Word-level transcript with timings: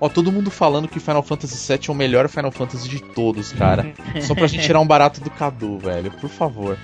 Ó, 0.00 0.08
todo 0.08 0.32
mundo 0.32 0.50
falando 0.50 0.88
que 0.88 0.98
Final 0.98 1.22
Fantasy 1.22 1.72
VII 1.72 1.80
é 1.88 1.92
o 1.92 1.94
melhor 1.94 2.26
Final 2.28 2.50
Fantasy 2.50 2.88
de 2.88 3.02
todos, 3.02 3.52
cara. 3.52 3.92
Só 4.22 4.34
pra 4.34 4.46
gente 4.46 4.64
tirar 4.64 4.80
um 4.80 4.86
barato 4.86 5.20
do 5.20 5.30
Cadu, 5.30 5.78
velho. 5.78 6.10
Por 6.12 6.30
favor. 6.30 6.78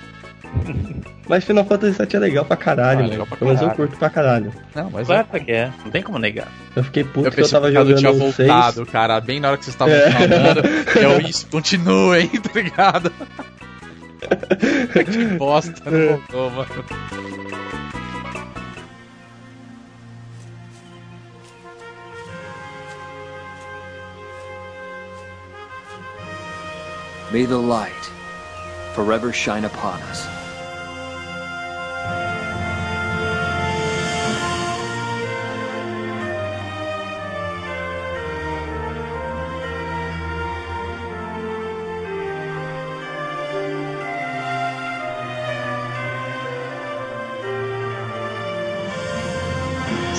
Mas 1.27 1.43
Final 1.43 1.65
Fantasy 1.65 1.97
VII 1.97 2.07
é 2.15 2.19
legal 2.19 2.45
pra 2.45 2.55
caralho, 2.55 2.91
Ah, 2.99 3.01
mano. 3.01 3.09
legal 3.09 3.25
pra 3.27 3.37
Pelo 3.37 3.49
menos 3.49 3.61
eu 3.63 3.69
curto 3.71 3.97
pra 3.97 4.09
caralho. 4.09 4.53
Não, 4.73 4.89
mas 4.91 5.07
Claro 5.07 5.27
que 5.27 5.51
é, 5.51 5.71
não 5.83 5.91
tem 5.91 6.01
como 6.01 6.17
negar. 6.19 6.47
Eu 6.75 6.83
fiquei 6.83 7.03
puto 7.03 7.27
eu 7.27 7.31
que 7.31 7.41
eu 7.41 7.49
tava 7.49 7.65
que 7.69 7.73
o 7.73 7.75
Cadu 7.79 7.95
tinha 7.95 8.11
jogando 8.13 8.29
o 8.29 8.33
6. 8.33 8.47
voltado, 8.47 8.85
cara. 8.85 9.19
Bem 9.19 9.39
na 9.39 9.49
hora 9.49 9.57
que 9.57 9.65
vocês 9.65 9.73
estavam 9.73 9.93
É. 9.95 10.11
falando. 10.11 10.61
Eu, 10.97 11.19
isso, 11.27 11.47
continuem, 11.47 12.27
tá 12.29 12.49
ligado? 12.59 13.11
que 14.93 15.25
bosta, 15.37 15.89
não 15.91 16.07
voltou, 16.17 16.51
mano. 16.51 16.67
May 27.29 27.43
the 27.43 27.57
light 27.57 28.09
forever 28.93 29.33
shine 29.33 29.65
upon 29.65 30.01
us. 30.03 30.36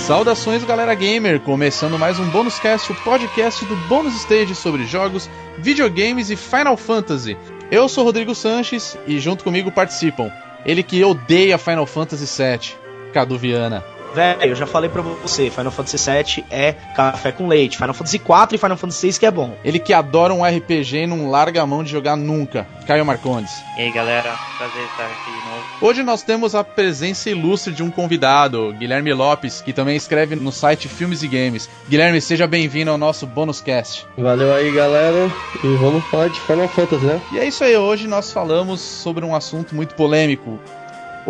Saudações, 0.09 0.65
galera 0.65 0.95
gamer! 0.95 1.39
Começando 1.39 1.99
mais 1.99 2.19
um 2.19 2.25
Bônus 2.31 2.59
Cast, 2.59 2.91
o 2.91 2.95
podcast 2.95 3.63
do 3.67 3.77
Bônus 3.77 4.15
Stage 4.15 4.55
sobre 4.55 4.87
jogos, 4.87 5.29
videogames 5.59 6.31
e 6.31 6.35
Final 6.35 6.79
Fantasy. 6.79 7.37
Eu 7.71 7.91
sou 7.91 8.05
Rodrigo 8.05 8.35
Sanches 8.35 8.97
e 9.07 9.21
junto 9.21 9.45
comigo 9.45 9.71
participam 9.71 10.33
ele 10.65 10.83
que 10.83 11.05
odeia 11.05 11.59
Final 11.59 11.85
Fantasy 11.85 12.25
VII, 12.25 12.75
Cadu 13.13 13.37
Viana. 13.37 13.85
Velho, 14.15 14.43
eu 14.43 14.55
já 14.55 14.67
falei 14.67 14.89
pra 14.91 15.03
você, 15.03 15.51
Final 15.51 15.71
Fantasy 15.71 16.11
VII 16.11 16.45
é 16.51 16.73
café 16.95 17.33
com 17.33 17.47
leite. 17.47 17.77
Final 17.77 17.95
Fantasy 17.95 18.17
IV 18.17 18.55
e 18.55 18.59
Final 18.59 18.77
Fantasy 18.77 19.11
VI 19.11 19.19
que 19.19 19.27
é 19.27 19.31
bom. 19.31 19.55
Ele 19.65 19.79
que 19.79 19.93
adora 19.93 20.33
um 20.35 20.45
RPG 20.45 20.99
e 20.99 21.07
não 21.07 21.31
larga 21.31 21.63
a 21.63 21.67
mão 21.67 21.85
de 21.85 21.91
jogar 21.91 22.17
nunca, 22.17 22.67
Caio 22.87 23.05
Marcondes. 23.05 23.53
E 23.77 23.83
aí 23.83 23.93
galera, 23.93 24.35
prazer 24.57 24.83
estar 24.85 25.05
aqui 25.05 25.31
de 25.31 25.49
novo. 25.49 25.65
Hoje 25.81 26.03
nós 26.03 26.23
temos 26.23 26.55
a 26.55 26.65
presença 26.65 27.31
ilustre 27.31 27.73
de 27.73 27.83
um 27.83 27.91
convidado, 27.91 28.75
Guilherme 28.79 29.13
Lopes, 29.13 29.61
que 29.61 29.73
também 29.73 29.97
escreve 29.97 30.35
no 30.35 30.51
site 30.51 30.89
Filmes 30.89 31.23
e 31.23 31.29
Games. 31.29 31.69
Guilherme, 31.89 32.21
seja 32.21 32.47
bem-vindo 32.47 32.91
ao 32.91 32.99
nosso 32.99 33.27
Bônus 33.27 33.61
Cast. 33.61 34.07
Valeu 34.17 34.53
aí, 34.55 34.71
galera. 34.73 35.31
E 35.63 35.77
vamos 35.77 36.05
falar 36.07 36.29
de 36.29 36.41
Final 36.41 36.69
Fantasy, 36.69 37.05
né? 37.05 37.21
E 37.33 37.39
é 37.39 37.47
isso 37.47 37.63
aí, 37.63 37.77
hoje 37.77 38.09
nós 38.09 38.33
falamos 38.33 38.81
sobre 38.81 39.25
um 39.25 39.35
assunto 39.35 39.75
muito 39.75 39.95
polêmico. 39.95 40.59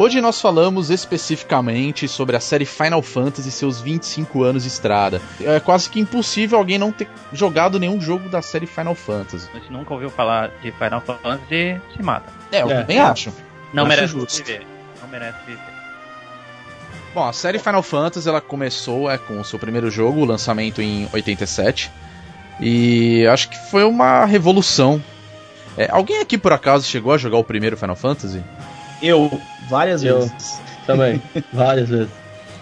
Hoje 0.00 0.20
nós 0.20 0.40
falamos 0.40 0.90
especificamente 0.90 2.06
sobre 2.06 2.36
a 2.36 2.40
série 2.40 2.64
Final 2.64 3.02
Fantasy 3.02 3.48
e 3.48 3.50
seus 3.50 3.80
25 3.80 4.44
anos 4.44 4.62
de 4.62 4.68
estrada. 4.68 5.20
É 5.40 5.58
quase 5.58 5.90
que 5.90 5.98
impossível 5.98 6.56
alguém 6.56 6.78
não 6.78 6.92
ter 6.92 7.08
jogado 7.32 7.80
nenhum 7.80 8.00
jogo 8.00 8.28
da 8.28 8.40
série 8.40 8.66
Final 8.66 8.94
Fantasy. 8.94 9.48
A 9.52 9.58
gente 9.58 9.72
nunca 9.72 9.92
ouviu 9.92 10.08
falar 10.08 10.50
de 10.62 10.70
Final 10.70 11.00
Fantasy, 11.00 11.80
se 11.96 12.00
mata. 12.02 12.32
É, 12.52 12.62
eu 12.62 12.70
É. 12.70 12.80
também 12.80 13.00
acho. 13.00 13.32
Não 13.74 13.82
Acho 13.82 13.88
merece 13.88 14.12
justo. 14.12 14.36
viver. 14.44 14.64
Não 15.02 15.08
merece 15.08 15.38
viver. 15.44 15.62
Bom, 17.12 17.24
a 17.26 17.32
série 17.32 17.58
Final 17.58 17.82
Fantasy 17.82 18.28
ela 18.28 18.40
começou 18.40 19.10
é, 19.10 19.18
com 19.18 19.40
o 19.40 19.44
seu 19.44 19.58
primeiro 19.58 19.90
jogo, 19.90 20.20
o 20.20 20.24
lançamento 20.24 20.80
em 20.80 21.08
87. 21.12 21.90
E 22.60 23.26
acho 23.26 23.48
que 23.48 23.58
foi 23.68 23.82
uma 23.82 24.24
revolução. 24.26 25.02
É, 25.76 25.88
alguém 25.90 26.20
aqui 26.20 26.38
por 26.38 26.52
acaso 26.52 26.86
chegou 26.86 27.12
a 27.12 27.18
jogar 27.18 27.38
o 27.38 27.44
primeiro 27.44 27.76
Final 27.76 27.96
Fantasy? 27.96 28.42
Eu, 29.02 29.40
várias 29.68 30.02
Eu. 30.02 30.20
vezes. 30.20 30.60
Também. 30.86 31.20
Várias 31.52 31.88
vezes. 31.90 32.08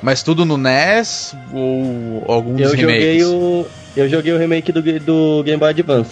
Mas 0.02 0.22
tudo 0.22 0.44
no 0.44 0.56
NES 0.56 1.34
ou 1.52 2.24
alguns 2.26 2.60
Eu 2.60 2.70
joguei 2.76 3.18
remakes? 3.18 3.26
o. 3.28 3.66
Eu 3.96 4.08
joguei 4.08 4.32
o 4.32 4.38
remake 4.38 4.72
do, 4.72 4.82
do 5.00 5.42
Game 5.44 5.58
Boy 5.58 5.70
Advance. 5.70 6.10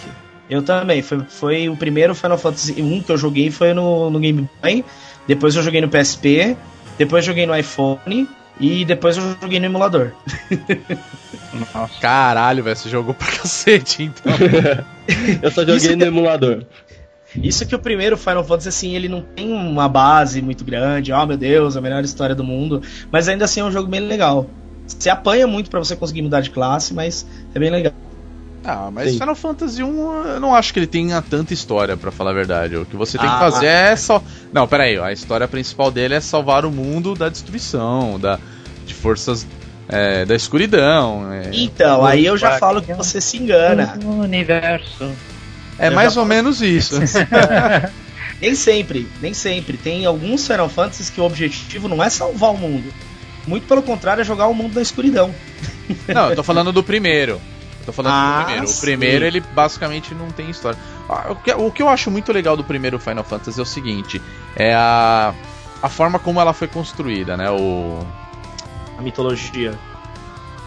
Eu 0.49 0.61
também. 0.63 1.01
Foi, 1.01 1.19
foi 1.27 1.69
o 1.69 1.75
primeiro 1.75 2.15
Final 2.15 2.37
Fantasy 2.37 2.81
1 2.81 3.01
que 3.03 3.11
eu 3.11 3.17
joguei 3.17 3.51
foi 3.51 3.73
no, 3.73 4.09
no 4.09 4.19
Game 4.19 4.49
Boy. 4.61 4.83
Depois 5.27 5.55
eu 5.55 5.61
joguei 5.61 5.81
no 5.81 5.89
PSP. 5.89 6.55
Depois 6.97 7.25
joguei 7.25 7.45
no 7.45 7.55
iPhone. 7.55 8.27
E 8.59 8.85
depois 8.85 9.17
eu 9.17 9.35
joguei 9.41 9.59
no 9.59 9.65
emulador. 9.65 10.11
Nossa. 11.73 11.99
Caralho, 11.99 12.63
velho, 12.63 12.75
você 12.75 12.89
jogou 12.89 13.13
pra 13.13 13.27
cacete, 13.35 14.03
então. 14.03 14.33
Eu 15.41 15.51
só 15.51 15.61
joguei 15.61 15.75
Isso 15.75 15.95
no 15.95 16.05
emulador. 16.05 16.63
Isso 17.41 17.65
que 17.65 17.75
o 17.75 17.79
primeiro 17.79 18.17
Final 18.17 18.43
Fantasy, 18.43 18.69
assim, 18.69 18.95
ele 18.95 19.09
não 19.09 19.21
tem 19.21 19.51
uma 19.51 19.87
base 19.89 20.41
muito 20.41 20.63
grande. 20.63 21.11
Oh, 21.11 21.25
meu 21.25 21.37
Deus, 21.37 21.75
a 21.75 21.81
melhor 21.81 22.03
história 22.03 22.35
do 22.35 22.43
mundo. 22.43 22.81
Mas 23.11 23.27
ainda 23.27 23.45
assim 23.45 23.59
é 23.59 23.63
um 23.63 23.71
jogo 23.71 23.89
bem 23.89 23.99
legal. 24.01 24.49
Você 24.87 25.09
apanha 25.09 25.47
muito 25.47 25.69
pra 25.69 25.79
você 25.79 25.95
conseguir 25.95 26.21
mudar 26.21 26.41
de 26.41 26.49
classe, 26.51 26.93
mas 26.93 27.25
é 27.53 27.59
bem 27.59 27.69
legal. 27.69 27.93
Ah, 28.63 28.89
mas 28.91 29.11
Sim. 29.11 29.19
Final 29.19 29.35
Fantasy 29.35 29.83
1 29.83 30.25
eu 30.27 30.39
não 30.39 30.55
acho 30.55 30.73
que 30.73 30.79
ele 30.79 30.87
tenha 30.87 31.21
tanta 31.21 31.53
história, 31.53 31.95
pra 31.95 32.11
falar 32.11 32.31
a 32.31 32.33
verdade. 32.33 32.75
O 32.75 32.85
que 32.85 32.95
você 32.95 33.17
tem 33.17 33.27
que 33.29 33.35
Ah. 33.35 33.39
fazer 33.39 33.67
é 33.67 33.95
só. 33.95 34.21
Não, 34.51 34.67
pera 34.67 34.83
aí, 34.85 34.97
a 34.97 35.11
história 35.11 35.47
principal 35.47 35.91
dele 35.91 36.15
é 36.15 36.19
salvar 36.19 36.65
o 36.65 36.71
mundo 36.71 37.13
da 37.13 37.29
destruição, 37.29 38.19
da, 38.19 38.39
de 38.85 38.93
forças 38.93 39.45
é, 39.87 40.25
da 40.25 40.35
escuridão. 40.35 41.31
É, 41.31 41.51
Então, 41.53 42.03
aí 42.03 42.25
eu 42.25 42.35
já 42.37 42.57
falo 42.57 42.81
que 42.81 42.91
você 42.93 43.21
se 43.21 43.37
engana. 43.37 43.99
O 44.03 44.21
universo. 44.21 45.11
É 45.79 45.89
mais 45.89 46.13
já 46.13 46.21
ou 46.21 46.25
menos 46.25 46.61
isso. 46.61 46.95
Nem 48.41 48.53
sempre, 48.53 49.07
nem 49.21 49.33
sempre. 49.33 49.77
Tem 49.77 50.05
alguns 50.05 50.45
Final 50.45 50.67
Fantasies 50.67 51.09
que 51.09 51.21
o 51.21 51.23
objetivo 51.23 51.87
não 51.87 52.03
é 52.03 52.09
salvar 52.09 52.51
o 52.51 52.57
mundo. 52.57 52.93
Muito 53.47 53.65
pelo 53.65 53.81
contrário, 53.81 54.21
é 54.21 54.23
jogar 54.25 54.47
o 54.47 54.53
mundo 54.53 54.75
na 54.75 54.81
escuridão. 54.81 55.33
não, 56.07 56.29
eu 56.31 56.35
tô 56.35 56.43
falando 56.43 56.71
do 56.73 56.83
primeiro. 56.83 57.39
Eu 57.79 57.85
tô 57.85 57.91
falando 57.93 58.11
Ah, 58.13 58.39
do 58.39 58.43
primeiro. 58.45 58.65
O 58.65 58.67
sim. 58.67 58.81
primeiro, 58.81 59.25
ele 59.25 59.39
basicamente 59.39 60.13
não 60.13 60.29
tem 60.31 60.49
história. 60.49 60.77
Ah, 61.07 61.27
O 61.31 61.35
que, 61.37 61.53
o 61.53 61.71
que 61.71 61.81
eu 61.81 61.87
acho 61.87 62.11
muito 62.11 62.33
legal 62.33 62.57
do 62.57 62.63
primeiro 62.63 62.99
Final 62.99 63.23
Fantasy 63.23 63.57
é 63.59 63.63
o 63.63 63.65
seguinte: 63.65 64.21
é 64.55 64.73
a, 64.73 65.33
a 65.81 65.87
forma 65.87 66.19
como 66.19 66.41
ela 66.41 66.51
foi 66.51 66.67
construída, 66.67 67.37
né? 67.37 67.49
O. 67.51 68.05
A 68.97 69.01
mitologia. 69.01 69.73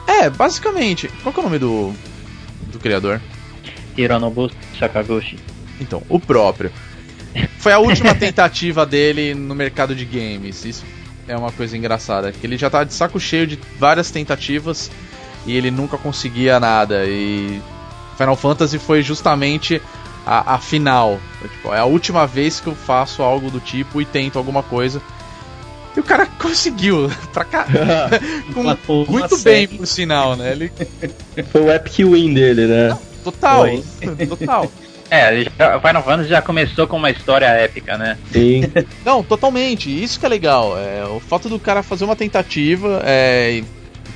É, 0.06 0.30
basicamente. 0.30 1.08
Qual 1.22 1.32
que 1.34 1.38
é 1.38 1.42
o 1.42 1.44
nome 1.46 1.58
do. 1.58 1.92
do 2.72 2.78
criador? 2.78 3.20
Hironobu 3.98 4.50
Sakaguchi. 4.78 5.38
Então, 5.80 6.02
o 6.08 6.18
próprio. 6.18 6.70
Foi 7.58 7.72
a 7.72 7.78
última 7.78 8.14
tentativa 8.16 8.86
dele 8.86 9.34
no 9.34 9.54
mercado 9.54 9.94
de 9.94 10.04
games. 10.04 10.64
Isso 10.64 10.84
é 11.26 11.36
uma 11.36 11.52
coisa 11.52 11.76
engraçada. 11.76 12.32
Que 12.32 12.46
ele 12.46 12.56
já 12.56 12.70
tá 12.70 12.84
de 12.84 12.94
saco 12.94 13.18
cheio 13.20 13.46
de 13.46 13.58
várias 13.78 14.10
tentativas 14.10 14.90
e 15.46 15.56
ele 15.56 15.70
nunca 15.70 15.96
conseguia 15.98 16.58
nada. 16.58 17.04
E 17.06 17.60
Final 18.16 18.36
Fantasy 18.36 18.78
foi 18.78 19.02
justamente 19.02 19.80
a, 20.26 20.54
a 20.54 20.58
final. 20.58 21.20
É, 21.44 21.48
tipo, 21.48 21.74
é 21.74 21.78
a 21.78 21.84
última 21.84 22.26
vez 22.26 22.60
que 22.60 22.66
eu 22.68 22.74
faço 22.74 23.22
algo 23.22 23.50
do 23.50 23.60
tipo 23.60 24.00
e 24.00 24.04
tento 24.04 24.38
alguma 24.38 24.62
coisa. 24.62 25.00
E 25.96 26.00
o 26.00 26.02
cara 26.02 26.26
conseguiu. 26.40 27.10
Pra 27.32 27.44
cá. 27.44 27.66
Com- 28.54 29.04
muito 29.10 29.38
bem, 29.38 29.66
por 29.68 29.86
sinal, 29.86 30.34
né? 30.36 30.52
Ele. 30.52 30.72
Foi 31.52 31.60
o 31.62 31.70
epic 31.70 31.98
win 31.98 32.34
dele, 32.34 32.66
né? 32.66 32.98
Total. 33.32 33.60
Foi. 33.62 34.26
Total. 34.26 34.70
É, 35.10 35.42
já- 35.58 35.74
o 35.74 35.80
Final 35.80 36.02
Fantasy 36.02 36.28
já 36.28 36.42
começou 36.42 36.86
com 36.86 36.98
uma 36.98 37.10
história 37.10 37.46
épica, 37.46 37.96
né? 37.96 38.18
Sim. 38.30 38.60
Não, 39.06 39.22
totalmente. 39.22 39.88
Isso 39.88 40.20
que 40.20 40.26
é 40.26 40.28
legal. 40.28 40.76
É, 40.78 41.02
o 41.06 41.18
fato 41.18 41.48
do 41.48 41.58
cara 41.58 41.82
fazer 41.82 42.04
uma 42.04 42.14
tentativa 42.14 43.00
é, 43.02 43.52
e 43.52 43.64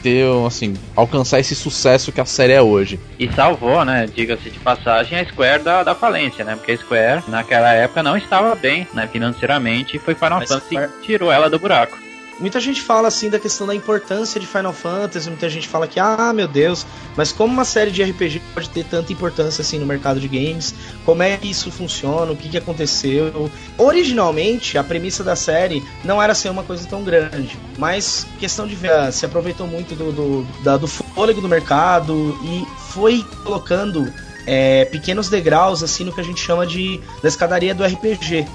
ter, 0.02 0.26
assim, 0.46 0.74
alcançar 0.94 1.40
esse 1.40 1.54
sucesso 1.54 2.12
que 2.12 2.20
a 2.20 2.26
série 2.26 2.52
é 2.52 2.60
hoje. 2.60 3.00
E 3.18 3.26
salvou, 3.32 3.82
né? 3.86 4.06
Diga-se 4.14 4.50
de 4.50 4.58
passagem, 4.58 5.18
a 5.18 5.24
Square 5.24 5.62
da, 5.62 5.82
da 5.82 5.94
falência, 5.94 6.44
né? 6.44 6.56
Porque 6.56 6.72
a 6.72 6.76
Square, 6.76 7.22
naquela 7.26 7.72
época, 7.72 8.02
não 8.02 8.14
estava 8.14 8.54
bem, 8.54 8.86
né? 8.92 9.08
Financeiramente, 9.10 9.96
e 9.96 9.98
foi 9.98 10.14
Final 10.14 10.40
Mas 10.40 10.50
Fantasy 10.50 10.74
Square- 10.74 10.90
que 11.00 11.06
tirou 11.06 11.32
ela 11.32 11.48
do 11.48 11.58
buraco. 11.58 11.96
Muita 12.42 12.58
gente 12.58 12.82
fala 12.82 13.06
assim 13.06 13.30
da 13.30 13.38
questão 13.38 13.68
da 13.68 13.74
importância 13.74 14.40
de 14.40 14.46
Final 14.48 14.72
Fantasy, 14.72 15.28
muita 15.30 15.48
gente 15.48 15.68
fala 15.68 15.86
que, 15.86 16.00
ah, 16.00 16.32
meu 16.34 16.48
Deus, 16.48 16.84
mas 17.16 17.30
como 17.30 17.52
uma 17.54 17.64
série 17.64 17.92
de 17.92 18.02
RPG 18.02 18.42
pode 18.52 18.68
ter 18.68 18.84
tanta 18.84 19.12
importância 19.12 19.62
assim 19.62 19.78
no 19.78 19.86
mercado 19.86 20.18
de 20.18 20.26
games? 20.26 20.74
Como 21.04 21.22
é 21.22 21.36
que 21.36 21.48
isso 21.48 21.70
funciona? 21.70 22.32
O 22.32 22.36
que, 22.36 22.48
que 22.48 22.58
aconteceu? 22.58 23.48
Originalmente, 23.78 24.76
a 24.76 24.82
premissa 24.82 25.22
da 25.22 25.36
série 25.36 25.84
não 26.04 26.20
era 26.20 26.34
ser 26.34 26.48
uma 26.50 26.64
coisa 26.64 26.84
tão 26.88 27.04
grande, 27.04 27.56
mas 27.78 28.26
questão 28.40 28.66
de 28.66 28.74
ver, 28.74 29.12
se 29.12 29.24
aproveitou 29.24 29.66
muito 29.68 29.94
do, 29.94 30.10
do, 30.10 30.46
da- 30.64 30.76
do 30.76 30.88
fôlego 30.88 31.40
do 31.40 31.48
mercado 31.48 32.36
e 32.42 32.66
foi 32.90 33.24
colocando 33.44 34.12
é, 34.46 34.84
pequenos 34.86 35.28
degraus 35.28 35.80
assim 35.82 36.02
no 36.02 36.12
que 36.12 36.20
a 36.20 36.24
gente 36.24 36.40
chama 36.40 36.66
de 36.66 37.00
da 37.22 37.28
escadaria 37.28 37.72
do 37.72 37.84
RPG. 37.84 38.46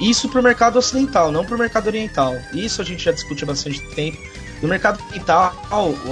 Isso 0.00 0.28
pro 0.28 0.42
mercado 0.42 0.78
ocidental, 0.78 1.32
não 1.32 1.44
pro 1.44 1.58
mercado 1.58 1.86
oriental. 1.86 2.34
Isso 2.52 2.82
a 2.82 2.84
gente 2.84 3.04
já 3.04 3.12
discute 3.12 3.44
há 3.44 3.46
bastante 3.46 3.80
tempo. 3.94 4.18
No 4.62 4.68
mercado 4.68 5.00
ocidental, 5.02 5.54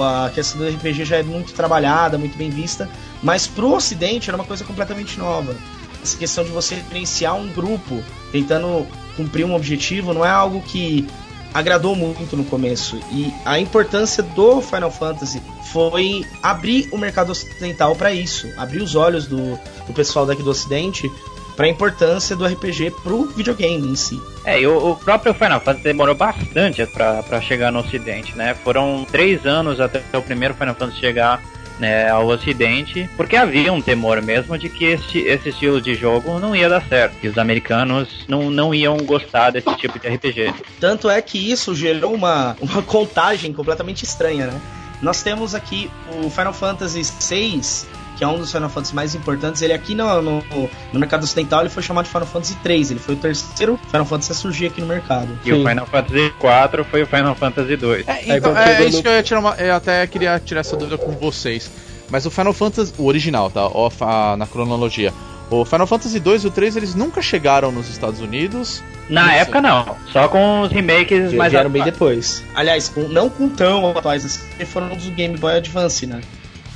a 0.00 0.31
questão 0.31 0.60
do 0.60 0.69
RPG 0.69 1.04
já 1.04 1.16
é 1.16 1.22
muito 1.22 1.52
trabalhada, 1.52 2.19
muito 2.19 2.36
bem 2.36 2.50
vista, 2.50 2.88
mas 3.22 3.46
pro 3.46 3.72
ocidente 3.72 4.31
era 4.31 4.36
uma 4.36 4.44
coisa 4.44 4.64
completamente 4.64 5.19
nova. 5.19 5.54
Essa 6.02 6.19
questão 6.19 6.44
de 6.44 6.50
você 6.50 6.82
gerenciar 6.90 7.34
um 7.34 7.48
grupo 7.48 8.02
tentando 8.31 8.86
cumprir 9.16 9.44
um 9.44 9.54
objetivo 9.54 10.12
não 10.12 10.25
é 10.25 10.31
algo 10.31 10.60
que 10.60 11.06
agradou 11.54 11.94
muito 11.94 12.36
no 12.36 12.44
começo. 12.44 12.98
E 13.12 13.32
a 13.44 13.60
importância 13.60 14.22
do 14.22 14.60
Final 14.60 14.90
Fantasy 14.90 15.40
foi 15.72 16.26
abrir 16.42 16.88
o 16.92 16.98
mercado 16.98 17.31
ocidental 17.31 17.94
para 17.94 18.12
isso, 18.12 18.52
abrir 18.56 18.82
os 18.82 18.96
olhos 18.96 19.26
do, 19.26 19.58
do 19.86 19.92
pessoal 19.94 20.26
daqui 20.26 20.42
do 20.42 20.50
ocidente 20.50 21.10
para 21.56 21.67
a 21.67 21.69
importância 21.69 22.35
do 22.35 22.45
RPG 22.45 22.93
pro 23.03 23.27
videogame 23.27 23.89
em 23.89 23.95
si. 23.95 24.21
É, 24.45 24.61
e 24.61 24.67
o, 24.67 24.91
o 24.91 24.97
próprio 24.97 25.33
Final 25.35 25.61
Fantasy 25.61 25.85
demorou 25.85 26.15
bastante 26.15 26.85
para 26.87 27.41
chegar 27.41 27.71
no 27.71 27.81
Ocidente, 27.81 28.37
né? 28.37 28.55
Foram 28.55 29.06
três 29.11 29.47
anos 29.47 29.81
até 29.81 30.03
o 30.17 30.23
primeiro 30.23 30.55
Final 30.55 30.75
Fantasy 30.75 31.01
chegar 31.01 31.43
né, 31.79 32.09
ao 32.09 32.27
Ocidente, 32.27 33.09
porque 33.17 33.37
havia 33.37 33.73
um 33.73 33.81
temor 33.81 34.21
mesmo 34.23 34.56
de 34.56 34.69
que 34.69 34.85
esse, 34.85 35.19
esse 35.19 35.49
estilo 35.49 35.81
de 35.81 35.95
jogo 35.95 36.39
não 36.39 36.55
ia 36.55 36.69
dar 36.69 36.83
certo, 36.87 37.19
que 37.19 37.29
os 37.29 37.39
americanos 37.39 38.25
não, 38.29 38.51
não 38.51 38.75
iam 38.75 38.97
gostar 38.99 39.51
desse 39.51 39.75
tipo 39.77 39.99
de 39.99 40.09
RPG. 40.09 40.55
Tanto 40.79 41.11
é 41.11 41.21
que 41.21 41.39
isso 41.51 41.75
gerou 41.75 42.15
uma, 42.15 42.56
uma 42.61 42.83
contagem 42.83 43.53
completamente 43.53 44.05
estranha, 44.05 44.47
né? 44.47 44.61
Nós 45.03 45.23
temos 45.23 45.55
aqui 45.55 45.91
o 46.23 46.31
Final 46.31 46.53
Fantasy 46.53 47.03
VI, 47.03 47.61
que 48.16 48.25
é 48.25 48.28
um 48.28 48.38
dos 48.38 48.50
Final 48.52 48.69
Fantasy 48.69 48.94
mais 48.94 49.14
importantes. 49.14 49.62
Ele 49.62 49.72
aqui 49.72 49.94
no, 49.94 50.22
no, 50.22 50.43
no, 50.93 51.00
mercado 51.00 51.25
ocidental 51.25 51.61
ele 51.61 51.70
foi 51.70 51.82
chamado 51.82 52.05
de 52.05 52.11
Final 52.11 52.26
Fantasy 52.26 52.55
3. 52.62 52.90
Ele 52.93 53.00
foi 53.00 53.14
o 53.14 53.19
terceiro 53.19 53.78
Final 53.88 54.06
Fantasy 54.06 54.32
a 54.32 54.34
surgir 54.34 54.66
aqui 54.66 54.81
no 54.81 54.87
mercado. 54.87 55.38
E 55.44 55.50
Sim. 55.50 55.62
o 55.62 55.69
Final 55.69 55.87
Fantasy 55.87 56.32
4 56.38 56.84
foi 56.84 57.02
o 57.02 57.06
Final 57.06 57.34
Fantasy 57.34 57.76
2. 57.76 58.08
É, 58.08 58.37
então, 58.37 58.56
é, 58.56 58.82
é 58.82 58.84
isso 58.84 59.02
que 59.02 59.08
eu 59.08 59.12
ia 59.12 59.22
tirar 59.22 59.40
uma, 59.40 59.55
Eu 59.55 59.75
até 59.75 60.06
queria 60.06 60.38
tirar 60.38 60.61
essa 60.61 60.76
dúvida 60.76 60.99
com 60.99 61.12
vocês. 61.12 61.70
Mas 62.11 62.26
o 62.26 62.31
Final 62.31 62.52
Fantasy, 62.52 62.93
o 62.99 63.06
original, 63.06 63.50
tá? 63.50 63.66
Ó, 63.66 63.90
na 64.37 64.46
cronologia. 64.46 65.12
O 65.50 65.64
Final 65.64 65.87
Fantasy 65.87 66.19
2 66.19 66.44
e 66.44 66.46
o 66.46 66.50
3 66.50 66.76
eles 66.76 66.94
nunca 66.94 67.20
chegaram 67.20 67.70
nos 67.70 67.88
Estados 67.88 68.20
Unidos. 68.20 68.82
Na 69.08 69.26
Isso. 69.26 69.43
época 69.43 69.60
não, 69.60 69.96
só 70.10 70.28
com 70.28 70.62
os 70.62 70.72
remakes 70.72 71.31
que 71.31 71.37
mais 71.37 71.52
vieram 71.52 71.69
bem 71.69 71.82
depois. 71.82 72.43
Aliás, 72.55 72.88
com, 72.88 73.02
não 73.02 73.28
com 73.28 73.49
tão 73.49 73.90
atuais 73.90 74.25
assim, 74.25 74.64
foram 74.64 74.88
dos 74.88 75.06
Game 75.10 75.37
Boy 75.37 75.56
Advance, 75.56 76.06
né? 76.06 76.20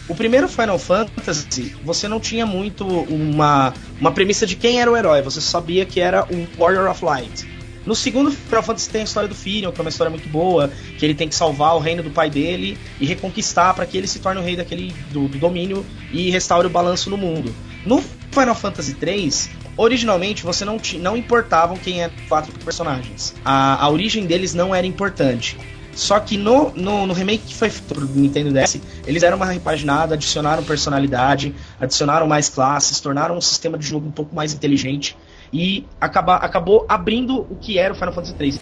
O 0.08 0.14
primeiro 0.14 0.48
Final 0.48 0.78
Fantasy, 0.78 1.76
você 1.84 2.08
não 2.08 2.18
tinha 2.18 2.46
muito 2.46 2.86
uma, 2.86 3.74
uma 4.00 4.10
premissa 4.10 4.46
de 4.46 4.56
quem 4.56 4.80
era 4.80 4.90
o 4.90 4.96
herói, 4.96 5.20
você 5.20 5.38
sabia 5.38 5.84
que 5.84 6.00
era 6.00 6.24
o 6.24 6.48
Warrior 6.58 6.90
of 6.90 7.04
Light. 7.04 7.46
No 7.84 7.94
segundo 7.94 8.30
Final 8.30 8.62
Fantasy 8.62 8.88
tem 8.88 9.02
a 9.02 9.04
história 9.04 9.28
do 9.28 9.34
Firion, 9.34 9.70
que 9.70 9.80
é 9.80 9.82
uma 9.82 9.90
história 9.90 10.10
muito 10.10 10.26
boa, 10.28 10.70
que 10.98 11.04
ele 11.04 11.14
tem 11.14 11.28
que 11.28 11.34
salvar 11.34 11.74
o 11.76 11.78
reino 11.78 12.02
do 12.02 12.10
pai 12.10 12.30
dele 12.30 12.78
e 12.98 13.04
reconquistar 13.04 13.74
para 13.74 13.84
que 13.84 13.98
ele 13.98 14.06
se 14.06 14.18
torne 14.18 14.40
o 14.40 14.44
rei 14.44 14.56
daquele 14.56 14.94
do, 15.10 15.28
do 15.28 15.38
domínio 15.38 15.84
e 16.10 16.30
restaure 16.30 16.66
o 16.66 16.70
balanço 16.70 17.10
no 17.10 17.18
mundo. 17.18 17.54
No 17.84 18.02
Final 18.30 18.54
Fantasy 18.54 18.94
3, 18.94 19.50
originalmente 19.76 20.42
você 20.42 20.64
não, 20.64 20.78
não 21.00 21.16
importavam 21.16 21.76
quem 21.76 22.02
eram 22.02 22.14
quatro 22.28 22.52
personagens. 22.64 23.34
A, 23.44 23.82
a 23.84 23.88
origem 23.90 24.26
deles 24.26 24.54
não 24.54 24.74
era 24.74 24.86
importante. 24.86 25.56
Só 25.98 26.20
que 26.20 26.38
no, 26.38 26.70
no, 26.76 27.08
no, 27.08 27.12
remake 27.12 27.42
que 27.44 27.54
foi 27.56 27.68
pro 27.70 28.00
Nintendo 28.00 28.52
DS, 28.52 28.80
eles 29.04 29.20
deram 29.20 29.36
uma 29.36 29.46
repaginada, 29.46 30.14
adicionaram 30.14 30.62
personalidade, 30.62 31.52
adicionaram 31.80 32.24
mais 32.24 32.48
classes, 32.48 33.00
tornaram 33.00 33.36
um 33.36 33.40
sistema 33.40 33.76
de 33.76 33.84
jogo 33.84 34.06
um 34.06 34.12
pouco 34.12 34.32
mais 34.32 34.54
inteligente 34.54 35.16
e 35.52 35.84
acaba, 36.00 36.36
acabou 36.36 36.86
abrindo 36.88 37.40
o 37.50 37.56
que 37.56 37.80
era 37.80 37.92
o 37.92 37.96
Final 37.96 38.14
Fantasy 38.14 38.36
III. 38.38 38.60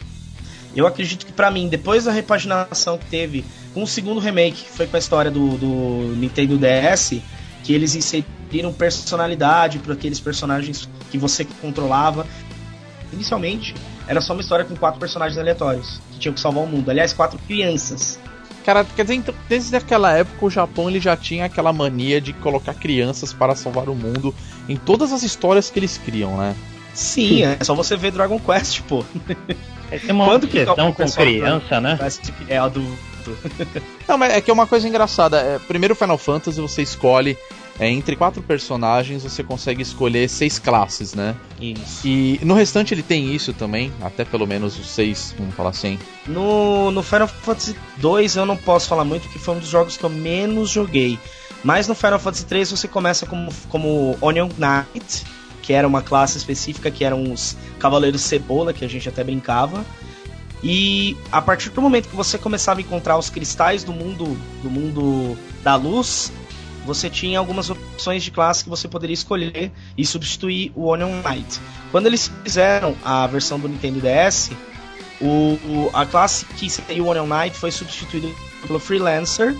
Eu 0.74 0.86
acredito 0.86 1.26
que 1.26 1.32
para 1.32 1.50
mim, 1.50 1.68
depois 1.68 2.04
da 2.04 2.10
repaginação 2.10 2.96
que 2.96 3.04
teve 3.04 3.44
com 3.74 3.82
o 3.82 3.86
segundo 3.86 4.18
remake, 4.18 4.62
que 4.62 4.70
foi 4.70 4.86
com 4.86 4.96
a 4.96 4.98
história 4.98 5.30
do, 5.30 5.58
do 5.58 6.16
Nintendo 6.16 6.56
DS, 6.56 7.20
que 7.62 7.74
eles 7.74 7.94
inseriram 7.94 8.72
personalidade 8.72 9.78
para 9.78 9.92
aqueles 9.92 10.18
personagens 10.18 10.88
que 11.10 11.18
você 11.18 11.46
controlava. 11.60 12.26
Inicialmente, 13.12 13.74
era 14.08 14.22
só 14.22 14.32
uma 14.32 14.40
história 14.40 14.64
com 14.64 14.74
quatro 14.74 14.98
personagens 14.98 15.36
aleatórios 15.36 16.00
que 16.16 16.20
tinham 16.20 16.34
que 16.34 16.40
salvar 16.40 16.64
o 16.64 16.66
mundo. 16.66 16.90
Aliás, 16.90 17.12
quatro 17.12 17.38
crianças. 17.46 18.18
Cara, 18.64 18.84
quer 18.84 19.02
dizer, 19.02 19.14
então, 19.14 19.34
desde 19.48 19.76
aquela 19.76 20.12
época 20.12 20.44
o 20.44 20.50
Japão 20.50 20.90
ele 20.90 20.98
já 20.98 21.16
tinha 21.16 21.44
aquela 21.44 21.72
mania 21.72 22.20
de 22.20 22.32
colocar 22.32 22.74
crianças 22.74 23.32
para 23.32 23.54
salvar 23.54 23.88
o 23.88 23.94
mundo 23.94 24.34
em 24.68 24.76
todas 24.76 25.12
as 25.12 25.22
histórias 25.22 25.70
que 25.70 25.78
eles 25.78 25.96
criam, 25.98 26.36
né? 26.36 26.56
Sim, 26.92 27.44
é 27.44 27.58
só 27.62 27.74
você 27.74 27.96
ver 27.96 28.10
Dragon 28.10 28.40
Quest, 28.40 28.80
pô. 28.82 29.04
É, 29.88 30.12
uma 30.12 30.24
Quando 30.24 30.48
questão 30.48 30.92
com 30.92 31.08
criança, 31.08 31.80
né? 31.80 31.96
É 32.48 32.58
adulto. 32.58 32.98
Não, 34.08 34.18
mas 34.18 34.32
é 34.32 34.40
que 34.40 34.50
é 34.50 34.54
uma 34.54 34.66
coisa 34.66 34.88
engraçada. 34.88 35.38
É, 35.38 35.60
primeiro 35.60 35.94
Final 35.94 36.18
Fantasy 36.18 36.60
você 36.60 36.82
escolhe 36.82 37.38
é, 37.78 37.88
entre 37.88 38.16
quatro 38.16 38.42
personagens 38.42 39.22
você 39.22 39.42
consegue 39.42 39.82
escolher 39.82 40.28
seis 40.28 40.58
classes, 40.58 41.14
né? 41.14 41.34
Isso. 41.60 42.06
E 42.06 42.40
no 42.42 42.54
restante 42.54 42.94
ele 42.94 43.02
tem 43.02 43.34
isso 43.34 43.52
também, 43.52 43.92
até 44.00 44.24
pelo 44.24 44.46
menos 44.46 44.78
os 44.78 44.88
seis, 44.88 45.34
vamos 45.38 45.54
falar 45.54 45.70
assim. 45.70 45.98
No, 46.26 46.90
no 46.90 47.02
Final 47.02 47.28
Fantasy 47.28 47.76
2 47.98 48.36
eu 48.36 48.46
não 48.46 48.56
posso 48.56 48.88
falar 48.88 49.04
muito, 49.04 49.24
porque 49.24 49.38
foi 49.38 49.54
um 49.54 49.58
dos 49.58 49.68
jogos 49.68 49.96
que 49.96 50.04
eu 50.04 50.10
menos 50.10 50.70
joguei. 50.70 51.18
Mas 51.62 51.86
no 51.86 51.94
Final 51.94 52.18
Fantasy 52.18 52.46
3 52.46 52.70
você 52.70 52.88
começa 52.88 53.26
como, 53.26 53.52
como 53.68 54.16
Onion 54.20 54.48
Knight, 54.56 55.26
que 55.62 55.72
era 55.72 55.86
uma 55.86 56.00
classe 56.00 56.38
específica, 56.38 56.90
que 56.90 57.04
eram 57.04 57.32
os 57.32 57.56
Cavaleiros 57.78 58.22
Cebola, 58.22 58.72
que 58.72 58.84
a 58.84 58.88
gente 58.88 59.08
até 59.08 59.22
brincava. 59.22 59.84
E 60.62 61.16
a 61.30 61.42
partir 61.42 61.70
do 61.70 61.82
momento 61.82 62.08
que 62.08 62.16
você 62.16 62.38
começava 62.38 62.80
a 62.80 62.82
encontrar 62.82 63.18
os 63.18 63.28
cristais 63.28 63.84
do 63.84 63.92
mundo 63.92 64.38
do 64.62 64.70
mundo 64.70 65.36
da 65.62 65.76
luz, 65.76 66.32
você 66.86 67.10
tinha 67.10 67.38
algumas 67.38 67.68
opções 67.68 68.22
de 68.22 68.30
classe 68.30 68.64
que 68.64 68.70
você 68.70 68.86
poderia 68.86 69.12
escolher 69.12 69.72
e 69.98 70.06
substituir 70.06 70.72
o 70.74 70.86
Onion 70.86 71.20
Knight. 71.22 71.60
Quando 71.90 72.06
eles 72.06 72.30
fizeram 72.44 72.96
a 73.04 73.26
versão 73.26 73.58
do 73.58 73.68
Nintendo 73.68 74.00
DS, 74.00 74.52
o, 75.20 75.58
o 75.64 75.90
a 75.92 76.06
classe 76.06 76.46
que 76.46 76.70
seria 76.70 77.02
o 77.02 77.08
Onion 77.08 77.26
Knight 77.26 77.56
foi 77.56 77.70
substituída 77.70 78.28
pelo 78.66 78.78
Freelancer, 78.78 79.54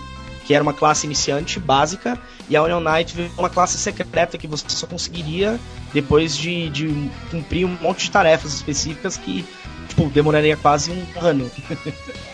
que 0.47 0.55
era 0.55 0.63
uma 0.63 0.73
classe 0.73 1.07
iniciante 1.07 1.59
básica, 1.59 2.19
e 2.49 2.57
a 2.57 2.63
Onion 2.63 2.81
Knight 2.81 3.15
veio 3.17 3.31
uma 3.37 3.51
classe 3.51 3.77
secreta 3.77 4.39
que 4.39 4.47
você 4.47 4.69
só 4.69 4.87
conseguiria 4.87 5.59
depois 5.93 6.37
de, 6.37 6.71
de 6.71 7.11
cumprir 7.31 7.67
um 7.67 7.77
monte 7.81 8.05
de 8.05 8.11
tarefas 8.13 8.55
específicas 8.55 9.17
que 9.17 9.45
tipo, 9.89 10.09
demoraria 10.11 10.57
quase 10.57 10.93
um 10.93 11.05
ano. 11.21 11.51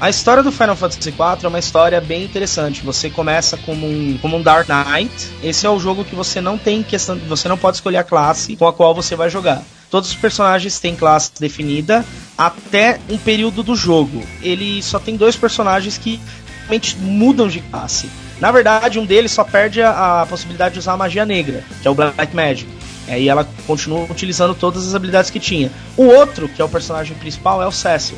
A 0.00 0.08
história 0.08 0.44
do 0.44 0.52
Final 0.52 0.76
Fantasy 0.76 1.08
IV 1.08 1.16
é 1.42 1.48
uma 1.48 1.58
história 1.58 2.00
bem 2.00 2.22
interessante. 2.22 2.84
Você 2.84 3.10
começa 3.10 3.56
como 3.56 3.84
um, 3.84 4.16
como 4.22 4.36
um 4.36 4.42
Dark 4.42 4.68
Knight. 4.68 5.12
Esse 5.42 5.66
é 5.66 5.70
o 5.70 5.80
jogo 5.80 6.04
que 6.04 6.14
você 6.14 6.40
não 6.40 6.56
tem 6.56 6.84
questão, 6.84 7.18
você 7.28 7.48
não 7.48 7.58
pode 7.58 7.78
escolher 7.78 7.96
a 7.96 8.04
classe 8.04 8.54
com 8.54 8.68
a 8.68 8.72
qual 8.72 8.94
você 8.94 9.16
vai 9.16 9.28
jogar. 9.28 9.60
Todos 9.90 10.10
os 10.10 10.14
personagens 10.14 10.78
têm 10.78 10.94
classe 10.94 11.32
definida 11.40 12.04
até 12.36 13.00
um 13.10 13.18
período 13.18 13.64
do 13.64 13.74
jogo. 13.74 14.22
Ele 14.40 14.80
só 14.84 15.00
tem 15.00 15.16
dois 15.16 15.34
personagens 15.34 15.98
que 15.98 16.20
realmente 16.60 16.96
mudam 16.98 17.48
de 17.48 17.58
classe. 17.58 18.08
Na 18.38 18.52
verdade, 18.52 19.00
um 19.00 19.04
deles 19.04 19.32
só 19.32 19.42
perde 19.42 19.82
a, 19.82 20.22
a 20.22 20.26
possibilidade 20.26 20.74
de 20.74 20.78
usar 20.78 20.92
a 20.92 20.96
magia 20.96 21.26
negra, 21.26 21.64
que 21.82 21.88
é 21.88 21.90
o 21.90 21.94
Black 21.94 22.36
Magic. 22.36 22.70
Aí 23.08 23.28
ela 23.28 23.48
continua 23.66 24.06
utilizando 24.08 24.54
todas 24.54 24.86
as 24.86 24.94
habilidades 24.94 25.28
que 25.28 25.40
tinha. 25.40 25.72
O 25.96 26.04
outro, 26.04 26.48
que 26.48 26.62
é 26.62 26.64
o 26.64 26.68
personagem 26.68 27.16
principal, 27.16 27.60
é 27.60 27.66
o 27.66 27.72
Cecil 27.72 28.16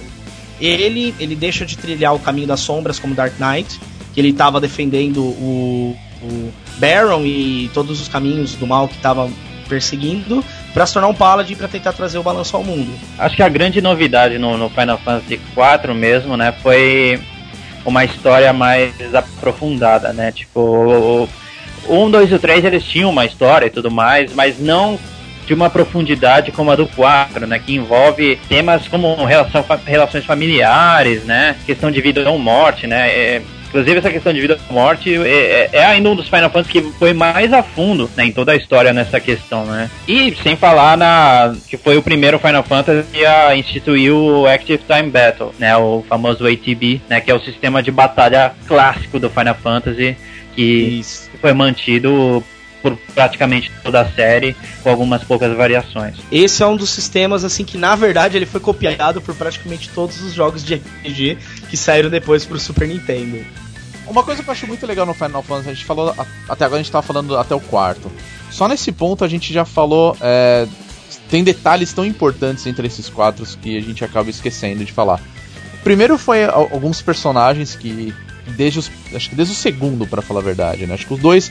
ele, 0.67 1.15
ele 1.19 1.35
deixa 1.35 1.65
de 1.65 1.77
trilhar 1.77 2.15
o 2.15 2.19
caminho 2.19 2.47
das 2.47 2.61
sombras 2.61 2.99
como 2.99 3.15
Dark 3.15 3.35
Knight, 3.39 3.81
que 4.13 4.21
ele 4.21 4.31
estava 4.31 4.61
defendendo 4.61 5.23
o, 5.23 5.97
o 6.23 6.53
Baron 6.79 7.25
e 7.25 7.71
todos 7.73 8.01
os 8.01 8.09
caminhos 8.09 8.55
do 8.55 8.67
mal 8.67 8.89
que 8.89 8.97
estava 8.97 9.31
perseguindo, 9.69 10.45
para 10.75 10.85
se 10.85 10.93
tornar 10.93 11.09
um 11.09 11.15
Paladin 11.15 11.55
para 11.55 11.69
tentar 11.69 11.93
trazer 11.93 12.19
o 12.19 12.23
balanço 12.23 12.57
ao 12.57 12.65
mundo. 12.65 12.93
Acho 13.19 13.37
que 13.37 13.43
a 13.43 13.49
grande 13.49 13.81
novidade 13.81 14.37
no, 14.37 14.59
no 14.59 14.69
Final 14.69 14.99
Fantasy 14.99 15.35
IV 15.35 15.95
mesmo, 15.95 16.37
né, 16.37 16.53
foi 16.61 17.21
uma 17.85 18.05
história 18.05 18.53
mais 18.53 18.93
aprofundada, 19.15 20.13
né? 20.13 20.33
Tipo, 20.33 21.29
o 21.89 22.05
1, 22.07 22.11
2 22.11 22.31
e 22.31 22.35
o 22.35 22.39
3 22.39 22.65
eles 22.65 22.85
tinham 22.85 23.11
uma 23.11 23.25
história 23.25 23.67
e 23.67 23.71
tudo 23.71 23.91
mais, 23.91 24.35
mas 24.35 24.59
não 24.59 24.99
de 25.51 25.55
uma 25.55 25.69
profundidade 25.69 26.53
como 26.53 26.71
a 26.71 26.77
do 26.77 26.87
4, 26.87 27.45
né? 27.45 27.59
Que 27.59 27.75
envolve 27.75 28.39
temas 28.49 28.87
como 28.87 29.25
relação, 29.25 29.65
relações 29.85 30.25
familiares, 30.25 31.25
né? 31.25 31.57
Questão 31.67 31.91
de 31.91 32.01
vida 32.01 32.31
ou 32.31 32.39
morte, 32.39 32.87
né? 32.87 33.11
É, 33.11 33.43
inclusive 33.67 33.99
essa 33.99 34.11
questão 34.13 34.33
de 34.33 34.41
vida 34.41 34.57
ou 34.69 34.75
morte 34.75 35.13
é, 35.13 35.19
é, 35.29 35.71
é, 35.73 35.85
ainda 35.85 36.09
um 36.09 36.15
dos 36.15 36.29
Final 36.29 36.51
Fantasy 36.51 36.71
que 36.71 36.83
foi 36.93 37.13
mais 37.13 37.53
a 37.53 37.65
fundo 37.65 38.09
né, 38.17 38.27
em 38.27 38.33
toda 38.33 38.53
a 38.53 38.57
história 38.57 38.93
nessa 38.93 39.19
questão, 39.19 39.65
né? 39.65 39.91
E 40.07 40.37
sem 40.41 40.55
falar 40.55 40.97
na 40.97 41.53
que 41.69 41.77
foi 41.77 41.97
o 41.97 42.03
primeiro 42.03 42.39
Final 42.39 42.63
Fantasy 42.63 43.27
a 43.27 43.57
instituir 43.57 44.15
o 44.15 44.47
Active 44.47 44.85
Time 44.87 45.11
Battle, 45.11 45.53
né? 45.59 45.77
O 45.77 46.05
famoso 46.09 46.47
ATB, 46.47 47.01
né? 47.09 47.21
Que 47.21 47.33
é 47.33 47.35
o 47.35 47.41
sistema 47.41 47.83
de 47.83 47.91
batalha 47.91 48.53
clássico 48.69 49.19
do 49.19 49.29
Final 49.29 49.57
Fantasy 49.57 50.17
que 50.55 51.01
Isso. 51.01 51.29
foi 51.41 51.53
mantido 51.53 52.45
por 52.83 52.97
praticamente 53.15 53.71
toda 53.83 54.01
a 54.01 54.11
série, 54.11 54.57
com 54.83 54.91
algumas 54.91 55.23
poucas 55.23 55.55
variações. 55.57 56.17
Esse 56.31 56.63
é 56.63 56.67
um 56.67 56.77
dos 56.77 56.91
sistemas 56.91 57.45
assim 57.45 57.65
que 57.65 57.77
na 57.77 57.95
verdade 57.95 58.37
ele 58.37 58.47
foi 58.47 58.61
copiado 58.61 59.21
por 59.21 59.35
praticamente 59.35 59.89
todos 59.91 60.21
os 60.23 60.33
jogos 60.33 60.65
de 60.65 60.75
RPG 60.75 61.39
que 61.69 61.77
saíram 61.77 62.11
depois 62.11 62.45
pro 62.45 62.59
Super 62.59 62.89
Nintendo. 62.89 63.45
Uma 64.07 64.25
coisa 64.25 64.43
que 64.43 64.49
eu 64.49 64.53
acho 64.53 64.67
muito 64.67 64.85
legal 64.87 65.07
no 65.07 65.15
Final 65.15 65.43
Fantasy, 65.43 65.69
a 65.69 65.75
gente 65.75 65.85
falou 65.85 66.15
até 66.49 66.65
agora 66.65 66.81
a 66.81 66.83
gente 66.83 66.91
tava 66.91 67.07
falando 67.07 67.37
até 67.37 67.55
o 67.55 67.61
quarto. 67.61 68.11
Só 68.51 68.67
nesse 68.67 68.91
ponto 68.91 69.25
a 69.25 69.29
gente 69.29 69.53
já 69.53 69.65
falou 69.65 70.17
é, 70.21 70.67
tem 71.31 71.45
detalhes 71.45 71.93
tão 71.93 72.05
importantes 72.05 72.67
entre 72.67 72.87
esses 72.87 73.09
quatro 73.09 73.47
que 73.63 73.77
a 73.77 73.81
gente 73.81 74.05
acaba 74.05 74.29
esquecendo 74.29 74.85
de 74.85 74.93
falar. 74.93 75.21
Primeiro 75.85 76.19
foi 76.19 76.45
alguns 76.45 77.01
personagens 77.01 77.75
que 77.75 78.13
desde 78.57 78.81
os, 78.81 78.91
acho 79.15 79.31
que 79.31 79.37
desde 79.37 79.55
o 79.55 79.57
segundo, 79.57 80.07
para 80.07 80.21
falar 80.21 80.41
a 80.41 80.43
verdade, 80.43 80.87
né? 80.87 80.95
Acho 80.95 81.07
que 81.07 81.15
os 81.15 81.21
dois 81.21 81.51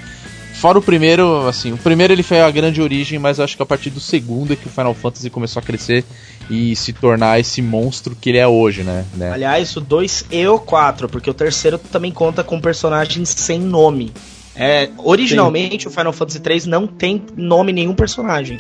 Fora 0.59 0.77
o 0.77 0.81
primeiro, 0.81 1.47
assim, 1.47 1.71
o 1.71 1.77
primeiro 1.77 2.11
ele 2.11 2.21
foi 2.21 2.41
a 2.41 2.51
grande 2.51 2.81
origem, 2.81 3.17
mas 3.17 3.39
acho 3.39 3.55
que 3.55 3.63
a 3.63 3.65
partir 3.65 3.89
do 3.91 4.01
segundo 4.01 4.51
é 4.51 4.57
que 4.57 4.67
o 4.67 4.69
Final 4.69 4.93
Fantasy 4.93 5.29
começou 5.29 5.61
a 5.61 5.63
crescer 5.63 6.03
e 6.49 6.75
se 6.75 6.91
tornar 6.91 7.39
esse 7.39 7.61
monstro 7.61 8.13
que 8.13 8.29
ele 8.29 8.39
é 8.39 8.45
hoje, 8.45 8.83
né? 8.83 9.05
né? 9.15 9.31
Aliás, 9.31 9.73
o 9.77 9.79
2 9.79 10.25
e 10.29 10.45
o 10.47 10.59
4, 10.59 11.07
porque 11.07 11.29
o 11.29 11.33
terceiro 11.33 11.77
também 11.77 12.11
conta 12.11 12.43
com 12.43 12.59
personagens 12.59 13.29
sem 13.29 13.57
nome. 13.57 14.11
É, 14.53 14.89
originalmente 14.97 15.83
Sim. 15.83 15.87
o 15.87 15.91
Final 15.91 16.11
Fantasy 16.11 16.41
3 16.41 16.65
não 16.65 16.85
tem 16.85 17.23
nome 17.37 17.71
nenhum 17.71 17.95
personagem. 17.95 18.59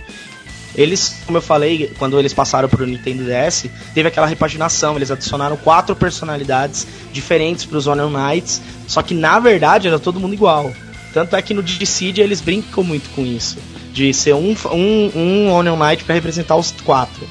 Eles, 0.73 1.17
como 1.25 1.39
eu 1.39 1.41
falei, 1.41 1.91
quando 1.99 2.17
eles 2.17 2.33
passaram 2.33 2.69
para 2.69 2.81
o 2.81 2.85
Nintendo 2.85 3.25
DS, 3.25 3.65
teve 3.93 4.07
aquela 4.07 4.25
repaginação. 4.25 4.95
Eles 4.95 5.11
adicionaram 5.11 5.57
quatro 5.57 5.93
personalidades 5.97 6.87
diferentes 7.11 7.65
para 7.65 7.77
os 7.77 7.87
Onion 7.87 8.09
Knights, 8.09 8.61
só 8.87 9.01
que 9.01 9.13
na 9.13 9.37
verdade 9.37 9.89
era 9.89 9.99
todo 9.99 10.17
mundo 10.17 10.33
igual. 10.33 10.71
Tanto 11.19 11.35
é 11.35 11.41
que 11.41 11.53
no 11.53 11.61
Dissidia 11.61 12.23
eles 12.23 12.39
brincam 12.39 12.81
muito 12.81 13.09
com 13.09 13.25
isso. 13.25 13.57
De 13.91 14.13
ser 14.13 14.33
um, 14.35 14.55
um, 14.71 15.11
um 15.13 15.51
Onion 15.51 15.75
Knight 15.75 16.05
para 16.05 16.15
representar 16.15 16.55
os 16.55 16.71
quatro. 16.71 17.27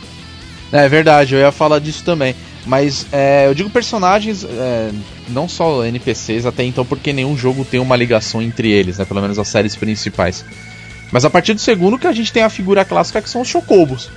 É 0.70 0.86
verdade, 0.90 1.34
eu 1.34 1.40
ia 1.40 1.50
falar 1.50 1.78
disso 1.78 2.04
também. 2.04 2.34
Mas 2.66 3.06
é, 3.10 3.46
eu 3.46 3.54
digo 3.54 3.70
personagens, 3.70 4.44
é, 4.44 4.90
não 5.30 5.48
só 5.48 5.86
NPCs 5.86 6.44
até 6.44 6.64
então, 6.64 6.84
porque 6.84 7.14
nenhum 7.14 7.34
jogo 7.34 7.64
tem 7.64 7.80
uma 7.80 7.96
ligação 7.96 8.42
entre 8.42 8.70
eles, 8.70 8.98
né? 8.98 9.06
Pelo 9.06 9.22
menos 9.22 9.38
as 9.38 9.48
séries 9.48 9.74
principais. 9.74 10.44
Mas 11.10 11.24
a 11.24 11.30
partir 11.30 11.54
do 11.54 11.60
segundo 11.60 11.98
que 11.98 12.06
a 12.06 12.12
gente 12.12 12.30
tem 12.30 12.42
a 12.42 12.50
figura 12.50 12.84
clássica 12.84 13.22
que 13.22 13.30
são 13.30 13.40
os 13.40 13.48
Chocobos. 13.48 14.10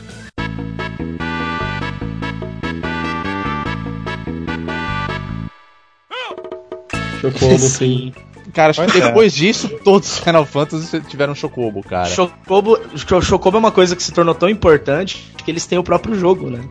Chocobo, 7.22 7.58
sim. 7.70 8.12
Cara, 8.54 8.72
acho 8.72 8.86
que 8.86 8.98
é. 8.98 9.08
depois 9.08 9.34
disso, 9.34 9.70
todos 9.84 10.14
os 10.14 10.20
Final 10.20 10.46
Fantasy 10.46 11.02
tiveram 11.02 11.34
Chocobo, 11.34 11.82
cara. 11.82 12.10
Chocobo, 12.10 12.80
Chocobo 13.22 13.58
é 13.58 13.60
uma 13.60 13.72
coisa 13.72 13.96
que 13.96 14.04
se 14.04 14.12
tornou 14.12 14.36
tão 14.36 14.50
importante 14.50 15.32
que 15.44 15.50
eles 15.50 15.66
têm 15.66 15.78
o 15.78 15.84
próprio 15.84 16.16
jogo, 16.16 16.50
né? 16.50 16.62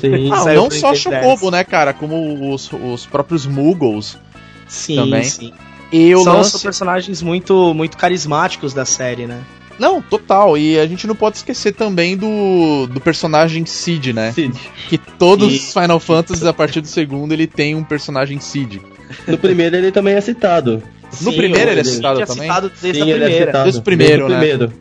Sim. 0.00 0.28
não, 0.28 0.54
não 0.54 0.70
só 0.70 0.94
Chocobo, 0.94 1.50
né, 1.50 1.64
cara? 1.64 1.92
Como 1.92 2.52
os, 2.52 2.70
os 2.72 3.06
próprios 3.06 3.46
Muggles. 3.46 4.18
Sim, 4.66 4.96
também. 4.96 5.24
sim. 5.24 5.52
E 5.92 6.12
São 6.16 6.38
lance... 6.38 6.60
personagens 6.60 7.22
muito, 7.22 7.72
muito 7.74 7.96
carismáticos 7.96 8.74
da 8.74 8.84
série, 8.84 9.26
né? 9.26 9.40
Não, 9.78 10.00
total. 10.00 10.56
E 10.56 10.78
a 10.78 10.86
gente 10.86 11.06
não 11.06 11.14
pode 11.14 11.36
esquecer 11.36 11.72
também 11.72 12.16
do, 12.16 12.86
do 12.86 13.00
personagem 13.00 13.64
Cid, 13.66 14.12
né? 14.12 14.32
Cid. 14.32 14.58
Que 14.88 14.98
todos 14.98 15.52
os 15.52 15.72
Final 15.72 16.00
Fantasy, 16.00 16.46
a 16.46 16.52
partir 16.52 16.80
do 16.80 16.86
segundo, 16.86 17.32
ele 17.32 17.46
tem 17.46 17.74
um 17.74 17.84
personagem 17.84 18.40
Cid. 18.40 18.80
No 19.26 19.38
primeiro 19.38 19.76
ele 19.76 19.92
também 19.92 20.14
é 20.14 20.20
citado. 20.20 20.82
No 21.20 21.30
Sim, 21.30 21.36
primeiro 21.36 21.70
ele 21.70 21.80
é 21.80 21.84
citado 21.84 22.20
é 22.20 22.26
também? 22.26 22.42
Citado 22.42 22.72
desde 22.80 23.02
Sim, 23.02 23.10
ele 23.10 23.24
é 23.24 23.38
citado. 23.38 23.64
Desde 23.64 23.80
o 23.80 23.82
primeiro, 23.82 24.28
desde 24.28 24.34
o 24.34 24.38
primeiro. 24.38 24.72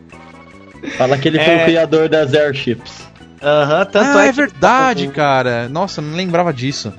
Né? 0.81 0.89
Fala 0.97 1.17
que 1.17 1.27
ele 1.27 1.37
é... 1.37 1.45
foi 1.45 1.55
o 1.55 1.57
é. 1.57 1.65
criador 1.65 2.09
das 2.09 2.33
airships. 2.33 3.07
Aham, 3.41 3.79
uhum, 3.79 3.85
tanto 3.85 4.17
ah, 4.17 4.25
é, 4.25 4.29
é 4.29 4.31
verdade, 4.31 5.07
que... 5.07 5.13
cara. 5.13 5.67
Nossa, 5.67 6.01
não 6.01 6.15
lembrava 6.15 6.53
disso. 6.53 6.93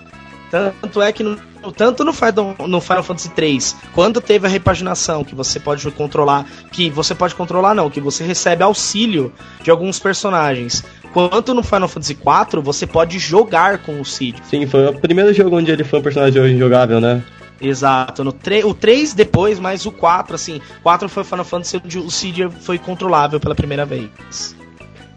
Tanto 0.50 1.02
é 1.02 1.10
que 1.10 1.22
no, 1.22 1.36
tanto 1.72 2.04
no 2.04 2.12
Final, 2.12 2.54
no 2.68 2.80
Final 2.80 3.02
Fantasy 3.02 3.30
3, 3.30 3.76
quando 3.92 4.20
teve 4.20 4.46
a 4.46 4.50
repaginação 4.50 5.24
que 5.24 5.34
você 5.34 5.58
pode 5.58 5.90
controlar, 5.90 6.46
que 6.70 6.90
você 6.90 7.14
pode 7.14 7.34
controlar 7.34 7.74
não, 7.74 7.90
que 7.90 8.00
você 8.00 8.22
recebe 8.22 8.62
auxílio 8.62 9.32
de 9.62 9.70
alguns 9.70 9.98
personagens. 9.98 10.84
Quanto 11.12 11.54
no 11.54 11.62
Final 11.62 11.88
Fantasy 11.88 12.14
4, 12.14 12.62
você 12.62 12.86
pode 12.86 13.18
jogar 13.18 13.78
com 13.78 14.00
o 14.00 14.04
Cid. 14.04 14.40
Sim, 14.44 14.66
foi 14.66 14.86
o 14.86 14.94
primeiro 14.94 15.32
jogo 15.32 15.56
onde 15.56 15.70
ele 15.70 15.84
foi 15.84 15.98
um 15.98 16.02
personagem 16.02 16.58
jogável, 16.58 17.00
né? 17.00 17.22
Exato, 17.64 18.22
no 18.22 18.30
o 18.64 18.74
3 18.74 19.14
depois, 19.14 19.58
mas 19.58 19.86
o 19.86 19.90
4, 19.90 20.34
assim, 20.34 20.60
4 20.82 21.08
foi 21.08 21.24
Final 21.24 21.44
Fantasy 21.44 21.80
onde 21.82 21.98
o 21.98 22.10
Cid 22.10 22.48
foi 22.60 22.78
controlável 22.78 23.40
pela 23.40 23.54
primeira 23.54 23.86
vez. 23.86 24.54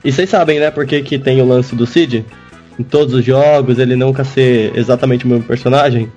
E 0.04 0.12
vocês 0.12 0.30
sabem, 0.30 0.60
né, 0.60 0.72
por 0.72 0.86
que, 0.86 1.02
que 1.02 1.20
tem 1.20 1.42
o 1.42 1.46
lance 1.46 1.76
do 1.76 1.86
Cid? 1.86 2.26
Em 2.80 2.84
todos 2.84 3.14
os 3.14 3.26
jogos, 3.26 3.80
ele 3.80 3.96
nunca 3.96 4.24
ser 4.24 4.72
exatamente 4.78 5.26
o 5.26 5.28
mesmo 5.28 5.44
personagem? 5.44 6.10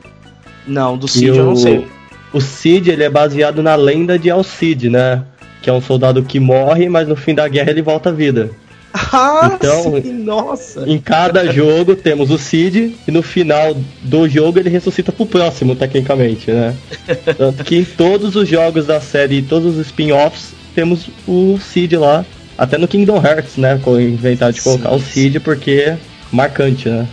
Não, 0.67 0.97
do 0.97 1.09
Cid 1.09 1.27
eu 1.27 1.45
não 1.45 1.57
sei. 1.57 1.89
O 2.33 2.41
Cid, 2.41 2.91
ele 2.91 3.03
é 3.03 3.11
baseado 3.11 3.63
na 3.63 3.75
lenda 3.75 4.17
de 4.17 4.31
Alcide, 4.31 4.89
né? 4.89 5.25
Que 5.61 5.69
é 5.69 5.73
um 5.73 5.81
soldado 5.81 6.23
que 6.23 6.39
morre, 6.39 6.89
mas 6.89 7.09
no 7.09 7.17
fim 7.17 7.35
da 7.35 7.49
guerra 7.49 7.71
ele 7.71 7.83
volta 7.83 8.11
à 8.11 8.13
vida. 8.13 8.51
Ah, 9.13 9.53
então, 9.55 10.01
sim, 10.03 10.13
nossa! 10.13 10.89
Em 10.89 10.99
cada 10.99 11.53
jogo 11.53 11.97
temos 11.97 12.31
o 12.31 12.39
Cid 12.39 12.95
e 13.07 13.11
no 13.11 13.23
final 13.23 13.77
do 14.03 14.29
jogo 14.29 14.59
ele 14.59 14.69
ressuscita 14.69 15.11
pro 15.11 15.27
próximo, 15.27 15.75
tecnicamente, 15.75 16.51
né? 16.51 16.77
Tanto 17.37 17.65
que 17.65 17.77
em 17.77 17.85
todos 17.85 18.37
os 18.37 18.49
jogos 18.49 18.87
da 18.87 19.01
série, 19.01 19.43
todos 19.43 19.77
os 19.77 19.87
spin-offs, 19.87 20.53
temos 20.75 21.09
o 21.27 21.59
Cid 21.59 21.97
lá. 21.97 22.25
Até 22.57 22.77
no 22.79 22.87
Kingdom 22.87 23.17
Hearts, 23.25 23.57
né? 23.57 23.81
Inventar 24.01 24.53
de 24.53 24.61
colocar 24.61 24.91
sim, 24.91 24.97
o 24.97 25.01
Cid 25.01 25.41
porque 25.41 25.71
é 25.71 25.99
marcante, 26.31 26.89
né? 26.89 27.09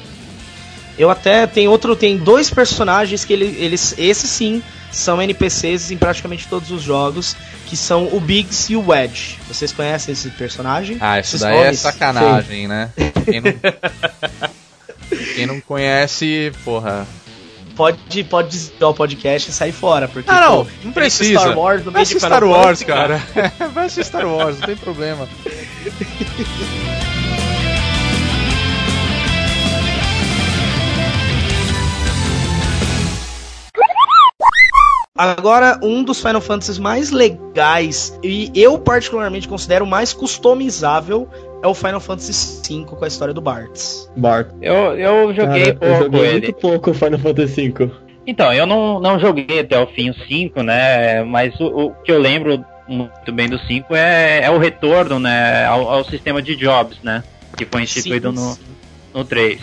Eu 0.98 1.10
até 1.10 1.46
tem 1.46 1.68
outro, 1.68 1.96
tem 1.96 2.18
dois 2.18 2.50
personagens 2.50 3.24
que 3.24 3.34
ele, 3.34 3.56
eles, 3.60 3.96
esses 3.98 4.30
sim, 4.30 4.62
são 4.92 5.22
NPCs 5.22 5.92
em 5.92 5.98
praticamente 5.98 6.48
todos 6.48 6.72
os 6.72 6.82
jogos, 6.82 7.36
que 7.66 7.76
são 7.76 8.08
o 8.14 8.20
Biggs 8.20 8.72
e 8.72 8.76
o 8.76 8.88
Wedge. 8.88 9.38
Vocês 9.48 9.72
conhecem 9.72 10.14
esse 10.14 10.30
personagem? 10.32 10.98
Ah, 11.00 11.20
isso 11.20 11.38
daí 11.38 11.56
é 11.56 11.64
nomes? 11.66 11.86
é 11.86 11.92
sacanagem, 11.92 12.62
sim. 12.62 12.68
né? 12.68 12.92
Quem 13.26 13.42
não, 13.42 13.54
quem 15.36 15.46
não 15.46 15.62
conhece, 15.62 16.52
porra, 16.64 17.06
pode, 17.78 18.24
pode 18.24 18.50
desligar 18.50 18.90
o 18.90 18.94
podcast 18.94 19.50
e 19.50 19.54
sair 19.54 19.72
fora. 19.72 20.08
Porque, 20.08 20.30
ah, 20.30 20.42
não, 20.42 20.66
pô, 20.66 20.72
não 20.84 20.92
precisa. 20.92 21.40
Star 21.40 21.58
Wars 21.58 21.86
no 21.86 21.92
meio 21.92 22.06
Vai 22.06 22.14
de 22.14 22.20
Star 22.20 22.44
Wars, 22.44 22.84
cara. 22.84 23.22
Vai 23.74 23.86
assistir 23.86 24.06
Star 24.06 24.28
Wars, 24.28 24.60
não 24.60 24.66
tem 24.66 24.76
problema. 24.76 25.30
Agora, 35.18 35.80
um 35.82 36.04
dos 36.04 36.20
Final 36.20 36.40
Fantasies 36.40 36.78
mais 36.78 37.10
legais 37.10 38.18
e 38.24 38.52
eu 38.54 38.78
particularmente 38.78 39.48
considero 39.48 39.86
mais 39.86 40.14
customizável 40.14 41.28
é 41.64 41.68
o 41.68 41.74
Final 41.74 42.00
Fantasy 42.00 42.62
V 42.68 42.86
com 42.86 43.04
a 43.04 43.08
história 43.08 43.34
do 43.34 43.42
Bartz. 43.42 44.12
Bart. 44.16 44.50
Eu, 44.62 44.98
eu 44.98 45.34
joguei 45.34 45.74
Cara, 45.74 45.76
pouco 45.76 45.86
eu 45.86 46.04
joguei 46.04 46.22
ele. 46.22 46.32
muito 46.32 46.54
pouco 46.54 46.92
o 46.92 46.94
Final 46.94 47.20
Fantasy 47.20 47.70
V. 47.70 47.92
Então, 48.28 48.54
eu 48.54 48.68
não, 48.68 49.00
não 49.00 49.18
joguei 49.18 49.62
até 49.62 49.80
o 49.80 49.88
fim 49.88 50.10
o 50.10 50.14
5, 50.14 50.62
né? 50.62 51.24
Mas 51.24 51.60
o, 51.60 51.66
o, 51.66 51.90
que 52.04 52.12
eu 52.12 52.20
lembro 52.20 52.64
muito 52.88 53.32
bem 53.32 53.50
do 53.50 53.58
5 53.58 53.96
é, 53.96 54.42
é 54.44 54.52
o 54.52 54.58
retorno, 54.58 55.20
né? 55.20 55.66
Ao, 55.66 55.90
ao, 55.90 56.04
sistema 56.04 56.42
de 56.42 56.56
jobs, 56.56 57.00
né? 57.02 57.24
Que 57.56 57.66
foi 57.66 57.84
instituído 57.84 58.30
sim, 58.32 58.38
sim. 58.38 58.60
no, 59.14 59.20
no 59.20 59.26
3. 59.26 59.62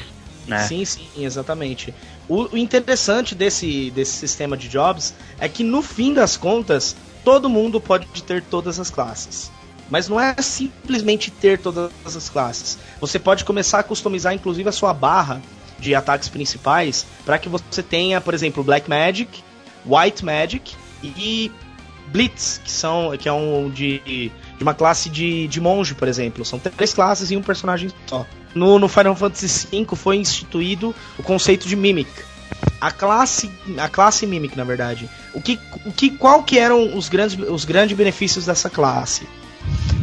Né? 0.48 0.58
Sim, 0.60 0.84
sim, 0.84 1.06
exatamente. 1.18 1.94
O, 2.28 2.56
interessante 2.56 3.34
desse, 3.34 3.90
desse 3.90 4.12
sistema 4.12 4.56
de 4.56 4.68
jobs 4.68 5.14
é 5.38 5.48
que 5.48 5.62
no 5.62 5.82
fim 5.82 6.14
das 6.14 6.36
contas, 6.36 6.96
todo 7.22 7.48
mundo 7.48 7.80
pode 7.80 8.06
ter 8.22 8.42
todas 8.42 8.80
as 8.80 8.90
classes. 8.90 9.50
Mas 9.90 10.08
não 10.08 10.18
é 10.18 10.34
simplesmente 10.40 11.30
ter 11.30 11.58
todas 11.58 11.90
as 12.04 12.28
classes. 12.30 12.78
Você 13.00 13.18
pode 13.18 13.44
começar 13.44 13.80
a 13.80 13.82
customizar 13.82 14.32
inclusive 14.32 14.68
a 14.68 14.72
sua 14.72 14.94
barra 14.94 15.42
de 15.78 15.94
ataques 15.94 16.28
principais 16.28 17.04
para 17.26 17.38
que 17.38 17.48
você 17.48 17.82
tenha, 17.82 18.20
por 18.20 18.32
exemplo, 18.32 18.64
Black 18.64 18.88
Magic, 18.88 19.42
White 19.84 20.24
Magic 20.24 20.74
e 21.02 21.52
Blitz, 22.06 22.60
que 22.64 22.70
são 22.70 23.14
que 23.18 23.28
é 23.28 23.32
um 23.32 23.68
de, 23.68 23.98
de 23.98 24.62
uma 24.62 24.72
classe 24.72 25.10
de, 25.10 25.46
de 25.48 25.60
monge, 25.60 25.94
por 25.94 26.08
exemplo. 26.08 26.42
São 26.44 26.58
três 26.58 26.94
classes 26.94 27.30
e 27.30 27.36
um 27.36 27.42
personagem 27.42 27.90
só 28.06 28.24
no, 28.54 28.78
no 28.78 28.88
Final 28.88 29.16
Fantasy 29.16 29.68
V 29.70 29.96
foi 29.96 30.16
instituído 30.16 30.94
o 31.18 31.22
conceito 31.22 31.66
de 31.66 31.76
Mimic. 31.76 32.10
A 32.80 32.90
classe, 32.90 33.50
a 33.78 33.88
classe 33.88 34.26
Mimic, 34.26 34.56
na 34.56 34.64
verdade. 34.64 35.08
O 35.32 35.40
que, 35.40 35.58
o 35.84 35.92
que, 35.92 36.10
qual 36.10 36.42
que 36.42 36.58
eram 36.58 36.96
os 36.96 37.08
grandes, 37.08 37.38
os 37.48 37.64
grandes 37.64 37.96
benefícios 37.96 38.46
dessa 38.46 38.70
classe? 38.70 39.26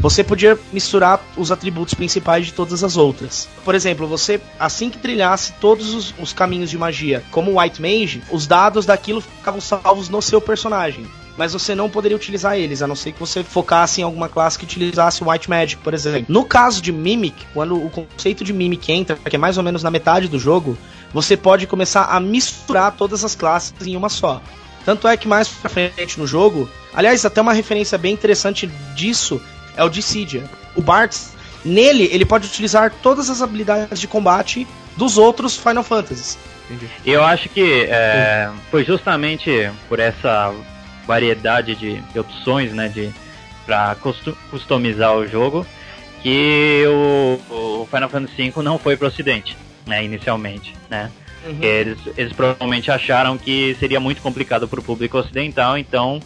Você 0.01 0.23
podia 0.23 0.57
misturar 0.73 1.23
os 1.37 1.51
atributos 1.51 1.93
principais 1.93 2.47
de 2.47 2.53
todas 2.53 2.83
as 2.83 2.97
outras. 2.97 3.47
Por 3.63 3.75
exemplo, 3.75 4.07
você, 4.07 4.41
assim 4.59 4.89
que 4.89 4.97
trilhasse 4.97 5.53
todos 5.61 5.93
os, 5.93 6.13
os 6.19 6.33
caminhos 6.33 6.71
de 6.71 6.77
magia, 6.77 7.23
como 7.29 7.59
White 7.59 7.79
Mage, 7.79 8.23
os 8.31 8.47
dados 8.47 8.83
daquilo 8.83 9.21
ficavam 9.21 9.61
salvos 9.61 10.09
no 10.09 10.19
seu 10.19 10.41
personagem. 10.41 11.05
Mas 11.41 11.53
você 11.53 11.73
não 11.73 11.89
poderia 11.89 12.15
utilizar 12.15 12.55
eles, 12.55 12.83
a 12.83 12.87
não 12.87 12.95
ser 12.95 13.13
que 13.13 13.19
você 13.19 13.43
focasse 13.43 13.99
em 13.99 14.03
alguma 14.03 14.29
classe 14.29 14.59
que 14.59 14.63
utilizasse 14.63 15.23
White 15.23 15.49
Magic, 15.49 15.81
por 15.81 15.91
exemplo. 15.91 16.25
No 16.29 16.45
caso 16.45 16.79
de 16.79 16.91
Mimic, 16.91 17.47
quando 17.51 17.83
o 17.83 17.89
conceito 17.89 18.43
de 18.43 18.53
Mimic 18.53 18.91
entra, 18.91 19.15
que 19.15 19.35
é 19.35 19.39
mais 19.39 19.57
ou 19.57 19.63
menos 19.63 19.81
na 19.81 19.89
metade 19.89 20.27
do 20.27 20.37
jogo, 20.37 20.77
você 21.11 21.35
pode 21.35 21.65
começar 21.65 22.03
a 22.03 22.19
misturar 22.19 22.91
todas 22.91 23.25
as 23.25 23.33
classes 23.33 23.73
em 23.87 23.95
uma 23.95 24.07
só. 24.07 24.39
Tanto 24.85 25.07
é 25.07 25.17
que 25.17 25.27
mais 25.27 25.47
pra 25.47 25.67
frente 25.67 26.19
no 26.19 26.27
jogo, 26.27 26.69
aliás, 26.93 27.25
até 27.25 27.41
uma 27.41 27.53
referência 27.53 27.97
bem 27.97 28.13
interessante 28.13 28.67
disso 28.93 29.41
é 29.75 29.83
o 29.83 29.89
Dissidia. 29.89 30.43
O 30.75 30.81
Bartz, 30.83 31.31
nele, 31.65 32.07
ele 32.11 32.23
pode 32.23 32.45
utilizar 32.45 32.93
todas 33.01 33.31
as 33.31 33.41
habilidades 33.41 33.99
de 33.99 34.07
combate 34.07 34.67
dos 34.95 35.17
outros 35.17 35.57
Final 35.57 35.83
Fantasies. 35.83 36.37
Eu 37.03 37.23
acho 37.23 37.49
que 37.49 37.87
é, 37.89 38.47
foi 38.69 38.85
justamente 38.85 39.71
por 39.89 39.99
essa 39.99 40.53
variedade 41.11 41.75
de, 41.75 41.99
de 41.99 42.19
opções, 42.19 42.71
né, 42.71 42.87
de 42.87 43.11
para 43.65 43.95
customizar 44.49 45.13
o 45.15 45.27
jogo, 45.27 45.67
que 46.23 46.83
o, 46.87 47.81
o 47.81 47.87
Final 47.91 48.09
Fantasy 48.09 48.49
V 48.49 48.63
não 48.63 48.79
foi 48.79 48.95
para 48.95 49.05
o 49.05 49.07
Ocidente, 49.09 49.57
né, 49.85 50.03
inicialmente, 50.05 50.73
né. 50.89 51.11
Uhum. 51.45 51.57
Eles, 51.61 51.97
eles 52.15 52.33
provavelmente 52.33 52.89
acharam 52.91 53.37
que 53.37 53.75
seria 53.79 53.99
muito 53.99 54.21
complicado 54.21 54.67
para 54.67 54.79
o 54.79 54.83
público 54.83 55.17
ocidental, 55.17 55.77
então 55.77 56.21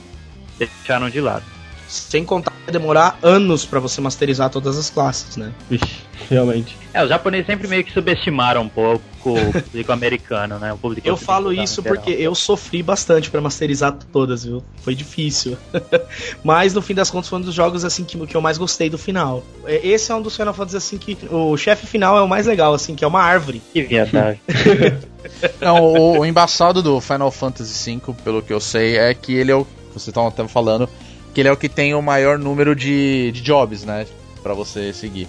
deixaram 0.57 1.09
de 1.09 1.19
lado. 1.19 1.45
Sem 1.87 2.23
contar 2.23 2.51
que 2.65 2.71
demorar 2.71 3.17
anos 3.23 3.65
para 3.65 3.79
você 3.79 4.01
masterizar 4.01 4.49
todas 4.49 4.77
as 4.77 4.89
classes, 4.89 5.37
né? 5.37 5.51
Ixi, 5.71 6.01
realmente. 6.29 6.77
É, 6.93 7.03
os 7.03 7.09
japoneses 7.09 7.45
sempre 7.45 7.67
meio 7.67 7.83
que 7.83 7.91
subestimaram 7.91 8.61
um 8.61 8.69
pouco 8.69 9.03
o 9.25 9.61
público 9.61 9.91
americano, 9.91 10.59
né? 10.59 10.71
O 10.73 10.77
público 10.77 11.07
eu 11.07 11.17
falo 11.17 11.51
isso 11.51 11.81
porque 11.81 12.11
eu 12.11 12.35
sofri 12.35 12.83
bastante 12.83 13.29
para 13.29 13.41
masterizar 13.41 13.97
todas, 14.11 14.45
viu? 14.45 14.63
Foi 14.81 14.93
difícil. 14.93 15.57
Mas 16.43 16.73
no 16.73 16.81
fim 16.81 16.93
das 16.93 17.09
contas 17.09 17.29
foi 17.29 17.39
um 17.39 17.41
dos 17.41 17.53
jogos 17.53 17.83
assim 17.83 18.03
que, 18.03 18.17
que 18.27 18.35
eu 18.35 18.41
mais 18.41 18.57
gostei 18.57 18.89
do 18.89 18.97
final. 18.97 19.43
É, 19.65 19.85
esse 19.85 20.11
é 20.11 20.15
um 20.15 20.21
dos 20.21 20.35
Final 20.35 20.53
Fantasy 20.53 20.77
assim 20.77 20.97
que 20.97 21.17
o 21.31 21.57
chefe 21.57 21.87
final 21.87 22.17
é 22.17 22.21
o 22.21 22.27
mais 22.27 22.45
legal, 22.45 22.73
assim, 22.73 22.95
que 22.95 23.03
é 23.03 23.07
uma 23.07 23.21
árvore. 23.21 23.61
Que 23.73 23.81
viadagem. 23.81 24.39
Não, 25.59 25.83
o, 25.83 26.19
o 26.19 26.25
embaçado 26.25 26.83
do 26.83 27.01
Final 27.01 27.31
Fantasy 27.31 27.95
V, 27.95 28.13
pelo 28.23 28.41
que 28.41 28.53
eu 28.53 28.59
sei, 28.59 28.97
é 28.97 29.13
que 29.13 29.33
ele 29.33 29.51
é 29.51 29.55
o. 29.55 29.65
Você 29.93 30.09
estava 30.11 30.31
falando, 30.47 30.89
que 31.33 31.41
ele 31.41 31.47
é 31.47 31.51
o 31.51 31.57
que 31.57 31.69
tem 31.69 31.93
o 31.93 32.01
maior 32.01 32.37
número 32.37 32.75
de, 32.75 33.31
de 33.31 33.41
jobs, 33.41 33.83
né? 33.83 34.05
Pra 34.43 34.53
você 34.53 34.93
seguir. 34.93 35.27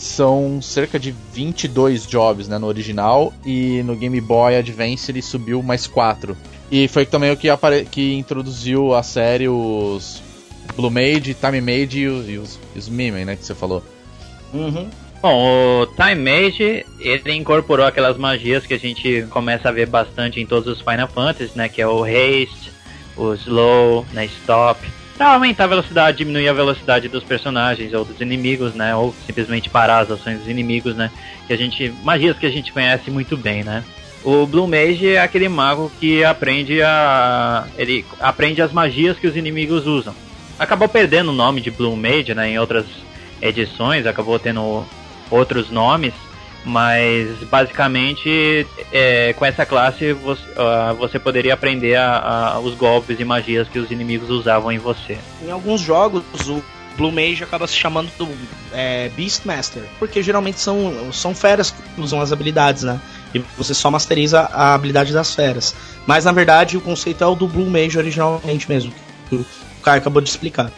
São 0.00 0.62
cerca 0.62 0.98
de 0.98 1.14
22 1.34 2.06
jobs 2.06 2.48
né, 2.48 2.56
no 2.56 2.66
original 2.66 3.34
e 3.44 3.82
no 3.82 3.94
Game 3.94 4.18
Boy 4.18 4.56
Advance 4.56 5.10
ele 5.10 5.20
subiu 5.20 5.62
mais 5.62 5.86
4. 5.86 6.34
E 6.70 6.88
foi 6.88 7.04
também 7.04 7.30
o 7.30 7.36
que, 7.36 7.50
apare... 7.50 7.84
que 7.84 8.14
introduziu 8.14 8.94
a 8.94 9.02
série 9.02 9.46
os 9.46 10.22
Blue 10.74 10.90
Mage, 10.90 11.34
Time 11.34 11.60
Mage 11.60 11.98
e 11.98 12.08
os, 12.08 12.28
e 12.30 12.38
os, 12.38 12.58
os 12.74 12.88
Mimen, 12.88 13.26
né? 13.26 13.36
Que 13.36 13.44
você 13.44 13.54
falou. 13.54 13.84
Uhum. 14.54 14.88
Bom, 15.20 15.82
o 15.82 15.86
Time 15.88 16.14
Mage, 16.14 16.86
ele 16.98 17.34
incorporou 17.34 17.84
aquelas 17.84 18.16
magias 18.16 18.64
que 18.64 18.72
a 18.72 18.78
gente 18.78 19.26
começa 19.28 19.68
a 19.68 19.72
ver 19.72 19.86
bastante 19.86 20.40
em 20.40 20.46
todos 20.46 20.78
os 20.78 20.80
Final 20.80 21.08
Fantasy, 21.08 21.52
né? 21.54 21.68
Que 21.68 21.82
é 21.82 21.86
o 21.86 22.04
Haste, 22.04 22.72
o 23.18 23.34
Slow, 23.34 24.06
né, 24.14 24.24
Stop 24.24 24.80
para 25.20 25.34
aumentar 25.34 25.64
a 25.64 25.66
velocidade, 25.66 26.16
diminuir 26.16 26.48
a 26.48 26.52
velocidade 26.54 27.06
dos 27.06 27.22
personagens 27.22 27.92
ou 27.92 28.06
dos 28.06 28.22
inimigos, 28.22 28.74
né? 28.74 28.96
Ou 28.96 29.14
simplesmente 29.26 29.68
parar 29.68 29.98
as 29.98 30.10
ações 30.10 30.38
dos 30.38 30.48
inimigos, 30.48 30.96
né? 30.96 31.10
Que 31.46 31.52
a 31.52 31.58
gente. 31.58 31.92
Magias 32.02 32.38
que 32.38 32.46
a 32.46 32.50
gente 32.50 32.72
conhece 32.72 33.10
muito 33.10 33.36
bem, 33.36 33.62
né? 33.62 33.84
O 34.24 34.46
Blue 34.46 34.66
Mage 34.66 35.10
é 35.10 35.20
aquele 35.20 35.46
mago 35.46 35.92
que 36.00 36.24
aprende 36.24 36.80
a. 36.80 37.66
ele 37.76 38.02
aprende 38.18 38.62
as 38.62 38.72
magias 38.72 39.18
que 39.18 39.26
os 39.26 39.36
inimigos 39.36 39.86
usam. 39.86 40.14
Acabou 40.58 40.88
perdendo 40.88 41.28
o 41.28 41.34
nome 41.34 41.60
de 41.60 41.70
Blue 41.70 41.94
Mage, 41.94 42.34
né? 42.34 42.52
Em 42.52 42.58
outras 42.58 42.86
edições, 43.42 44.06
acabou 44.06 44.38
tendo 44.38 44.86
outros 45.30 45.70
nomes. 45.70 46.14
Mas 46.64 47.38
basicamente 47.44 48.66
é, 48.92 49.32
com 49.32 49.46
essa 49.46 49.64
classe 49.64 50.12
você, 50.12 50.42
uh, 50.42 50.94
você 50.96 51.18
poderia 51.18 51.54
aprender 51.54 51.96
a, 51.96 52.18
a, 52.18 52.60
os 52.60 52.74
golpes 52.74 53.18
e 53.18 53.24
magias 53.24 53.66
que 53.66 53.78
os 53.78 53.90
inimigos 53.90 54.28
usavam 54.28 54.70
em 54.70 54.78
você. 54.78 55.18
Em 55.42 55.50
alguns 55.50 55.80
jogos 55.80 56.22
o 56.48 56.62
Blue 56.96 57.10
Mage 57.10 57.42
acaba 57.42 57.66
se 57.66 57.74
chamando 57.74 58.10
do 58.18 58.28
é, 58.72 59.08
Beastmaster, 59.16 59.82
porque 59.98 60.22
geralmente 60.22 60.60
são, 60.60 61.10
são 61.12 61.34
feras 61.34 61.70
que 61.70 62.00
usam 62.00 62.20
as 62.20 62.30
habilidades, 62.30 62.82
né? 62.82 63.00
E 63.34 63.38
você 63.56 63.72
só 63.72 63.90
masteriza 63.90 64.40
a 64.40 64.74
habilidade 64.74 65.12
das 65.12 65.34
feras. 65.34 65.74
Mas 66.06 66.26
na 66.26 66.32
verdade 66.32 66.76
o 66.76 66.80
conceito 66.80 67.24
é 67.24 67.26
o 67.26 67.34
do 67.34 67.48
Blue 67.48 67.70
Mage 67.70 67.96
originalmente 67.96 68.68
mesmo, 68.68 68.92
que 69.30 69.36
o 69.36 69.46
Caio 69.82 70.00
acabou 70.00 70.20
de 70.20 70.28
explicar. 70.28 70.70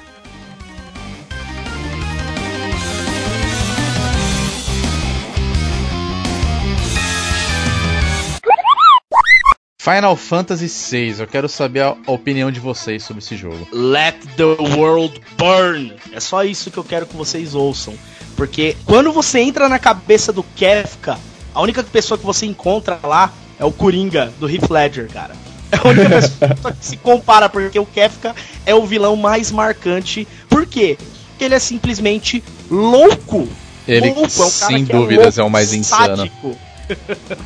Final 9.83 10.14
Fantasy 10.14 10.68
VI, 10.68 11.16
eu 11.18 11.27
quero 11.27 11.49
saber 11.49 11.81
a 11.83 11.97
opinião 12.07 12.53
de 12.53 12.61
vocês 12.61 13.03
sobre 13.03 13.21
esse 13.21 13.37
jogo. 13.37 13.66
Let 13.73 14.14
the 14.37 14.45
world 14.77 15.21
burn. 15.37 15.92
É 16.12 16.21
só 16.21 16.45
isso 16.45 16.71
que 16.71 16.79
eu 16.79 16.85
quero 16.85 17.05
que 17.05 17.16
vocês 17.16 17.53
ouçam. 17.53 17.92
Porque 18.37 18.77
quando 18.87 19.11
você 19.11 19.40
entra 19.40 19.68
na 19.68 19.81
cabeça 19.81 20.33
do 20.33 20.45
Kefka, 20.45 21.18
a 21.53 21.61
única 21.61 21.83
pessoa 21.83 22.16
que 22.16 22.25
você 22.25 22.47
encontra 22.47 23.01
lá 23.03 23.33
é 23.59 23.64
o 23.64 23.73
Coringa 23.73 24.33
do 24.38 24.49
Heath 24.49 24.71
Ledger, 24.71 25.11
cara. 25.11 25.35
É 25.73 25.77
a 25.77 25.88
única 25.88 26.11
pessoa 26.38 26.73
que 26.73 26.87
se 26.87 26.97
compara, 26.99 27.49
porque 27.49 27.77
o 27.77 27.85
Kefka 27.85 28.37
é 28.64 28.73
o 28.73 28.87
vilão 28.87 29.16
mais 29.16 29.51
marcante. 29.51 30.29
Por 30.49 30.64
quê? 30.64 30.97
Porque 31.31 31.45
ele 31.45 31.57
é 31.57 31.59
simplesmente 31.59 32.40
louco. 32.71 33.49
Ele, 33.88 34.12
louco, 34.12 34.42
é 34.42 34.45
um 34.45 34.49
sem 34.49 34.85
dúvidas, 34.85 35.38
é, 35.38 35.40
louco, 35.40 35.40
é 35.40 35.42
o 35.42 35.51
mais 35.51 35.75
insano. 35.75 36.31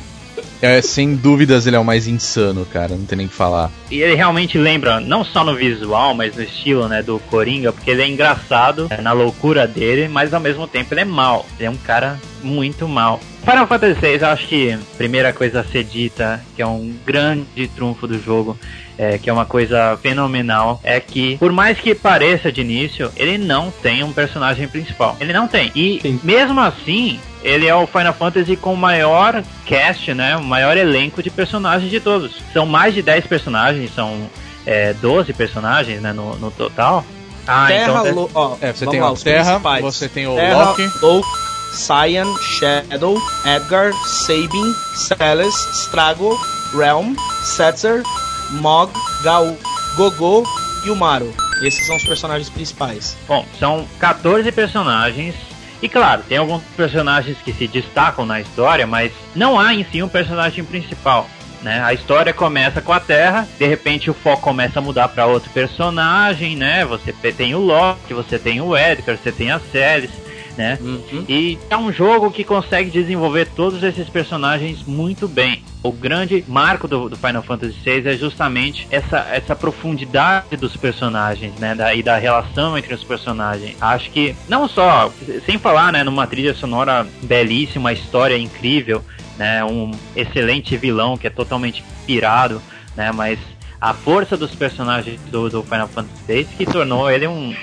É, 0.61 0.81
sem 0.81 1.15
dúvidas 1.15 1.67
ele 1.67 1.75
é 1.75 1.79
o 1.79 1.85
mais 1.85 2.07
insano, 2.07 2.65
cara, 2.65 2.95
não 2.95 3.05
tem 3.05 3.17
nem 3.17 3.27
que 3.27 3.33
falar. 3.33 3.71
E 3.89 4.01
ele 4.01 4.15
realmente 4.15 4.57
lembra, 4.57 4.99
não 4.99 5.23
só 5.23 5.43
no 5.43 5.55
visual, 5.55 6.13
mas 6.13 6.35
no 6.35 6.43
estilo, 6.43 6.87
né, 6.87 7.01
do 7.01 7.19
Coringa, 7.19 7.71
porque 7.71 7.91
ele 7.91 8.01
é 8.01 8.07
engraçado 8.07 8.87
é, 8.89 9.01
na 9.01 9.11
loucura 9.11 9.67
dele, 9.67 10.07
mas 10.07 10.33
ao 10.33 10.39
mesmo 10.39 10.67
tempo 10.67 10.93
ele 10.93 11.01
é 11.01 11.05
mal. 11.05 11.45
Ele 11.57 11.67
é 11.67 11.69
um 11.69 11.77
cara 11.77 12.19
muito 12.43 12.87
mal. 12.87 13.19
Final 13.43 13.67
Fantasy 13.67 13.99
VI, 13.99 14.17
eu 14.19 14.27
acho 14.27 14.47
que 14.47 14.71
a 14.71 14.79
primeira 14.97 15.31
coisa 15.31 15.61
a 15.61 15.63
ser 15.63 15.83
dita, 15.83 16.43
que 16.55 16.61
é 16.61 16.67
um 16.67 16.93
grande 17.05 17.67
trunfo 17.75 18.05
do 18.05 18.21
jogo, 18.21 18.57
é, 18.97 19.17
que 19.17 19.29
é 19.29 19.33
uma 19.33 19.45
coisa 19.45 19.97
fenomenal, 20.01 20.79
é 20.83 20.99
que, 20.99 21.37
por 21.37 21.51
mais 21.51 21.79
que 21.79 21.93
pareça 21.93 22.51
de 22.51 22.61
início, 22.61 23.11
ele 23.15 23.37
não 23.37 23.71
tem 23.71 24.03
um 24.03 24.11
personagem 24.11 24.67
principal. 24.67 25.15
Ele 25.19 25.33
não 25.33 25.47
tem. 25.47 25.71
E 25.75 25.99
Sim. 26.01 26.19
mesmo 26.23 26.59
assim, 26.59 27.19
ele 27.43 27.67
é 27.67 27.75
o 27.75 27.85
Final 27.85 28.13
Fantasy 28.13 28.55
com 28.55 28.73
o 28.73 28.77
maior 28.77 29.43
cast, 29.65 30.13
né? 30.13 30.35
O 30.37 30.43
maior 30.43 30.75
elenco 30.75 31.21
de 31.21 31.29
personagens 31.29 31.89
de 31.89 31.99
todos. 31.99 32.31
São 32.51 32.65
mais 32.65 32.93
de 32.93 33.01
10 33.01 33.27
personagens, 33.27 33.93
são 33.93 34.29
é, 34.65 34.93
12 34.93 35.33
personagens, 35.33 36.01
né, 36.01 36.11
no, 36.11 36.35
no 36.37 36.51
total. 36.51 37.05
Ah, 37.47 37.67
Terra, 37.67 38.01
então... 38.01 38.15
Lo... 38.15 38.31
Ó, 38.33 38.57
é, 38.59 38.73
você 38.73 38.85
tem 38.85 38.99
lá, 38.99 39.11
o 39.11 39.15
Terra, 39.15 39.59
você 39.79 40.09
tem 40.09 40.27
o 40.27 40.35
Terra, 40.35 40.65
Loki... 40.65 40.89
Loki 41.01 41.47
Cyan, 41.77 42.33
Shadow, 42.41 43.17
Edgar, 43.45 43.93
Sabin, 44.05 44.73
Celeste, 44.95 45.73
Strago, 45.73 46.37
Realm, 46.73 47.15
Setzer, 47.43 48.03
Mog, 48.51 48.91
Gal, 49.23 49.55
Gogo 49.95 50.43
e 50.85 50.89
o 50.89 50.95
Maru. 50.95 51.33
Esses 51.61 51.85
são 51.85 51.95
os 51.95 52.03
personagens 52.03 52.49
principais. 52.49 53.17
Bom, 53.27 53.45
são 53.59 53.87
14 53.99 54.51
personagens 54.51 55.35
e 55.81 55.87
claro, 55.87 56.23
tem 56.27 56.37
alguns 56.37 56.63
personagens 56.75 57.37
que 57.43 57.53
se 57.53 57.67
destacam 57.67 58.25
na 58.25 58.41
história, 58.41 58.87
mas 58.87 59.11
não 59.35 59.59
há 59.59 59.73
em 59.73 59.83
si 59.83 60.01
um 60.01 60.09
personagem 60.09 60.63
principal. 60.63 61.29
Né? 61.61 61.81
A 61.83 61.93
história 61.93 62.33
começa 62.33 62.81
com 62.81 62.93
a 62.93 62.99
Terra, 62.99 63.47
de 63.57 63.65
repente 63.65 64.09
o 64.09 64.13
foco 64.13 64.43
começa 64.43 64.79
a 64.79 64.81
mudar 64.81 65.07
para 65.09 65.25
outro 65.25 65.49
personagem, 65.49 66.55
né? 66.55 66.85
Você 66.85 67.11
tem 67.31 67.55
o 67.55 67.59
Loki, 67.59 68.13
você 68.13 68.37
tem 68.37 68.61
o 68.61 68.77
Edgar, 68.77 69.17
você 69.17 69.31
tem 69.31 69.51
a 69.51 69.59
Ceres, 69.59 70.11
né? 70.55 70.77
Uhum. 70.79 71.25
E 71.27 71.57
é 71.69 71.75
um 71.75 71.91
jogo 71.91 72.31
que 72.31 72.43
consegue 72.43 72.91
desenvolver 72.91 73.47
todos 73.55 73.81
esses 73.83 74.07
personagens 74.07 74.83
muito 74.83 75.27
bem. 75.27 75.63
O 75.87 75.91
grande 75.93 76.43
marco 76.49 76.85
do, 76.85 77.07
do 77.07 77.15
Final 77.15 77.41
Fantasy 77.41 77.77
VI 77.81 78.09
é 78.09 78.17
justamente 78.17 78.85
essa, 78.91 79.19
essa 79.31 79.55
profundidade 79.55 80.57
dos 80.57 80.75
personagens, 80.75 81.53
né? 81.59 81.73
Da, 81.73 81.95
e 81.95 82.03
da 82.03 82.17
relação 82.17 82.77
entre 82.77 82.93
os 82.93 83.05
personagens. 83.05 83.77
Acho 83.79 84.11
que, 84.11 84.35
não 84.49 84.67
só, 84.67 85.09
sem 85.45 85.57
falar, 85.57 85.93
né, 85.93 86.03
numa 86.03 86.27
trilha 86.27 86.53
sonora 86.53 87.07
belíssima, 87.23 87.93
história 87.93 88.37
incrível, 88.37 89.01
né? 89.37 89.63
Um 89.63 89.91
excelente 90.13 90.75
vilão 90.75 91.15
que 91.15 91.25
é 91.25 91.29
totalmente 91.29 91.81
pirado, 92.05 92.61
né? 92.93 93.13
Mas 93.13 93.39
a 93.79 93.93
força 93.93 94.35
dos 94.35 94.53
personagens 94.53 95.21
do, 95.31 95.49
do 95.49 95.63
Final 95.63 95.87
Fantasy 95.87 96.21
VI 96.27 96.43
que 96.57 96.65
tornou 96.65 97.09
ele 97.09 97.27
um, 97.27 97.55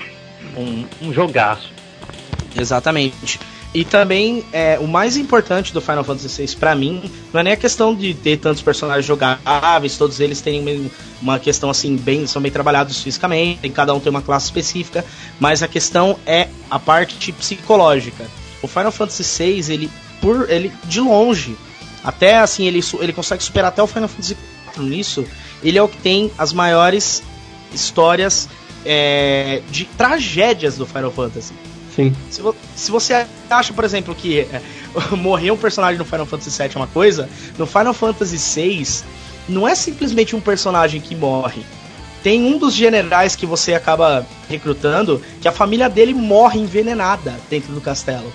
um, 0.57 0.85
um 0.99 1.13
jogaço. 1.13 1.71
Exatamente. 2.57 3.39
E 3.75 3.83
também, 3.83 4.41
é, 4.53 4.79
o 4.79 4.87
mais 4.87 5.17
importante 5.17 5.73
do 5.73 5.81
Final 5.81 6.01
Fantasy 6.01 6.45
VI 6.45 6.55
para 6.55 6.73
mim, 6.73 7.11
não 7.33 7.41
é 7.41 7.43
nem 7.43 7.51
a 7.51 7.57
questão 7.57 7.93
de 7.93 8.13
ter 8.13 8.37
tantos 8.37 8.61
personagens 8.61 9.05
jogáveis, 9.05 9.97
todos 9.97 10.21
eles 10.21 10.39
têm 10.39 10.89
uma 11.21 11.37
questão 11.39 11.69
assim, 11.69 11.97
bem, 11.97 12.25
são 12.25 12.41
bem 12.41 12.49
trabalhados 12.49 13.03
fisicamente, 13.03 13.67
cada 13.71 13.93
um 13.93 13.99
tem 13.99 14.09
uma 14.09 14.21
classe 14.21 14.45
específica, 14.45 15.03
mas 15.41 15.61
a 15.61 15.67
questão 15.67 16.17
é 16.25 16.47
a 16.71 16.79
parte 16.79 17.33
psicológica. 17.33 18.25
O 18.61 18.67
Final 18.67 18.93
Fantasy 18.93 19.43
VI, 19.43 19.73
ele, 19.73 19.91
por, 20.21 20.49
ele 20.49 20.71
de 20.85 21.01
longe, 21.01 21.57
até 22.01 22.37
assim, 22.37 22.65
ele, 22.65 22.79
ele 23.01 23.11
consegue 23.11 23.43
superar 23.43 23.73
até 23.73 23.83
o 23.83 23.87
Final 23.87 24.07
Fantasy 24.07 24.37
IV 24.73 24.85
nisso, 24.85 25.25
ele 25.61 25.77
é 25.77 25.83
o 25.83 25.89
que 25.89 25.97
tem 25.97 26.31
as 26.37 26.53
maiores 26.53 27.21
histórias 27.73 28.47
é, 28.85 29.61
de 29.69 29.83
tragédias 29.83 30.77
do 30.77 30.85
Final 30.85 31.11
Fantasy. 31.11 31.51
Sim. 31.95 32.13
Se, 32.29 32.41
vo 32.41 32.55
se 32.75 32.91
você 32.91 33.25
acha, 33.49 33.73
por 33.73 33.83
exemplo, 33.83 34.13
que 34.13 34.39
é, 34.39 34.61
morrer 35.15 35.51
um 35.51 35.57
personagem 35.57 35.97
no 35.97 36.05
Final 36.05 36.25
Fantasy 36.25 36.61
VII 36.61 36.71
é 36.75 36.77
uma 36.77 36.87
coisa, 36.87 37.29
no 37.57 37.65
Final 37.65 37.93
Fantasy 37.93 38.37
VI 38.37 39.03
não 39.47 39.67
é 39.67 39.75
simplesmente 39.75 40.35
um 40.35 40.41
personagem 40.41 40.99
que 40.99 41.15
morre. 41.15 41.63
Tem 42.21 42.43
um 42.43 42.57
dos 42.57 42.73
generais 42.73 43.35
que 43.35 43.45
você 43.45 43.75
acaba 43.75 44.25
recrutando 44.49 45.21
que 45.39 45.47
a 45.47 45.51
família 45.51 45.87
dele 45.87 46.13
morre 46.13 46.59
envenenada 46.59 47.35
dentro 47.49 47.71
do 47.71 47.79
castelo. 47.79 48.33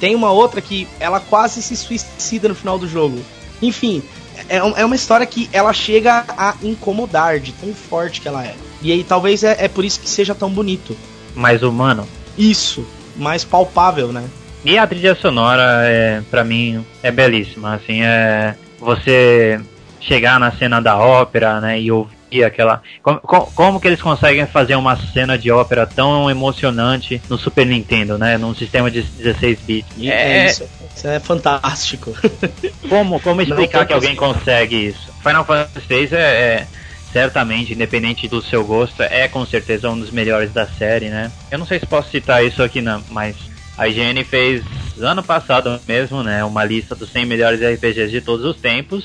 Tem 0.00 0.14
uma 0.14 0.32
outra 0.32 0.60
que 0.60 0.88
ela 0.98 1.20
quase 1.20 1.62
se 1.62 1.76
suicida 1.76 2.48
no 2.48 2.54
final 2.54 2.78
do 2.78 2.88
jogo. 2.88 3.20
Enfim, 3.60 4.02
é, 4.48 4.56
é 4.56 4.84
uma 4.84 4.96
história 4.96 5.26
que 5.26 5.48
ela 5.52 5.72
chega 5.72 6.24
a 6.36 6.56
incomodar 6.62 7.38
de 7.38 7.52
tão 7.52 7.74
forte 7.74 8.20
que 8.20 8.26
ela 8.26 8.44
é. 8.44 8.56
E 8.80 8.90
aí 8.90 9.04
talvez 9.04 9.44
é, 9.44 9.56
é 9.58 9.68
por 9.68 9.84
isso 9.84 10.00
que 10.00 10.08
seja 10.08 10.34
tão 10.34 10.50
bonito. 10.50 10.96
Mais 11.34 11.62
humano. 11.62 12.08
Isso, 12.36 12.86
mais 13.16 13.44
palpável, 13.44 14.12
né? 14.12 14.24
E 14.64 14.78
a 14.78 14.86
trilha 14.86 15.14
sonora, 15.14 15.82
é, 15.84 16.22
para 16.30 16.44
mim, 16.44 16.84
é 17.02 17.10
belíssima. 17.10 17.74
Assim, 17.74 18.02
é 18.02 18.54
você 18.78 19.60
chegar 20.00 20.38
na 20.38 20.52
cena 20.52 20.80
da 20.80 20.96
ópera, 20.98 21.60
né, 21.60 21.80
e 21.80 21.90
ouvir 21.90 22.44
aquela. 22.44 22.82
Como, 23.02 23.20
como, 23.54 23.80
que 23.80 23.88
eles 23.88 24.00
conseguem 24.00 24.46
fazer 24.46 24.76
uma 24.76 24.96
cena 24.96 25.36
de 25.36 25.50
ópera 25.50 25.86
tão 25.86 26.30
emocionante 26.30 27.20
no 27.28 27.36
Super 27.36 27.66
Nintendo, 27.66 28.16
né? 28.16 28.38
Num 28.38 28.54
sistema 28.54 28.90
de 28.90 29.02
16 29.02 29.58
bits. 29.60 29.96
É, 30.02 30.38
é 30.38 30.46
isso, 30.46 30.64
isso 30.94 31.08
é 31.08 31.18
fantástico. 31.20 32.12
Como, 32.88 33.18
como 33.20 33.40
explicar 33.40 33.86
que 33.86 33.92
alguém 33.92 34.14
consegue 34.14 34.88
isso? 34.88 35.12
Final 35.22 35.44
Fantasy 35.44 35.86
VI 35.88 36.14
é, 36.14 36.18
é 36.18 36.66
certamente, 37.12 37.72
independente 37.74 38.26
do 38.26 38.40
seu 38.40 38.64
gosto, 38.64 39.02
é 39.02 39.28
com 39.28 39.44
certeza 39.44 39.90
um 39.90 39.98
dos 39.98 40.10
melhores 40.10 40.52
da 40.52 40.66
série, 40.66 41.08
né? 41.08 41.30
Eu 41.50 41.58
não 41.58 41.66
sei 41.66 41.78
se 41.78 41.86
posso 41.86 42.10
citar 42.10 42.44
isso 42.44 42.62
aqui, 42.62 42.80
não, 42.80 43.02
mas 43.10 43.36
a 43.76 43.86
IGN 43.88 44.24
fez 44.24 44.62
ano 45.00 45.22
passado 45.22 45.80
mesmo, 45.86 46.22
né, 46.22 46.44
uma 46.44 46.64
lista 46.64 46.94
dos 46.94 47.10
100 47.10 47.26
melhores 47.26 47.60
RPGs 47.60 48.10
de 48.10 48.20
todos 48.20 48.44
os 48.44 48.56
tempos 48.56 49.04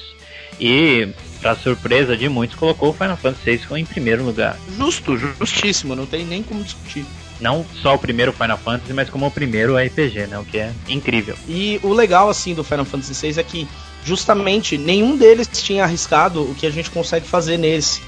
e, 0.60 1.08
para 1.42 1.56
surpresa 1.56 2.16
de 2.16 2.28
muitos, 2.30 2.56
colocou 2.56 2.90
o 2.90 2.94
Final 2.94 3.18
Fantasy 3.18 3.58
VI 3.58 3.80
em 3.80 3.86
primeiro 3.86 4.24
lugar. 4.24 4.58
Justo, 4.78 5.18
justíssimo, 5.18 5.96
não 5.96 6.06
tem 6.06 6.26
nem 6.26 6.44
como 6.44 6.64
discutir. 6.64 7.06
Não 7.40 7.66
só 7.82 7.96
o 7.96 8.00
primeiro 8.00 8.34
Final 8.34 8.58
Fantasy, 8.58 8.94
mas 8.94 9.10
como 9.10 9.28
o 9.28 9.32
primeiro 9.32 9.78
RPG, 9.78 10.28
né, 10.28 10.40
o 10.40 10.46
que 10.46 10.58
é 10.58 10.72
incrível. 10.88 11.36
E 11.48 11.80
o 11.84 11.94
legal 11.94 12.30
assim 12.30 12.54
do 12.54 12.64
Final 12.64 12.86
Fantasy 12.86 13.32
VI 13.32 13.40
é 13.40 13.44
que 13.44 13.68
justamente 14.08 14.78
nenhum 14.78 15.18
deles 15.18 15.50
tinha 15.52 15.84
arriscado 15.84 16.42
o 16.42 16.56
que 16.56 16.66
a 16.66 16.72
gente 16.72 16.90
consegue 16.90 17.28
fazer 17.28 17.58
nesse. 17.58 18.02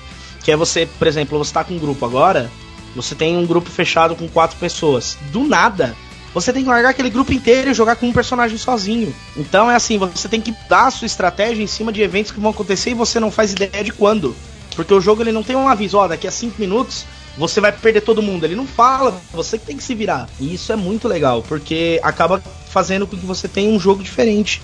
Que 0.44 0.52
é 0.52 0.56
você, 0.56 0.88
por 0.98 1.08
exemplo, 1.08 1.38
você 1.38 1.54
tá 1.54 1.64
com 1.64 1.74
um 1.74 1.80
grupo 1.80 2.06
agora, 2.06 2.50
você 2.96 3.14
tem 3.14 3.36
um 3.36 3.46
grupo 3.46 3.70
fechado 3.70 4.16
com 4.16 4.28
quatro 4.28 4.58
pessoas. 4.58 5.18
Do 5.32 5.44
nada, 5.44 5.96
você 6.34 6.54
tem 6.54 6.64
que 6.64 6.70
largar 6.70 6.90
aquele 6.90 7.10
grupo 7.10 7.34
inteiro 7.34 7.70
e 7.70 7.74
jogar 7.74 7.98
com 7.98 8.08
um 8.08 8.14
personagem 8.14 8.58
sozinho. 8.58 9.14
Então 9.36 9.70
é 9.70 9.76
assim, 9.76 9.98
você 9.98 10.30
tem 10.30 10.40
que 10.40 10.56
dar 10.70 10.88
a 10.88 10.92
sua 10.92 11.06
estratégia 11.06 11.62
em 11.62 11.68
cima 11.68 11.92
de 11.92 12.02
eventos 12.02 12.32
que 12.32 12.40
vão 12.40 12.52
acontecer 12.52 12.92
e 12.92 12.96
você 12.96 13.20
não 13.20 13.30
faz 13.30 13.52
ideia 13.52 13.84
de 13.84 13.92
quando. 13.92 14.34
Porque 14.76 14.94
o 14.94 15.02
jogo 15.02 15.22
ele 15.22 15.34
não 15.34 15.44
tem 15.44 15.58
um 15.58 15.68
aviso, 15.68 15.98
ó, 15.98 16.08
daqui 16.08 16.26
a 16.26 16.32
5 16.32 16.56
minutos 16.60 17.06
você 17.38 17.60
vai 17.60 17.72
perder 17.72 18.02
todo 18.02 18.22
mundo. 18.22 18.46
Ele 18.46 18.56
não 18.56 18.66
fala, 18.66 19.20
você 19.34 19.58
que 19.58 19.66
tem 19.66 19.78
que 19.78 19.84
se 19.84 19.96
virar. 19.96 20.30
E 20.40 20.54
isso 20.54 20.72
é 20.72 20.76
muito 20.76 21.08
legal, 21.08 21.44
porque 21.48 22.00
acaba 22.02 22.42
fazendo 22.70 23.06
com 23.06 23.18
que 23.18 23.26
você 23.26 23.48
tenha 23.48 23.70
um 23.70 23.80
jogo 23.80 24.02
diferente 24.04 24.62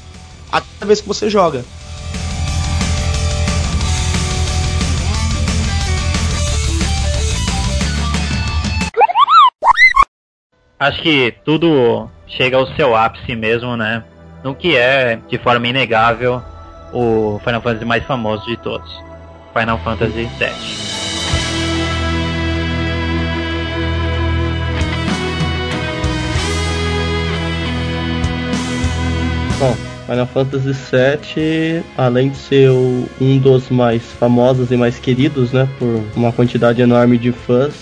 a 0.55 0.61
cada 0.61 0.85
vez 0.85 1.01
que 1.01 1.07
você 1.07 1.29
joga. 1.29 1.65
Acho 10.79 11.01
que 11.01 11.33
tudo 11.43 12.09
chega 12.27 12.57
ao 12.57 12.67
seu 12.75 12.95
ápice 12.95 13.35
mesmo, 13.35 13.75
né? 13.75 14.03
No 14.43 14.53
que 14.55 14.75
é, 14.75 15.19
de 15.27 15.37
forma 15.37 15.67
inegável, 15.67 16.41
o 16.93 17.39
Final 17.43 17.61
Fantasy 17.61 17.85
mais 17.85 18.03
famoso 18.03 18.45
de 18.45 18.57
todos. 18.57 18.89
Final 19.53 19.79
Fantasy 19.79 20.29
VII. 20.37 20.94
Final 30.05 30.27
Fantasy 30.27 30.71
VII, 30.71 31.83
além 31.97 32.29
de 32.29 32.37
ser 32.37 32.69
um 32.69 33.37
dos 33.37 33.69
mais 33.69 34.03
famosos 34.03 34.71
e 34.71 34.77
mais 34.77 34.99
queridos, 34.99 35.51
né, 35.51 35.67
por 35.79 36.03
uma 36.15 36.31
quantidade 36.31 36.81
enorme 36.81 37.17
de 37.17 37.31
fãs, 37.31 37.73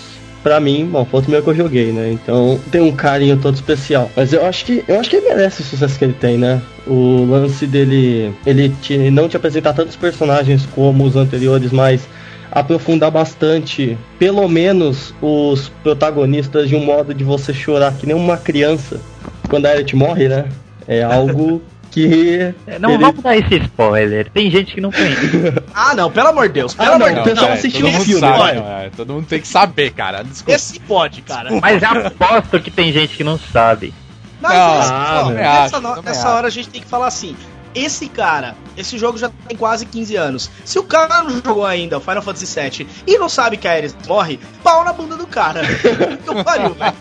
pra 0.42 0.60
mim, 0.60 0.86
bom, 0.86 1.04
foi 1.04 1.20
o 1.20 1.22
primeiro 1.22 1.44
que 1.44 1.50
eu 1.50 1.54
joguei, 1.54 1.90
né? 1.90 2.12
Então 2.12 2.60
tem 2.70 2.82
um 2.82 2.92
carinho 2.92 3.38
todo 3.38 3.54
especial. 3.54 4.10
Mas 4.14 4.32
eu 4.32 4.44
acho 4.44 4.66
que 4.66 4.84
eu 4.86 5.00
acho 5.00 5.08
que 5.08 5.16
ele 5.16 5.28
merece 5.28 5.62
o 5.62 5.64
sucesso 5.64 5.98
que 5.98 6.04
ele 6.04 6.12
tem, 6.12 6.36
né? 6.36 6.60
O 6.86 7.24
lance 7.24 7.66
dele, 7.66 8.32
ele 8.44 8.68
te, 8.82 9.10
não 9.10 9.26
te 9.26 9.38
apresentar 9.38 9.72
tantos 9.72 9.96
personagens 9.96 10.66
como 10.66 11.04
os 11.04 11.16
anteriores, 11.16 11.72
mas 11.72 12.06
aprofundar 12.52 13.10
bastante, 13.10 13.98
pelo 14.18 14.46
menos 14.46 15.14
os 15.20 15.70
protagonistas 15.82 16.68
de 16.68 16.76
um 16.76 16.84
modo 16.84 17.14
de 17.14 17.24
você 17.24 17.52
chorar 17.54 17.94
que 17.94 18.06
nem 18.06 18.14
uma 18.14 18.36
criança 18.36 19.00
quando 19.48 19.66
a 19.66 19.70
Aerith 19.70 19.94
morre, 19.94 20.28
né? 20.28 20.44
É 20.86 21.02
algo 21.02 21.62
que. 21.94 22.52
É, 22.66 22.78
não 22.80 22.90
ele... 22.90 23.04
vamos 23.04 23.22
dar 23.22 23.36
esse 23.36 23.54
spoiler. 23.54 24.28
Tem 24.30 24.50
gente 24.50 24.74
que 24.74 24.80
não 24.80 24.90
conhece. 24.90 25.30
ah, 25.72 25.94
não, 25.94 26.10
pelo 26.10 26.28
amor 26.28 26.48
de 26.48 26.54
Deus. 26.54 26.74
Pelo 26.74 26.90
ah, 26.90 26.94
amor 26.96 27.08
de 27.10 27.14
Deus. 27.14 27.26
O 27.26 27.30
pessoal 27.30 27.52
assistiu 27.52 27.86
o 27.86 27.92
filme. 28.00 28.20
Sabe, 28.20 28.58
é, 28.58 28.90
todo 28.96 29.12
mundo 29.12 29.26
tem 29.26 29.40
que 29.40 29.46
saber, 29.46 29.92
cara. 29.92 30.24
Desculpa. 30.24 30.56
Esse 30.56 30.80
pode, 30.80 31.22
cara. 31.22 31.50
Mas 31.60 31.82
aposto 31.84 32.60
que 32.60 32.70
tem 32.70 32.92
gente 32.92 33.16
que 33.16 33.22
não 33.22 33.38
sabe. 33.38 33.94
Mas, 34.40 34.52
não, 34.52 34.60
ah, 34.60 35.22
ó, 35.24 35.30
nessa, 35.30 35.78
acho, 35.78 36.02
nessa 36.02 36.30
hora 36.30 36.48
a 36.48 36.50
gente 36.50 36.68
tem 36.68 36.82
que 36.82 36.88
falar 36.88 37.06
assim. 37.06 37.36
Esse 37.74 38.08
cara, 38.08 38.54
esse 38.76 38.96
jogo 38.96 39.18
já 39.18 39.28
tem 39.48 39.56
quase 39.56 39.84
15 39.84 40.14
anos. 40.14 40.50
Se 40.64 40.78
o 40.78 40.84
cara 40.84 41.24
não 41.24 41.42
jogou 41.42 41.66
ainda 41.66 41.98
o 41.98 42.00
Final 42.00 42.22
Fantasy 42.22 42.60
VII 42.60 42.86
e 43.04 43.18
não 43.18 43.28
sabe 43.28 43.56
que 43.56 43.66
a 43.66 43.72
Ares 43.72 43.96
morre, 44.06 44.38
pau 44.62 44.84
na 44.84 44.92
bunda 44.92 45.16
do 45.16 45.26
cara. 45.26 45.62
que 45.66 46.44
pariu, 46.44 46.74
velho. 46.74 46.94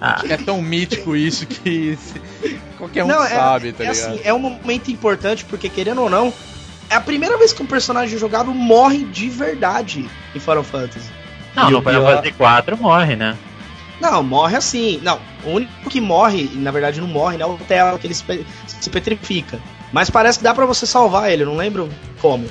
Ah. 0.00 0.22
É 0.28 0.36
tão 0.36 0.60
mítico 0.60 1.16
isso 1.16 1.46
que 1.46 1.98
qualquer 2.76 3.04
um 3.04 3.08
não, 3.08 3.24
é, 3.24 3.28
sabe, 3.28 3.72
tá 3.72 3.84
é, 3.84 3.92
ligado? 3.92 4.12
Assim, 4.12 4.20
é 4.24 4.34
um 4.34 4.38
momento 4.38 4.90
importante 4.90 5.44
porque, 5.44 5.68
querendo 5.68 6.02
ou 6.02 6.10
não, 6.10 6.32
é 6.90 6.94
a 6.94 7.00
primeira 7.00 7.36
vez 7.38 7.52
que 7.52 7.62
um 7.62 7.66
personagem 7.66 8.18
jogado 8.18 8.52
morre 8.52 9.04
de 9.04 9.28
verdade 9.28 10.08
em 10.34 10.38
Final 10.38 10.62
Fantasy. 10.62 11.10
Não, 11.54 11.68
e 11.68 11.72
no 11.72 11.82
Final 11.82 12.02
Fantasy 12.02 12.32
4 12.32 12.76
morre, 12.76 13.16
né? 13.16 13.36
Não, 14.00 14.22
morre 14.22 14.56
assim. 14.56 15.00
Não, 15.02 15.18
o 15.44 15.50
único 15.52 15.88
que 15.88 16.00
morre, 16.00 16.50
na 16.54 16.70
verdade 16.70 17.00
não 17.00 17.08
morre, 17.08 17.38
né? 17.38 17.44
É 17.44 17.46
o 17.46 17.56
Tela, 17.56 17.98
que 17.98 18.06
ele 18.06 18.14
se 18.14 18.90
petrifica. 18.90 19.58
Mas 19.92 20.10
parece 20.10 20.38
que 20.38 20.44
dá 20.44 20.54
para 20.54 20.66
você 20.66 20.86
salvar 20.86 21.30
ele, 21.30 21.44
não 21.44 21.56
lembro 21.56 21.88
como. 22.20 22.46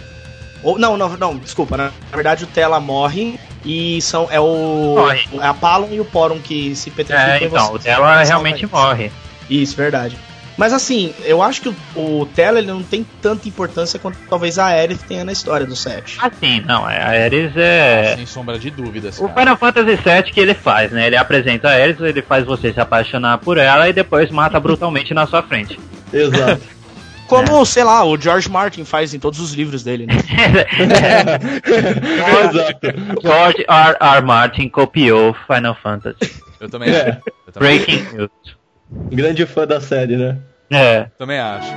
Ou, 0.63 0.79
não, 0.79 0.97
não, 0.97 1.15
não, 1.15 1.37
desculpa. 1.37 1.77
Na 1.77 1.91
verdade, 2.11 2.43
o 2.43 2.47
Tela 2.47 2.79
morre 2.79 3.39
e 3.65 3.99
são, 4.01 4.27
é 4.29 4.39
o. 4.39 4.95
Morre. 4.95 5.27
É 5.41 5.47
a 5.47 5.53
Palom 5.53 5.89
e 5.91 5.99
o 5.99 6.05
Porum 6.05 6.39
que 6.39 6.75
se 6.75 6.91
petrificam. 6.91 7.33
É, 7.33 7.43
então, 7.43 7.73
o 7.73 7.79
Tela 7.79 8.23
realmente 8.23 8.67
morre. 8.67 9.11
Isso, 9.49 9.75
verdade. 9.75 10.15
Mas 10.57 10.71
assim, 10.71 11.13
eu 11.25 11.41
acho 11.41 11.61
que 11.61 11.69
o, 11.69 11.75
o 11.95 12.25
Tela 12.27 12.59
ele 12.59 12.67
não 12.67 12.81
tem 12.81 13.05
tanta 13.21 13.47
importância 13.47 13.99
quanto 13.99 14.17
talvez 14.29 14.57
a 14.57 14.67
Aerith 14.67 15.03
tenha 15.05 15.25
na 15.25 15.31
história 15.31 15.65
do 15.65 15.75
set. 15.75 16.17
Ah, 16.21 16.31
sim, 16.39 16.61
não. 16.61 16.85
A 16.85 16.91
Aerith 16.91 17.57
é. 17.57 18.13
Ah, 18.13 18.15
sem 18.17 18.25
sombra 18.25 18.57
de 18.57 18.69
dúvidas. 18.69 19.19
O 19.19 19.27
Final 19.27 19.57
Fantasy 19.57 19.95
VII 19.95 20.31
que 20.31 20.39
ele 20.39 20.53
faz, 20.53 20.91
né? 20.91 21.07
Ele 21.07 21.17
apresenta 21.17 21.67
a 21.67 21.71
Aerith, 21.71 21.99
ele 22.01 22.21
faz 22.21 22.45
você 22.45 22.71
se 22.71 22.79
apaixonar 22.79 23.39
por 23.39 23.57
ela 23.57 23.89
e 23.89 23.93
depois 23.93 24.29
mata 24.29 24.59
brutalmente 24.59 25.13
na 25.13 25.27
sua 25.27 25.43
frente. 25.43 25.77
Exato. 26.13 26.61
Como, 27.27 27.61
é. 27.61 27.65
sei 27.65 27.83
lá, 27.83 28.03
o 28.05 28.19
George 28.19 28.49
Martin 28.49 28.83
faz 28.85 29.13
em 29.13 29.19
todos 29.19 29.39
os 29.39 29.53
livros 29.53 29.83
dele, 29.83 30.05
né? 30.05 30.13
Exato. 32.43 32.87
George 33.21 33.65
R. 33.67 33.97
R. 33.99 34.21
Martin 34.21 34.69
copiou 34.69 35.35
Final 35.47 35.75
Fantasy. 35.75 36.41
Eu 36.59 36.69
também 36.69 36.89
é. 36.89 37.09
acho. 37.09 37.21
Eu 37.47 37.53
também 37.53 37.79
Breaking 37.79 38.15
news. 38.15 38.29
Grande 39.11 39.45
fã 39.45 39.65
da 39.65 39.81
série, 39.81 40.15
né? 40.15 40.37
É. 40.69 41.07
Também 41.17 41.39
acho. 41.39 41.73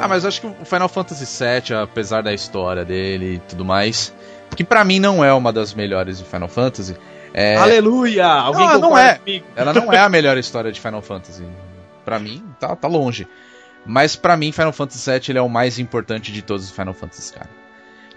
Ah, 0.00 0.08
mas 0.08 0.22
eu 0.24 0.28
acho 0.28 0.40
que 0.42 0.46
o 0.46 0.64
Final 0.66 0.88
Fantasy 0.88 1.24
VII, 1.24 1.76
apesar 1.76 2.22
da 2.22 2.34
história 2.34 2.84
dele 2.84 3.36
e 3.36 3.38
tudo 3.38 3.64
mais, 3.64 4.12
que 4.54 4.62
pra 4.62 4.84
mim 4.84 5.00
não 5.00 5.24
é 5.24 5.32
uma 5.32 5.50
das 5.50 5.72
melhores 5.72 6.18
de 6.18 6.24
Final 6.24 6.48
Fantasy. 6.48 6.94
É... 7.34 7.56
Aleluia! 7.56 8.26
Alguém 8.26 8.66
Não, 8.66 8.80
não 8.80 8.98
é. 8.98 9.16
comigo? 9.16 9.46
Ela 9.56 9.72
não 9.72 9.92
é 9.92 9.98
a 9.98 10.08
melhor 10.08 10.38
história 10.38 10.70
de 10.70 10.80
Final 10.80 11.02
Fantasy. 11.02 11.44
Pra 12.04 12.18
mim, 12.20 12.44
tá, 12.60 12.76
tá 12.76 12.86
longe. 12.86 13.26
Mas 13.84 14.14
pra 14.14 14.36
mim, 14.36 14.52
Final 14.52 14.72
Fantasy 14.72 15.10
VII 15.10 15.20
ele 15.30 15.38
é 15.38 15.42
o 15.42 15.48
mais 15.48 15.78
importante 15.78 16.32
de 16.32 16.40
todos 16.42 16.64
os 16.64 16.70
Final 16.70 16.94
Fantasy, 16.94 17.32
cara. 17.32 17.50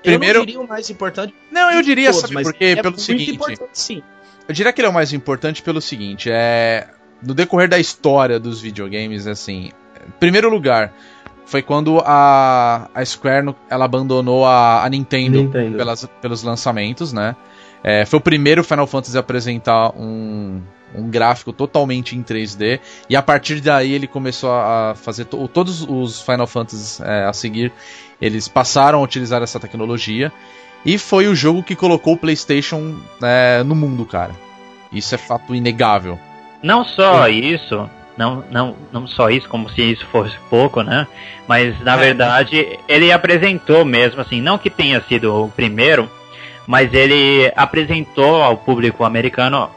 Primeiro, 0.04 0.38
Eu 0.38 0.42
não 0.42 0.46
diria 0.46 0.62
o 0.62 0.68
mais 0.68 0.90
importante 0.90 1.34
não, 1.52 1.72
eu 1.72 1.82
diria, 1.82 2.12
todos, 2.12 2.22
sabe 2.22 2.34
mas 2.36 2.44
por 2.44 2.54
quê? 2.54 2.66
é 2.66 2.76
Pelo 2.76 2.92
muito 2.92 3.02
seguinte, 3.02 3.60
sim. 3.74 4.04
eu 4.48 4.54
diria 4.54 4.72
que 4.72 4.80
ele 4.80 4.86
é 4.88 4.90
o 4.90 4.94
mais 4.94 5.12
importante 5.12 5.62
pelo 5.62 5.82
seguinte, 5.82 6.30
é 6.32 6.88
no 7.22 7.34
decorrer 7.34 7.68
da 7.68 7.80
história 7.80 8.40
dos 8.40 8.62
videogames, 8.62 9.26
assim, 9.26 9.72
em 10.08 10.12
primeiro 10.20 10.50
lugar, 10.50 10.94
foi 11.46 11.62
quando 11.62 12.00
a, 12.06 12.90
a 12.94 13.04
Square 13.04 13.56
ela 13.70 13.86
abandonou 13.86 14.46
a, 14.46 14.86
a 14.86 14.90
Nintendo, 14.90 15.44
Nintendo. 15.44 15.78
Pelas, 15.78 16.06
pelos 16.22 16.44
lançamentos, 16.44 17.12
né? 17.12 17.36
É, 17.90 18.06
foi 18.06 18.18
o 18.20 18.22
primeiro 18.22 18.64
Final 18.66 18.86
Fantasy 18.86 19.16
a 19.16 19.22
apresentar 19.22 19.92
um, 19.96 20.62
um 20.94 21.10
gráfico 21.10 21.54
totalmente 21.54 22.18
em 22.18 22.22
3D 22.24 22.82
e 23.10 23.16
a 23.16 23.22
partir 23.22 23.62
daí 23.62 23.94
ele 23.94 24.08
começou 24.08 24.52
a 24.52 24.94
fazer 24.96 25.24
to- 25.24 25.48
todos 25.48 25.84
os 25.88 26.22
Final 26.22 26.48
Fantasies 26.48 27.00
é, 27.00 27.24
a 27.24 27.32
seguir, 27.32 27.72
eles 28.22 28.48
passaram 28.50 29.00
a 29.00 29.04
utilizar 29.04 29.42
essa 29.42 29.58
tecnologia 29.58 30.34
e 30.86 30.98
foi 30.98 31.28
o 31.28 31.36
jogo 31.36 31.64
que 31.64 31.76
colocou 31.78 32.16
o 32.16 32.18
PlayStation 32.18 32.98
é, 33.24 33.64
no 33.64 33.74
mundo, 33.76 34.06
cara. 34.06 34.32
Isso 34.92 35.16
é 35.16 35.18
fato 35.18 35.56
inegável. 35.56 36.20
Não 36.62 36.84
só 36.84 37.28
isso, 37.30 37.90
não, 38.18 38.44
não, 38.52 38.76
não 38.92 39.08
só 39.08 39.30
isso, 39.30 39.48
como 39.48 39.70
se 39.70 39.82
isso 39.94 40.06
fosse 40.08 40.36
pouco, 40.50 40.82
né? 40.82 41.08
Mas 41.48 41.80
na 41.82 41.94
É. 41.94 41.98
verdade 41.98 42.80
ele 42.88 43.12
apresentou 43.14 43.86
mesmo, 43.86 44.20
assim, 44.20 44.42
não 44.42 44.58
que 44.58 44.70
tenha 44.70 45.02
sido 45.08 45.34
o 45.34 45.50
primeiro, 45.50 46.10
mas 46.68 46.94
ele 46.94 47.52
apresentou 47.56 48.44
ao 48.44 48.58
público 48.58 49.04
americano 49.06 49.70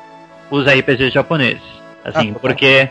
os 0.50 0.66
RPGs 0.66 1.10
japoneses. 1.14 1.62
Assim, 2.04 2.32
Ah, 2.34 2.38
porque 2.40 2.88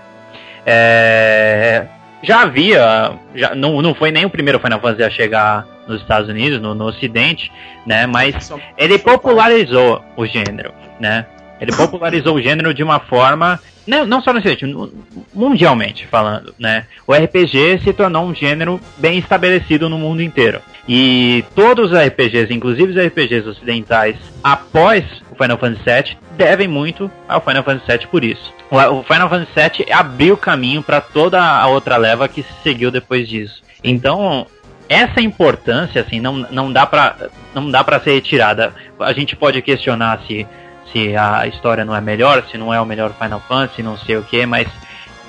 é, 0.66 1.86
já 2.24 2.42
havia, 2.44 3.12
já, 3.36 3.56
não, 3.56 3.82
não 3.82 3.94
foi 3.94 4.12
nem 4.12 4.26
o 4.26 4.30
primeiro 4.30 4.60
Final 4.60 4.80
Fantasy 4.80 5.04
a 5.04 5.10
chegar 5.10 5.66
nos 5.88 6.02
Estados 6.02 6.30
Unidos, 6.30 6.62
no, 6.62 6.76
no 6.76 6.86
Ocidente, 6.86 7.52
né? 7.86 8.06
Mas 8.06 8.52
ele 8.78 8.98
popularizou 9.00 10.04
o 10.16 10.26
gênero, 10.26 10.72
né? 11.00 11.26
Ele 11.60 11.72
popularizou 11.76 12.36
o 12.36 12.42
gênero 12.42 12.74
de 12.74 12.84
uma 12.84 13.00
forma, 13.00 13.60
não, 13.86 14.06
não 14.06 14.22
só 14.22 14.32
no 14.32 14.40
Ocidente, 14.40 14.66
mu- 14.66 14.92
mundialmente 15.34 16.06
falando, 16.08 16.54
né? 16.60 16.86
O 17.08 17.14
RPG 17.14 17.82
se 17.84 17.92
tornou 17.94 18.24
um 18.26 18.36
gênero 18.36 18.80
bem 18.98 19.18
estabelecido 19.18 19.90
no 19.90 19.98
mundo 19.98 20.22
inteiro. 20.22 20.62
E 20.92 21.46
todos 21.54 21.92
os 21.92 21.98
RPGs, 21.98 22.52
inclusive 22.52 22.94
os 22.94 22.98
RPGs 22.98 23.48
ocidentais, 23.48 24.16
após 24.44 25.06
o 25.30 25.36
Final 25.36 25.60
Fantasy 25.60 25.84
VII, 25.86 26.18
devem 26.36 26.68
muito 26.68 27.12
ao 27.28 27.40
Final 27.42 27.64
Fantasy 27.64 28.00
VII 28.00 28.08
por 28.08 28.24
isso. 28.24 28.52
O 28.72 29.04
Final 29.04 29.30
Fantasy 29.30 29.84
VII 29.84 29.94
abriu 29.94 30.36
caminho 30.36 30.82
para 30.82 31.00
toda 31.00 31.40
a 31.40 31.68
outra 31.68 31.96
leva 31.96 32.28
que 32.28 32.42
se 32.42 32.54
seguiu 32.64 32.90
depois 32.90 33.30
disso. 33.30 33.62
Então, 33.84 34.48
essa 34.90 35.22
importância 35.22 36.02
assim 36.02 36.20
não, 36.20 36.38
não 36.50 36.74
dá 36.74 36.88
para 36.88 37.30
não 37.54 37.70
dá 37.70 37.84
para 37.84 38.00
ser 38.00 38.14
retirada. 38.14 38.74
A 39.00 39.14
gente 39.14 39.36
pode 39.36 39.62
questionar 39.62 40.24
se 40.26 40.48
se 40.92 41.16
a 41.16 41.46
história 41.46 41.86
não 41.86 41.96
é 41.96 42.02
melhor, 42.02 42.44
se 42.50 42.58
não 42.58 42.74
é 42.74 42.82
o 42.82 42.86
melhor 42.86 43.14
Final 43.14 43.44
Fantasy, 43.48 43.84
não 43.84 43.96
sei 43.96 44.18
o 44.18 44.24
que, 44.24 44.44
mas 44.48 44.68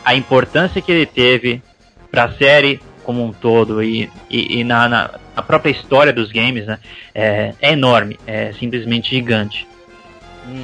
a 0.03 0.15
importância 0.15 0.81
que 0.81 0.91
ele 0.91 1.05
teve 1.05 1.63
para 2.11 2.25
a 2.25 2.33
série 2.33 2.81
como 3.11 3.25
um 3.25 3.33
todo 3.33 3.83
e, 3.83 4.09
e, 4.31 4.61
e 4.61 4.65
na, 4.65 4.89
na 4.89 5.11
a 5.35 5.43
própria 5.43 5.73
história 5.73 6.13
dos 6.13 6.31
games, 6.31 6.65
né, 6.65 6.79
é, 7.13 7.53
é 7.61 7.73
enorme, 7.73 8.17
é 8.25 8.53
simplesmente 8.53 9.11
gigante. 9.11 9.67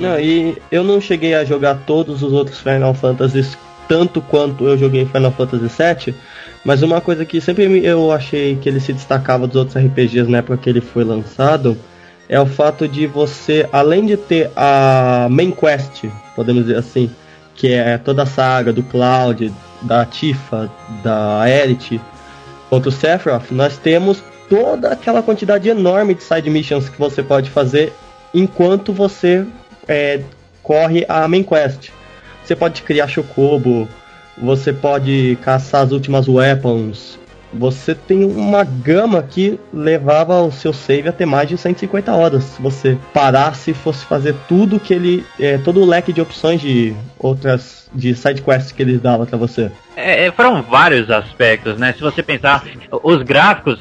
Não, 0.00 0.18
e 0.18 0.56
eu 0.70 0.84
não 0.84 1.00
cheguei 1.00 1.34
a 1.34 1.44
jogar 1.44 1.74
todos 1.86 2.22
os 2.22 2.32
outros 2.32 2.60
Final 2.60 2.94
Fantasies 2.94 3.58
tanto 3.88 4.20
quanto 4.20 4.64
eu 4.64 4.78
joguei 4.78 5.06
Final 5.06 5.32
Fantasy 5.32 5.64
VII, 5.64 6.14
mas 6.64 6.82
uma 6.82 7.00
coisa 7.00 7.24
que 7.24 7.40
sempre 7.40 7.68
me- 7.68 7.84
eu 7.84 8.12
achei 8.12 8.56
que 8.56 8.68
ele 8.68 8.80
se 8.80 8.92
destacava 8.92 9.46
dos 9.46 9.56
outros 9.56 9.76
RPGs 9.76 10.28
na 10.30 10.38
época 10.38 10.56
que 10.58 10.68
ele 10.70 10.80
foi 10.80 11.04
lançado 11.04 11.76
é 12.28 12.40
o 12.40 12.46
fato 12.46 12.88
de 12.88 13.06
você, 13.06 13.68
além 13.72 14.06
de 14.06 14.16
ter 14.16 14.50
a 14.56 15.28
main 15.30 15.50
quest, 15.52 16.04
podemos 16.34 16.64
dizer 16.64 16.78
assim, 16.78 17.10
que 17.54 17.72
é 17.72 17.96
toda 17.98 18.24
a 18.24 18.26
saga 18.26 18.72
do 18.72 18.82
Cloud, 18.82 19.52
da 19.82 20.04
Tifa, 20.04 20.70
da 21.02 21.44
Elite, 21.48 22.00
contra 22.68 22.88
o 22.88 22.92
Sephiroth, 22.92 23.50
nós 23.50 23.76
temos 23.76 24.22
toda 24.48 24.90
aquela 24.90 25.22
quantidade 25.22 25.68
enorme 25.68 26.14
de 26.14 26.22
side 26.22 26.48
missions 26.50 26.88
que 26.88 26.98
você 26.98 27.22
pode 27.22 27.50
fazer 27.50 27.92
enquanto 28.32 28.92
você 28.92 29.46
é, 29.88 30.20
corre 30.62 31.04
a 31.08 31.26
main 31.26 31.42
quest. 31.42 31.90
Você 32.44 32.54
pode 32.54 32.82
criar 32.82 33.08
chocobo, 33.08 33.88
você 34.36 34.72
pode 34.72 35.38
caçar 35.42 35.82
as 35.82 35.92
últimas 35.92 36.28
weapons. 36.28 37.18
Você 37.52 37.94
tem 37.94 38.24
uma 38.24 38.64
gama 38.64 39.22
que 39.22 39.58
levava 39.72 40.42
o 40.42 40.50
seu 40.50 40.72
save 40.72 41.08
a 41.08 41.12
ter 41.12 41.26
mais 41.26 41.48
de 41.48 41.56
150 41.56 42.12
horas. 42.12 42.44
Se 42.44 42.62
você 42.62 42.98
parasse 43.12 43.70
e 43.70 43.74
fosse 43.74 44.04
fazer 44.04 44.34
tudo 44.48 44.80
que 44.80 44.92
ele. 44.92 45.24
É, 45.38 45.56
todo 45.58 45.80
o 45.80 45.86
leque 45.86 46.12
de 46.12 46.20
opções 46.20 46.60
de 46.60 46.94
outras. 47.18 47.88
de 47.94 48.14
side 48.14 48.42
quests 48.42 48.72
que 48.72 48.82
ele 48.82 48.98
dava 48.98 49.26
pra 49.26 49.38
você. 49.38 49.70
É, 49.96 50.26
é, 50.26 50.32
foram 50.32 50.62
vários 50.62 51.10
aspectos, 51.10 51.78
né? 51.78 51.92
Se 51.92 52.00
você 52.00 52.22
pensar, 52.22 52.64
os 53.02 53.22
gráficos. 53.22 53.80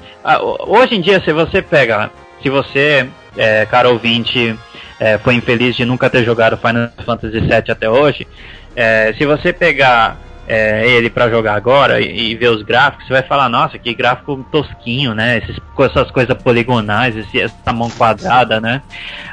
Hoje 0.67 0.95
em 0.95 1.01
dia, 1.01 1.21
se 1.23 1.33
você 1.33 1.61
pega. 1.61 2.11
Se 2.41 2.49
você, 2.49 3.09
é, 3.35 3.65
cara 3.65 3.89
ouvinte, 3.89 4.55
é, 4.99 5.17
foi 5.17 5.35
infeliz 5.35 5.75
de 5.75 5.85
nunca 5.85 6.09
ter 6.09 6.23
jogado 6.23 6.57
Final 6.57 6.89
Fantasy 7.05 7.39
VII 7.39 7.71
até 7.71 7.89
hoje, 7.89 8.27
é, 8.75 9.13
se 9.17 9.25
você 9.25 9.51
pegar 9.51 10.17
é, 10.47 10.87
ele 10.87 11.09
pra 11.09 11.29
jogar 11.29 11.55
agora 11.55 11.99
e, 11.99 12.31
e 12.31 12.35
ver 12.35 12.49
os 12.49 12.61
gráficos, 12.61 13.07
você 13.07 13.13
vai 13.13 13.23
falar, 13.23 13.49
nossa, 13.49 13.79
que 13.79 13.93
gráfico 13.93 14.45
tosquinho, 14.51 15.13
né? 15.13 15.37
Esses, 15.37 15.57
essas 15.79 16.11
coisas 16.11 16.37
poligonais, 16.37 17.15
esse, 17.15 17.41
essa 17.41 17.73
mão 17.73 17.89
quadrada, 17.89 18.59
né? 18.59 18.81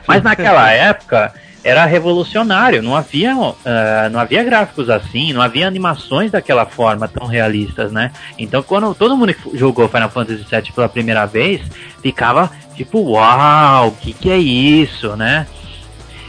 Mas 0.06 0.22
naquela 0.22 0.70
época 0.72 1.32
era 1.64 1.84
revolucionário, 1.84 2.82
não 2.82 2.96
havia, 2.96 3.34
ah, 3.34 4.08
não 4.10 4.18
havia 4.18 4.42
gráficos 4.42 4.90
assim, 4.90 5.32
não 5.32 5.40
havia 5.40 5.68
animações 5.68 6.30
daquela 6.30 6.66
forma 6.66 7.06
tão 7.06 7.26
realistas, 7.26 7.92
né? 7.92 8.10
Então 8.38 8.62
quando 8.62 8.94
todo 8.94 9.16
mundo 9.16 9.32
que 9.32 9.56
jogou 9.56 9.88
Final 9.88 10.10
Fantasy 10.10 10.44
VII 10.50 10.72
pela 10.74 10.88
primeira 10.88 11.24
vez, 11.26 11.60
ficava 12.02 12.50
tipo, 12.74 12.98
uau, 13.00 13.88
o 13.88 13.92
que, 13.92 14.12
que 14.12 14.30
é 14.30 14.38
isso, 14.38 15.14
né? 15.16 15.46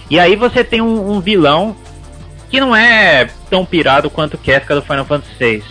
E 0.10 0.20
aí 0.20 0.36
você 0.36 0.64
tem 0.64 0.82
um, 0.82 1.14
um 1.14 1.20
vilão 1.20 1.76
que 2.54 2.60
não 2.60 2.76
é 2.76 3.28
tão 3.50 3.66
pirado 3.66 4.12
quanto 4.12 4.36
o 4.36 4.38
Kefka 4.38 4.76
do 4.76 4.84
Final 4.84 5.06
Fantasy 5.06 5.34
VI, 5.40 5.64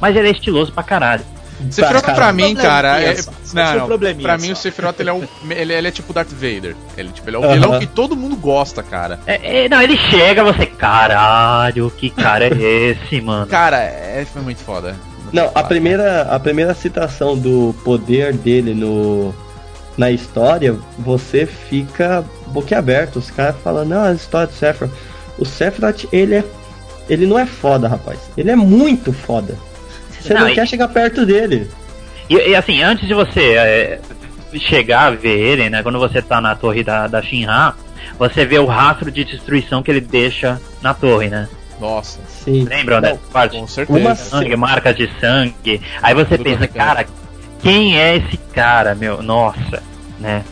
mas 0.00 0.14
ele 0.14 0.28
é 0.28 0.30
estiloso 0.30 0.72
pra 0.72 0.84
caralho. 0.84 1.24
Sephiroth 1.68 2.04
cara. 2.04 2.14
pra 2.14 2.32
mim, 2.32 2.54
cara, 2.54 3.02
é, 3.02 3.16
não, 3.52 3.82
um 3.82 3.86
probleminha 3.88 4.22
pra 4.22 4.38
mim 4.38 4.52
o 4.52 4.56
Sephiroth 4.56 5.00
ele 5.00 5.10
é, 5.10 5.12
um, 5.12 5.26
ele, 5.50 5.72
ele 5.72 5.88
é 5.88 5.90
tipo 5.90 6.12
Darth 6.12 6.30
Vader. 6.30 6.76
Ele, 6.96 7.08
tipo, 7.10 7.28
ele 7.28 7.36
é 7.36 7.38
o 7.40 7.52
vilão 7.52 7.80
que 7.80 7.86
todo 7.88 8.14
mundo 8.14 8.36
gosta, 8.36 8.80
cara. 8.80 9.18
É, 9.26 9.64
é, 9.64 9.68
não, 9.68 9.82
ele 9.82 9.96
chega, 9.96 10.44
você, 10.44 10.66
caralho, 10.66 11.90
que 11.90 12.10
cara 12.10 12.44
é 12.44 12.62
esse, 12.62 13.18
mano? 13.20 13.48
Cara, 13.48 13.78
é, 13.78 14.24
foi 14.24 14.40
muito 14.40 14.62
foda. 14.62 14.94
Não, 15.32 15.50
a 15.52 15.64
primeira, 15.64 16.22
a 16.30 16.38
primeira 16.38 16.74
citação 16.74 17.36
do 17.36 17.74
poder 17.82 18.34
dele 18.34 18.72
no, 18.72 19.34
na 19.96 20.12
história, 20.12 20.76
você 20.96 21.44
fica 21.44 22.24
boquiaberto. 22.46 23.18
Os 23.18 23.32
caras 23.32 23.56
falam, 23.64 23.84
não, 23.84 24.04
a 24.04 24.12
história 24.12 24.46
do 24.46 24.52
Sephiroth. 24.52 24.92
O 25.38 25.44
Sephiroth, 25.44 26.06
ele 26.12 26.36
é. 26.36 26.44
Ele 27.08 27.26
não 27.26 27.38
é 27.38 27.44
foda, 27.44 27.86
rapaz. 27.88 28.18
Ele 28.36 28.50
é 28.50 28.56
muito 28.56 29.12
foda. 29.12 29.56
Você 30.20 30.32
não, 30.32 30.42
Não, 30.42 30.48
e- 30.48 30.54
quer 30.54 30.66
chegar 30.66 30.88
perto 30.88 31.26
dele. 31.26 31.70
E, 32.30 32.34
e, 32.36 32.56
assim, 32.56 32.82
antes 32.82 33.06
de 33.06 33.12
você 33.12 33.40
é, 33.56 34.00
chegar 34.58 35.06
a 35.06 35.10
ver 35.10 35.38
ele, 35.38 35.68
né? 35.68 35.82
Quando 35.82 35.98
você 35.98 36.22
tá 36.22 36.40
na 36.40 36.54
torre 36.54 36.82
da, 36.82 37.06
da 37.06 37.20
Shinra, 37.20 37.74
você 38.18 38.46
vê 38.46 38.58
o 38.58 38.64
rastro 38.64 39.10
de 39.10 39.22
destruição 39.24 39.82
que 39.82 39.90
ele 39.90 40.00
deixa 40.00 40.58
na 40.80 40.94
torre, 40.94 41.28
né? 41.28 41.48
Nossa, 41.80 42.20
Sim. 42.28 42.64
Lembram 42.64 42.96
Não, 43.00 43.02
dessa 43.02 43.20
parte? 43.32 43.58
com 43.58 43.66
certeza. 43.66 43.98
Uma- 43.98 44.14
Sangue, 44.14 44.56
marcas 44.56 44.96
de 44.96 45.10
sangue. 45.20 45.82
Aí 46.00 46.14
você 46.14 46.38
Tudo 46.38 46.44
pensa, 46.44 46.66
cara, 46.68 47.04
quem 47.60 47.98
é 47.98 48.16
esse 48.16 48.36
cara, 48.54 48.94
meu? 48.94 49.22
Nossa, 49.22 49.82
né? 50.20 50.42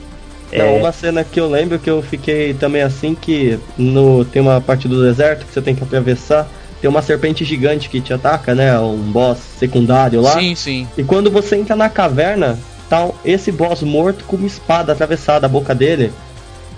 Não, 0.52 0.64
É, 0.64 0.78
uma 0.78 0.92
cena 0.92 1.24
que 1.24 1.40
eu 1.40 1.48
lembro 1.48 1.78
que 1.78 1.88
eu 1.88 2.02
fiquei 2.02 2.54
também 2.54 2.82
assim 2.82 3.14
que 3.14 3.58
no 3.76 4.24
tem 4.24 4.42
uma 4.42 4.60
parte 4.60 4.86
do 4.86 5.02
deserto 5.02 5.46
que 5.46 5.52
você 5.52 5.62
tem 5.62 5.74
que 5.74 5.82
atravessar, 5.82 6.48
tem 6.80 6.90
uma 6.90 7.02
serpente 7.02 7.44
gigante 7.44 7.88
que 7.88 8.00
te 8.00 8.12
ataca, 8.12 8.54
né? 8.54 8.78
Um 8.78 8.96
boss 8.96 9.38
secundário 9.58 10.20
lá. 10.20 10.32
Sim, 10.32 10.54
sim. 10.54 10.88
E 10.96 11.02
quando 11.02 11.30
você 11.30 11.56
entra 11.56 11.74
na 11.76 11.88
caverna, 11.88 12.58
tá 12.88 13.08
esse 13.24 13.50
boss 13.50 13.82
morto 13.82 14.24
com 14.24 14.36
uma 14.36 14.46
espada 14.46 14.92
atravessada 14.92 15.46
a 15.46 15.48
boca 15.48 15.74
dele, 15.74 16.12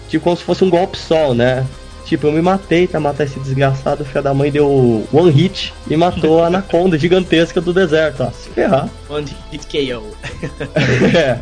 tipo 0.09 0.25
como 0.25 0.37
se 0.37 0.45
fosse 0.45 0.63
um 0.63 0.71
golpe 0.71 0.97
sol, 0.97 1.35
né? 1.35 1.67
Tipo, 2.05 2.27
eu 2.27 2.33
me 2.33 2.43
matei 2.43 2.87
pra 2.87 3.01
matar 3.01 3.25
esse 3.25 3.41
desgraçado, 3.41 4.03
o 4.03 4.05
filho 4.05 4.23
da 4.23 4.35
mãe 4.35 4.51
deu 4.51 5.07
one 5.11 5.31
hit 5.31 5.73
e 5.89 5.97
matou 5.97 6.43
a 6.43 6.49
anaconda 6.49 6.99
gigantesca 6.99 7.61
do 7.63 7.73
deserto, 7.73 8.23
ó. 8.25 8.31
Se 8.31 8.51
ferrar. 8.51 8.91
One 9.09 9.27
hit 9.51 9.67
KO. 9.67 10.05
é. 11.17 11.39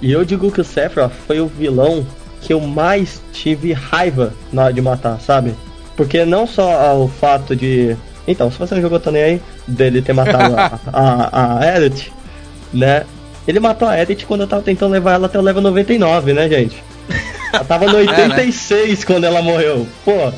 E 0.00 0.12
eu 0.12 0.24
digo 0.24 0.50
que 0.50 0.60
o 0.60 0.64
Sephiroth 0.64 1.12
foi 1.26 1.40
o 1.40 1.46
vilão 1.46 2.06
que 2.40 2.52
eu 2.52 2.60
mais 2.60 3.20
tive 3.32 3.72
raiva 3.72 4.32
na 4.52 4.64
hora 4.64 4.72
de 4.72 4.80
matar, 4.80 5.20
sabe? 5.20 5.54
Porque 5.96 6.24
não 6.24 6.46
só 6.46 6.96
o 6.96 7.08
fato 7.08 7.56
de. 7.56 7.96
Então, 8.26 8.50
se 8.50 8.58
você 8.58 8.74
não 8.74 8.82
jogou 8.82 9.00
também 9.00 9.22
aí, 9.22 9.42
dele 9.66 10.00
ter 10.00 10.12
matado 10.12 10.54
a, 10.56 10.78
a, 10.92 11.58
a 11.58 11.78
Edith, 11.78 12.12
né? 12.72 13.04
Ele 13.46 13.58
matou 13.58 13.88
a 13.88 14.00
Edith 14.00 14.24
quando 14.26 14.42
eu 14.42 14.46
tava 14.46 14.62
tentando 14.62 14.92
levar 14.92 15.14
ela 15.14 15.26
até 15.26 15.38
o 15.38 15.42
level 15.42 15.62
99, 15.62 16.32
né, 16.34 16.48
gente? 16.48 16.82
Ela 17.52 17.64
tava 17.64 17.86
no 17.86 17.96
86 17.96 18.70
é, 18.70 18.96
né? 18.96 19.04
quando 19.06 19.24
ela 19.24 19.42
morreu. 19.42 19.86
Pô, 20.04 20.32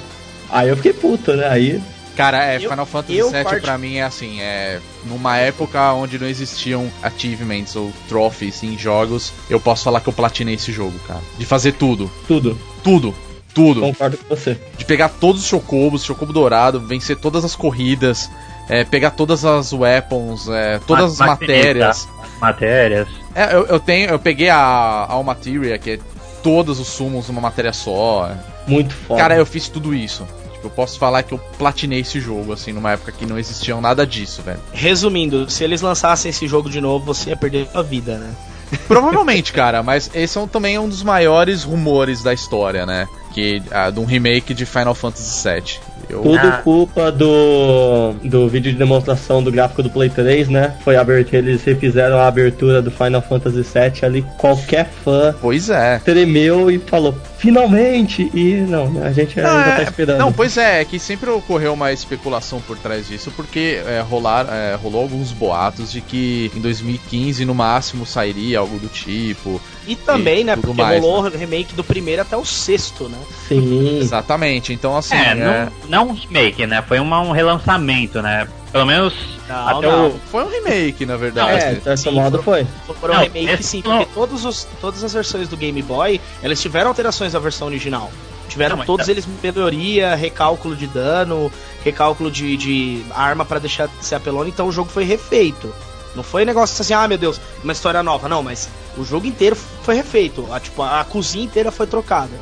aí 0.51 0.69
eu 0.69 0.77
fiquei 0.77 0.93
puto, 0.93 1.33
né? 1.33 1.49
Aí. 1.49 1.83
Cara, 2.17 2.45
é, 2.45 2.59
Final 2.59 2.87
Fantasy 2.87 3.23
VII 3.23 3.45
part... 3.45 3.61
pra 3.61 3.79
mim 3.79 3.97
é 3.97 4.03
assim, 4.03 4.41
é. 4.41 4.81
Numa 5.05 5.37
época 5.39 5.93
onde 5.93 6.19
não 6.19 6.27
existiam 6.27 6.91
achievements 7.03 7.77
ou 7.77 7.93
trophies 8.09 8.63
em 8.63 8.77
jogos, 8.77 9.33
eu 9.49 9.59
posso 9.59 9.85
falar 9.85 10.01
que 10.01 10.09
eu 10.09 10.13
platinei 10.13 10.55
esse 10.55 10.73
jogo, 10.73 10.99
cara. 11.07 11.21
De 11.39 11.47
fazer 11.47 11.73
tudo. 11.73 12.11
Tudo. 12.27 12.59
Tudo. 12.83 13.15
Tudo. 13.55 13.81
Concordo 13.81 14.17
com 14.17 14.35
você. 14.35 14.59
De 14.77 14.85
pegar 14.85 15.09
todos 15.09 15.43
os 15.43 15.49
chocobos, 15.49 16.05
chocobo 16.05 16.33
dourado, 16.33 16.81
vencer 16.81 17.17
todas 17.17 17.45
as 17.45 17.57
corridas, 17.57 18.31
é, 18.69 18.85
pegar 18.85 19.11
todas 19.11 19.45
as 19.45 19.73
weapons, 19.73 20.49
é, 20.49 20.79
todas 20.87 21.21
as 21.21 21.27
matérias. 21.27 22.09
Matérias. 22.41 23.09
É, 23.35 23.55
eu, 23.55 23.67
eu, 23.67 23.81
tenho, 23.81 24.11
eu 24.11 24.19
peguei 24.19 24.49
a 24.49 25.07
All 25.09 25.23
Materia, 25.25 25.79
que 25.79 25.91
é 25.91 25.99
todos 26.43 26.79
os 26.79 26.89
sumos 26.89 27.29
numa 27.29 27.41
matéria 27.41 27.73
só. 27.73 28.31
Muito 28.67 28.95
foda. 28.95 29.21
Cara, 29.21 29.37
eu 29.37 29.45
fiz 29.45 29.69
tudo 29.69 29.95
isso. 29.95 30.27
Eu 30.63 30.71
posso 30.71 30.99
falar 30.99 31.23
que 31.23 31.33
eu 31.33 31.39
platinei 31.59 32.01
esse 32.01 32.21
jogo, 32.21 32.53
assim, 32.53 32.73
numa 32.73 32.93
época 32.93 33.13
que 33.13 33.27
não 33.27 33.39
existia 33.39 33.79
nada 33.81 34.07
disso, 34.07 34.43
velho. 34.43 34.61
Resumindo, 34.73 35.49
se 35.51 35.65
eles 35.65 35.81
lançassem 35.81 36.31
esse 36.31 36.47
jogo 36.47 36.69
de 36.69 36.81
novo, 36.81 37.05
você 37.05 37.31
ia 37.31 37.37
perder 37.37 37.69
a 37.75 37.83
vida, 37.83 38.19
né? 38.19 38.31
Provavelmente, 38.87 39.53
cara, 39.53 39.83
mas 39.83 40.11
esse 40.15 40.39
é 40.39 40.41
um, 40.41 40.47
também 40.47 40.79
um 40.79 40.89
dos 40.89 41.03
maiores 41.03 41.65
rumores 41.65 42.23
da 42.23 42.33
história, 42.33 42.87
né? 42.87 43.09
Que, 43.33 43.63
ah, 43.71 43.91
de 43.91 43.99
um 44.01 44.05
remake 44.05 44.55
de 44.55 44.67
Final 44.67 44.95
Fantasy 44.95 45.49
VII. 45.49 45.81
Eu... 46.11 46.23
Tudo 46.23 46.39
ah. 46.39 46.61
culpa 46.63 47.13
do, 47.13 48.13
do 48.25 48.49
vídeo 48.49 48.73
de 48.73 48.79
demonstração 48.79 49.43
do 49.43 49.51
gráfico 49.51 49.83
do 49.83 49.91
Play 49.91 50.11
3, 50.11 50.49
né? 50.49 50.75
Foi 50.83 50.97
a 50.97 51.01
abertura, 51.01 51.39
eles 51.39 51.63
refizeram 51.63 52.19
a 52.19 52.27
abertura 52.27 52.83
do 52.83 52.91
Final 52.91 53.23
Fantasy 53.23 53.63
VII 53.63 54.05
ali, 54.05 54.23
qualquer 54.37 54.89
fã 55.05 55.35
pois 55.41 55.71
é. 55.71 55.99
tremeu 55.99 56.71
e 56.71 56.79
falou, 56.79 57.15
finalmente! 57.39 58.31
E 58.35 58.55
não, 58.69 58.91
né, 58.91 59.07
a 59.07 59.13
gente 59.13 59.41
não, 59.41 59.51
ainda 59.51 59.65
tá 59.65 59.71
é, 59.71 59.77
tá 59.77 59.83
esperando. 59.83 60.19
Não, 60.19 60.33
pois 60.33 60.57
é, 60.57 60.81
é 60.81 60.85
que 60.85 60.99
sempre 60.99 61.31
ocorreu 61.31 61.73
uma 61.75 61.93
especulação 61.93 62.61
por 62.61 62.77
trás 62.77 63.07
disso, 63.07 63.33
porque 63.37 63.81
é, 63.87 64.01
rolar, 64.01 64.47
é, 64.51 64.75
rolou 64.75 65.03
alguns 65.03 65.33
boatos 65.33 65.93
de 65.93 66.01
que 66.01 66.51
em 66.55 66.61
2015 66.61 67.45
no 67.45 67.55
máximo 67.55 68.05
sairia 68.05 68.59
algo 68.59 68.79
do 68.79 68.89
tipo. 68.89 69.61
E 69.91 69.97
também, 69.97 70.43
e 70.43 70.45
né? 70.45 70.55
Porque 70.55 70.81
mais, 70.81 71.03
rolou 71.03 71.25
né? 71.25 71.37
remake 71.37 71.75
do 71.75 71.83
primeiro 71.83 72.23
até 72.23 72.37
o 72.37 72.45
sexto, 72.45 73.09
né? 73.09 73.19
Sim. 73.49 73.99
Exatamente. 73.99 74.73
Então, 74.73 74.97
assim. 74.97 75.17
É, 75.17 75.33
é... 75.33 75.35
Não, 75.35 75.73
não 75.89 76.09
um 76.11 76.13
remake, 76.13 76.65
né? 76.65 76.81
Foi 76.81 77.01
uma, 77.01 77.21
um 77.21 77.33
relançamento, 77.33 78.23
né? 78.23 78.47
Pelo 78.71 78.87
menos 78.87 79.13
não, 79.49 79.69
até 79.69 79.87
não. 79.89 80.09
o. 80.11 80.21
Foi 80.31 80.45
um 80.45 80.49
remake, 80.49 81.05
na 81.05 81.17
verdade. 81.17 81.65
É, 81.65 81.75
dessa 81.75 82.09
modo 82.13 82.41
foi. 82.41 82.65
Foi 82.87 83.11
um 83.11 83.15
não, 83.15 83.21
remake, 83.21 83.65
sim, 83.65 83.83
porque 83.83 84.07
todos 84.15 84.45
os, 84.45 84.69
todas 84.81 85.03
as 85.03 85.13
versões 85.13 85.49
do 85.49 85.57
Game 85.57 85.83
Boy 85.83 86.21
elas 86.41 86.61
tiveram 86.61 86.87
alterações 86.87 87.33
da 87.33 87.41
versão 87.41 87.67
original. 87.67 88.13
Tiveram 88.49 88.77
não, 88.77 88.85
todos 88.85 89.07
tá. 89.07 89.13
eles 89.13 89.27
melhoria, 89.43 90.15
recálculo 90.15 90.77
de 90.77 90.87
dano, 90.87 91.51
recálculo 91.85 92.31
de, 92.31 92.57
de 92.57 93.03
arma 93.13 93.45
para 93.45 93.59
deixar 93.59 93.89
de 93.89 94.05
ser 94.05 94.17
apelona, 94.17 94.49
então 94.49 94.69
o 94.69 94.73
jogo 94.73 94.89
foi 94.89 95.03
refeito. 95.05 95.73
Não 96.15 96.23
foi 96.23 96.45
negócio 96.45 96.81
assim, 96.81 96.95
ah 96.95 97.07
meu 97.07 97.19
Deus, 97.19 97.41
uma 97.63 97.73
história 97.73 98.03
nova. 98.03 98.29
Não, 98.29 98.43
mas 98.43 98.69
o 98.97 99.05
jogo 99.05 99.27
inteiro 99.27 99.57
foi 99.57 99.95
refeito. 99.95 100.47
A, 100.53 100.61
tipo, 100.61 100.83
a 100.83 101.05
cozinha 101.05 101.45
inteira 101.45 101.71
foi 101.71 101.87
trocada. 101.87 102.33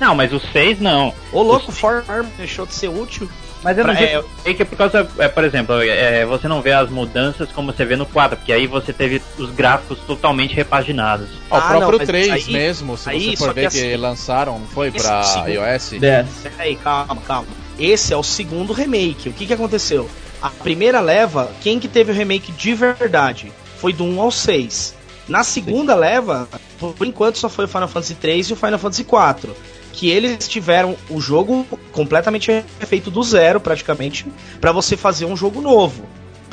Não, 0.00 0.14
mas 0.14 0.32
os 0.32 0.42
seis 0.52 0.80
não. 0.80 1.14
Ô 1.32 1.42
louco, 1.42 1.70
os... 1.70 1.78
Form 1.78 2.26
deixou 2.36 2.66
de 2.66 2.74
ser 2.74 2.88
útil. 2.88 3.28
Mas 3.64 3.78
eu 3.78 3.86
não 3.86 3.96
sei 3.96 4.22
é, 4.44 4.52
que 4.52 4.60
é 4.60 4.64
por 4.66 4.76
causa, 4.76 5.08
é, 5.18 5.26
por 5.26 5.42
exemplo, 5.42 5.80
é, 5.80 6.26
você 6.26 6.46
não 6.46 6.60
vê 6.60 6.72
as 6.72 6.90
mudanças 6.90 7.50
como 7.50 7.72
você 7.72 7.82
vê 7.82 7.96
no 7.96 8.04
4, 8.04 8.36
porque 8.36 8.52
aí 8.52 8.66
você 8.66 8.92
teve 8.92 9.22
os 9.38 9.50
gráficos 9.50 9.98
totalmente 10.00 10.54
repaginados. 10.54 11.28
Ah, 11.50 11.56
o 11.56 11.60
próprio 11.68 11.98
não, 11.98 12.06
3 12.06 12.30
aí, 12.30 12.52
mesmo, 12.52 12.98
se 12.98 13.08
aí, 13.08 13.30
você 13.30 13.36
for 13.38 13.54
ver 13.54 13.62
que, 13.62 13.66
assim, 13.68 13.96
lançaram, 13.96 14.58
não 14.58 14.66
foi 14.66 14.90
pra 14.90 15.46
iOS? 15.48 15.94
Peraí, 16.42 16.76
calma, 16.76 17.16
calma. 17.26 17.48
Esse 17.78 18.12
é 18.12 18.16
o 18.16 18.22
segundo 18.22 18.74
remake. 18.74 19.30
O 19.30 19.32
que 19.32 19.46
que 19.46 19.54
aconteceu? 19.54 20.10
A 20.44 20.50
primeira 20.50 21.00
leva, 21.00 21.50
quem 21.62 21.80
que 21.80 21.88
teve 21.88 22.12
o 22.12 22.14
remake 22.14 22.52
de 22.52 22.74
verdade? 22.74 23.50
Foi 23.78 23.94
do 23.94 24.04
1 24.04 24.20
ao 24.20 24.30
6. 24.30 24.94
Na 25.26 25.42
segunda 25.42 25.94
Sim. 25.94 26.00
leva, 26.00 26.46
por 26.78 27.06
enquanto 27.06 27.38
só 27.38 27.48
foi 27.48 27.64
o 27.64 27.68
Final 27.68 27.88
Fantasy 27.88 28.14
3 28.14 28.48
e 28.48 28.52
o 28.52 28.56
Final 28.56 28.78
Fantasy 28.78 29.04
4 29.04 29.56
que 29.90 30.10
eles 30.10 30.46
tiveram 30.46 30.96
o 31.08 31.18
jogo 31.18 31.66
completamente 31.92 32.62
feito 32.80 33.10
do 33.10 33.22
zero, 33.22 33.58
praticamente, 33.58 34.26
para 34.60 34.70
você 34.70 34.98
fazer 34.98 35.24
um 35.24 35.34
jogo 35.34 35.62
novo, 35.62 36.04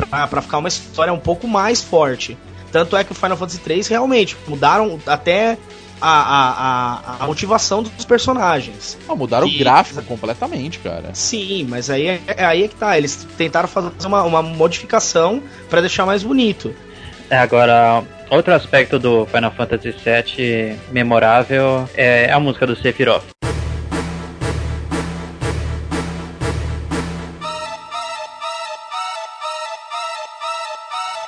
para 0.10 0.41
ficar 0.41 0.60
uma 0.60 0.69
história 0.69 1.12
um 1.12 1.19
pouco 1.19 1.45
mais 1.45 1.82
forte. 1.82 2.38
Tanto 2.71 2.95
é 2.95 3.04
que 3.04 3.12
o 3.12 3.15
Final 3.15 3.36
Fantasy 3.36 3.60
3 3.60 3.88
realmente 3.88 4.38
mudaram 4.47 4.97
até 5.06 5.58
a, 6.02 6.10
a, 6.10 7.16
a, 7.20 7.24
a 7.24 7.28
motivação 7.28 7.84
dos 7.84 8.06
personagens. 8.06 8.98
Ah, 9.08 9.16
mudaram 9.16 9.48
e, 9.48 9.56
o 9.56 9.60
gráfico 9.60 10.02
completamente, 10.04 10.80
cara. 10.80 11.12
Sim, 11.14 11.68
mas 11.70 11.90
aí 11.90 12.08
é, 12.08 12.22
é, 12.28 12.44
aí 12.44 12.64
é 12.64 12.68
que 12.68 12.76
tá. 12.76 12.98
Eles 12.98 13.28
tentaram 13.38 13.68
fazer 13.68 13.92
uma, 14.06 14.24
uma 14.24 14.42
modificação 14.42 15.42
para 15.70 15.82
deixar 15.82 16.06
mais 16.06 16.24
bonito. 16.24 16.74
É, 17.30 17.38
agora, 17.38 18.04
outro 18.30 18.54
aspecto 18.54 19.00
do 19.00 19.26
Final 19.28 19.52
Fantasy 19.52 19.92
VII 19.92 20.76
memorável 20.92 21.88
é 21.96 22.32
a 22.32 22.40
música 22.40 22.68
do 22.68 22.76
Sephiroth. 22.76 23.24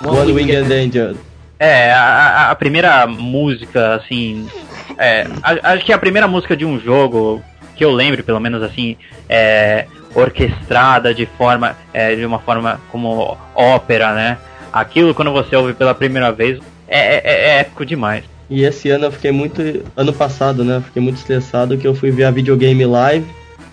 One 0.05 0.33
Winged 0.33 0.71
Angel. 0.73 1.15
É, 1.63 1.93
a, 1.93 2.51
a, 2.51 2.55
primeira 2.55 3.07
música, 3.07 3.95
assim. 3.95 4.49
É, 4.97 5.25
acho 5.63 5.85
que 5.85 5.93
a 5.93 5.97
primeira 5.97 6.27
música 6.27 6.57
de 6.57 6.65
um 6.65 6.77
jogo 6.77 7.41
que 7.73 7.85
eu 7.85 7.91
lembro, 7.91 8.21
pelo 8.21 8.41
menos 8.41 8.61
assim, 8.61 8.97
é 9.29 9.87
orquestrada 10.13 11.13
de 11.13 11.25
forma, 11.25 11.77
é, 11.93 12.15
de 12.15 12.25
uma 12.25 12.39
forma 12.39 12.81
como 12.91 13.37
ópera, 13.55 14.13
né? 14.13 14.37
Aquilo 14.73 15.15
quando 15.15 15.31
você 15.31 15.55
ouve 15.55 15.73
pela 15.73 15.95
primeira 15.95 16.33
vez 16.33 16.59
é, 16.85 17.15
é, 17.15 17.21
é 17.23 17.59
épico 17.59 17.85
demais. 17.85 18.25
E 18.49 18.65
esse 18.65 18.89
ano 18.89 19.05
eu 19.05 19.11
fiquei 19.13 19.31
muito. 19.31 19.61
Ano 19.95 20.11
passado, 20.11 20.65
né? 20.65 20.83
Fiquei 20.85 21.01
muito 21.01 21.15
estressado 21.15 21.77
que 21.77 21.87
eu 21.87 21.95
fui 21.95 22.11
ver 22.11 22.25
a 22.25 22.31
videogame 22.31 22.85
live 22.85 23.25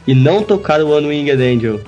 e 0.07 0.15
não 0.15 0.45
tocar 0.45 0.81
o 0.81 0.91
One 0.91 1.09
Winged 1.09 1.43
Angel. 1.43 1.81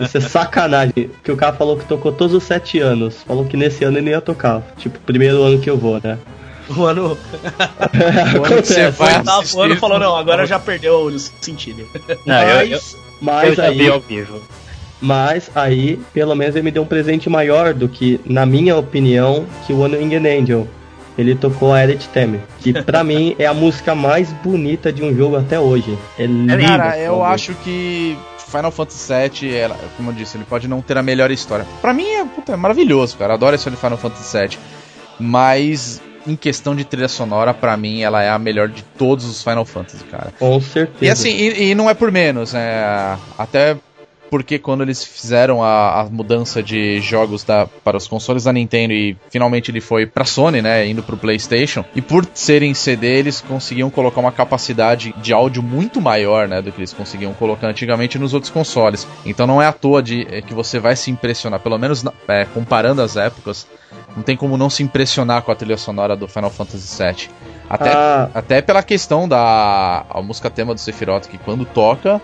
Isso 0.00 0.18
é 0.18 0.20
sacanagem. 0.20 1.10
Que 1.22 1.32
o 1.32 1.36
cara 1.36 1.52
falou 1.52 1.76
que 1.76 1.84
tocou 1.84 2.12
todos 2.12 2.34
os 2.34 2.42
sete 2.42 2.78
anos. 2.78 3.22
Falou 3.22 3.44
que 3.44 3.56
nesse 3.56 3.84
ano 3.84 3.98
ele 3.98 4.10
ia 4.10 4.20
tocar. 4.20 4.62
Tipo, 4.78 4.98
primeiro 5.00 5.42
ano 5.42 5.58
que 5.60 5.68
eu 5.68 5.76
vou, 5.76 6.00
né? 6.02 6.18
O 6.76 6.84
ano. 6.84 7.16
o 8.38 8.44
ano 8.44 8.56
que 8.62 8.68
você 8.68 8.90
vai 8.90 9.22
o 9.54 9.60
ano 9.60 9.76
falou, 9.76 9.98
não, 9.98 10.16
agora 10.16 10.46
já 10.46 10.58
perdeu 10.58 11.06
o 11.06 11.18
sentido. 11.18 11.86
Não, 12.26 12.34
mas, 12.34 12.70
eu, 12.70 12.76
eu, 12.76 12.80
mas 13.20 13.58
eu 13.58 13.64
aí, 13.64 13.88
ao 13.88 14.00
vivo. 14.00 14.42
Mas 15.00 15.50
aí, 15.54 15.98
pelo 16.14 16.34
menos 16.36 16.54
ele 16.54 16.64
me 16.64 16.70
deu 16.70 16.82
um 16.82 16.86
presente 16.86 17.28
maior 17.28 17.74
do 17.74 17.88
que, 17.88 18.20
na 18.24 18.46
minha 18.46 18.76
opinião, 18.76 19.44
que 19.66 19.72
o 19.72 19.80
One 19.80 19.96
Winged 19.96 20.26
Angel. 20.28 20.68
Ele 21.18 21.34
tocou 21.34 21.74
a 21.74 21.84
Edit 21.84 22.08
Theme, 22.08 22.40
que 22.60 22.72
pra 22.72 23.02
mim 23.04 23.36
é 23.38 23.44
a 23.44 23.52
música 23.52 23.94
mais 23.94 24.32
bonita 24.32 24.90
de 24.90 25.02
um 25.02 25.14
jogo 25.14 25.36
até 25.36 25.60
hoje. 25.60 25.98
É 26.18 26.24
lindo. 26.24 26.56
Cara, 26.56 26.98
eu 26.98 27.22
acho 27.22 27.52
que 27.56 28.16
Final 28.52 28.70
Fantasy 28.70 29.12
VII, 29.12 29.54
ela, 29.56 29.76
como 29.96 30.10
eu 30.10 30.14
disse, 30.14 30.36
ele 30.36 30.44
pode 30.44 30.68
não 30.68 30.82
ter 30.82 30.98
a 30.98 31.02
melhor 31.02 31.30
história. 31.30 31.66
Para 31.80 31.94
mim 31.94 32.06
é, 32.06 32.24
puta, 32.24 32.52
é 32.52 32.56
maravilhoso, 32.56 33.16
cara. 33.16 33.34
adoro 33.34 33.56
esse 33.56 33.70
Final 33.70 33.98
Fantasy 33.98 34.38
VII. 34.38 34.58
Mas 35.18 36.00
em 36.26 36.36
questão 36.36 36.76
de 36.76 36.84
trilha 36.84 37.08
sonora, 37.08 37.52
para 37.52 37.76
mim, 37.76 38.02
ela 38.02 38.22
é 38.22 38.30
a 38.30 38.38
melhor 38.38 38.68
de 38.68 38.82
todos 38.82 39.24
os 39.24 39.42
Final 39.42 39.64
Fantasy, 39.64 40.04
cara. 40.04 40.32
Com 40.38 40.60
certeza. 40.60 41.04
E 41.04 41.10
assim, 41.10 41.30
e, 41.30 41.70
e 41.70 41.74
não 41.74 41.88
é 41.88 41.94
por 41.94 42.12
menos, 42.12 42.54
é, 42.54 43.16
até 43.36 43.76
porque 44.32 44.58
quando 44.58 44.80
eles 44.80 45.04
fizeram 45.04 45.62
a, 45.62 46.00
a 46.00 46.04
mudança 46.04 46.62
de 46.62 46.98
jogos 47.02 47.44
da, 47.44 47.66
para 47.66 47.98
os 47.98 48.08
consoles 48.08 48.44
da 48.44 48.52
Nintendo 48.54 48.94
e 48.94 49.14
finalmente 49.28 49.70
ele 49.70 49.82
foi 49.82 50.06
pra 50.06 50.24
Sony, 50.24 50.62
né, 50.62 50.88
indo 50.88 51.02
pro 51.02 51.18
PlayStation, 51.18 51.84
e 51.94 52.00
por 52.00 52.26
serem 52.32 52.72
CD, 52.72 53.18
eles 53.18 53.42
conseguiam 53.42 53.90
colocar 53.90 54.20
uma 54.22 54.32
capacidade 54.32 55.14
de 55.18 55.34
áudio 55.34 55.62
muito 55.62 56.00
maior, 56.00 56.48
né, 56.48 56.62
do 56.62 56.72
que 56.72 56.78
eles 56.78 56.94
conseguiam 56.94 57.34
colocar 57.34 57.66
antigamente 57.66 58.18
nos 58.18 58.32
outros 58.32 58.50
consoles. 58.50 59.06
Então 59.26 59.46
não 59.46 59.60
é 59.60 59.66
à 59.66 59.72
toa 59.72 60.02
de, 60.02 60.26
é, 60.30 60.40
que 60.40 60.54
você 60.54 60.78
vai 60.78 60.96
se 60.96 61.10
impressionar, 61.10 61.60
pelo 61.60 61.76
menos 61.76 62.02
é, 62.26 62.46
comparando 62.46 63.02
as 63.02 63.18
épocas, 63.18 63.66
não 64.16 64.22
tem 64.22 64.34
como 64.34 64.56
não 64.56 64.70
se 64.70 64.82
impressionar 64.82 65.42
com 65.42 65.52
a 65.52 65.54
trilha 65.54 65.76
sonora 65.76 66.16
do 66.16 66.26
Final 66.26 66.50
Fantasy 66.50 67.04
VII. 67.04 67.28
Até, 67.68 67.92
ah. 67.92 68.30
até 68.32 68.62
pela 68.62 68.82
questão 68.82 69.28
da 69.28 70.06
a 70.08 70.22
música 70.22 70.48
tema 70.48 70.72
do 70.72 70.80
Sephiroth, 70.80 71.26
que 71.26 71.36
quando 71.36 71.66
toca. 71.66 72.18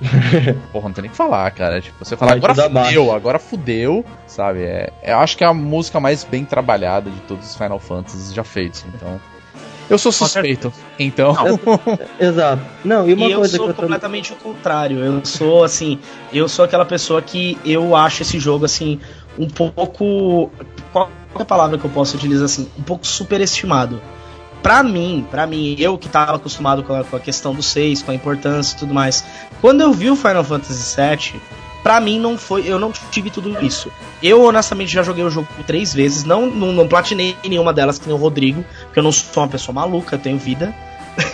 porra, 0.72 0.88
não 0.88 0.92
tem 0.92 1.02
nem 1.02 1.10
que 1.10 1.16
falar, 1.16 1.50
cara. 1.50 1.80
Tipo, 1.80 2.04
você 2.04 2.16
fala, 2.16 2.32
agora 2.32 2.54
fudeu, 2.54 2.70
baixo. 2.70 3.12
agora 3.12 3.38
fudeu, 3.38 4.04
sabe? 4.26 4.62
É, 4.62 4.92
eu 5.02 5.18
acho 5.18 5.36
que 5.36 5.44
é 5.44 5.46
a 5.46 5.54
música 5.54 5.98
mais 5.98 6.24
bem 6.24 6.44
trabalhada 6.44 7.10
de 7.10 7.20
todos 7.22 7.50
os 7.50 7.56
Final 7.56 7.78
Fantasies 7.78 8.32
já 8.32 8.44
feitos, 8.44 8.84
então. 8.94 9.20
Eu 9.90 9.98
sou 9.98 10.12
suspeito, 10.12 10.72
então. 10.98 11.34
Exato. 12.20 12.62
Não, 12.84 13.08
e 13.08 13.14
uma 13.14 13.26
e 13.26 13.34
coisa 13.34 13.54
eu 13.54 13.58
sou 13.58 13.66
que 13.66 13.70
eu 13.72 13.74
completamente 13.74 14.34
tô... 14.34 14.50
o 14.50 14.54
contrário. 14.54 14.98
Eu 14.98 15.24
sou 15.24 15.64
assim, 15.64 15.98
eu 16.32 16.46
sou 16.48 16.64
aquela 16.64 16.84
pessoa 16.84 17.22
que 17.22 17.58
eu 17.64 17.96
acho 17.96 18.22
esse 18.22 18.38
jogo 18.38 18.66
assim 18.66 19.00
um 19.38 19.48
pouco 19.48 20.50
qual 20.92 21.10
é 21.38 21.42
a 21.42 21.44
palavra 21.44 21.78
que 21.78 21.84
eu 21.84 21.90
posso 21.90 22.16
utilizar 22.16 22.44
assim, 22.44 22.68
um 22.78 22.82
pouco 22.82 23.06
superestimado 23.06 24.00
pra 24.62 24.82
mim, 24.82 25.26
para 25.30 25.46
mim, 25.46 25.76
eu 25.78 25.96
que 25.96 26.08
tava 26.08 26.36
acostumado 26.36 26.82
com 26.82 26.94
a, 26.94 27.04
com 27.04 27.16
a 27.16 27.20
questão 27.20 27.54
do 27.54 27.62
6, 27.62 28.02
com 28.02 28.10
a 28.10 28.14
importância 28.14 28.74
e 28.74 28.78
tudo 28.78 28.94
mais, 28.94 29.24
quando 29.60 29.80
eu 29.80 29.92
vi 29.92 30.10
o 30.10 30.16
Final 30.16 30.44
Fantasy 30.44 30.96
VII, 30.96 31.40
pra 31.82 32.00
mim 32.00 32.18
não 32.18 32.36
foi, 32.36 32.66
eu 32.66 32.78
não 32.78 32.92
tive 33.10 33.30
tudo 33.30 33.64
isso. 33.64 33.90
Eu 34.22 34.42
honestamente 34.44 34.92
já 34.92 35.02
joguei 35.02 35.24
o 35.24 35.30
jogo 35.30 35.48
três 35.66 35.94
vezes, 35.94 36.24
não, 36.24 36.46
não, 36.46 36.72
não 36.72 36.88
platinei 36.88 37.36
nenhuma 37.44 37.72
delas 37.72 37.98
que 37.98 38.06
nem 38.06 38.16
o 38.16 38.20
Rodrigo, 38.20 38.64
porque 38.84 38.98
eu 38.98 39.02
não 39.02 39.12
sou 39.12 39.42
uma 39.42 39.48
pessoa 39.48 39.74
maluca, 39.74 40.16
eu 40.16 40.20
tenho 40.20 40.38
vida. 40.38 40.74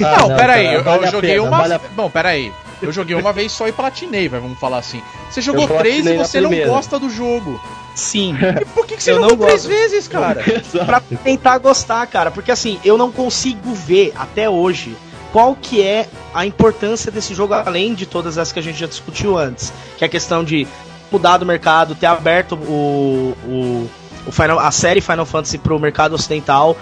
Ah, 0.00 0.18
não, 0.20 0.28
não, 0.28 0.36
peraí, 0.36 0.74
eu, 0.74 0.84
vale 0.84 1.06
eu 1.06 1.10
joguei 1.10 1.30
pena, 1.30 1.42
uma. 1.42 1.58
Vale 1.58 1.74
a... 1.74 1.80
Bom, 1.94 2.10
peraí. 2.10 2.52
Eu 2.82 2.92
joguei 2.92 3.16
uma 3.16 3.32
vez 3.32 3.52
só 3.52 3.66
e 3.66 3.72
platinei, 3.72 4.28
vamos 4.28 4.58
falar 4.58 4.78
assim. 4.78 5.02
Você 5.30 5.40
jogou 5.40 5.66
três 5.66 6.04
e 6.06 6.16
você 6.16 6.40
não 6.40 6.50
gosta 6.66 6.98
do 6.98 7.08
jogo. 7.08 7.60
Sim. 7.94 8.34
E 8.60 8.64
por 8.66 8.86
que, 8.86 8.96
que 8.96 9.02
você 9.02 9.12
eu 9.12 9.16
jogou 9.16 9.36
não 9.36 9.46
três 9.46 9.64
vezes, 9.64 10.08
cara? 10.08 10.42
pra 10.84 11.00
tentar 11.00 11.58
gostar, 11.58 12.06
cara. 12.06 12.30
Porque 12.30 12.50
assim, 12.50 12.80
eu 12.84 12.98
não 12.98 13.12
consigo 13.12 13.72
ver 13.72 14.12
até 14.16 14.50
hoje 14.50 14.96
qual 15.32 15.56
que 15.56 15.82
é 15.82 16.08
a 16.32 16.46
importância 16.46 17.10
desse 17.10 17.34
jogo, 17.34 17.54
além 17.54 17.94
de 17.94 18.06
todas 18.06 18.38
as 18.38 18.52
que 18.52 18.58
a 18.58 18.62
gente 18.62 18.78
já 18.78 18.86
discutiu 18.86 19.38
antes. 19.38 19.72
Que 19.96 20.04
é 20.04 20.06
a 20.06 20.10
questão 20.10 20.44
de 20.44 20.66
mudar 21.10 21.38
do 21.38 21.46
mercado, 21.46 21.94
ter 21.94 22.06
aberto 22.06 22.56
o, 22.56 23.36
o, 23.46 23.90
o 24.26 24.32
Final, 24.32 24.58
a 24.58 24.70
série 24.70 25.00
Final 25.00 25.26
Fantasy 25.26 25.58
pro 25.58 25.78
mercado 25.78 26.14
ocidental. 26.14 26.76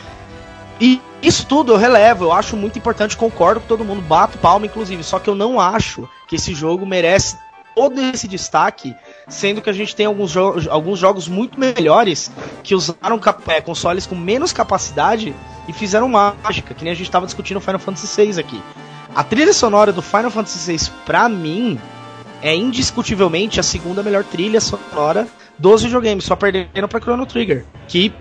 E 0.81 1.01
isso 1.23 1.47
tudo 1.47 1.73
eu 1.73 1.77
relevo, 1.77 2.25
eu 2.25 2.33
acho 2.33 2.57
muito 2.57 2.79
importante, 2.79 3.17
concordo 3.17 3.61
com 3.61 3.67
todo 3.67 3.85
mundo, 3.85 4.03
bato 4.03 4.39
palma, 4.39 4.67
inclusive. 4.67 5.05
Só 5.05 5.19
que 5.19 5.31
eu 5.31 5.35
não 5.35 5.61
acho 5.61 6.09
que 6.27 6.37
esse 6.37 6.55
jogo 6.55 6.85
merece 6.85 7.37
todo 7.75 8.01
esse 8.01 8.27
destaque, 8.27 8.95
sendo 9.29 9.61
que 9.61 9.71
a 9.71 9.73
gente 9.73 9.95
tem 9.95 10.07
alguns, 10.07 10.31
jo 10.31 10.55
alguns 10.71 10.99
jogos 10.99 11.29
muito 11.29 11.59
melhores 11.59 12.31
que 12.63 12.75
usaram 12.75 13.21
é, 13.49 13.61
consoles 13.61 14.07
com 14.07 14.15
menos 14.15 14.53
capacidade 14.53 15.35
e 15.69 15.73
fizeram 15.73 16.09
mágica, 16.09 16.75
que 16.75 16.85
nem 16.85 16.93
a 16.93 16.97
gente 16.97 17.07
estava 17.07 17.27
discutindo 17.27 17.59
o 17.59 17.61
Final 17.61 17.79
Fantasy 17.79 18.25
VI 18.25 18.41
aqui. 18.41 18.61
A 19.15 19.23
trilha 19.23 19.53
sonora 19.53 19.93
do 19.93 20.03
Final 20.03 20.31
Fantasy 20.31 20.77
VI, 20.77 20.91
pra 21.05 21.29
mim, 21.29 21.79
é 22.41 22.55
indiscutivelmente 22.55 23.61
a 23.61 23.63
segunda 23.63 24.03
melhor 24.03 24.25
trilha 24.25 24.61
sonora 24.61 25.29
dos 25.59 25.83
videogames, 25.83 26.25
só 26.25 26.35
perdendo 26.35 26.89
pra 26.89 27.01
Chrono 27.01 27.27
Trigger, 27.27 27.65
que 27.87 28.13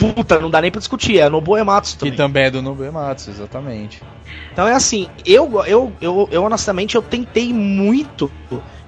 puta, 0.00 0.38
não 0.38 0.50
dá 0.50 0.62
nem 0.62 0.70
pra 0.70 0.78
discutir, 0.78 1.18
é 1.18 1.28
Nobuo 1.28 1.58
Ematsu 1.58 1.98
também. 1.98 2.12
Que 2.12 2.16
também 2.16 2.44
é 2.44 2.50
do 2.50 2.62
Nobuo 2.62 2.86
Ematsu, 2.86 3.28
exatamente. 3.28 4.02
Então 4.50 4.66
é 4.66 4.72
assim, 4.72 5.08
eu, 5.26 5.62
eu, 5.66 5.92
eu, 6.00 6.28
eu 6.32 6.42
honestamente 6.42 6.94
eu 6.94 7.02
tentei 7.02 7.52
muito 7.52 8.32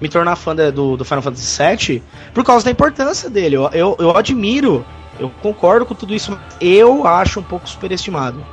me 0.01 0.09
tornar 0.09 0.35
fã 0.35 0.55
do, 0.55 0.97
do 0.97 1.05
Final 1.05 1.21
Fantasy 1.21 1.61
VII 1.61 2.03
por 2.33 2.43
causa 2.43 2.65
da 2.65 2.71
importância 2.71 3.29
dele. 3.29 3.55
Eu, 3.55 3.69
eu, 3.71 3.95
eu 3.99 4.17
admiro, 4.17 4.83
eu 5.19 5.29
concordo 5.41 5.85
com 5.85 5.93
tudo 5.93 6.15
isso, 6.15 6.31
mas 6.31 6.41
eu 6.59 7.05
acho 7.05 7.39
um 7.39 7.43
pouco 7.43 7.69
superestimado. 7.69 8.43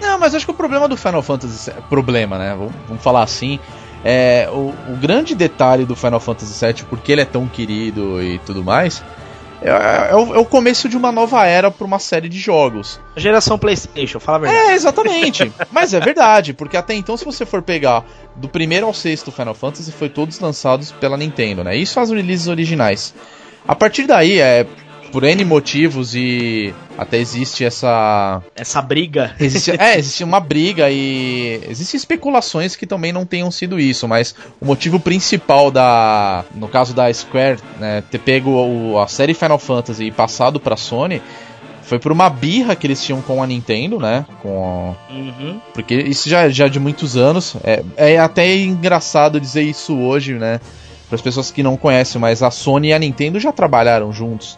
Não, 0.00 0.18
mas 0.18 0.34
acho 0.34 0.44
que 0.44 0.50
o 0.50 0.54
problema 0.54 0.88
do 0.88 0.96
Final 0.96 1.22
Fantasy 1.22 1.70
problema, 1.88 2.36
né? 2.36 2.54
Vamos, 2.56 2.72
vamos 2.88 3.02
falar 3.02 3.22
assim. 3.22 3.60
É, 4.02 4.48
o, 4.50 4.74
o, 4.92 4.96
grande 4.98 5.34
detalhe 5.34 5.84
do 5.84 5.94
Final 5.94 6.18
Fantasy 6.18 6.64
VII, 6.64 6.84
porque 6.88 7.12
ele 7.12 7.20
é 7.20 7.26
tão 7.26 7.46
querido 7.46 8.22
e 8.22 8.38
tudo 8.40 8.64
mais, 8.64 9.04
é, 9.62 10.10
é, 10.10 10.14
o, 10.14 10.34
é, 10.34 10.38
o, 10.38 10.44
começo 10.44 10.88
de 10.88 10.96
uma 10.96 11.12
nova 11.12 11.46
era 11.46 11.70
para 11.70 11.86
uma 11.86 11.98
série 11.98 12.28
de 12.28 12.38
jogos. 12.38 13.00
Geração 13.16 13.58
PlayStation, 13.58 14.18
fala 14.18 14.38
a 14.38 14.40
verdade. 14.40 14.70
É, 14.70 14.74
exatamente. 14.74 15.52
Mas 15.70 15.92
é 15.92 16.00
verdade, 16.00 16.54
porque 16.54 16.76
até 16.76 16.94
então, 16.94 17.16
se 17.16 17.24
você 17.24 17.44
for 17.44 17.62
pegar 17.62 18.04
do 18.36 18.48
primeiro 18.48 18.86
ao 18.86 18.94
sexto 18.94 19.30
Final 19.30 19.54
Fantasy, 19.54 19.92
foi 19.92 20.08
todos 20.08 20.40
lançados 20.40 20.92
pela 20.92 21.16
Nintendo, 21.16 21.62
né? 21.62 21.76
Isso 21.76 22.00
as 22.00 22.10
releases 22.10 22.48
originais. 22.48 23.14
A 23.68 23.76
partir 23.76 24.06
daí, 24.06 24.40
é 24.40 24.66
por 25.10 25.24
N 25.24 25.44
motivos 25.44 26.14
e 26.14 26.72
até 26.96 27.18
existe 27.18 27.64
essa. 27.64 28.42
Essa 28.54 28.80
briga. 28.80 29.34
Existe, 29.38 29.72
é, 29.72 29.96
existe 29.98 30.24
uma 30.24 30.40
briga 30.40 30.90
e. 30.90 31.60
Existem 31.68 31.98
especulações 31.98 32.76
que 32.76 32.86
também 32.86 33.12
não 33.12 33.26
tenham 33.26 33.50
sido 33.50 33.78
isso, 33.78 34.06
mas 34.08 34.34
o 34.60 34.66
motivo 34.66 34.98
principal 34.98 35.70
da. 35.70 36.44
No 36.54 36.68
caso 36.68 36.94
da 36.94 37.12
Square, 37.12 37.58
né, 37.78 38.02
ter 38.10 38.18
pego 38.18 38.50
o, 38.50 38.98
a 38.98 39.06
série 39.06 39.34
Final 39.34 39.58
Fantasy 39.58 40.04
e 40.04 40.10
passado 40.10 40.60
pra 40.60 40.76
Sony. 40.76 41.20
Foi 41.82 41.98
por 41.98 42.12
uma 42.12 42.30
birra 42.30 42.76
que 42.76 42.86
eles 42.86 43.02
tinham 43.02 43.20
com 43.20 43.42
a 43.42 43.46
Nintendo, 43.48 43.98
né? 43.98 44.24
Com 44.40 44.94
uhum. 45.10 45.60
Porque 45.74 45.94
isso 45.94 46.28
já, 46.28 46.48
já 46.48 46.68
de 46.68 46.78
muitos 46.78 47.16
anos. 47.16 47.56
É, 47.64 47.82
é 47.96 48.16
até 48.16 48.54
engraçado 48.54 49.40
dizer 49.40 49.62
isso 49.62 49.98
hoje, 49.98 50.34
né? 50.34 50.60
Para 51.08 51.16
as 51.16 51.20
pessoas 51.20 51.50
que 51.50 51.64
não 51.64 51.76
conhecem, 51.76 52.20
mas 52.20 52.44
a 52.44 52.50
Sony 52.52 52.88
e 52.88 52.92
a 52.92 52.98
Nintendo 53.00 53.40
já 53.40 53.50
trabalharam 53.50 54.12
juntos. 54.12 54.56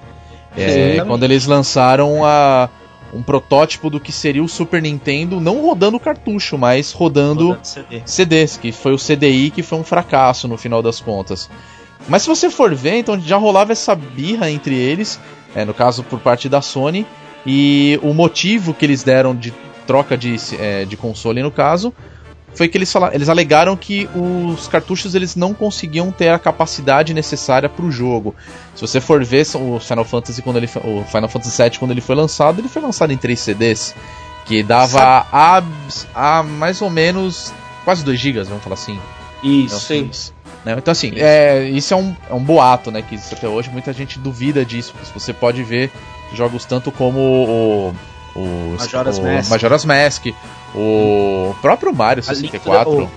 É, 0.56 1.02
quando 1.06 1.24
eles 1.24 1.46
lançaram 1.46 2.24
a, 2.24 2.68
um 3.12 3.22
protótipo 3.22 3.90
do 3.90 4.00
que 4.00 4.10
seria 4.10 4.42
o 4.42 4.48
Super 4.48 4.80
Nintendo, 4.80 5.40
não 5.40 5.60
rodando 5.60 6.00
cartucho, 6.00 6.56
mas 6.56 6.92
rodando, 6.92 7.48
rodando 7.48 7.66
CD. 7.66 8.02
CDs, 8.06 8.56
que 8.56 8.72
foi 8.72 8.92
o 8.94 8.98
CDI 8.98 9.50
que 9.50 9.62
foi 9.62 9.78
um 9.78 9.84
fracasso 9.84 10.48
no 10.48 10.56
final 10.56 10.82
das 10.82 11.00
contas. 11.00 11.50
Mas 12.08 12.22
se 12.22 12.28
você 12.28 12.50
for 12.50 12.74
ver, 12.74 12.96
então 12.96 13.20
já 13.20 13.36
rolava 13.36 13.72
essa 13.72 13.94
birra 13.94 14.50
entre 14.50 14.74
eles, 14.74 15.20
é, 15.54 15.64
no 15.64 15.74
caso 15.74 16.02
por 16.02 16.18
parte 16.20 16.48
da 16.48 16.60
Sony, 16.62 17.06
e 17.46 17.98
o 18.02 18.14
motivo 18.14 18.72
que 18.72 18.84
eles 18.84 19.02
deram 19.02 19.34
de 19.34 19.52
troca 19.86 20.16
de, 20.16 20.36
é, 20.58 20.84
de 20.84 20.96
console, 20.96 21.42
no 21.42 21.50
caso, 21.50 21.92
foi 22.54 22.68
que 22.68 22.76
eles, 22.76 22.92
falaram, 22.92 23.14
eles 23.14 23.28
alegaram 23.28 23.76
que 23.76 24.08
os 24.14 24.68
cartuchos 24.68 25.14
eles 25.14 25.34
não 25.34 25.54
conseguiam 25.54 26.10
ter 26.12 26.28
a 26.28 26.38
capacidade 26.38 27.14
necessária 27.14 27.68
para 27.68 27.84
o 27.84 27.90
jogo. 27.90 28.34
Se 28.74 28.80
você 28.80 29.00
for 29.00 29.24
ver 29.24 29.46
o 29.54 29.78
Final 29.78 30.04
Fantasy 30.04 30.42
quando 30.42 30.58
ele 30.58 30.66
o 30.84 31.04
Final 31.04 31.28
Fantasy 31.28 31.62
VII 31.62 31.78
quando 31.78 31.92
ele 31.92 32.00
foi 32.00 32.14
lançado, 32.14 32.60
ele 32.60 32.68
foi 32.68 32.82
lançado 32.82 33.12
em 33.12 33.16
3 33.16 33.38
CDs, 33.38 33.94
que 34.44 34.62
dava 34.62 35.26
a, 35.32 35.62
a, 36.14 36.42
mais 36.42 36.82
ou 36.82 36.90
menos 36.90 37.52
quase 37.84 38.04
2 38.04 38.18
GB, 38.18 38.42
vamos 38.44 38.62
falar 38.62 38.74
assim. 38.74 38.98
Isso, 39.42 39.92
então, 39.92 40.10
assim, 40.10 40.32
né? 40.64 40.74
Então 40.78 40.92
assim, 40.92 41.08
isso. 41.08 41.18
É, 41.18 41.64
isso 41.70 41.94
é, 41.94 41.96
um, 41.96 42.14
é 42.30 42.34
um 42.34 42.44
boato, 42.44 42.90
né, 42.90 43.02
que 43.02 43.14
existe 43.14 43.34
até 43.34 43.48
hoje, 43.48 43.70
muita 43.70 43.92
gente 43.92 44.18
duvida 44.18 44.64
disso, 44.64 44.94
você 45.14 45.32
pode 45.32 45.62
ver 45.64 45.90
jogos 46.34 46.64
tanto 46.64 46.92
como 46.92 47.18
o 47.18 47.94
o 48.34 48.76
Majora's, 48.78 49.18
o 49.18 49.22
Mask. 49.22 49.50
Majora's 49.50 49.84
Mask, 49.84 50.26
o 50.74 51.54
próprio 51.60 51.94
Mario 51.94 52.22
64. 52.22 52.90
O, 52.90 53.10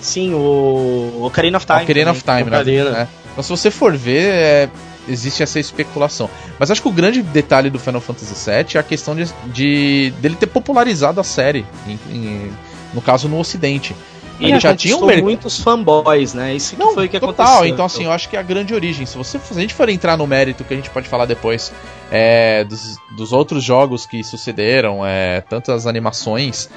sim, 0.00 0.32
o 0.34 1.24
Ocarina 1.24 1.58
of 1.58 1.66
Time. 1.66 1.82
Ocarina 1.82 2.10
of 2.10 2.22
Time, 2.22 2.42
Ocarina. 2.42 2.90
né? 2.90 3.08
Então 3.32 3.42
se 3.42 3.50
você 3.50 3.70
for 3.70 3.96
ver, 3.96 4.24
é, 4.24 4.70
existe 5.08 5.42
essa 5.42 5.58
especulação. 5.58 6.30
Mas 6.58 6.70
acho 6.70 6.82
que 6.82 6.88
o 6.88 6.92
grande 6.92 7.22
detalhe 7.22 7.70
do 7.70 7.78
Final 7.78 8.00
Fantasy 8.00 8.50
VII 8.50 8.66
é 8.74 8.78
a 8.78 8.82
questão 8.82 9.14
de, 9.14 9.26
de 9.46 10.12
dele 10.20 10.36
ter 10.36 10.46
popularizado 10.46 11.20
a 11.20 11.24
série, 11.24 11.66
em, 11.86 11.98
em, 12.10 12.52
no 12.92 13.00
caso 13.00 13.28
no 13.28 13.38
Ocidente. 13.38 13.94
E 14.40 14.46
ele 14.46 14.60
já 14.60 14.74
tinha 14.74 14.96
um 14.96 15.06
mer... 15.06 15.22
muitos 15.22 15.60
fanboys, 15.60 16.34
né? 16.34 16.54
Isso 16.54 16.74
que 16.74 16.80
Não, 16.80 16.94
foi 16.94 17.08
que 17.08 17.20
total. 17.20 17.46
aconteceu. 17.46 17.72
Então, 17.72 17.84
assim, 17.84 18.04
eu 18.04 18.12
acho 18.12 18.28
que 18.28 18.36
é 18.36 18.40
a 18.40 18.42
grande 18.42 18.74
origem. 18.74 19.06
Se 19.06 19.16
você 19.16 19.38
se 19.38 19.56
a 19.56 19.60
gente 19.60 19.74
for 19.74 19.88
entrar 19.88 20.16
no 20.16 20.26
mérito, 20.26 20.64
que 20.64 20.74
a 20.74 20.76
gente 20.76 20.90
pode 20.90 21.08
falar 21.08 21.26
depois, 21.26 21.72
é, 22.10 22.64
dos, 22.64 22.98
dos 23.16 23.32
outros 23.32 23.62
jogos 23.62 24.06
que 24.06 24.24
sucederam, 24.24 25.06
é, 25.06 25.40
tantas 25.40 25.86
animações, 25.86 26.68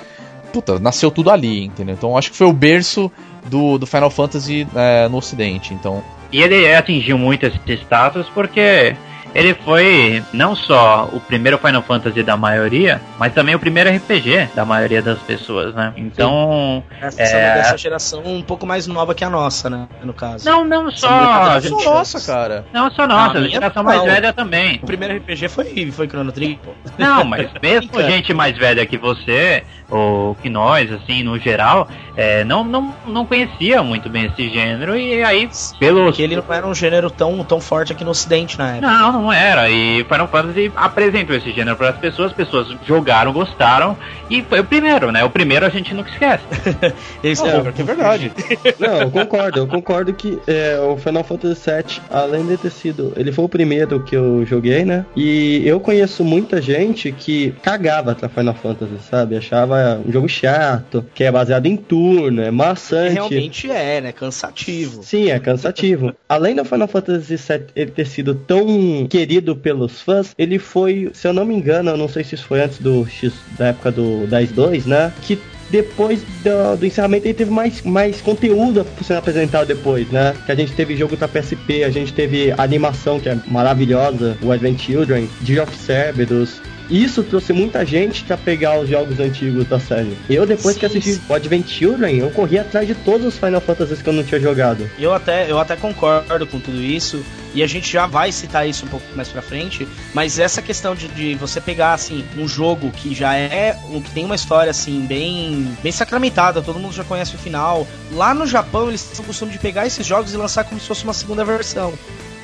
puta, 0.54 0.80
nasceu 0.80 1.10
tudo 1.10 1.32
ali, 1.32 1.66
entendeu? 1.66 1.96
Então 1.96 2.18
acho 2.18 2.32
que 2.32 2.38
foi 2.38 2.48
o 2.48 2.54
berço 2.54 3.12
do, 3.46 3.78
do 3.78 3.86
Final 3.86 4.10
Fantasy 4.10 4.68
é, 4.76 5.08
no 5.08 5.18
ocidente, 5.18 5.74
então... 5.74 6.04
E 6.32 6.42
ele 6.42 6.74
atingiu 6.74 7.18
muito 7.18 7.46
esse 7.46 7.58
status 7.84 8.28
porque 8.34 8.96
ele 9.38 9.54
foi 9.54 10.24
não 10.34 10.56
só 10.56 11.08
o 11.14 11.20
primeiro 11.20 11.60
Final 11.60 11.84
Fantasy 11.84 12.24
da 12.24 12.36
maioria, 12.36 13.00
mas 13.20 13.36
também 13.36 13.54
o 13.54 13.60
primeiro 13.60 13.88
RPG 13.88 14.50
da 14.56 14.66
maioria 14.66 15.00
das 15.00 15.20
pessoas, 15.20 15.76
né? 15.76 15.94
Então. 15.96 16.84
Essa, 17.00 17.22
é... 17.22 17.54
dessa 17.54 17.78
geração 17.78 18.24
um 18.26 18.42
pouco 18.42 18.66
mais 18.66 18.88
nova 18.88 19.14
que 19.14 19.24
a 19.24 19.30
nossa, 19.30 19.70
né? 19.70 19.88
No 20.02 20.12
caso. 20.12 20.44
Não, 20.44 20.66
não 20.66 20.90
só. 20.90 21.60
Gente... 21.60 21.86
Nossa, 21.86 22.20
cara. 22.20 22.66
Não 22.74 22.90
só 22.90 23.06
nossa, 23.06 23.38
a, 23.38 23.42
a 23.42 23.48
geração 23.48 23.84
mais 23.84 24.02
velha 24.02 24.34
também. 24.34 24.80
O 24.82 24.88
primeiro 24.88 25.16
RPG 25.18 25.50
foi, 25.50 25.92
foi 25.92 26.08
Chrono 26.08 26.32
Trigger. 26.32 26.58
Não, 26.98 27.24
mas 27.24 27.48
mesmo 27.62 28.02
gente 28.02 28.34
mais 28.34 28.58
velha 28.58 28.88
que 28.88 28.98
você, 28.98 29.64
ou 29.88 30.34
que 30.34 30.50
nós, 30.50 30.92
assim, 30.92 31.22
no 31.22 31.38
geral, 31.38 31.88
é, 32.16 32.44
não, 32.44 32.64
não, 32.64 32.92
não 33.06 33.24
conhecia 33.24 33.84
muito 33.84 34.10
bem 34.10 34.26
esse 34.26 34.50
gênero, 34.50 34.98
e 34.98 35.24
aí, 35.24 35.48
pelo. 35.80 36.06
Porque 36.06 36.24
ele 36.24 36.38
não 36.38 36.44
era 36.50 36.66
um 36.66 36.74
gênero 36.74 37.12
tão, 37.12 37.44
tão 37.44 37.62
forte 37.62 37.92
aqui 37.92 38.04
no 38.04 38.10
Ocidente 38.10 38.58
na 38.58 38.72
época. 38.72 38.88
Não, 38.88 39.12
não 39.12 39.27
era. 39.32 39.70
E 39.70 40.04
Final 40.04 40.28
Fantasy 40.28 40.72
apresentou 40.76 41.36
esse 41.36 41.52
gênero 41.52 41.78
para 41.78 41.90
as 41.90 41.98
pessoas, 41.98 42.32
as 42.32 42.38
pessoas 42.38 42.76
jogaram, 42.86 43.32
gostaram, 43.34 43.98
e 44.30 44.42
foi 44.42 44.60
o 44.60 44.64
primeiro, 44.64 45.12
né? 45.12 45.24
O 45.24 45.30
primeiro 45.30 45.66
a 45.66 45.70
gente 45.70 45.94
nunca 45.94 46.10
esquece. 46.10 46.44
Isso 47.24 47.46
é, 47.46 47.50
é, 47.50 47.58
é 47.58 47.84
verdade. 47.84 48.32
não, 48.80 49.02
eu 49.02 49.12
concordo, 49.12 49.60
eu 49.60 49.68
concordo 49.68 50.14
que 50.14 50.40
é, 50.48 50.80
o 50.80 50.98
Final 50.98 51.24
Fantasy 51.24 51.62
VII, 51.70 52.02
além 52.10 52.46
de 52.46 52.58
ter 52.58 52.72
sido. 52.72 53.14
Ele 53.16 53.32
foi 53.32 53.46
o 53.46 53.50
primeiro 53.50 54.04
que 54.04 54.16
eu 54.16 54.46
joguei, 54.46 54.86
né? 54.86 55.06
E 55.16 55.62
eu 55.66 55.80
conheço 55.80 56.24
muita 56.24 56.62
gente 56.62 57.12
que 57.12 57.54
cagava 57.62 58.16
pra 58.16 58.30
Final 58.30 58.54
Fantasy, 58.54 58.94
sabe? 59.10 59.38
Achava 59.38 60.02
um 60.06 60.12
jogo 60.12 60.28
chato, 60.28 61.06
que 61.14 61.24
é 61.24 61.32
baseado 61.32 61.66
em 61.66 61.78
turno, 61.78 62.42
é 62.42 62.52
maçante. 62.52 63.14
Realmente 63.14 63.72
é, 63.72 64.02
né? 64.02 64.12
Cansativo. 64.12 65.04
Sim, 65.04 65.32
é 65.32 65.40
cansativo. 65.40 66.14
além 66.28 66.56
do 66.56 66.66
Final 66.66 66.88
Fantasy 66.88 67.36
VII 67.36 67.68
ele 67.76 67.92
ter 67.92 68.06
sido 68.06 68.36
tão 68.36 69.07
querido 69.08 69.56
pelos 69.56 70.02
fãs, 70.02 70.34
ele 70.38 70.60
foi, 70.60 71.10
se 71.14 71.28
eu 71.28 71.34
não 71.34 71.46
me 71.46 71.56
engano, 71.56 71.92
eu 71.92 71.98
não 71.98 72.08
sei 72.08 72.24
se 72.24 72.36
isso 72.36 72.46
foi 72.46 72.62
antes 72.62 72.80
do 72.80 73.06
X, 73.08 73.34
da 73.58 73.68
época 73.68 73.92
do 73.92 74.28
10.2, 74.28 74.86
né? 74.86 75.14
Que 75.22 75.40
depois 75.70 76.22
do, 76.44 76.78
do, 76.78 76.86
encerramento 76.86 77.28
ele 77.28 77.34
teve 77.34 77.52
mais, 77.52 77.82
mais 77.82 78.22
conteúdo 78.22 78.86
sendo 79.04 79.18
apresentado 79.18 79.68
depois, 79.68 80.10
né? 80.10 80.34
Que 80.46 80.52
a 80.52 80.56
gente 80.56 80.72
teve 80.74 80.96
jogo 80.96 81.18
da 81.18 81.28
PSP, 81.28 81.84
a 81.84 81.90
gente 81.90 82.14
teve 82.14 82.54
animação 82.58 83.20
que 83.20 83.30
é 83.30 83.38
maravilhosa, 83.48 84.38
o 84.42 84.52
Advent 84.52 84.80
Children, 84.80 85.28
Gear 85.44 85.68
of 85.68 85.76
Cerberus, 85.78 86.62
isso 86.90 87.24
trouxe 87.24 87.54
muita 87.54 87.86
gente 87.86 88.24
para 88.24 88.38
pegar 88.38 88.80
os 88.80 88.90
jogos 88.90 89.20
antigos 89.20 89.66
da 89.68 89.80
série. 89.80 90.18
Eu, 90.30 90.46
depois 90.46 90.76
sim, 90.76 90.80
que 90.80 90.86
assisti 90.86 91.14
sim. 91.14 91.22
o 91.28 91.34
Advent 91.34 91.68
Children, 91.68 92.18
eu 92.18 92.30
corri 92.32 92.58
atrás 92.58 92.88
de 92.88 92.96
todos 92.96 93.28
os 93.28 93.38
Final 93.38 93.62
Fantasy 93.62 94.02
que 94.02 94.10
eu 94.10 94.14
não 94.14 94.24
tinha 94.24 94.40
jogado. 94.40 94.90
Eu 94.98 95.14
até, 95.14 95.50
eu 95.52 95.60
até 95.60 95.76
concordo 95.76 96.48
com 96.48 96.60
tudo 96.60 96.82
isso, 96.82 97.24
e 97.54 97.64
a 97.64 97.68
gente 97.68 97.92
já 97.92 98.06
vai 98.06 98.32
citar 98.32 98.68
isso 98.68 98.86
um 98.86 98.90
pouco 98.90 99.06
mais 99.16 99.30
pra 99.30 99.42
frente, 99.42 99.88
mas 100.14 100.40
essa 100.40 100.62
questão 100.62 100.96
de, 100.96 101.08
de 101.10 101.36
você 101.36 101.60
pegar, 101.60 101.94
assim, 101.94 102.24
um 102.38 102.48
jogo 102.48 102.92
que 102.92 103.14
já 103.14 103.36
é, 103.36 103.78
um, 103.90 104.02
que 104.02 104.12
tem 104.12 104.26
uma 104.26 104.36
história, 104.36 104.70
assim, 104.72 105.06
bem, 105.06 105.68
bem 105.82 105.92
sacramentada, 105.92 106.62
todo 106.62 106.80
mundo 106.80 106.94
já 106.94 107.04
conhece 107.04 107.36
o 107.36 107.40
final. 107.40 107.88
Lá 108.12 108.34
no 108.34 108.46
Japão, 108.46 108.90
eles 108.90 109.04
têm 109.04 109.24
o 109.24 109.28
costume 109.28 109.52
de 109.52 109.60
pegar 109.60 109.86
esses 109.88 110.06
jogos 110.06 110.34
e 110.34 110.38
lançar 110.38 110.64
como 110.64 110.80
se 110.80 110.88
fosse 110.88 111.04
uma 111.04 111.14
segunda 111.14 111.44
versão 111.44 111.94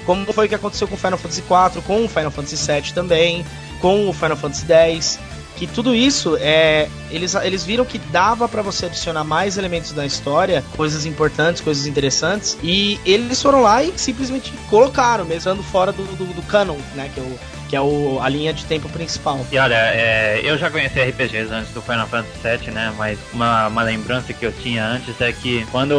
como 0.05 0.33
foi 0.33 0.47
o 0.47 0.49
que 0.49 0.55
aconteceu 0.55 0.85
com 0.85 0.97
Final 0.97 1.17
Fantasy 1.17 1.41
IV, 1.41 1.81
com 1.83 2.03
o 2.03 2.09
Final 2.09 2.29
Fantasy 2.29 2.71
VII 2.71 2.93
também 2.93 3.45
com 3.83 4.07
o 4.07 4.13
Final 4.13 4.37
Fantasy 4.37 4.71
X, 4.71 5.19
que 5.57 5.67
tudo 5.67 5.93
isso 5.93 6.37
é 6.39 6.87
eles, 7.11 7.35
eles 7.35 7.65
viram 7.65 7.83
que 7.83 7.97
dava 7.97 8.47
para 8.47 8.61
você 8.61 8.85
adicionar 8.85 9.25
mais 9.25 9.57
elementos 9.57 9.91
da 9.91 10.05
história, 10.05 10.63
coisas 10.77 11.05
importantes, 11.05 11.61
coisas 11.61 11.85
interessantes, 11.85 12.57
e 12.63 12.97
eles 13.05 13.41
foram 13.41 13.61
lá 13.61 13.83
e 13.83 13.91
simplesmente 13.97 14.53
colocaram, 14.69 15.25
mesmo 15.25 15.61
fora 15.61 15.91
do, 15.91 16.03
do, 16.15 16.33
do 16.33 16.41
canon, 16.43 16.77
né, 16.95 17.11
que 17.13 17.19
é 17.19 17.23
o 17.23 17.37
que 17.73 17.77
é 17.77 17.81
o, 17.81 18.19
a 18.21 18.29
linha 18.29 18.53
de 18.53 18.65
tempo 18.65 18.87
principal. 18.87 19.43
E 19.51 19.57
olha, 19.57 19.73
é, 19.73 20.39
eu 20.43 20.55
já 20.59 20.69
conheci 20.69 21.01
RPGs 21.01 21.51
antes 21.51 21.73
do 21.73 21.81
Final 21.81 22.05
Fantasy 22.05 22.37
VII, 22.43 22.71
né? 22.71 22.93
Mas 22.99 23.17
uma, 23.33 23.67
uma 23.67 23.81
lembrança 23.81 24.31
que 24.31 24.45
eu 24.45 24.51
tinha 24.51 24.85
antes 24.85 25.19
é 25.19 25.31
que 25.31 25.65
quando 25.71 25.95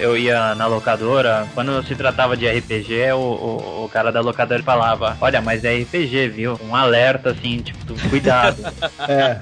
eu 0.00 0.16
ia 0.16 0.54
na 0.54 0.66
locadora, 0.66 1.46
quando 1.54 1.86
se 1.86 1.94
tratava 1.94 2.38
de 2.38 2.48
RPG, 2.48 3.12
o, 3.12 3.18
o, 3.18 3.84
o 3.84 3.88
cara 3.92 4.10
da 4.10 4.22
locadora 4.22 4.62
falava: 4.62 5.14
Olha, 5.20 5.42
mas 5.42 5.62
é 5.62 5.76
RPG, 5.76 6.28
viu? 6.28 6.58
Um 6.66 6.74
alerta 6.74 7.32
assim, 7.32 7.58
tipo, 7.58 7.94
cuidado. 8.08 8.56
é. 9.06 9.40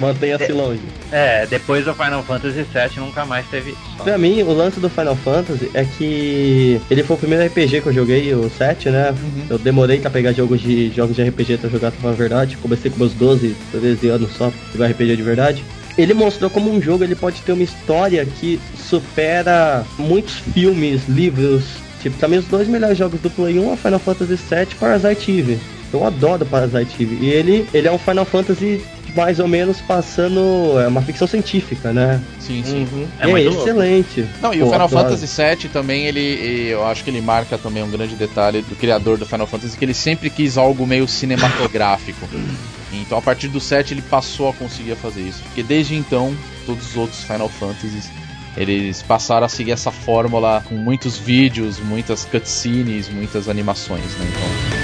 Mantenha-se 0.00 0.50
longe. 0.52 0.82
É, 1.10 1.46
depois 1.46 1.84
do 1.84 1.94
Final 1.94 2.22
Fantasy 2.22 2.62
VII 2.62 2.96
nunca 2.96 3.24
mais 3.24 3.46
teve 3.48 3.70
isso. 3.70 4.02
Pra 4.02 4.18
mim, 4.18 4.42
o 4.42 4.52
lance 4.52 4.80
do 4.80 4.88
Final 4.88 5.16
Fantasy 5.16 5.70
é 5.74 5.84
que 5.84 6.80
ele 6.90 7.02
foi 7.02 7.16
o 7.16 7.18
primeiro 7.18 7.44
RPG 7.46 7.82
que 7.82 7.86
eu 7.86 7.92
joguei, 7.92 8.34
o 8.34 8.50
7, 8.50 8.90
né? 8.90 9.10
Uhum. 9.10 9.46
Eu 9.50 9.58
demorei 9.58 10.00
pra 10.00 10.10
pegar 10.10 10.32
jogos 10.32 10.60
de 10.60 10.90
jogos 10.90 11.11
de 11.16 11.22
RPG 11.22 11.58
pra 11.58 11.70
jogar, 11.70 11.92
pra 11.92 12.12
verdade. 12.12 12.56
Comecei 12.56 12.90
com 12.90 12.98
meus 12.98 13.12
12, 13.14 13.54
13 13.70 14.08
anos 14.08 14.30
só 14.36 14.50
pra 14.50 14.58
jogar 14.72 14.86
RPG 14.88 15.16
de 15.16 15.22
verdade. 15.22 15.64
Ele 15.96 16.14
mostrou 16.14 16.48
como 16.48 16.72
um 16.72 16.80
jogo 16.80 17.04
ele 17.04 17.14
pode 17.14 17.42
ter 17.42 17.52
uma 17.52 17.62
história 17.62 18.24
que 18.24 18.58
supera 18.76 19.84
muitos 19.98 20.36
filmes, 20.36 21.06
livros. 21.08 21.64
Tipo, 22.00 22.16
também 22.18 22.38
os 22.38 22.46
dois 22.46 22.66
melhores 22.66 22.96
jogos 22.96 23.20
do 23.20 23.30
Play 23.30 23.58
1 23.58 23.72
é 23.72 23.76
Final 23.76 23.98
Fantasy 23.98 24.34
VII 24.34 24.62
e 24.62 24.74
Parasite 24.74 25.30
Eve. 25.30 25.58
Eu 25.92 26.06
adoro 26.06 26.46
Parasite 26.46 27.02
Eve. 27.02 27.18
E 27.20 27.30
ele, 27.30 27.68
ele 27.74 27.88
é 27.88 27.92
um 27.92 27.98
Final 27.98 28.24
Fantasy 28.24 28.82
mais 29.14 29.38
ou 29.38 29.48
menos 29.48 29.80
passando 29.80 30.78
é 30.80 30.88
uma 30.88 31.02
ficção 31.02 31.26
científica, 31.26 31.92
né? 31.92 32.20
Sim, 32.40 32.62
sim. 32.64 32.88
Uhum. 32.92 33.06
É, 33.18 33.30
é 33.30 33.42
excelente. 33.44 34.26
Não, 34.40 34.52
e 34.52 34.58
Pô, 34.58 34.66
o 34.66 34.70
Final 34.70 34.86
adoro. 34.86 35.08
Fantasy 35.08 35.42
VII 35.42 35.68
também, 35.70 36.06
ele, 36.06 36.68
eu 36.68 36.86
acho 36.86 37.04
que 37.04 37.10
ele 37.10 37.20
marca 37.20 37.58
também 37.58 37.82
um 37.82 37.90
grande 37.90 38.14
detalhe 38.14 38.62
do 38.62 38.76
criador 38.76 39.18
do 39.18 39.26
Final 39.26 39.46
Fantasy, 39.46 39.76
que 39.76 39.84
ele 39.84 39.94
sempre 39.94 40.30
quis 40.30 40.56
algo 40.56 40.86
meio 40.86 41.06
cinematográfico. 41.06 42.28
então, 42.92 43.18
a 43.18 43.22
partir 43.22 43.48
do 43.48 43.60
7 43.60 43.94
ele 43.94 44.02
passou 44.02 44.48
a 44.48 44.52
conseguir 44.52 44.94
fazer 44.96 45.22
isso. 45.22 45.42
Porque 45.42 45.62
desde 45.62 45.94
então, 45.94 46.34
todos 46.66 46.90
os 46.90 46.96
outros 46.96 47.22
Final 47.24 47.48
Fantasies 47.48 48.10
eles 48.56 49.02
passaram 49.02 49.46
a 49.46 49.48
seguir 49.48 49.72
essa 49.72 49.90
fórmula 49.90 50.62
com 50.68 50.74
muitos 50.74 51.16
vídeos, 51.16 51.78
muitas 51.78 52.24
cutscenes, 52.24 53.08
muitas 53.08 53.48
animações, 53.48 54.04
né? 54.18 54.28
Então. 54.28 54.81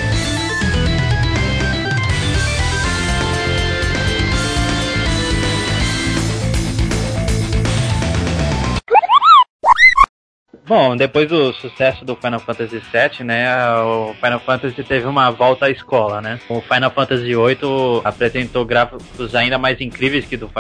Bom, 10.69 10.95
depois 10.95 11.27
do 11.27 11.51
sucesso 11.55 12.05
do 12.05 12.15
Final 12.15 12.41
Fantasy 12.41 12.77
VII, 12.77 13.25
né, 13.25 13.49
o 13.81 14.13
Final 14.23 14.39
Fantasy 14.39 14.85
teve 14.85 15.07
uma 15.07 15.31
volta 15.31 15.65
à 15.65 15.71
escola, 15.71 16.21
né? 16.21 16.39
O 16.47 16.61
Final 16.61 16.91
Fantasy 16.91 17.25
VIII 17.25 18.03
apresentou 18.05 18.67
gráficos 18.67 19.35
ainda 19.35 19.57
mais 19.57 19.81
incríveis 19.81 20.27
que, 20.27 20.37
do, 20.37 20.51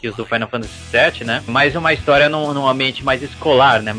que 0.00 0.08
os 0.08 0.16
do 0.16 0.24
Final 0.24 0.48
Fantasy 0.48 0.72
VII, 0.90 1.26
né? 1.26 1.44
Mais 1.46 1.76
uma 1.76 1.92
história 1.92 2.30
num, 2.30 2.54
num 2.54 2.66
ambiente 2.66 3.04
mais 3.04 3.22
escolar, 3.22 3.82
né? 3.82 3.94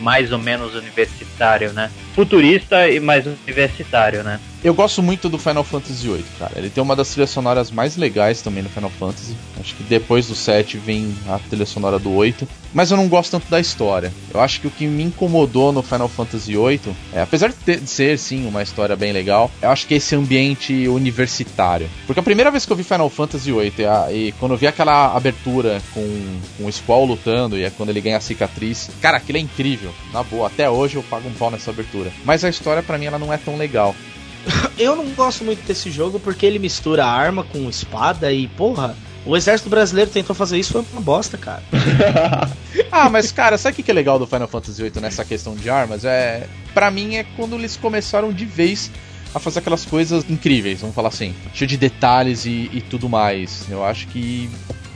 Mais 0.00 0.32
ou 0.32 0.38
menos 0.38 0.74
universitário, 0.74 1.72
né? 1.72 1.92
Futurista 2.18 2.88
e 2.88 2.98
mais 2.98 3.24
universitário, 3.26 4.24
né? 4.24 4.40
Eu 4.64 4.74
gosto 4.74 5.00
muito 5.00 5.28
do 5.28 5.38
Final 5.38 5.62
Fantasy 5.62 6.08
VIII, 6.08 6.24
cara. 6.36 6.52
Ele 6.56 6.68
tem 6.68 6.82
uma 6.82 6.96
das 6.96 7.10
trilhas 7.10 7.30
sonoras 7.30 7.70
mais 7.70 7.96
legais 7.96 8.42
também 8.42 8.60
no 8.60 8.68
Final 8.68 8.90
Fantasy. 8.90 9.36
Acho 9.60 9.72
que 9.76 9.84
depois 9.84 10.26
do 10.26 10.34
7 10.34 10.78
vem 10.78 11.14
a 11.28 11.38
trilha 11.38 11.64
sonora 11.64 11.96
do 11.96 12.12
8. 12.12 12.48
Mas 12.74 12.90
eu 12.90 12.96
não 12.96 13.08
gosto 13.08 13.30
tanto 13.30 13.48
da 13.48 13.60
história. 13.60 14.12
Eu 14.34 14.40
acho 14.40 14.60
que 14.60 14.66
o 14.66 14.70
que 14.70 14.86
me 14.86 15.04
incomodou 15.04 15.72
no 15.72 15.80
Final 15.80 16.08
Fantasy 16.08 16.56
VIII, 16.56 16.94
é, 17.12 17.22
apesar 17.22 17.48
de, 17.48 17.54
ter, 17.54 17.78
de 17.78 17.88
ser 17.88 18.18
sim 18.18 18.46
uma 18.46 18.62
história 18.62 18.96
bem 18.96 19.12
legal, 19.12 19.48
eu 19.62 19.70
acho 19.70 19.86
que 19.86 19.94
é 19.94 19.96
esse 19.96 20.16
ambiente 20.16 20.88
universitário. 20.88 21.88
Porque 22.04 22.18
a 22.20 22.22
primeira 22.22 22.50
vez 22.50 22.66
que 22.66 22.72
eu 22.72 22.76
vi 22.76 22.82
Final 22.82 23.08
Fantasy 23.08 23.52
VIII 23.52 23.72
e, 23.78 23.84
a, 23.84 24.12
e 24.12 24.32
quando 24.32 24.52
eu 24.52 24.58
vi 24.58 24.66
aquela 24.66 25.16
abertura 25.16 25.80
com, 25.94 26.40
com 26.58 26.66
o 26.66 26.72
Squall 26.72 27.04
lutando 27.06 27.56
e 27.56 27.62
é 27.62 27.70
quando 27.70 27.90
ele 27.90 28.00
ganha 28.00 28.16
a 28.16 28.20
cicatriz, 28.20 28.90
cara, 29.00 29.18
aquilo 29.18 29.38
é 29.38 29.40
incrível. 29.40 29.94
Na 30.12 30.24
boa, 30.24 30.48
até 30.48 30.68
hoje 30.68 30.96
eu 30.96 31.02
pago 31.04 31.28
um 31.28 31.32
pau 31.32 31.50
nessa 31.50 31.70
abertura. 31.70 32.07
Mas 32.24 32.44
a 32.44 32.48
história 32.48 32.82
para 32.82 32.98
mim 32.98 33.06
ela 33.06 33.18
não 33.18 33.32
é 33.32 33.36
tão 33.36 33.56
legal. 33.56 33.94
eu 34.78 34.96
não 34.96 35.06
gosto 35.10 35.44
muito 35.44 35.66
desse 35.66 35.90
jogo 35.90 36.18
porque 36.20 36.46
ele 36.46 36.58
mistura 36.58 37.04
arma 37.04 37.44
com 37.44 37.68
espada 37.68 38.32
e, 38.32 38.48
porra, 38.48 38.96
o 39.26 39.36
exército 39.36 39.68
brasileiro 39.68 40.10
tentou 40.10 40.34
fazer 40.34 40.58
isso, 40.58 40.72
foi 40.72 40.84
uma 40.92 41.00
bosta, 41.00 41.36
cara. 41.36 41.62
ah, 42.90 43.10
mas 43.10 43.30
cara, 43.32 43.58
sabe 43.58 43.80
o 43.80 43.84
que 43.84 43.90
é 43.90 43.94
legal 43.94 44.18
do 44.18 44.26
Final 44.26 44.48
Fantasy 44.48 44.82
VIII 44.82 45.00
nessa 45.00 45.24
questão 45.24 45.54
de 45.54 45.68
armas? 45.68 46.04
É, 46.04 46.46
para 46.72 46.90
mim 46.90 47.16
é 47.16 47.24
quando 47.36 47.54
eles 47.54 47.76
começaram 47.76 48.32
de 48.32 48.44
vez 48.44 48.90
a 49.34 49.38
fazer 49.38 49.58
aquelas 49.58 49.84
coisas 49.84 50.24
incríveis, 50.28 50.80
vamos 50.80 50.94
falar 50.94 51.08
assim, 51.08 51.34
cheio 51.52 51.68
de 51.68 51.76
detalhes 51.76 52.46
e, 52.46 52.70
e 52.72 52.80
tudo 52.80 53.08
mais. 53.08 53.66
Eu 53.68 53.84
acho 53.84 54.06
que 54.08 54.48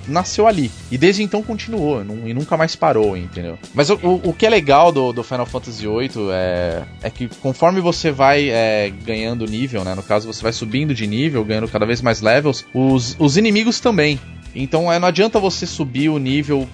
nasceu 0.07 0.47
ali. 0.47 0.71
E 0.91 0.99
desde 0.99 1.23
então 1.23 1.43
continuou 1.43 2.03
e 2.25 2.35
nunca 2.35 2.57
mais 2.57 2.75
parou, 2.77 3.17
entendeu? 3.17 3.59
Mas 3.75 3.91
o, 3.91 3.95
o, 4.03 4.31
o 4.31 4.33
que 4.33 4.47
é 4.47 4.51
legal 4.51 4.93
do, 4.93 5.13
do, 5.13 5.23
Final 5.23 5.47
Fantasy 5.47 5.87
VIII 5.87 6.31
é, 6.33 6.83
é 7.03 7.11
que 7.11 7.29
conforme 7.41 7.81
você 7.81 8.11
vai 8.11 8.49
é, 8.51 8.93
ganhando 9.05 9.47
nível, 9.47 9.85
né? 9.85 9.95
No 9.95 10.03
caso, 10.03 10.33
você 10.33 10.43
vai 10.43 10.53
subindo 10.53 10.95
de 10.95 11.07
nível, 11.07 11.45
ganhando 11.45 11.69
cada 11.69 11.87
vez 11.87 12.01
mais 12.03 12.21
levels, 12.21 12.65
os, 12.75 13.17
os 13.19 13.37
inimigos 13.37 13.81
também. 13.81 14.21
Então 14.55 14.93
é, 14.93 14.99
não 14.99 15.09
adianta 15.09 15.39
você 15.39 15.67
subir 15.67 16.09
o 16.09 16.19
nível 16.19 16.69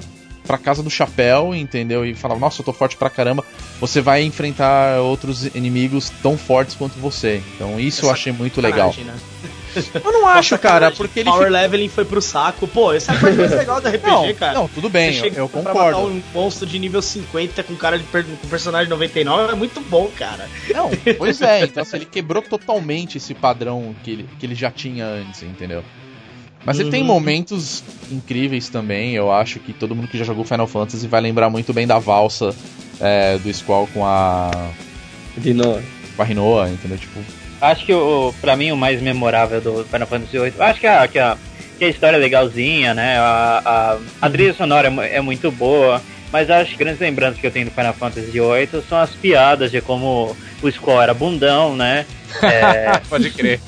pra 0.49 0.57
casa 0.57 0.83
do 0.83 0.89
chapéu, 0.91 1.55
entendeu? 1.55 2.07
E 2.07 2.15
falava, 2.15 2.41
nossa, 2.41 2.63
eu 2.63 2.65
tô 2.65 2.73
forte 2.73 2.97
pra 2.97 3.11
caramba. 3.11 3.45
Você 3.81 4.01
vai 4.01 4.23
enfrentar 4.25 4.99
outros 5.01 5.45
inimigos 5.55 6.11
tão 6.23 6.39
fortes 6.39 6.75
quanto 6.75 6.99
você. 6.99 7.43
Então 7.55 7.79
isso 7.79 8.07
eu 8.07 8.09
Essa 8.09 8.15
achei 8.15 8.33
muito 8.33 8.61
legal. 8.61 8.95
Né? 8.97 9.15
Eu 9.95 10.13
não 10.13 10.27
acho, 10.29 10.59
cara, 10.59 10.91
porque 10.91 11.21
ele. 11.21 11.31
Power 11.31 11.47
fica- 11.47 11.61
leveling 11.61 11.89
foi 11.89 12.05
pro 12.05 12.21
saco. 12.21 12.67
Pô, 12.69 12.93
essa 12.93 13.13
é 13.13 13.17
a 13.17 13.21
parte 13.21 13.37
mais 13.37 13.51
legal 13.51 13.81
do 13.81 13.89
RPG, 13.89 14.07
Não, 14.07 14.35
cara. 14.35 14.53
não, 14.55 14.69
tudo 14.69 14.89
bem, 14.89 15.13
Você 15.13 15.19
eu, 15.19 15.23
chega 15.25 15.41
eu 15.41 15.49
concordo. 15.49 15.79
matar 15.79 15.99
um 15.99 16.23
monstro 16.35 16.67
de 16.67 16.79
nível 16.79 17.01
50 17.03 17.63
com 17.63 17.75
cara 17.77 17.99
de 17.99 18.05
per... 18.05 18.25
com 18.25 18.49
personagem 18.49 18.89
99 18.89 19.53
é 19.53 19.55
muito 19.57 19.81
bom, 19.83 20.11
cara. 20.17 20.49
Não, 20.75 20.91
pois 21.17 21.41
é, 21.41 21.65
então 21.65 21.83
assim, 21.83 21.97
ele 21.97 22.05
quebrou 22.07 22.43
totalmente 22.43 23.17
esse 23.19 23.35
padrão 23.35 23.95
que 24.05 24.11
ele, 24.11 24.29
que 24.39 24.47
ele 24.47 24.55
já 24.55 24.71
tinha 24.71 25.07
antes, 25.07 25.43
entendeu? 25.43 25.83
Mas 26.65 26.79
ele 26.81 26.91
tem 26.91 27.01
Uhum. 27.01 27.07
momentos 27.07 27.83
incríveis 28.11 28.69
também, 28.69 29.15
eu 29.15 29.31
acho 29.33 29.59
que 29.61 29.73
todo 29.73 29.95
mundo 29.95 30.09
que 30.09 30.19
já 30.19 30.25
jogou 30.25 30.45
Final 30.45 30.67
Fantasy 30.67 31.07
vai 31.07 31.21
lembrar 31.21 31.49
muito 31.49 31.73
bem 31.73 31.87
da 31.87 31.99
valsa 31.99 32.55
é, 33.01 33.39
do 33.39 33.53
Squall 33.55 33.87
com 33.95 34.05
a, 34.05 34.51
novo. 35.55 35.83
com 36.17 36.23
a 36.23 36.25
Rinoa, 36.25 36.69
entendeu? 36.69 36.99
Tipo, 36.99 37.21
Acho 37.61 37.85
que 37.85 37.93
o, 37.93 38.33
pra 38.41 38.57
mim 38.57 38.71
o 38.71 38.77
mais 38.77 39.01
memorável 39.01 39.61
do 39.61 39.85
Final 39.85 40.07
Fantasy 40.07 40.39
VIII, 40.39 40.55
acho 40.59 40.81
que 40.81 40.87
a, 40.87 41.09
que 41.09 41.19
a, 41.19 41.37
que 41.79 41.85
a 41.85 41.89
história 41.89 42.17
é 42.17 42.21
legalzinha, 42.21 42.95
né? 42.95 43.19
A, 43.19 43.63
a, 43.65 44.27
a 44.27 44.31
trilha 44.31 44.55
sonora 44.55 44.93
é, 45.03 45.17
é 45.17 45.21
muito 45.21 45.51
boa, 45.51 46.01
mas 46.33 46.51
acho 46.51 46.73
que 46.73 46.77
grandes 46.77 47.01
lembranças 47.01 47.41
que 47.41 47.47
eu 47.47 47.51
tenho 47.51 47.67
do 47.67 47.73
Final 47.73 47.95
Fantasy 47.95 48.31
VIII 48.31 48.83
são 48.89 48.99
as 48.99 49.11
piadas 49.11 49.71
de 49.71 49.81
como 49.81 50.37
o 50.63 50.71
Squall 50.71 51.03
era 51.03 51.15
bundão, 51.15 51.75
né? 51.75 52.07
É, 52.43 52.99
pode 53.09 53.31
crer. 53.31 53.61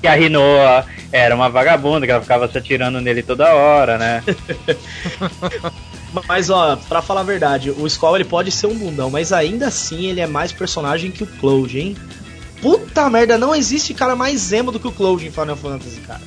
que 0.00 0.06
a 0.06 0.14
Rinoa 0.14 0.84
era 1.12 1.34
uma 1.34 1.48
vagabunda, 1.48 2.04
que 2.04 2.12
ela 2.12 2.20
ficava 2.20 2.48
se 2.48 2.58
atirando 2.58 3.00
nele 3.00 3.22
toda 3.22 3.54
hora, 3.54 3.96
né? 3.98 4.22
Mas 6.28 6.50
ó, 6.50 6.76
pra 6.76 7.00
falar 7.00 7.20
a 7.20 7.24
verdade, 7.24 7.70
o 7.70 7.88
Squall 7.88 8.16
ele 8.16 8.24
pode 8.24 8.50
ser 8.50 8.66
um 8.66 8.74
bundão, 8.74 9.10
mas 9.10 9.32
ainda 9.32 9.68
assim 9.68 10.08
ele 10.08 10.20
é 10.20 10.26
mais 10.26 10.52
personagem 10.52 11.10
que 11.10 11.24
o 11.24 11.26
Cloud, 11.26 11.78
hein? 11.78 11.96
Puta 12.62 13.10
merda, 13.10 13.36
não 13.36 13.54
existe 13.54 13.92
cara 13.92 14.16
mais 14.16 14.52
emo 14.52 14.70
do 14.72 14.80
que 14.80 14.88
o 14.88 14.92
Cloud 14.92 15.26
em 15.26 15.30
Final 15.30 15.56
Fantasy, 15.56 16.00
cara. 16.00 16.20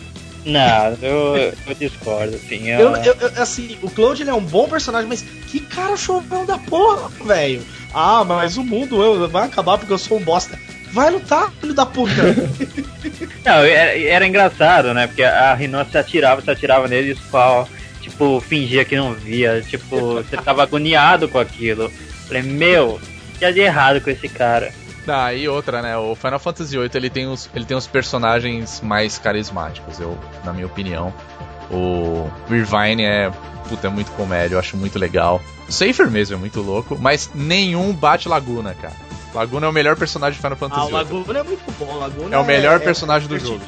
Não, 0.45 0.95
eu, 1.01 1.53
eu 1.65 1.73
discordo, 1.79 2.35
assim. 2.35 2.69
Eu, 2.69 2.95
Eu, 2.97 3.15
eu- 3.15 3.41
assim, 3.41 3.77
o 3.81 3.89
Cloud 3.89 4.21
ele 4.21 4.29
é 4.29 4.33
um 4.33 4.43
bom 4.43 4.67
personagem, 4.69 5.07
mas 5.09 5.23
que 5.47 5.59
cara 5.59 5.97
chovão 5.97 6.45
da 6.45 6.57
porra, 6.59 7.09
velho. 7.25 7.63
Ah, 7.93 8.23
mas 8.23 8.55
o 8.57 8.63
mundo 8.63 9.01
eu, 9.01 9.27
vai 9.27 9.45
acabar 9.47 9.77
porque 9.79 9.91
eu 9.93 9.97
sou 9.97 10.17
um 10.19 10.21
bosta. 10.23 10.59
Vai 10.91 11.09
lutar, 11.09 11.51
filho 11.59 11.73
da 11.73 11.85
puta. 11.85 12.13
Não, 13.43 13.53
era, 13.63 13.97
era 13.99 14.27
engraçado, 14.27 14.93
né? 14.93 15.07
Porque 15.07 15.23
a 15.23 15.53
Rinoa 15.53 15.85
se 15.89 15.97
atirava, 15.97 16.41
se 16.41 16.51
atirava 16.51 16.87
nele 16.87 17.09
e 17.09 17.13
o 17.13 17.67
tipo, 18.01 18.39
fingia 18.39 18.85
que 18.85 18.95
não 18.95 19.13
via. 19.13 19.63
Tipo, 19.67 20.15
você 20.15 20.37
tava 20.37 20.61
agoniado 20.63 21.27
com 21.27 21.39
aquilo. 21.39 21.91
Falei, 22.27 22.43
meu, 22.43 22.99
o 23.33 23.37
que 23.39 23.45
é 23.45 23.51
de 23.51 23.59
errado 23.61 23.99
com 24.01 24.09
esse 24.09 24.29
cara? 24.29 24.71
Ah, 25.07 25.33
e 25.33 25.47
outra, 25.47 25.81
né? 25.81 25.95
O 25.97 26.15
Final 26.15 26.39
Fantasy 26.39 26.77
VIII 26.77 26.89
ele 26.95 27.09
tem 27.09 27.27
os, 27.27 27.49
ele 27.53 27.65
tem 27.65 27.77
os 27.77 27.87
personagens 27.87 28.81
mais 28.81 29.17
carismáticos, 29.17 29.99
eu, 29.99 30.17
na 30.43 30.51
minha 30.51 30.65
opinião. 30.65 31.13
O 31.69 32.29
Irvine 32.49 33.03
é, 33.03 33.31
puta, 33.67 33.87
é 33.87 33.89
muito 33.89 34.11
comédia, 34.11 34.55
eu 34.55 34.59
acho 34.59 34.77
muito 34.77 34.97
legal. 34.99 35.41
O 35.67 35.71
Safer 35.71 36.09
mesmo 36.09 36.35
é 36.35 36.39
muito 36.39 36.61
louco, 36.61 36.97
mas 36.99 37.29
nenhum 37.33 37.93
bate 37.93 38.27
Laguna, 38.29 38.73
cara. 38.73 38.93
Laguna 39.33 39.65
é 39.65 39.69
o 39.69 39.73
melhor 39.73 39.95
personagem 39.97 40.35
de 40.35 40.41
Final 40.41 40.53
ah, 40.53 40.57
Fantasy 40.57 40.81
o 40.81 40.85
VIII. 40.85 40.93
Laguna 40.95 41.39
é 41.39 41.43
muito 41.43 41.71
bom. 41.77 41.93
o 41.93 41.99
Laguna 41.99 42.35
É 42.35 42.39
o 42.39 42.45
melhor 42.45 42.79
personagem 42.79 43.27
do 43.27 43.37
jogo. 43.37 43.61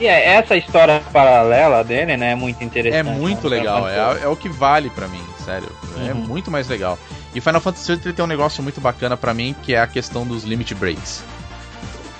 E 0.00 0.06
é, 0.06 0.34
essa 0.34 0.56
história 0.56 1.00
paralela 1.12 1.84
dele, 1.84 2.16
né, 2.16 2.32
é 2.32 2.34
muito 2.34 2.62
interessante. 2.62 3.08
É 3.08 3.12
muito 3.12 3.48
né? 3.48 3.56
legal, 3.56 3.88
é, 3.88 4.22
é 4.22 4.28
o 4.28 4.36
que 4.36 4.48
vale 4.48 4.90
pra 4.90 5.06
mim, 5.06 5.22
sério. 5.44 5.68
É 6.06 6.12
Uhum. 6.12 6.14
muito 6.14 6.50
mais 6.50 6.68
legal. 6.68 6.98
E 7.34 7.40
Final 7.40 7.60
Fantasy 7.60 7.92
VIII 7.92 8.00
ele 8.06 8.12
tem 8.14 8.24
um 8.24 8.28
negócio 8.28 8.62
muito 8.62 8.80
bacana 8.80 9.16
pra 9.16 9.32
mim, 9.32 9.54
que 9.62 9.74
é 9.74 9.80
a 9.80 9.86
questão 9.86 10.26
dos 10.26 10.44
limit 10.44 10.74
breaks. 10.74 11.22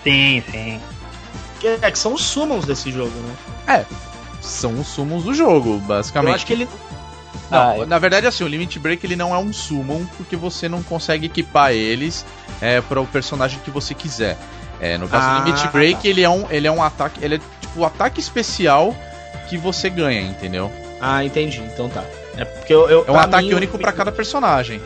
Sim, 0.02 0.42
sim. 0.50 0.80
Que, 1.60 1.66
é, 1.68 1.90
que 1.90 1.98
são 1.98 2.14
os 2.14 2.22
summons 2.24 2.64
desse 2.64 2.90
jogo, 2.90 3.12
né? 3.66 3.86
São 4.40 4.80
os 4.80 4.88
summons 4.88 5.22
do 5.24 5.32
jogo, 5.34 5.78
basicamente. 5.78 6.30
Eu 6.30 6.34
acho 6.34 6.46
que 6.46 6.52
ele. 6.52 6.68
Não, 7.50 7.82
Ah, 7.82 7.86
na 7.86 7.98
verdade, 7.98 8.26
assim, 8.26 8.42
o 8.42 8.48
Limit 8.48 8.78
Break 8.78 9.04
ele 9.06 9.14
não 9.14 9.34
é 9.34 9.38
um 9.38 9.52
summon, 9.52 10.04
porque 10.16 10.34
você 10.36 10.68
não 10.68 10.82
consegue 10.82 11.26
equipar 11.26 11.72
eles 11.72 12.24
é, 12.60 12.80
para 12.80 13.00
o 13.00 13.06
personagem 13.06 13.60
que 13.64 13.70
você 13.70 13.94
quiser. 13.94 14.36
É, 14.80 14.98
no 14.98 15.06
caso 15.06 15.24
Ah, 15.28 15.38
do 15.40 15.44
Limit 15.46 15.68
Break, 15.68 16.02
tá. 16.02 16.08
ele 16.08 16.22
é 16.22 16.28
um, 16.30 16.46
ele 16.50 16.66
é 16.66 16.72
um 16.72 16.82
ataque, 16.82 17.24
ele 17.24 17.36
é 17.36 17.38
tipo 17.60 17.80
o 17.80 17.84
ataque 17.84 18.18
especial 18.18 18.96
que 19.48 19.56
você 19.56 19.88
ganha, 19.88 20.22
entendeu? 20.22 20.72
Ah, 21.00 21.24
entendi. 21.24 21.60
Então 21.60 21.88
tá. 21.88 22.02
É 22.36 22.44
porque 22.44 22.72
eu. 22.72 22.88
eu 22.88 23.04
É 23.06 23.12
um 23.12 23.18
ataque 23.18 23.48
mim, 23.48 23.54
único 23.54 23.78
para 23.78 23.92
cada 23.92 24.10
personagem. 24.10 24.80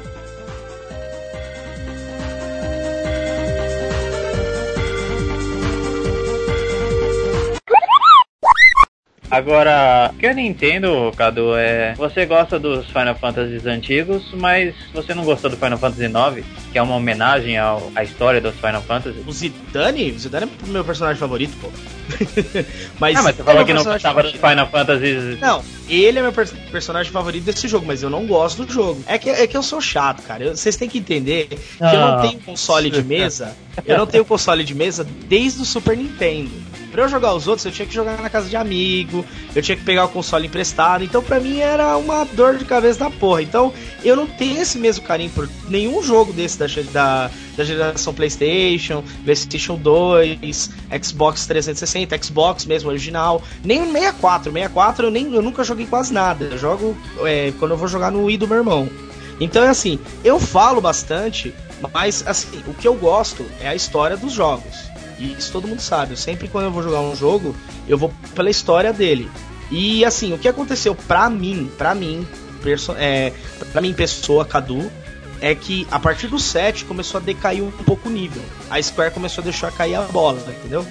Agora, 9.37 10.11
o 10.15 10.17
que 10.19 10.27
eu 10.27 10.33
não 10.35 10.41
entendo, 10.41 11.13
Cadu, 11.15 11.55
é. 11.57 11.93
Você 11.99 12.25
gosta 12.25 12.59
dos 12.59 12.87
Final 12.87 13.15
Fantasies 13.17 13.67
antigos, 13.67 14.23
mas 14.35 14.75
você 14.95 15.15
não 15.15 15.25
gostou 15.25 15.51
do 15.51 15.57
Final 15.59 15.77
Fantasy 15.77 16.05
IX, 16.05 16.47
que 16.73 16.79
é 16.79 16.83
uma 16.83 16.95
homenagem 16.97 17.59
ao, 17.59 17.93
à 17.95 18.03
história 18.03 18.41
dos 18.41 18.55
Final 18.55 18.81
Fantasy? 18.83 19.23
O 19.27 19.33
Zidane? 19.33 20.11
O 20.13 20.19
Zidane 20.19 20.47
é 20.47 20.67
o 20.67 20.71
meu 20.71 20.83
personagem 20.85 21.19
favorito, 21.21 21.55
pô. 21.61 21.69
mas, 22.99 23.17
Ah, 23.17 23.23
mas 23.23 23.37
você 23.37 23.43
é 23.43 23.45
falou 23.45 23.65
que 23.65 23.75
não 23.75 23.85
gostava 23.85 24.23
dos. 24.23 24.33
Final 24.33 24.69
Fantasies. 24.69 25.39
Não, 25.39 25.63
ele 25.89 26.19
é 26.19 26.23
meu 26.23 26.33
pers- 26.33 26.55
personagem 26.73 27.13
favorito 27.13 27.45
desse 27.45 27.69
jogo, 27.69 27.85
mas 27.87 28.03
eu 28.03 28.09
não 28.09 28.27
gosto 28.27 28.65
do 28.65 28.73
jogo. 28.73 29.03
É 29.07 29.19
que, 29.19 29.29
é 29.29 29.47
que 29.47 29.57
eu 29.57 29.63
sou 29.63 29.81
chato, 29.83 30.23
cara. 30.23 30.57
Vocês 30.57 30.77
têm 30.77 30.89
que 30.89 30.97
entender 30.99 31.47
que 31.49 31.83
eu 31.83 32.01
não 32.01 32.15
Ah. 32.19 32.23
tenho 32.23 32.41
console 32.41 32.89
de 32.91 33.03
mesa. 33.03 33.55
Eu 33.85 33.99
não 33.99 34.07
tenho 34.07 34.25
console 34.25 34.65
de 34.65 34.75
mesa 34.75 35.07
desde 35.29 35.61
o 35.61 35.65
Super 35.65 35.95
Nintendo. 35.97 36.51
Pra 36.97 37.05
eu 37.05 37.11
jogar 37.11 37.35
os 37.35 37.47
outros, 37.47 37.67
eu 37.67 37.71
tinha 37.71 37.87
que 37.87 37.93
jogar 37.93 38.23
na 38.23 38.31
casa 38.31 38.49
de 38.49 38.57
amigo, 38.57 39.23
eu 39.55 39.61
tinha 39.61 39.77
que 39.77 39.85
pegar 39.85 40.07
o 40.07 40.09
console 40.09 40.47
emprestado. 40.47 41.05
Então, 41.05 41.23
pra 41.23 41.39
mim, 41.39 41.59
era 41.59 41.95
uma 41.99 42.25
dor 42.25 42.57
de 42.57 42.65
cabeça 42.65 43.01
da 43.01 43.11
porra. 43.11 43.43
Então, 43.43 43.71
eu 44.03 44.17
não 44.17 44.27
tenho 44.27 44.63
esse 44.63 44.79
mesmo 44.79 45.05
carinho 45.05 45.29
por 45.29 45.47
nenhum 45.69 46.03
jogo 46.03 46.33
desse 46.33 46.59
da, 46.59 46.67
da, 46.91 47.31
da 47.55 47.65
geração 47.65 48.15
PlayStation, 48.15 49.05
PlayStation 49.25 49.77
2, 49.77 50.71
Xbox 51.05 51.45
360, 51.45 52.25
Xbox 52.25 52.65
mesmo 52.65 52.89
original, 52.89 53.43
nem 53.63 53.83
o 53.83 53.93
64. 53.93 54.51
64 54.51 55.07
eu, 55.09 55.11
nem, 55.11 55.35
eu 55.35 55.43
nunca 55.43 55.63
joguei 55.65 55.85
quase 55.85 56.15
nada. 56.15 56.47
Eu 56.47 56.57
jogo 56.57 56.97
é, 57.27 57.53
quando 57.59 57.73
eu 57.73 57.77
vou 57.77 57.89
jogar 57.89 58.11
no 58.11 58.25
Wii 58.25 58.39
do 58.39 58.49
meu 58.49 58.57
irmão. 58.57 58.89
Então 59.39 59.63
é 59.63 59.69
assim, 59.69 59.99
eu 60.25 60.41
falo 60.41 60.81
bastante, 60.81 61.53
mas 61.93 62.27
assim, 62.27 62.63
o 62.67 62.73
que 62.73 62.89
eu 62.89 62.95
gosto 62.95 63.45
é 63.61 63.69
a 63.69 63.75
história 63.75 64.17
dos 64.17 64.33
jogos. 64.33 64.96
E 65.19 65.33
isso 65.33 65.53
todo 65.53 65.69
mundo 65.69 65.81
sabe. 65.81 66.13
Eu 66.13 66.17
sempre 66.17 66.49
quando 66.49 66.65
eu 66.65 66.71
vou 66.71 66.83
jogar 66.83 67.01
um 67.01 67.17
jogo, 67.17 67.55
eu 67.89 67.97
vou 67.97 68.13
pela 68.35 68.51
história 68.51 68.93
dele. 68.93 69.31
E 69.71 70.05
assim, 70.05 70.33
o 70.33 70.39
que 70.39 70.49
aconteceu 70.49 70.95
pra 70.95 71.29
mim, 71.29 71.71
pra 71.77 71.95
mim, 71.95 72.27
é, 72.97 73.33
pra 73.73 73.81
mim, 73.81 73.93
pessoa, 73.93 74.45
Cadu, 74.45 74.91
é 75.41 75.55
que 75.55 75.87
a 75.91 75.99
partir 75.99 76.29
do 76.29 76.39
7 76.39 76.85
começou 76.85 77.21
a 77.21 77.23
decair 77.23 77.63
um 77.63 77.71
pouco 77.71 78.09
o 78.09 78.13
nível. 78.13 78.43
A 78.71 78.81
Square 78.81 79.13
começou 79.13 79.43
a 79.43 79.45
deixar 79.45 79.73
cair 79.73 79.95
a 79.95 80.03
bola, 80.03 80.41
entendeu? 80.49 80.87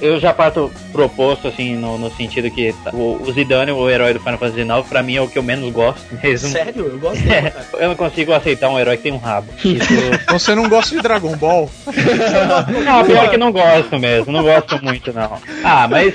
Eu 0.00 0.20
já 0.20 0.32
parto 0.32 0.70
proposto, 0.92 1.48
assim, 1.48 1.74
no, 1.74 1.96
no 1.96 2.10
sentido 2.10 2.50
que 2.50 2.74
o, 2.92 3.18
o 3.22 3.32
Zidane, 3.32 3.72
o 3.72 3.88
herói 3.88 4.12
do 4.12 4.20
Final 4.20 4.38
Fantasy 4.38 4.60
IX, 4.60 4.86
pra 4.88 5.02
mim 5.02 5.16
é 5.16 5.22
o 5.22 5.28
que 5.28 5.38
eu 5.38 5.42
menos 5.42 5.72
gosto 5.72 6.04
mesmo. 6.22 6.48
Sério, 6.50 6.86
eu 6.86 6.98
gosto 6.98 7.22
dele, 7.24 7.50
cara. 7.50 7.66
Eu 7.78 7.88
não 7.88 7.96
consigo 7.96 8.32
aceitar 8.32 8.68
um 8.68 8.78
herói 8.78 8.96
que 8.96 9.04
tem 9.04 9.12
um 9.12 9.16
rabo. 9.18 9.48
Isso... 9.64 9.86
Então 10.26 10.38
você 10.38 10.54
não 10.54 10.68
gosta 10.68 10.94
de 10.96 11.02
Dragon 11.02 11.34
Ball? 11.36 11.70
Não, 12.84 13.04
pior 13.04 13.30
que 13.30 13.36
não 13.36 13.52
gosto 13.52 13.98
mesmo, 13.98 14.32
não 14.32 14.42
gosto 14.42 14.82
muito 14.82 15.12
não. 15.12 15.38
Ah, 15.64 15.86
mas 15.88 16.12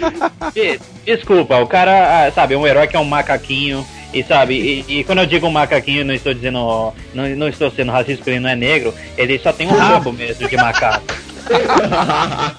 de- 0.54 0.80
desculpa, 1.06 1.58
o 1.58 1.68
cara, 1.68 2.26
ah, 2.28 2.32
sabe, 2.32 2.56
um 2.56 2.68
herói 2.68 2.88
que 2.88 2.96
é 2.96 3.00
um 3.00 3.06
macaquinho 3.06 3.86
e 4.14 4.24
sabe, 4.24 4.56
e, 4.88 5.00
e 5.00 5.04
quando 5.04 5.20
eu 5.20 5.26
digo 5.26 5.48
um 5.48 5.52
macaquinho, 5.52 6.04
não 6.06 6.14
estou 6.14 6.34
dizendo, 6.34 6.94
não, 7.14 7.30
não 7.36 7.48
estou 7.48 7.72
sendo 7.72 7.92
racista 7.92 8.18
porque 8.18 8.32
ele 8.32 8.40
não 8.42 8.50
é 8.50 8.56
negro, 8.56 8.94
ele 9.18 9.40
só 9.40 9.52
tem 9.54 9.68
um 9.68 9.76
rabo 9.76 10.12
mesmo 10.12 10.48
de 10.48 10.56
macaco. 10.58 11.04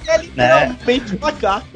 É 0.06 0.18
literalmente 0.22 1.14
um 1.14 1.18
macaco. 1.18 1.66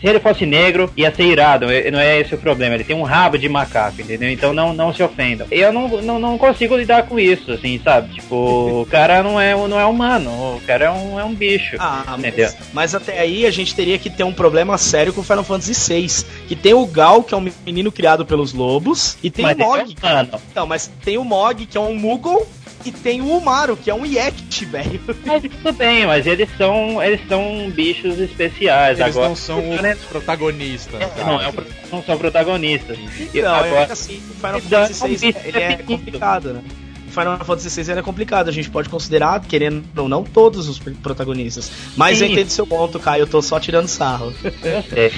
Se 0.00 0.06
ele 0.06 0.20
fosse 0.20 0.46
negro, 0.46 0.90
ia 0.96 1.14
ser 1.14 1.24
irado, 1.24 1.66
não 1.92 1.98
é 1.98 2.20
esse 2.20 2.34
o 2.34 2.38
problema, 2.38 2.74
ele 2.74 2.84
tem 2.84 2.96
um 2.96 3.02
rabo 3.02 3.38
de 3.38 3.48
macaco, 3.48 4.00
entendeu? 4.00 4.30
Então 4.30 4.52
não, 4.52 4.72
não 4.72 4.92
se 4.92 5.02
ofendam. 5.02 5.46
Eu 5.50 5.72
não, 5.72 5.88
não, 6.02 6.18
não 6.18 6.38
consigo 6.38 6.76
lidar 6.76 7.04
com 7.04 7.18
isso, 7.18 7.52
assim, 7.52 7.80
sabe? 7.82 8.14
Tipo, 8.14 8.82
o 8.82 8.86
cara 8.86 9.22
não 9.22 9.40
é, 9.40 9.54
não 9.54 9.78
é 9.78 9.84
humano, 9.84 10.30
o 10.56 10.60
cara 10.66 10.86
é 10.86 10.90
um, 10.90 11.18
é 11.18 11.24
um 11.24 11.34
bicho. 11.34 11.76
Ah, 11.78 12.16
Entendeu? 12.18 12.48
mas, 12.58 12.72
mas 12.72 12.94
até 12.94 13.18
aí 13.20 13.46
a 13.46 13.50
gente 13.50 13.74
teria 13.74 13.98
que 13.98 14.10
ter 14.10 14.24
um 14.24 14.32
problema 14.32 14.78
sério 14.78 15.12
com 15.12 15.22
Final 15.22 15.44
Fantasy 15.44 15.74
VI. 15.74 16.06
Que 16.46 16.54
tem 16.54 16.74
o 16.74 16.86
Gal, 16.86 17.22
que 17.22 17.34
é 17.34 17.36
um 17.36 17.52
menino 17.64 17.90
criado 17.90 18.24
pelos 18.24 18.52
lobos, 18.52 19.16
e 19.22 19.30
tem 19.30 19.44
Mas 19.44 19.56
o 19.56 19.60
Mog. 19.60 19.80
ele 19.80 19.96
é 20.00 20.06
humano. 20.06 20.40
Então, 20.50 20.66
mas 20.66 20.90
tem 21.04 21.18
o 21.18 21.24
Mog, 21.24 21.66
que 21.66 21.76
é 21.76 21.80
um 21.80 21.94
Moogle, 21.94 22.46
E 22.84 22.92
tem 22.92 23.20
o 23.20 23.36
Umaru, 23.36 23.76
que 23.76 23.90
é 23.90 23.94
um 23.94 24.06
Yeti, 24.06 24.64
velho. 24.64 25.00
Mas 25.24 25.42
tudo 25.42 25.72
bem, 25.72 26.06
mas 26.06 26.26
eles 26.26 26.48
são, 26.56 27.02
eles 27.02 27.20
são 27.28 27.68
bichos 27.74 28.18
especiais. 28.20 29.00
Eles 29.00 29.14
agora, 29.16 29.28
não 29.28 29.36
são 29.36 29.58
os 29.70 30.04
protagonistas. 30.08 31.00
É, 31.00 31.06
cara. 31.06 31.24
não, 31.24 31.42
é 31.42 31.48
o- 31.48 31.54
não 31.90 32.02
são 32.04 32.16
protagonistas. 32.18 32.96
E 33.34 33.42
Não, 33.42 33.54
agora, 33.54 33.80
é 33.82 33.86
que 33.86 33.92
assim, 33.92 34.22
o 34.30 34.34
Final 34.34 34.58
Então, 34.58 34.82
Fantasy 34.86 35.02
é 35.02 35.06
um 35.06 35.16
VI 35.16 35.28
é 35.28 35.32
pequenininho. 35.42 35.84
complicado, 35.84 36.52
né? 36.52 36.62
O 37.08 37.10
Final 37.10 37.38
Fantasy 37.44 37.82
VI 37.82 37.90
ele 37.92 38.00
é 38.00 38.02
complicado, 38.02 38.48
a 38.48 38.52
gente 38.52 38.70
pode 38.70 38.88
considerar, 38.88 39.40
querendo 39.40 39.84
ou 39.96 40.08
não, 40.08 40.22
todos 40.22 40.68
os 40.68 40.78
protagonistas. 40.78 41.70
Mas 41.96 42.20
eu 42.20 42.26
Sim. 42.26 42.32
entendo 42.34 42.50
seu 42.50 42.66
ponto, 42.66 43.00
Caio, 43.00 43.22
eu 43.22 43.26
tô 43.26 43.40
só 43.42 43.58
tirando 43.58 43.88
sarro. 43.88 44.32
Eu 44.44 44.82
sei. 44.82 45.10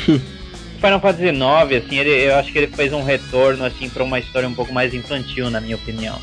Final 0.81 1.01
Fantasy 1.01 1.25
IX, 1.27 1.85
assim, 1.85 1.99
ele, 1.99 2.11
eu 2.11 2.37
acho 2.37 2.53
que 2.53 2.59
ele 2.59 2.69
fez 2.69 2.93
um 2.93 3.03
retorno, 3.03 3.65
assim, 3.65 3.89
pra 3.91 4.05
uma 4.05 4.19
história 4.21 4.49
um 4.49 4.55
pouco 4.55 4.73
mais 4.73 4.95
infantil, 4.95 5.51
na 5.51 5.61
minha 5.61 5.75
opinião, 5.75 6.17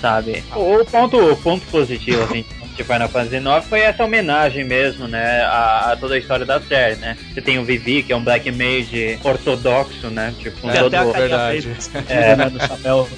sabe? 0.00 0.42
O, 0.54 0.80
o 0.80 0.84
ponto, 0.84 1.16
o 1.16 1.36
ponto 1.36 1.66
positivo, 1.66 2.22
assim, 2.24 2.44
de 2.76 2.82
Final 2.84 3.08
Fantasy 3.08 3.36
IX 3.36 3.66
foi 3.68 3.80
essa 3.80 4.04
homenagem 4.04 4.64
mesmo, 4.64 5.06
né, 5.06 5.42
a, 5.42 5.92
a 5.92 5.96
toda 5.96 6.14
a 6.14 6.18
história 6.18 6.44
da 6.44 6.60
série, 6.60 6.96
né? 6.96 7.16
Você 7.32 7.40
tem 7.40 7.58
o 7.58 7.64
Vivi, 7.64 8.02
que 8.02 8.12
é 8.12 8.16
um 8.16 8.22
Black 8.24 8.50
Mage 8.50 9.18
ortodoxo, 9.22 10.08
né? 10.08 10.34
Tipo, 10.38 10.60
com 10.60 10.70
É, 10.70 10.74
todo, 10.74 10.94
até 10.94 10.98
a 10.98 11.04
verdade. 11.04 11.76
É. 12.08 12.34
né, 12.36 12.50
do 12.50 12.60
chapéu. 12.60 13.08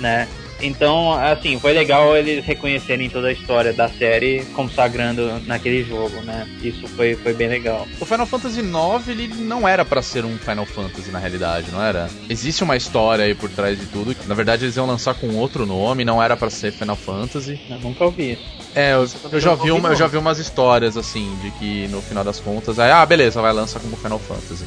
né? 0.00 0.28
Então, 0.60 1.12
assim, 1.12 1.58
foi 1.58 1.72
legal 1.72 2.16
eles 2.16 2.44
reconhecerem 2.44 3.10
toda 3.10 3.28
a 3.28 3.32
história 3.32 3.72
da 3.72 3.88
série 3.88 4.44
consagrando 4.54 5.40
naquele 5.46 5.84
jogo, 5.84 6.20
né? 6.22 6.48
Isso 6.62 6.86
foi, 6.88 7.14
foi 7.14 7.34
bem 7.34 7.48
legal. 7.48 7.86
O 8.00 8.06
Final 8.06 8.26
Fantasy 8.26 8.60
IX, 8.60 9.08
ele 9.08 9.28
não 9.28 9.68
era 9.68 9.84
pra 9.84 10.00
ser 10.00 10.24
um 10.24 10.38
Final 10.38 10.66
Fantasy 10.66 11.10
na 11.10 11.18
realidade, 11.18 11.70
não 11.70 11.82
era? 11.82 12.08
Existe 12.28 12.64
uma 12.64 12.76
história 12.76 13.24
aí 13.24 13.34
por 13.34 13.50
trás 13.50 13.78
de 13.78 13.86
tudo. 13.86 14.16
Na 14.26 14.34
verdade, 14.34 14.64
eles 14.64 14.76
iam 14.76 14.86
lançar 14.86 15.14
com 15.14 15.34
outro 15.36 15.66
nome, 15.66 16.04
não 16.04 16.22
era 16.22 16.36
pra 16.36 16.48
ser 16.48 16.72
Final 16.72 16.96
Fantasy. 16.96 17.60
Eu 17.68 17.78
nunca 17.80 18.04
ouvi 18.04 18.32
isso. 18.32 18.56
É, 18.74 18.92
eu, 18.92 19.08
eu 19.32 19.40
já 19.40 19.54
vi 19.54 19.70
uma, 19.70 19.90
eu 19.90 19.96
já 19.96 20.06
vi 20.06 20.16
umas 20.16 20.38
histórias 20.38 20.96
assim 20.96 21.34
de 21.42 21.50
que 21.52 21.88
no 21.88 22.02
final 22.02 22.22
das 22.22 22.40
contas, 22.40 22.78
aí, 22.78 22.90
ah, 22.90 23.04
beleza, 23.06 23.40
vai 23.40 23.52
lançar 23.52 23.80
como 23.80 23.96
Final 23.96 24.18
Fantasy. 24.18 24.64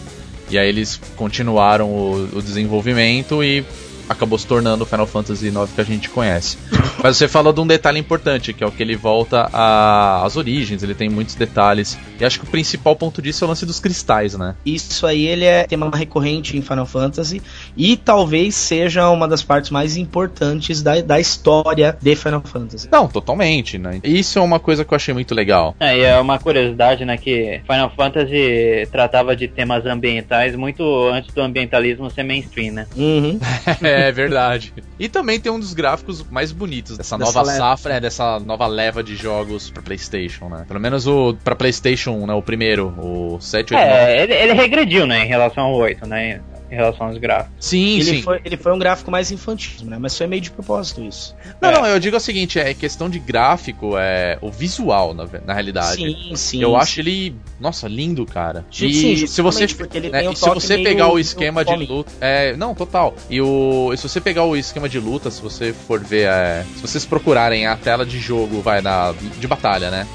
E 0.49 0.57
aí 0.57 0.67
eles 0.67 0.99
continuaram 1.15 1.89
o, 1.89 2.29
o 2.33 2.41
desenvolvimento 2.41 3.43
e 3.43 3.63
acabou 4.09 4.37
se 4.37 4.45
tornando 4.47 4.83
o 4.83 4.87
Final 4.87 5.05
Fantasy 5.07 5.47
IX 5.47 5.71
que 5.73 5.79
a 5.81 5.83
gente 5.83 6.09
conhece. 6.09 6.57
Mas 7.01 7.15
você 7.17 7.27
falou 7.27 7.53
de 7.53 7.61
um 7.61 7.67
detalhe 7.67 7.99
importante, 7.99 8.51
que 8.51 8.63
é 8.63 8.67
o 8.67 8.71
que 8.71 8.81
ele 8.83 8.95
volta 8.95 9.49
a- 9.53 10.23
às 10.25 10.35
origens, 10.35 10.81
ele 10.83 10.93
tem 10.95 11.07
muitos 11.09 11.35
detalhes. 11.35 11.97
E 12.19 12.25
acho 12.25 12.39
que 12.39 12.45
o 12.45 12.49
principal 12.49 12.95
ponto 12.95 13.21
disso 13.21 13.43
é 13.43 13.45
o 13.45 13.49
lance 13.49 13.65
dos 13.65 13.79
cristais, 13.79 14.33
né? 14.33 14.55
Isso 14.65 15.05
aí 15.07 15.25
ele 15.27 15.45
é 15.45 15.63
tema 15.63 15.89
recorrente 15.95 16.57
em 16.57 16.61
Final 16.61 16.85
Fantasy 16.85 17.41
e 17.77 17.95
talvez 17.95 18.55
seja 18.55 19.09
uma 19.09 19.27
das 19.27 19.43
partes 19.43 19.69
mais 19.71 19.95
importantes 19.95 20.81
da, 20.81 20.99
da 21.01 21.19
história 21.19 21.97
de 22.01 22.15
Final 22.15 22.41
Fantasy. 22.41 22.89
Não, 22.91 23.07
totalmente, 23.07 23.77
né? 23.77 23.99
Isso 24.03 24.39
é 24.39 24.41
uma 24.41 24.59
coisa 24.59 24.83
que 24.83 24.93
eu 24.93 24.95
achei 24.95 25.13
muito 25.13 25.33
legal. 25.35 25.75
É, 25.79 25.97
e 25.97 26.01
é 26.01 26.19
uma 26.19 26.39
curiosidade, 26.39 27.05
né, 27.05 27.17
que 27.17 27.61
Final 27.65 27.91
Fantasy 27.95 28.87
tratava 28.91 29.35
de 29.35 29.47
temas 29.47 29.85
ambientais 29.85 30.55
muito 30.55 30.83
antes 31.09 31.33
do 31.33 31.41
ambientalismo 31.41 32.09
ser 32.09 32.23
mainstream, 32.23 32.73
né? 32.73 32.87
Uhum. 32.97 33.39
É 33.81 33.98
verdade. 34.11 34.73
E 34.99 35.07
também 35.07 35.39
tem 35.39 35.51
um 35.51 35.59
dos 35.59 35.73
gráficos 35.73 36.23
mais 36.29 36.51
bonitos 36.51 36.97
dessa, 36.97 37.17
Dessa 37.17 37.33
nova 37.33 37.41
leva. 37.51 37.57
safra, 37.57 37.93
é, 37.95 37.99
dessa 37.99 38.39
nova 38.39 38.67
leva 38.67 39.03
de 39.03 39.15
jogos 39.15 39.69
pra 39.69 39.81
PlayStation, 39.81 40.49
né? 40.49 40.65
Pelo 40.67 40.79
menos 40.79 41.07
o 41.07 41.35
pra 41.43 41.55
PlayStation, 41.55 42.25
né, 42.25 42.33
o 42.33 42.41
primeiro, 42.41 42.87
o 42.97 43.39
7, 43.39 43.73
8, 43.73 43.81
9. 43.83 43.93
É, 44.01 44.23
ele, 44.23 44.33
ele 44.33 44.53
regrediu, 44.53 45.05
né, 45.05 45.23
em 45.23 45.27
relação 45.27 45.65
ao 45.65 45.75
8, 45.75 46.05
né, 46.07 46.41
em 46.71 46.75
relação 46.75 47.07
aos 47.07 47.17
gráficos. 47.17 47.53
Sim, 47.59 47.95
Ele 47.95 48.03
sim. 48.03 48.21
foi, 48.21 48.39
ele 48.45 48.57
foi 48.57 48.71
um 48.73 48.79
gráfico 48.79 49.09
mais 49.09 49.31
infantil, 49.31 49.85
né? 49.85 49.97
Mas 49.99 50.17
foi 50.17 50.27
meio 50.27 50.41
de 50.41 50.51
propósito 50.51 51.01
isso. 51.03 51.35
Não, 51.59 51.69
É. 51.69 51.73
não, 51.73 51.85
eu 51.87 51.99
digo 51.99 52.15
o 52.17 52.19
seguinte, 52.19 52.59
é 52.59 52.73
questão 52.73 53.09
de 53.09 53.19
gráfico, 53.19 53.97
é 53.97 54.37
o 54.41 54.51
visual, 54.51 55.13
na, 55.13 55.27
na 55.45 55.53
realidade. 55.53 55.95
Sim, 55.95 56.35
sim. 56.35 56.61
eu 56.61 56.75
acho 56.75 56.99
ele, 56.99 57.35
nossa, 57.59 57.87
lindo, 57.87 58.25
cara. 58.25 58.65
Sim, 58.71 58.87
e 58.87 58.93
sim, 58.93 59.15
se 59.27 59.41
você 59.41 59.67
justamente 59.67 59.75
porque 59.75 59.97
ele 59.97 60.09
né, 60.09 60.19
tem 60.19 60.29
um 60.29 60.33
e 60.33 60.35
se 60.35 60.49
você 60.49 60.77
pegar 60.77 61.11
o 61.11 61.19
esquema 61.19 61.65
de 61.65 61.75
luta, 61.75 62.11
é, 62.21 62.55
não, 62.55 62.75
total. 62.75 63.15
E 63.29 63.41
o 63.41 63.91
e 63.93 63.97
se 63.97 64.07
você 64.07 64.21
pegar 64.21 64.43
o 64.43 64.55
esquema 64.55 64.87
de 64.87 64.99
luta, 64.99 65.31
se 65.31 65.41
você 65.41 65.73
for 65.73 65.99
ver, 65.99 66.27
é, 66.27 66.65
se 66.75 66.81
vocês 66.81 67.05
procurarem 67.05 67.65
a 67.65 67.75
tela 67.75 68.05
de 68.05 68.19
jogo, 68.19 68.61
vai 68.61 68.81
na 68.81 69.13
de 69.39 69.47
batalha, 69.47 69.89
né? 69.89 70.07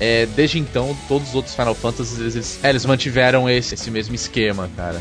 É, 0.00 0.26
desde 0.26 0.58
então, 0.58 0.96
todos 1.06 1.28
os 1.28 1.34
outros 1.34 1.54
Final 1.54 1.74
Fantasy, 1.74 2.20
eles, 2.20 2.58
é, 2.64 2.70
eles 2.70 2.84
mantiveram 2.84 3.48
esse, 3.48 3.74
esse 3.74 3.90
mesmo 3.90 4.14
esquema, 4.14 4.68
cara. 4.76 5.00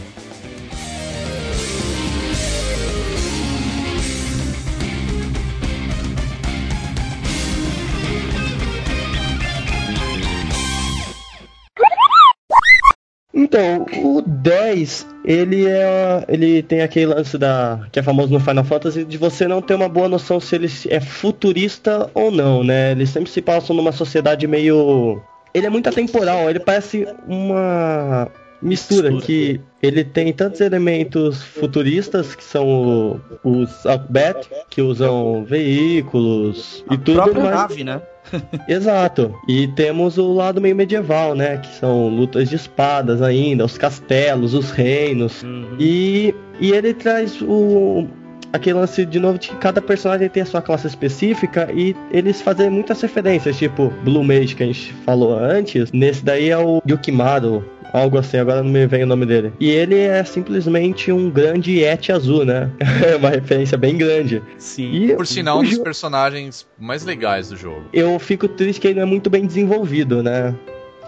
Então, 13.62 13.86
o 14.18 14.22
10, 14.22 15.07
ele 15.24 15.66
é. 15.68 16.26
Ele 16.28 16.64
tem 16.64 16.82
aquele 16.82 17.07
lance 17.07 17.38
da. 17.38 17.82
que 17.91 17.99
é 17.99 18.03
famoso 18.03 18.32
no 18.34 18.39
Final 18.39 18.64
Fantasy, 18.64 19.03
de 19.05 19.18
você 19.18 19.47
não 19.47 19.62
ter 19.62 19.76
uma 19.76 19.88
boa 19.89 20.09
noção 20.09 20.39
se 20.39 20.55
ele 20.55 20.68
é 20.89 20.99
futurista 20.99 22.09
ou 22.14 22.32
não, 22.32 22.64
né? 22.64 22.91
Eles 22.91 23.09
sempre 23.09 23.30
se 23.30 23.41
passam 23.41 23.76
numa 23.76 23.91
sociedade 23.91 24.47
meio. 24.47 25.22
Ele 25.53 25.68
é 25.68 25.70
muito 25.70 25.88
atemporal, 25.89 26.49
ele 26.49 26.59
parece 26.59 27.05
uma 27.28 28.28
mistura, 28.62 29.09
Mistura. 29.12 29.26
que 29.26 29.59
ele 29.82 30.03
tem 30.03 30.32
tantos 30.32 30.62
elementos 30.62 31.41
futuristas, 31.43 32.34
que 32.36 32.43
são 32.43 32.68
o- 32.68 33.20
os 33.43 33.86
Alphabet, 33.86 34.47
que 34.70 34.82
usam 34.82 35.43
veículos 35.43 36.86
e 36.89 36.93
A 36.93 36.97
tudo, 36.97 37.16
própria 37.16 37.43
mas... 37.43 37.51
nave, 37.55 37.84
né? 37.84 38.01
Exato. 38.67 39.34
E 39.47 39.67
temos 39.69 40.17
o 40.17 40.34
lado 40.34 40.61
meio 40.61 40.76
medieval, 40.76 41.36
né? 41.36 41.57
Que 41.57 41.76
são 41.76 42.07
lutas 42.09 42.49
de 42.49 42.55
espadas 42.55 43.22
ainda, 43.22 43.65
os 43.65 43.78
castelos, 43.78 44.53
os 44.53 44.72
reinos. 44.72 45.43
Uhum. 45.43 45.76
E, 45.80 46.34
e 46.59 46.72
ele 46.72 46.93
traz 46.93 47.41
o. 47.41 48.07
Aquele 48.53 48.80
lance 48.80 49.05
de 49.05 49.17
novo 49.17 49.39
de 49.39 49.47
que 49.47 49.55
cada 49.55 49.82
personagem 49.82 50.28
tem 50.28 50.43
a 50.43 50.45
sua 50.45 50.61
classe 50.61 50.86
específica 50.86 51.69
e 51.74 51.95
eles 52.11 52.41
fazem 52.41 52.69
muitas 52.69 52.99
referências, 53.01 53.57
tipo 53.57 53.88
Blue 54.03 54.26
Mage 54.26 54.55
que 54.55 54.63
a 54.63 54.65
gente 54.65 54.91
falou 55.05 55.39
antes. 55.39 55.89
Nesse 55.93 56.26
daí 56.26 56.49
é 56.49 56.57
o 56.57 56.82
Yukimaru, 56.86 57.63
algo 57.93 58.17
assim, 58.17 58.37
agora 58.37 58.63
não 58.63 58.69
me 58.71 58.85
vem 58.87 59.03
o 59.03 59.07
nome 59.07 59.25
dele. 59.25 59.53
E 59.59 59.69
ele 59.69 59.97
é 59.99 60.23
simplesmente 60.23 61.11
um 61.11 61.29
grande 61.29 61.71
Yeti 61.79 62.11
azul, 62.11 62.45
né? 62.45 62.69
É 63.05 63.15
uma 63.17 63.29
referência 63.29 63.77
bem 63.77 63.97
grande. 63.97 64.41
Sim. 64.57 64.91
E 64.91 65.15
Por 65.15 65.27
sinal, 65.27 65.59
um 65.59 65.63
dos 65.63 65.71
jo- 65.77 65.83
personagens 65.83 66.67
mais 66.79 67.03
legais 67.03 67.49
do 67.49 67.57
jogo. 67.57 67.83
eu 67.93 68.17
fico 68.19 68.47
triste 68.47 68.79
que 68.79 68.87
ele 68.87 68.95
não 68.95 69.03
é 69.03 69.05
muito 69.05 69.29
bem 69.29 69.45
desenvolvido, 69.45 70.21
né? 70.23 70.55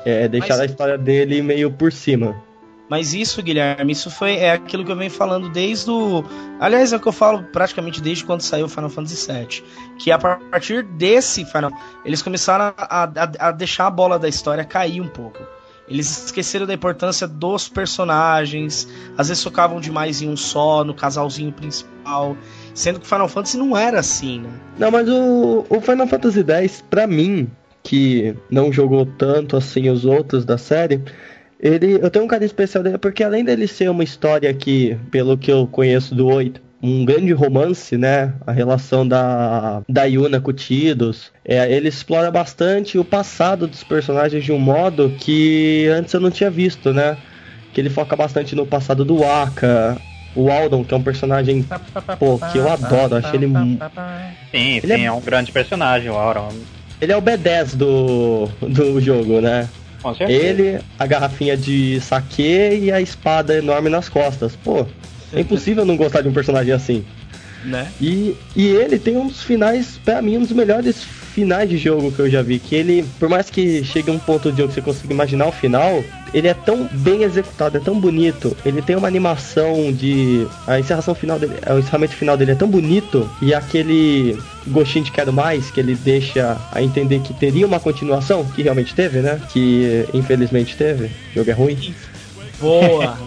É, 0.05 0.27
deixar 0.27 0.49
Mas- 0.57 0.59
a 0.61 0.65
história 0.65 0.97
dele 0.97 1.41
meio 1.41 1.71
por 1.71 1.91
cima. 1.91 2.36
Mas 2.89 3.13
isso, 3.13 3.41
Guilherme, 3.41 3.93
isso 3.93 4.11
foi 4.11 4.36
é 4.36 4.51
aquilo 4.51 4.84
que 4.86 4.91
eu 4.91 4.95
venho 4.95 5.09
falando 5.09 5.49
desde 5.49 5.89
o. 5.89 6.23
Aliás, 6.59 6.91
é 6.91 6.97
o 6.97 6.99
que 6.99 7.07
eu 7.07 7.13
falo 7.13 7.41
praticamente 7.43 8.01
desde 8.01 8.23
quando 8.25 8.41
saiu 8.41 8.65
o 8.65 8.69
Final 8.69 8.89
Fantasy 8.89 9.31
VII. 9.31 9.63
Que 9.97 10.11
a 10.11 10.19
partir 10.19 10.84
desse 10.84 11.45
Final. 11.45 11.71
Eles 12.05 12.21
começaram 12.21 12.73
a, 12.77 13.03
a, 13.05 13.47
a 13.47 13.51
deixar 13.51 13.88
a 13.88 13.89
bola 13.89 14.19
da 14.19 14.27
história 14.27 14.63
cair 14.65 14.99
um 15.01 15.07
pouco. 15.07 15.39
Eles 15.88 16.25
esqueceram 16.25 16.65
da 16.65 16.73
importância 16.73 17.27
dos 17.27 17.67
personagens, 17.67 18.88
às 19.17 19.27
vezes 19.27 19.43
focavam 19.43 19.81
demais 19.81 20.21
em 20.21 20.29
um 20.29 20.38
só, 20.38 20.84
no 20.84 20.93
casalzinho 20.93 21.51
principal. 21.51 22.38
Sendo 22.73 22.99
que 22.99 23.07
Final 23.07 23.27
Fantasy 23.27 23.57
não 23.57 23.77
era 23.77 23.99
assim, 23.99 24.39
né? 24.39 24.49
Não, 24.79 24.89
mas 24.89 25.07
o, 25.09 25.65
o 25.69 25.81
Final 25.81 26.07
Fantasy 26.07 26.43
X, 26.47 26.84
pra 26.89 27.05
mim, 27.05 27.49
que 27.84 28.36
não 28.49 28.71
jogou 28.71 29.05
tanto 29.05 29.57
assim 29.57 29.89
os 29.89 30.05
outros 30.05 30.45
da 30.45 30.57
série, 30.57 31.01
ele, 31.59 31.99
eu 32.01 32.09
tenho 32.09 32.25
um 32.25 32.27
carinho 32.27 32.47
especial 32.47 32.84
dele, 32.84 32.97
porque 32.97 33.23
além 33.23 33.43
dele 33.43 33.67
ser 33.67 33.89
uma 33.89 34.03
história 34.03 34.53
que, 34.53 34.97
pelo 35.11 35.38
que 35.38 35.51
eu 35.51 35.67
conheço 35.67 36.15
do 36.15 36.27
8, 36.27 36.61
um 36.84 37.05
grande 37.05 37.31
romance, 37.31 37.97
né? 37.97 38.34
A 38.45 38.51
relação 38.51 39.07
da, 39.07 39.81
da 39.88 40.03
Yuna 40.03 40.41
com 40.41 40.49
o 40.49 40.53
Tidus. 40.53 41.31
É, 41.45 41.71
ele 41.71 41.88
explora 41.88 42.29
bastante 42.29 42.99
o 42.99 43.05
passado 43.05 43.65
dos 43.65 43.86
personagens 43.86 44.43
de 44.43 44.51
um 44.51 44.59
modo 44.59 45.15
que 45.17 45.88
antes 45.88 46.13
eu 46.13 46.19
não 46.19 46.29
tinha 46.29 46.51
visto, 46.51 46.93
né? 46.93 47.15
Que 47.71 47.79
ele 47.79 47.89
foca 47.89 48.17
bastante 48.17 48.53
no 48.53 48.65
passado 48.65 49.05
do 49.05 49.23
Aka, 49.23 49.97
o 50.36 50.51
Aldon, 50.51 50.84
que 50.84 50.93
é 50.93 50.97
um 50.97 51.01
personagem, 51.01 51.63
pô, 52.19 52.38
que 52.38 52.57
eu 52.57 52.69
adoro, 52.69 53.15
acho 53.15 53.34
ele 53.34 53.47
Sim, 53.47 54.75
Ele 54.84 54.97
sim, 54.97 55.03
é- 55.03 55.05
é... 55.05 55.11
um 55.11 55.21
grande 55.21 55.51
personagem, 55.53 56.09
o 56.09 56.15
Auron. 56.15 56.49
Ele 56.99 57.11
é 57.11 57.17
o 57.17 57.21
B10 57.21 57.75
do, 57.75 58.47
do 58.61 58.99
jogo, 58.99 59.39
né? 59.41 59.69
Com 60.01 60.13
certeza. 60.13 60.41
Ele, 60.41 60.79
a 60.99 61.05
garrafinha 61.05 61.55
de 61.55 61.99
saque 62.01 62.77
e 62.81 62.91
a 62.91 63.01
espada 63.01 63.55
enorme 63.55 63.89
nas 63.89 64.09
costas. 64.09 64.55
Pô, 64.55 64.86
é 65.34 65.41
impossível 65.41 65.86
não 65.86 65.97
gostar 65.97 66.21
de 66.21 66.27
um 66.29 66.34
personagem 66.34 66.73
assim. 66.73 67.03
né? 67.65 67.91
E, 68.01 68.36
e 68.55 68.67
ele 68.67 68.99
tem 68.99 69.17
um 69.17 69.27
dos 69.27 69.41
finais, 69.41 69.99
pra 70.03 70.21
mim, 70.21 70.38
um 70.38 70.41
dos 70.41 70.51
melhores 70.51 70.97
finais 71.34 71.67
de 71.67 71.77
jogo 71.77 72.11
que 72.11 72.19
eu 72.19 72.29
já 72.29 72.41
vi, 72.43 72.59
que 72.59 72.75
ele, 72.75 73.03
por 73.19 73.27
mais 73.27 73.49
que 73.49 73.84
chegue 73.84 74.11
a 74.11 74.13
um 74.13 74.19
ponto 74.19 74.51
de 74.51 74.57
jogo 74.59 74.69
que 74.69 74.75
você 74.75 74.81
consiga 74.81 75.13
imaginar 75.13 75.47
o 75.47 75.51
final, 75.51 76.03
ele 76.31 76.47
é 76.47 76.53
tão 76.53 76.88
bem 76.91 77.23
executado, 77.23 77.77
é 77.77 77.79
tão 77.79 77.99
bonito, 77.99 78.55
ele 78.63 78.81
tem 78.81 78.95
uma 78.95 79.07
animação 79.07 79.91
de. 79.91 80.45
A 80.67 80.79
encerração 80.79 81.15
final 81.15 81.39
dele, 81.39 81.53
o 81.67 81.79
encerramento 81.79 82.13
final 82.13 82.38
dele 82.38 82.51
é 82.51 82.55
tão 82.55 82.67
bonito, 82.67 83.27
e 83.41 83.53
aquele 83.53 84.38
gostinho 84.67 85.05
de 85.05 85.11
quero 85.11 85.34
mais, 85.34 85.71
que 85.71 85.79
ele 85.79 85.95
deixa 85.95 86.57
a 86.71 86.81
entender 86.84 87.19
que 87.21 87.34
teria 87.34 87.65
uma 87.65 87.79
continuação, 87.79 88.45
que 88.45 88.61
realmente 88.61 88.93
teve, 88.93 89.19
né? 89.19 89.41
Que 89.51 90.05
infelizmente 90.13 90.75
teve. 90.75 91.05
O 91.05 91.36
jogo 91.36 91.49
é 91.49 91.53
ruim. 91.53 91.93
Boa! 92.60 93.18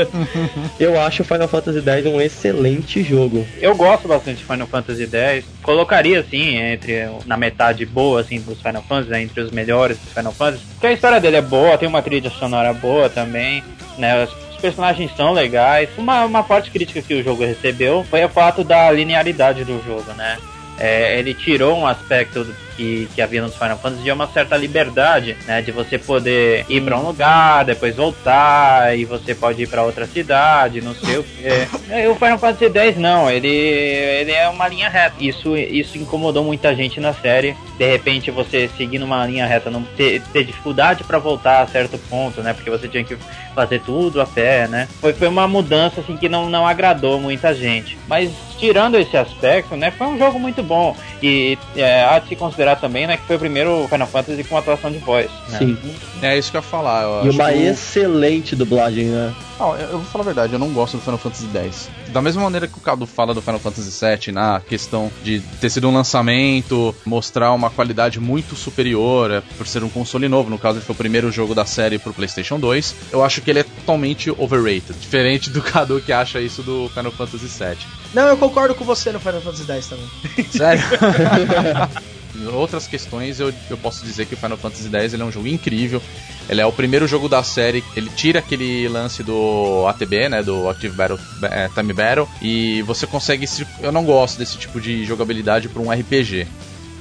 Eu 0.78 1.00
acho 1.00 1.22
o 1.22 1.24
Final 1.24 1.48
Fantasy 1.48 1.80
X 1.80 2.06
um 2.06 2.20
excelente 2.20 3.02
jogo. 3.02 3.46
Eu 3.60 3.74
gosto 3.74 4.08
bastante 4.08 4.38
de 4.38 4.44
Final 4.44 4.66
Fantasy 4.66 5.08
X. 5.10 5.44
Colocaria 5.62 6.20
assim 6.20 6.56
entre 6.56 7.08
na 7.26 7.36
metade 7.36 7.84
boa 7.84 8.20
assim 8.20 8.40
dos 8.40 8.60
Final 8.60 8.82
Fantasy, 8.82 9.10
né, 9.10 9.22
entre 9.22 9.40
os 9.40 9.50
melhores 9.50 9.98
dos 9.98 10.12
Final 10.12 10.32
Fantasy. 10.32 10.64
Porque 10.72 10.86
a 10.86 10.92
história 10.92 11.20
dele 11.20 11.36
é 11.36 11.42
boa, 11.42 11.76
tem 11.76 11.88
uma 11.88 12.02
trilha 12.02 12.30
sonora 12.30 12.72
boa 12.72 13.08
também, 13.08 13.62
né? 13.98 14.24
Os 14.24 14.56
personagens 14.60 15.10
são 15.16 15.32
legais. 15.32 15.88
Uma, 15.96 16.24
uma 16.24 16.42
forte 16.42 16.70
crítica 16.70 17.02
que 17.02 17.14
o 17.14 17.22
jogo 17.22 17.44
recebeu 17.44 18.04
foi 18.08 18.24
o 18.24 18.28
fato 18.28 18.62
da 18.62 18.90
linearidade 18.90 19.64
do 19.64 19.82
jogo, 19.84 20.12
né? 20.12 20.38
É, 20.78 21.18
ele 21.18 21.34
tirou 21.34 21.76
um 21.76 21.86
aspecto 21.86 22.46
que, 22.76 23.08
que 23.14 23.22
havia 23.22 23.42
nos 23.42 23.54
Final 23.54 23.78
Fantasy 23.78 24.02
de 24.02 24.12
uma 24.12 24.26
certa 24.28 24.56
liberdade, 24.56 25.36
né? 25.46 25.62
De 25.62 25.72
você 25.72 25.98
poder 25.98 26.64
ir 26.68 26.82
para 26.82 26.98
um 26.98 27.06
lugar, 27.06 27.64
depois 27.64 27.96
voltar, 27.96 28.96
e 28.96 29.04
você 29.04 29.34
pode 29.34 29.62
ir 29.62 29.68
para 29.68 29.82
outra 29.82 30.06
cidade, 30.06 30.80
não 30.80 30.94
sei 30.94 31.18
o 31.18 31.24
quê. 31.24 31.68
É, 31.90 32.08
o 32.08 32.14
Final 32.14 32.38
Fantasy 32.38 32.70
X 32.72 32.96
não, 32.98 33.28
ele, 33.28 33.48
ele 33.48 34.30
é 34.30 34.48
uma 34.48 34.68
linha 34.68 34.88
reta. 34.88 35.16
Isso, 35.18 35.56
isso 35.56 35.98
incomodou 35.98 36.44
muita 36.44 36.72
gente 36.72 37.00
na 37.00 37.12
série. 37.12 37.56
De 37.76 37.90
repente 37.90 38.30
você 38.30 38.70
seguindo 38.76 39.02
uma 39.04 39.26
linha 39.26 39.44
reta, 39.44 39.70
não 39.70 39.82
ter, 39.96 40.22
ter 40.32 40.44
dificuldade 40.44 41.02
para 41.02 41.18
voltar 41.18 41.62
a 41.62 41.66
certo 41.66 41.98
ponto, 41.98 42.42
né? 42.42 42.52
Porque 42.52 42.70
você 42.70 42.86
tinha 42.86 43.02
que 43.02 43.16
fazer 43.54 43.80
tudo 43.80 44.20
a 44.20 44.26
pé, 44.26 44.68
né? 44.68 44.88
Foi, 45.00 45.12
foi 45.12 45.26
uma 45.26 45.48
mudança 45.48 46.00
assim 46.00 46.16
que 46.16 46.28
não, 46.28 46.48
não 46.48 46.64
agradou 46.64 47.20
muita 47.20 47.52
gente. 47.52 47.98
Mas 48.06 48.30
tirando 48.60 48.96
esse 48.96 49.16
aspecto, 49.16 49.74
né? 49.74 49.90
Foi 49.90 50.06
um 50.06 50.18
jogo 50.18 50.38
muito 50.38 50.62
bom. 50.62 50.94
E 51.22 51.58
é, 51.74 52.04
há 52.04 52.18
de 52.18 52.28
se 52.28 52.36
considerar 52.36 52.59
também, 52.76 53.06
né, 53.06 53.16
que 53.16 53.26
foi 53.26 53.36
o 53.36 53.38
primeiro 53.38 53.86
Final 53.88 54.06
Fantasy 54.06 54.44
com 54.44 54.56
atuação 54.56 54.90
de 54.90 54.98
voz. 54.98 55.30
Né? 55.48 55.58
Sim. 55.58 55.78
É 56.22 56.36
isso 56.38 56.50
que 56.50 56.56
eu 56.56 56.60
ia 56.60 56.62
falar. 56.66 57.02
Eu 57.04 57.24
E 57.24 57.28
acho 57.28 57.38
uma 57.38 57.50
que 57.52 57.58
o- 57.58 57.62
excelente 57.70 58.54
dublagem, 58.56 59.06
né? 59.06 59.32
Não, 59.58 59.76
eu 59.76 59.88
eu 59.90 59.98
vou 59.98 60.04
falar 60.06 60.22
a 60.22 60.26
verdade, 60.26 60.52
eu 60.54 60.58
não 60.58 60.70
gosto 60.70 60.96
do 60.96 61.02
Final 61.02 61.18
Fantasy 61.18 61.46
X. 61.52 61.88
Da 62.08 62.22
mesma 62.22 62.42
maneira 62.42 62.66
que 62.66 62.76
o 62.78 62.80
Cadu 62.80 63.06
fala 63.06 63.34
do 63.34 63.42
Final 63.42 63.60
Fantasy 63.60 63.90
VII, 64.04 64.32
na 64.32 64.60
questão 64.60 65.10
de 65.22 65.40
ter 65.60 65.68
sido 65.70 65.88
um 65.88 65.94
lançamento, 65.94 66.94
mostrar 67.04 67.52
uma 67.52 67.68
qualidade 67.70 68.18
muito 68.20 68.56
superior, 68.56 69.30
é, 69.30 69.42
por 69.58 69.66
ser 69.66 69.82
um 69.84 69.88
console 69.88 70.28
novo, 70.28 70.48
no 70.50 70.58
caso 70.58 70.78
ele 70.78 70.84
foi 70.84 70.94
o 70.94 70.96
primeiro 70.98 71.30
jogo 71.30 71.54
da 71.54 71.64
série 71.66 71.98
pro 71.98 72.12
PlayStation 72.14 72.58
2, 72.58 72.94
eu 73.12 73.22
acho 73.24 73.40
que 73.42 73.50
ele 73.50 73.60
é 73.60 73.62
totalmente 73.64 74.30
overrated. 74.30 74.98
Diferente 74.98 75.50
do 75.50 75.60
Cadu 75.62 76.00
que 76.00 76.12
acha 76.12 76.40
isso 76.40 76.62
do 76.62 76.88
Final 76.94 77.12
Fantasy 77.12 77.46
VII. 77.46 77.76
Não, 78.14 78.28
eu 78.28 78.36
concordo 78.36 78.74
com 78.74 78.84
você 78.84 79.12
no 79.12 79.20
Final 79.20 79.40
Fantasy 79.40 79.70
X 79.70 79.86
também. 79.88 80.06
Sério? 80.50 80.82
Outras 82.56 82.86
questões, 82.86 83.38
eu, 83.40 83.52
eu 83.68 83.76
posso 83.78 84.04
dizer 84.04 84.26
que 84.26 84.34
o 84.34 84.36
Final 84.36 84.56
Fantasy 84.58 84.88
X 84.90 85.14
ele 85.14 85.22
é 85.22 85.24
um 85.26 85.32
jogo 85.32 85.46
incrível. 85.48 86.02
Ele 86.48 86.60
é 86.60 86.66
o 86.66 86.72
primeiro 86.72 87.06
jogo 87.06 87.28
da 87.28 87.42
série. 87.42 87.82
Ele 87.96 88.10
tira 88.16 88.38
aquele 88.40 88.88
lance 88.88 89.22
do 89.22 89.86
ATB, 89.88 90.28
né? 90.28 90.42
Do 90.42 90.68
Active 90.68 90.94
Battle, 90.96 91.18
é, 91.44 91.68
Time 91.68 91.92
Battle. 91.92 92.28
E 92.42 92.82
você 92.82 93.06
consegue. 93.06 93.46
se- 93.46 93.66
Eu 93.80 93.92
não 93.92 94.04
gosto 94.04 94.38
desse 94.38 94.56
tipo 94.58 94.80
de 94.80 95.04
jogabilidade 95.04 95.68
para 95.68 95.80
um 95.82 95.90
RPG. 95.92 96.46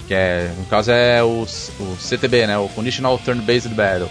Que 0.08 0.14
é. 0.14 0.52
No 0.58 0.66
caso 0.66 0.92
é 0.92 1.24
o, 1.24 1.46
o 1.80 1.98
CTB, 2.00 2.48
né? 2.48 2.58
O 2.58 2.68
Conditional 2.70 3.18
Turn 3.20 3.42
Based 3.42 3.74
Battle. 3.74 4.10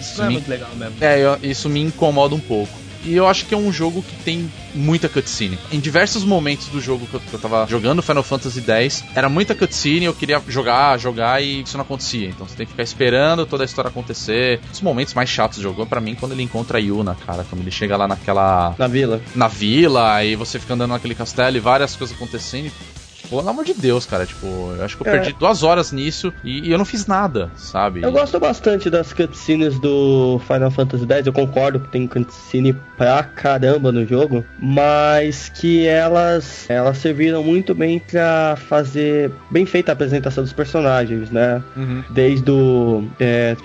Isso 0.00 0.18
não 0.18 0.24
é 0.24 0.28
me- 0.28 0.34
muito 0.34 0.48
legal 0.48 0.70
mesmo. 0.76 0.94
é, 1.00 1.18
eu- 1.18 1.38
isso 1.42 1.68
me 1.68 1.80
incomoda 1.80 2.34
um 2.34 2.40
pouco. 2.40 2.72
E 3.04 3.14
eu 3.14 3.26
acho 3.26 3.46
que 3.46 3.54
é 3.54 3.56
um 3.56 3.72
jogo 3.72 4.02
que 4.02 4.16
tem 4.24 4.50
muita 4.74 5.08
cutscene. 5.08 5.58
Em 5.72 5.80
diversos 5.80 6.24
momentos 6.24 6.68
do 6.68 6.80
jogo 6.80 7.06
que 7.06 7.14
eu, 7.14 7.20
que 7.20 7.34
eu 7.34 7.38
tava 7.38 7.66
jogando 7.66 8.02
Final 8.02 8.22
Fantasy 8.22 8.62
X, 8.66 9.04
era 9.14 9.28
muita 9.28 9.54
cutscene, 9.54 10.04
eu 10.04 10.14
queria 10.14 10.42
jogar, 10.48 10.98
jogar 10.98 11.42
e 11.42 11.62
isso 11.62 11.76
não 11.76 11.84
acontecia. 11.84 12.28
Então 12.28 12.46
você 12.46 12.56
tem 12.56 12.66
que 12.66 12.72
ficar 12.72 12.82
esperando 12.82 13.46
toda 13.46 13.64
a 13.64 13.66
história 13.66 13.88
acontecer. 13.88 14.60
Os 14.72 14.80
momentos 14.80 15.14
mais 15.14 15.28
chatos 15.28 15.58
do 15.58 15.62
jogo, 15.62 15.86
pra 15.86 16.00
mim, 16.00 16.14
quando 16.14 16.32
ele 16.32 16.42
encontra 16.42 16.78
a 16.78 16.80
Yuna, 16.80 17.16
cara. 17.26 17.44
Quando 17.48 17.62
ele 17.62 17.70
chega 17.70 17.96
lá 17.96 18.08
naquela. 18.08 18.74
Na 18.78 18.86
vila. 18.86 19.20
na 19.34 19.48
vila, 19.48 20.24
e 20.24 20.36
você 20.36 20.58
fica 20.58 20.74
andando 20.74 20.90
naquele 20.90 21.14
castelo 21.14 21.56
e 21.56 21.60
várias 21.60 21.96
coisas 21.96 22.14
acontecendo. 22.16 22.66
e, 22.66 22.97
Pelo 23.28 23.48
amor 23.48 23.64
de 23.64 23.74
Deus, 23.74 24.06
cara, 24.06 24.24
tipo, 24.24 24.72
eu 24.72 24.82
acho 24.82 24.96
que 24.96 25.02
eu 25.06 25.08
É. 25.12 25.18
perdi 25.18 25.32
duas 25.38 25.62
horas 25.62 25.92
nisso 25.92 26.32
e, 26.42 26.68
e 26.68 26.72
eu 26.72 26.78
não 26.78 26.84
fiz 26.84 27.06
nada, 27.06 27.50
sabe? 27.54 28.02
Eu 28.02 28.10
gosto 28.12 28.38
bastante 28.40 28.88
das 28.88 29.12
cutscenes 29.12 29.78
do 29.78 30.40
Final 30.46 30.70
Fantasy 30.70 31.04
X, 31.06 31.26
eu 31.26 31.32
concordo 31.32 31.80
que 31.80 31.88
tem 31.88 32.06
cutscene 32.06 32.74
pra 32.96 33.22
caramba 33.22 33.92
no 33.92 34.04
jogo, 34.06 34.44
mas 34.58 35.48
que 35.48 35.86
elas 35.86 36.68
elas 36.68 36.98
serviram 36.98 37.42
muito 37.42 37.74
bem 37.74 37.98
pra 37.98 38.56
fazer 38.68 39.30
bem 39.50 39.64
feita 39.66 39.92
a 39.92 39.94
apresentação 39.94 40.42
dos 40.42 40.52
personagens, 40.52 41.30
né? 41.30 41.62
Uhum. 41.76 42.02
Desde 42.10 42.50
o. 42.50 43.04
É, 43.20 43.56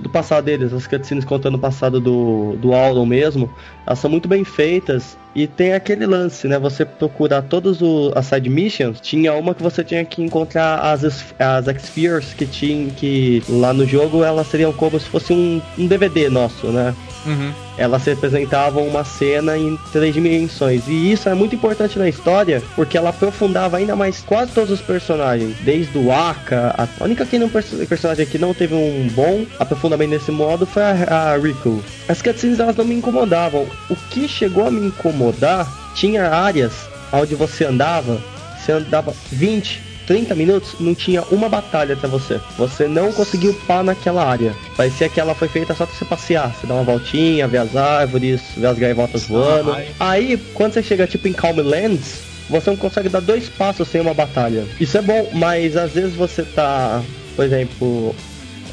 do 0.00 0.08
passado 0.08 0.44
deles, 0.44 0.72
as 0.72 0.86
cutscenes 0.86 1.24
contando 1.24 1.56
o 1.56 1.58
passado 1.58 2.00
do, 2.00 2.56
do 2.56 2.72
Auron 2.72 3.04
mesmo, 3.04 3.50
elas 3.86 3.98
são 3.98 4.10
muito 4.10 4.28
bem 4.28 4.44
feitas. 4.44 5.16
E 5.38 5.46
tem 5.46 5.72
aquele 5.72 6.04
lance, 6.04 6.48
né? 6.48 6.58
Você 6.58 6.84
procurar 6.84 7.42
todas 7.42 7.78
as 8.16 8.26
side 8.26 8.50
missions, 8.50 9.00
tinha 9.00 9.32
uma 9.34 9.54
que 9.54 9.62
você 9.62 9.84
tinha 9.84 10.04
que 10.04 10.20
encontrar 10.20 10.80
as, 10.80 11.04
as 11.38 11.68
X-Spheres 11.68 12.34
que 12.34 12.44
tinha 12.44 12.90
que 12.90 13.40
lá 13.48 13.72
no 13.72 13.86
jogo 13.86 14.24
elas 14.24 14.48
seriam 14.48 14.72
como 14.72 14.98
se 14.98 15.08
fosse 15.08 15.32
um, 15.32 15.62
um 15.78 15.86
DVD 15.86 16.28
nosso, 16.28 16.66
né? 16.72 16.92
Uhum. 17.24 17.67
Elas 17.78 18.04
representavam 18.04 18.86
uma 18.86 19.04
cena 19.04 19.56
em 19.56 19.78
três 19.92 20.12
dimensões. 20.12 20.82
E 20.88 21.12
isso 21.12 21.28
é 21.28 21.34
muito 21.34 21.54
importante 21.54 21.98
na 21.98 22.08
história, 22.08 22.62
porque 22.74 22.98
ela 22.98 23.10
aprofundava 23.10 23.76
ainda 23.76 23.94
mais 23.96 24.20
quase 24.20 24.52
todos 24.52 24.70
os 24.70 24.80
personagens, 24.80 25.56
desde 25.60 25.96
o 25.96 26.12
Aka. 26.12 26.74
A 26.76 27.04
única 27.04 27.24
que 27.24 27.38
não, 27.38 27.48
perso- 27.48 27.76
personagem 27.86 28.26
que 28.26 28.38
não 28.38 28.52
teve 28.52 28.74
um 28.74 29.08
bom 29.14 29.46
aprofundamento 29.58 30.10
nesse 30.10 30.30
modo 30.30 30.66
foi 30.66 30.82
a, 30.82 31.32
a 31.32 31.36
Riku. 31.38 31.82
As 32.08 32.20
cutscenes 32.20 32.58
elas 32.58 32.76
não 32.76 32.84
me 32.84 32.94
incomodavam. 32.94 33.66
O 33.88 33.96
que 34.10 34.28
chegou 34.28 34.66
a 34.66 34.70
me 34.70 34.86
incomodar 34.86 35.66
tinha 35.94 36.28
áreas 36.28 36.72
onde 37.12 37.34
você 37.34 37.64
andava, 37.64 38.20
você 38.58 38.72
andava 38.72 39.14
20, 39.32 39.80
30 40.08 40.34
minutos, 40.34 40.74
não 40.80 40.94
tinha 40.94 41.22
uma 41.30 41.50
batalha 41.50 41.94
pra 41.94 42.08
você. 42.08 42.40
Você 42.56 42.88
não 42.88 43.12
conseguiu 43.12 43.50
upar 43.50 43.84
naquela 43.84 44.24
área. 44.24 44.56
Parecia 44.74 45.06
que 45.08 45.20
ela 45.20 45.34
foi 45.34 45.48
feita 45.48 45.74
só 45.74 45.84
pra 45.84 45.94
você 45.94 46.04
passear. 46.06 46.54
Você 46.54 46.66
dá 46.66 46.74
uma 46.74 46.82
voltinha, 46.82 47.46
ver 47.46 47.58
as 47.58 47.76
árvores, 47.76 48.40
ver 48.56 48.68
as 48.68 48.78
gaivotas 48.78 49.24
voando. 49.24 49.76
Aí, 50.00 50.38
quando 50.54 50.72
você 50.72 50.82
chega 50.82 51.06
tipo 51.06 51.28
em 51.28 51.34
Calm 51.34 51.58
Lands, 51.58 52.22
você 52.48 52.70
não 52.70 52.76
consegue 52.78 53.10
dar 53.10 53.20
dois 53.20 53.50
passos 53.50 53.86
sem 53.86 54.00
uma 54.00 54.14
batalha. 54.14 54.64
Isso 54.80 54.96
é 54.96 55.02
bom, 55.02 55.28
mas 55.34 55.76
às 55.76 55.92
vezes 55.92 56.14
você 56.14 56.42
tá, 56.42 57.02
por 57.36 57.44
exemplo, 57.44 58.16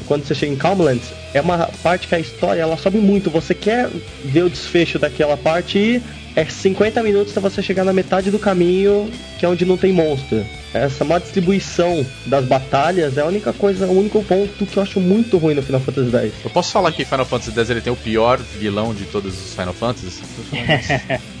quando 0.06 0.24
você 0.24 0.34
chega 0.34 0.52
em 0.52 0.56
Calmlands, 0.56 1.08
é 1.34 1.40
uma 1.40 1.68
parte 1.82 2.08
que 2.08 2.14
a 2.14 2.20
história 2.20 2.62
ela 2.62 2.76
sobe 2.76 2.98
muito. 2.98 3.30
Você 3.30 3.54
quer 3.54 3.88
ver 4.24 4.44
o 4.44 4.50
desfecho 4.50 4.98
daquela 4.98 5.36
parte 5.36 5.78
e 5.78 6.02
é 6.34 6.44
50 6.44 7.02
minutos 7.02 7.32
pra 7.32 7.40
você 7.40 7.62
chegar 7.62 7.84
na 7.84 7.92
metade 7.92 8.30
do 8.30 8.38
caminho, 8.38 9.10
que 9.38 9.46
é 9.46 9.48
onde 9.48 9.64
não 9.64 9.76
tem 9.76 9.92
monstro. 9.92 10.44
Essa 10.72 11.04
má 11.04 11.18
distribuição 11.18 12.04
das 12.26 12.44
batalhas 12.44 13.16
é 13.16 13.22
a 13.22 13.26
única 13.26 13.52
coisa, 13.52 13.86
o 13.86 13.98
único 13.98 14.22
ponto 14.22 14.66
que 14.66 14.76
eu 14.76 14.82
acho 14.82 15.00
muito 15.00 15.38
ruim 15.38 15.54
no 15.54 15.62
Final 15.62 15.80
Fantasy 15.80 16.14
X. 16.14 16.32
Eu 16.44 16.50
posso 16.50 16.72
falar 16.72 16.92
que 16.92 17.04
Final 17.04 17.24
Fantasy 17.24 17.52
X 17.52 17.70
ele 17.70 17.80
tem 17.80 17.92
o 17.92 17.96
pior 17.96 18.38
vilão 18.38 18.94
de 18.94 19.04
todos 19.04 19.32
os 19.32 19.54
Final 19.54 19.72
Fantasies? 19.72 20.20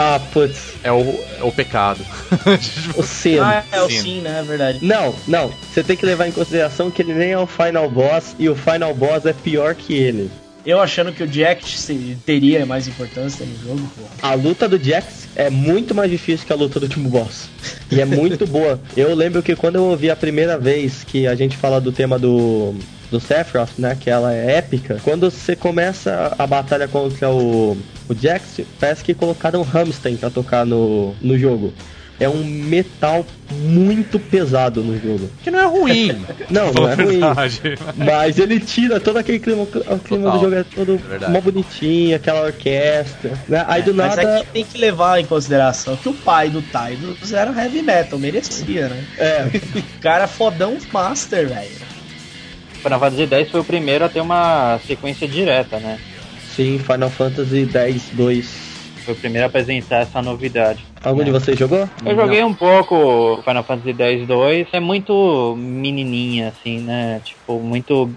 Ah, 0.00 0.20
putz, 0.32 0.74
é, 0.84 0.92
o, 0.92 1.00
é 1.40 1.42
o 1.42 1.50
pecado. 1.50 2.06
o 2.96 3.02
Seno. 3.02 3.42
Ah, 3.42 3.64
é 3.72 3.82
o 3.82 3.90
Sim. 3.90 4.00
sim, 4.00 4.20
né? 4.20 4.38
É 4.38 4.42
verdade. 4.44 4.78
Não, 4.80 5.12
não. 5.26 5.50
Você 5.72 5.82
tem 5.82 5.96
que 5.96 6.06
levar 6.06 6.28
em 6.28 6.30
consideração 6.30 6.88
que 6.88 7.02
ele 7.02 7.14
nem 7.14 7.32
é 7.32 7.38
o 7.38 7.48
Final 7.48 7.90
Boss 7.90 8.36
e 8.38 8.48
o 8.48 8.54
Final 8.54 8.94
Boss 8.94 9.26
é 9.26 9.32
pior 9.32 9.74
que 9.74 9.94
ele. 9.94 10.30
Eu 10.66 10.80
achando 10.80 11.12
que 11.12 11.22
o 11.22 11.26
Jack 11.26 11.66
se- 11.68 12.16
teria 12.26 12.66
mais 12.66 12.86
importância 12.88 13.46
no 13.46 13.56
jogo, 13.68 13.90
pô. 13.96 14.02
A 14.20 14.34
luta 14.34 14.68
do 14.68 14.82
Jax 14.82 15.28
é 15.34 15.48
muito 15.48 15.94
mais 15.94 16.10
difícil 16.10 16.46
que 16.46 16.52
a 16.52 16.56
luta 16.56 16.78
do 16.78 16.84
último 16.84 17.08
boss. 17.08 17.48
E 17.90 18.00
é 18.00 18.04
muito 18.04 18.44
boa. 18.48 18.78
Eu 18.96 19.14
lembro 19.14 19.42
que 19.42 19.54
quando 19.56 19.76
eu 19.76 19.84
ouvi 19.84 20.10
a 20.10 20.16
primeira 20.16 20.58
vez 20.58 21.04
que 21.04 21.26
a 21.26 21.34
gente 21.34 21.56
fala 21.56 21.80
do 21.80 21.92
tema 21.92 22.18
do 22.18 22.74
do 23.10 23.18
Sephiroth, 23.18 23.70
né, 23.78 23.96
que 23.98 24.10
ela 24.10 24.34
é 24.34 24.56
épica. 24.56 25.00
Quando 25.02 25.30
você 25.30 25.56
começa 25.56 26.34
a 26.38 26.46
batalha 26.46 26.86
contra 26.86 27.30
o 27.30 27.74
o 28.06 28.14
Jax, 28.14 28.60
parece 28.80 29.02
que 29.04 29.14
colocaram 29.14 29.62
Hamstein 29.74 30.16
pra 30.16 30.28
tocar 30.30 30.66
no, 30.66 31.14
no 31.20 31.38
jogo. 31.38 31.72
É 32.20 32.28
um 32.28 32.44
metal 32.44 33.24
muito 33.50 34.18
pesado 34.18 34.82
no 34.82 34.98
jogo. 35.00 35.30
Que 35.42 35.50
não 35.50 35.58
é 35.58 35.66
ruim. 35.66 36.24
Não, 36.50 36.72
não 36.72 36.88
é 36.88 36.94
ruim. 36.94 37.20
Mas 37.96 38.38
ele 38.38 38.58
tira 38.60 38.98
todo 38.98 39.18
aquele 39.18 39.38
clima, 39.38 39.62
o 39.62 39.66
clima 39.66 39.98
Total. 39.98 40.32
do 40.32 40.40
jogo 40.40 40.54
é 40.54 40.64
todo 40.64 41.00
É 41.22 41.28
mó 41.28 41.40
bonitinho, 41.40 42.16
aquela 42.16 42.46
orquestra. 42.46 43.32
Né? 43.48 43.64
Aí 43.68 43.82
do 43.82 43.94
Mas 43.94 44.16
nada. 44.16 44.38
é 44.38 44.40
que 44.40 44.46
tem 44.46 44.64
que 44.64 44.78
levar 44.78 45.20
em 45.20 45.24
consideração 45.24 45.96
que 45.96 46.08
o 46.08 46.14
pai 46.14 46.48
do 46.48 46.62
Tidus 46.62 47.32
era 47.32 47.50
heavy 47.52 47.82
metal, 47.82 48.18
merecia, 48.18 48.88
né? 48.88 49.04
É, 49.18 49.60
cara 50.00 50.26
fodão 50.26 50.76
master, 50.92 51.48
velho. 51.48 51.88
Final 52.82 53.00
Fantasy 53.00 53.26
X 53.26 53.50
foi 53.50 53.60
o 53.60 53.64
primeiro 53.64 54.04
a 54.04 54.08
ter 54.08 54.20
uma 54.20 54.78
sequência 54.86 55.26
direta, 55.28 55.78
né? 55.78 55.98
sim, 56.58 56.76
Final 56.80 57.08
Fantasy 57.08 57.68
X 57.72 58.02
2. 58.14 58.67
Foi 59.08 59.14
o 59.14 59.18
primeiro 59.18 59.46
a 59.46 59.48
apresentar 59.48 60.02
essa 60.02 60.20
novidade. 60.20 60.84
Algum 61.02 61.24
de 61.24 61.30
vocês 61.30 61.58
jogou? 61.58 61.88
Eu 62.04 62.14
joguei 62.14 62.44
um 62.44 62.52
pouco 62.52 63.40
Final 63.42 63.64
Fantasy 63.64 63.96
X 63.98 64.26
2. 64.26 64.68
É 64.70 64.80
muito 64.80 65.54
menininha, 65.56 66.48
assim, 66.48 66.80
né? 66.80 67.18
Tipo, 67.24 67.58
muito 67.58 68.10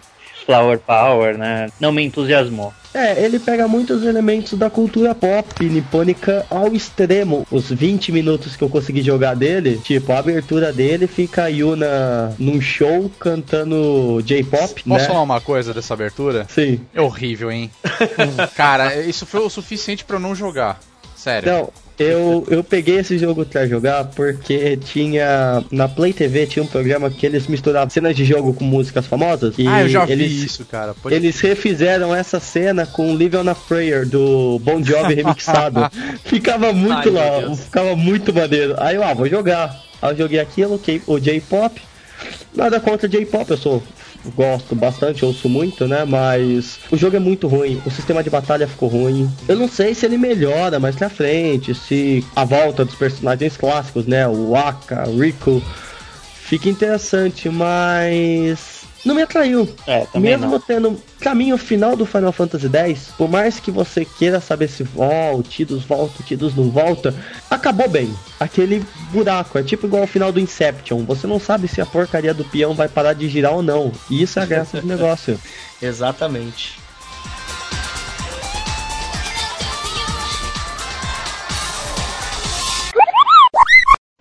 flower 0.46 0.80
power, 0.80 1.38
né? 1.38 1.70
Não 1.80 1.92
me 1.92 2.04
entusiasmou. 2.04 2.74
É, 2.94 3.24
ele 3.24 3.40
pega 3.40 3.68
muitos 3.70 4.04
elementos 4.04 4.58
da 4.58 4.70
cultura 4.70 5.16
pop 5.16 5.64
nipônica 5.64 6.46
ao 6.50 6.74
extremo. 6.74 7.48
Os 7.50 7.70
20 7.70 8.12
minutos 8.12 8.58
que 8.58 8.64
eu 8.64 8.70
consegui 8.70 9.02
jogar 9.02 9.34
dele, 9.34 9.80
tipo, 9.82 10.12
a 10.12 10.20
abertura 10.20 10.74
dele 10.74 11.08
fica 11.08 11.44
a 11.44 11.48
Yuna 11.48 12.36
num 12.38 12.60
show 12.60 13.10
cantando 13.18 14.22
J-pop, 14.26 14.84
né? 14.86 14.98
Posso 14.98 15.08
falar 15.08 15.22
uma 15.22 15.40
coisa 15.40 15.74
dessa 15.74 15.94
abertura? 15.94 16.46
Sim. 16.50 16.82
É 16.94 17.00
horrível, 17.00 17.50
hein? 17.50 17.72
Cara, 18.56 18.96
isso 19.02 19.26
foi 19.26 19.40
o 19.40 19.50
suficiente 19.50 20.04
pra 20.04 20.18
eu 20.18 20.22
não 20.22 20.36
jogar. 20.36 20.78
Sério. 21.16 21.50
Não, 21.50 21.70
eu, 22.02 22.46
eu 22.50 22.64
peguei 22.64 22.98
esse 22.98 23.18
jogo 23.18 23.46
pra 23.46 23.68
jogar 23.68 24.06
porque 24.06 24.78
tinha. 24.78 25.64
Na 25.72 25.88
Play 25.88 26.14
TV 26.14 26.46
tinha 26.48 26.64
um 26.64 26.68
programa 26.68 27.10
que 27.10 27.26
eles 27.26 27.48
misturavam 27.48 27.90
cenas 27.90 28.16
de 28.16 28.26
jogo 28.26 28.54
com 28.54 28.64
músicas 28.64 29.06
famosas. 29.06 29.56
E 29.58 29.68
ah, 29.68 29.82
eu 29.82 29.90
já 29.90 30.10
eles, 30.10 30.32
vi 30.32 30.46
isso, 30.46 30.66
cara. 30.66 30.94
Pode... 30.94 31.16
Eles 31.16 31.40
refizeram 31.40 32.14
essa 32.14 32.40
cena 32.40 32.86
com 32.86 33.14
Live 33.14 33.38
on 33.38 33.50
a 33.50 33.56
Prayer 33.56 34.08
do 34.08 34.60
Bon 34.60 34.84
Jovi 34.84 35.14
remixado. 35.14 35.82
ficava 36.26 36.74
muito 36.74 37.10
Ai, 37.10 37.46
lá, 37.46 37.56
ficava 37.56 37.96
muito 37.96 38.34
maneiro. 38.34 38.76
Aí 38.78 38.96
eu, 38.96 39.04
ah, 39.04 39.14
vou 39.14 39.28
jogar. 39.28 39.80
Aí 40.02 40.14
eu 40.14 40.18
joguei 40.18 40.40
aquilo, 40.40 40.80
que- 40.80 41.02
o 41.08 41.20
J-pop. 41.20 41.82
Nada 42.56 42.80
contra 42.80 43.08
J-pop, 43.08 43.50
eu 43.50 43.58
sou. 43.58 43.84
Gosto 44.36 44.76
bastante, 44.76 45.26
ouço 45.26 45.50
muito, 45.50 45.88
né? 45.88 46.06
Mas 46.06 46.80
o 46.92 46.98
jogo 46.98 47.16
é 47.16 47.20
muito 47.20 47.48
ruim, 47.48 47.82
o 47.86 47.92
sistema 47.92 48.24
de 48.24 48.30
batalha 48.30 48.68
ficou 48.68 48.90
ruim. 48.90 49.30
Eu 49.48 49.56
não 49.56 49.68
sei 49.68 49.96
se 49.96 50.06
ele 50.06 50.18
melhora 50.18 50.80
mais 50.80 50.96
pra 50.96 51.10
frente, 51.10 51.74
se 51.74 52.26
a 52.36 52.46
volta 52.46 52.86
dos 52.86 52.96
personagens 52.96 53.58
clássicos, 53.58 54.06
né? 54.06 54.28
O 54.28 54.56
Aka, 54.56 55.10
o 55.10 55.20
Rico, 55.20 55.62
fica 56.44 56.70
interessante, 56.70 57.50
mas 57.50 58.81
não 59.06 59.16
me 59.16 59.22
atraiu. 59.22 59.68
É, 59.88 60.06
também 60.06 60.32
Mesmo 60.32 60.52
não. 60.52 60.60
tendo, 60.60 61.02
pra 61.20 61.34
mim, 61.34 61.54
o 61.54 61.58
final 61.58 61.96
do 61.96 62.06
Final 62.06 62.32
Fantasy 62.32 62.70
X, 62.72 63.10
por 63.18 63.30
mais 63.30 63.60
que 63.60 63.72
você 63.72 64.06
queira 64.06 64.40
saber 64.40 64.68
se 64.68 64.84
volta, 64.84 65.50
Tidus 65.50 65.84
volta, 65.84 66.24
Tidus 66.24 66.56
não 66.56 66.70
volta, 66.70 67.14
acabou 67.50 67.90
bem. 67.90 68.14
Aquele 68.40 68.84
buraco, 69.12 69.58
é 69.58 69.64
tipo 69.64 69.88
igual 69.88 70.02
ao 70.04 70.08
final 70.08 70.32
do 70.32 70.40
Inception. 70.40 71.04
Você 71.06 71.26
não 71.28 71.40
sabe 71.40 71.68
se 71.68 71.80
a 71.82 71.86
porcaria 71.86 72.34
do 72.34 72.44
peão 72.46 72.74
vai 72.74 72.88
parar 72.88 73.14
de 73.14 73.28
girar 73.30 73.54
ou 73.54 73.62
não. 73.64 73.92
E 74.10 74.22
isso 74.22 74.40
é 74.40 74.44
a 74.44 74.46
graça 74.46 74.82
do 74.82 74.88
negócio. 74.88 75.40
Exatamente. 75.82 76.81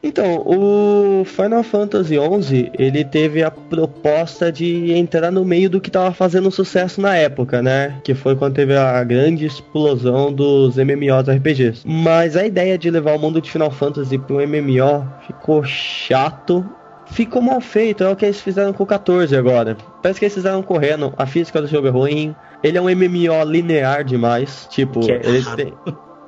Então, 0.03 0.43
o 0.47 1.25
Final 1.27 1.63
Fantasy 1.63 2.15
XI, 2.17 2.71
ele 2.79 3.05
teve 3.05 3.43
a 3.43 3.51
proposta 3.51 4.51
de 4.51 4.93
entrar 4.93 5.31
no 5.31 5.45
meio 5.45 5.69
do 5.69 5.81
que 5.81 5.91
tava 5.91 6.13
fazendo 6.13 6.51
sucesso 6.51 7.01
na 7.01 7.17
época, 7.17 7.61
né? 7.61 7.99
Que 8.03 8.15
foi 8.15 8.35
quando 8.35 8.55
teve 8.55 8.75
a 8.75 9.05
grande 9.05 9.45
explosão 9.45 10.33
dos 10.33 10.77
MMOs 10.77 11.29
RPGs. 11.29 11.83
Mas 11.85 12.35
a 12.35 12.47
ideia 12.47 12.79
de 12.79 12.91
levar 12.91 13.15
o 13.15 13.19
mundo 13.19 13.43
de 13.43 13.51
Final 13.51 13.71
Fantasy 13.71 14.17
pro 14.17 14.37
MMO 14.37 15.07
ficou 15.27 15.63
chato. 15.65 16.65
Ficou 17.07 17.43
mal 17.43 17.61
feito, 17.61 18.05
é 18.05 18.09
o 18.09 18.17
que 18.17 18.25
eles 18.25 18.41
fizeram 18.41 18.73
com 18.73 18.85
o 18.85 18.87
14 18.87 19.37
agora. 19.37 19.77
Parece 20.01 20.19
que 20.19 20.27
eles 20.27 20.35
fizeram 20.35 20.63
correndo, 20.63 21.13
a 21.19 21.27
física 21.27 21.61
do 21.61 21.67
jogo 21.67 21.89
é 21.89 21.91
ruim. 21.91 22.35
Ele 22.63 22.79
é 22.79 22.81
um 22.81 22.85
MMO 22.85 23.45
linear 23.45 24.05
demais. 24.05 24.67
Tipo, 24.71 25.01
é 25.11 25.21
errado. 25.29 25.57
tem. 25.57 25.75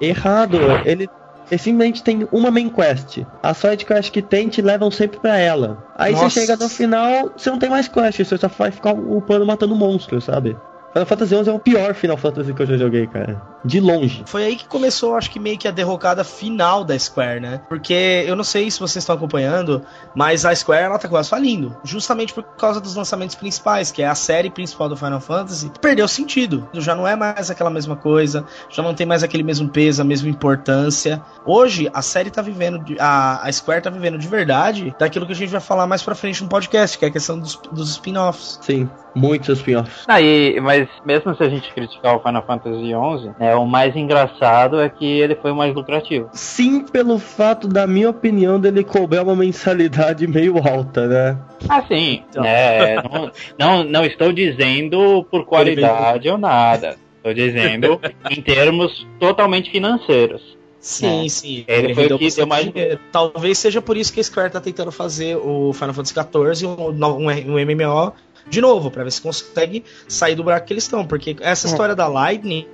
Errado, 0.00 0.58
ele 0.84 1.08
ele 1.50 1.58
simplesmente 1.58 2.02
tem 2.02 2.26
uma 2.32 2.50
main 2.50 2.68
quest. 2.68 3.18
A 3.42 3.54
side 3.54 3.84
quest 3.84 4.10
que 4.10 4.22
tem 4.22 4.48
te 4.48 4.62
levam 4.62 4.90
sempre 4.90 5.18
pra 5.18 5.36
ela. 5.38 5.84
Aí 5.96 6.12
Nossa. 6.12 6.30
você 6.30 6.40
chega 6.40 6.56
no 6.56 6.68
final, 6.68 7.32
você 7.36 7.50
não 7.50 7.58
tem 7.58 7.70
mais 7.70 7.88
quest, 7.88 8.18
você 8.18 8.38
só 8.38 8.48
vai 8.48 8.70
ficar 8.70 8.92
upando 8.92 9.46
matando 9.46 9.74
monstros, 9.74 10.24
sabe? 10.24 10.56
Final 10.92 11.06
Fantasy 11.06 11.34
XI 11.44 11.48
é 11.48 11.52
o 11.52 11.58
pior 11.58 11.94
Final 11.94 12.16
Fantasy 12.18 12.52
que 12.52 12.62
eu 12.62 12.66
já 12.66 12.76
joguei, 12.76 13.06
cara. 13.06 13.40
De 13.64 13.80
longe. 13.80 14.22
Foi 14.26 14.44
aí 14.44 14.56
que 14.56 14.66
começou, 14.66 15.14
acho 15.16 15.30
que 15.30 15.38
meio 15.40 15.56
que 15.56 15.66
a 15.66 15.70
derrocada 15.70 16.22
final 16.24 16.84
da 16.84 16.98
Square, 16.98 17.40
né? 17.40 17.60
Porque 17.68 18.24
eu 18.26 18.36
não 18.36 18.44
sei 18.44 18.70
se 18.70 18.78
vocês 18.78 19.02
estão 19.02 19.14
acompanhando, 19.16 19.82
mas 20.14 20.44
a 20.44 20.54
Square 20.54 20.82
ela 20.84 20.98
tá 20.98 21.08
quase 21.08 21.30
falindo. 21.30 21.74
Justamente 21.82 22.34
por 22.34 22.42
causa 22.42 22.80
dos 22.80 22.94
lançamentos 22.94 23.34
principais, 23.36 23.90
que 23.90 24.02
é 24.02 24.06
a 24.06 24.14
série 24.14 24.50
principal 24.50 24.88
do 24.88 24.96
Final 24.96 25.20
Fantasy, 25.20 25.70
perdeu 25.80 26.06
sentido. 26.08 26.68
Já 26.74 26.94
não 26.94 27.06
é 27.08 27.16
mais 27.16 27.50
aquela 27.50 27.70
mesma 27.70 27.96
coisa, 27.96 28.44
já 28.68 28.82
não 28.82 28.92
tem 28.94 29.06
mais 29.06 29.22
aquele 29.22 29.42
mesmo 29.42 29.68
peso, 29.68 30.02
a 30.02 30.04
mesma 30.04 30.28
importância. 30.28 31.22
Hoje, 31.46 31.88
a 31.94 32.02
série 32.02 32.30
tá 32.30 32.42
vivendo, 32.42 32.78
de- 32.80 32.98
a, 33.00 33.42
a 33.46 33.50
Square 33.52 33.80
tá 33.82 33.90
vivendo 33.90 34.18
de 34.18 34.28
verdade 34.28 34.94
daquilo 34.98 35.24
que 35.24 35.32
a 35.32 35.36
gente 35.36 35.50
vai 35.50 35.60
falar 35.60 35.86
mais 35.86 36.02
pra 36.02 36.14
frente 36.14 36.42
no 36.42 36.48
podcast, 36.48 36.98
que 36.98 37.04
é 37.04 37.08
a 37.08 37.10
questão 37.12 37.38
dos, 37.38 37.56
dos 37.72 37.90
spin-offs. 37.92 38.58
Sim, 38.60 38.90
muitos 39.14 39.58
spin-offs. 39.58 40.04
Aí, 40.08 40.58
mas 40.60 40.88
mesmo 41.04 41.34
se 41.34 41.42
a 41.42 41.48
gente 41.48 41.72
criticar 41.72 42.16
o 42.16 42.20
Final 42.20 42.44
Fantasy 42.46 42.78
XI, 42.78 43.30
né, 43.38 43.54
o 43.54 43.66
mais 43.66 43.94
engraçado 43.96 44.80
é 44.80 44.88
que 44.88 45.04
ele 45.04 45.34
foi 45.36 45.52
o 45.52 45.56
mais 45.56 45.74
lucrativo. 45.74 46.28
Sim, 46.32 46.80
pelo 46.86 47.18
fato, 47.18 47.68
da 47.68 47.86
minha 47.86 48.10
opinião, 48.10 48.58
dele 48.60 48.84
cobrar 48.84 49.22
uma 49.22 49.36
mensalidade 49.36 50.26
meio 50.26 50.56
alta, 50.58 51.06
né? 51.06 51.38
Ah, 51.68 51.82
sim. 51.86 52.22
Então. 52.28 52.42
né, 52.42 52.96
não, 53.02 53.30
não, 53.58 53.84
não 53.84 54.04
estou 54.04 54.32
dizendo 54.32 55.24
por 55.30 55.44
qualidade 55.44 56.28
ou 56.28 56.38
nada. 56.38 56.96
Estou 57.18 57.34
dizendo 57.34 58.00
em 58.30 58.42
termos 58.42 59.06
totalmente 59.20 59.70
financeiros. 59.70 60.56
Sim, 60.80 61.26
É. 61.26 61.28
sim. 61.28 61.64
Ele 61.68 61.94
foi 61.94 62.06
o 62.06 62.08
rendeu 62.08 62.18
que 62.18 62.34
deu 62.34 62.46
mais-. 62.46 62.72
Talvez 63.12 63.56
seja 63.56 63.80
por 63.80 63.96
isso 63.96 64.12
que 64.12 64.18
a 64.18 64.24
Square 64.24 64.50
tá 64.50 64.60
tentando 64.60 64.90
fazer 64.90 65.36
o 65.36 65.72
Final 65.72 65.94
Fantasy 65.94 66.12
XIV 66.12 66.66
um, 66.66 66.90
um, 66.90 67.28
um 67.28 67.64
MMO 67.64 68.12
de 68.48 68.60
novo, 68.60 68.90
pra 68.90 69.04
ver 69.04 69.12
se 69.12 69.20
consegue 69.20 69.84
sair 70.08 70.34
do 70.34 70.42
buraco 70.42 70.66
que 70.66 70.72
eles 70.72 70.84
estão. 70.84 71.06
Porque 71.06 71.36
essa 71.40 71.66
história 71.66 71.94
da 71.94 72.06
Lightning, 72.06 72.66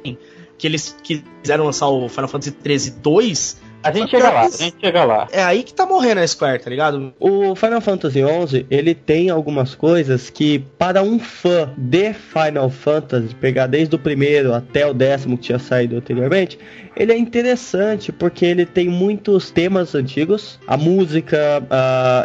que 0.57 0.67
eles 0.67 0.97
quiseram 1.03 1.65
lançar 1.65 1.89
o 1.89 2.09
Final 2.09 2.29
Fantasy 2.29 2.55
XIII 2.65 2.91
2, 3.01 3.61
A 3.83 3.93
gente 3.93 4.11
chega 4.11 4.31
lá, 4.31 4.41
a 4.43 4.51
gente 4.51 4.77
chega 4.81 5.05
lá. 5.05 5.29
é 5.31 5.43
aí 5.43 5.63
que 5.63 5.73
tá 5.73 5.87
morrendo 5.87 6.21
a 6.21 6.27
Square, 6.27 6.63
tá 6.63 6.71
ligado? 6.71 7.13
O 7.19 7.55
Final 7.55 7.81
Fantasy 7.81 8.21
XI, 8.21 8.67
ele 8.71 8.95
tem 8.95 9.31
algumas 9.31 9.75
coisas 9.75 10.31
que, 10.31 10.59
para 10.79 11.03
um 11.03 11.19
fã 11.19 11.73
de 11.77 12.13
Final 12.13 12.71
Fantasy, 12.71 13.35
pegar 13.37 13.67
desde 13.67 13.95
o 13.95 13.99
primeiro 13.99 14.53
até 14.53 14.87
o 14.87 14.93
décimo 14.93 15.39
que 15.39 15.45
tinha 15.45 15.59
saído 15.59 15.97
anteriormente, 15.97 16.59
ele 16.97 17.13
é 17.13 17.17
interessante 17.17 18.11
porque 18.11 18.45
ele 18.45 18.67
tem 18.67 18.89
muitos 18.89 19.51
temas 19.51 19.95
antigos, 19.95 20.59
a 20.67 20.77
música, 20.77 21.39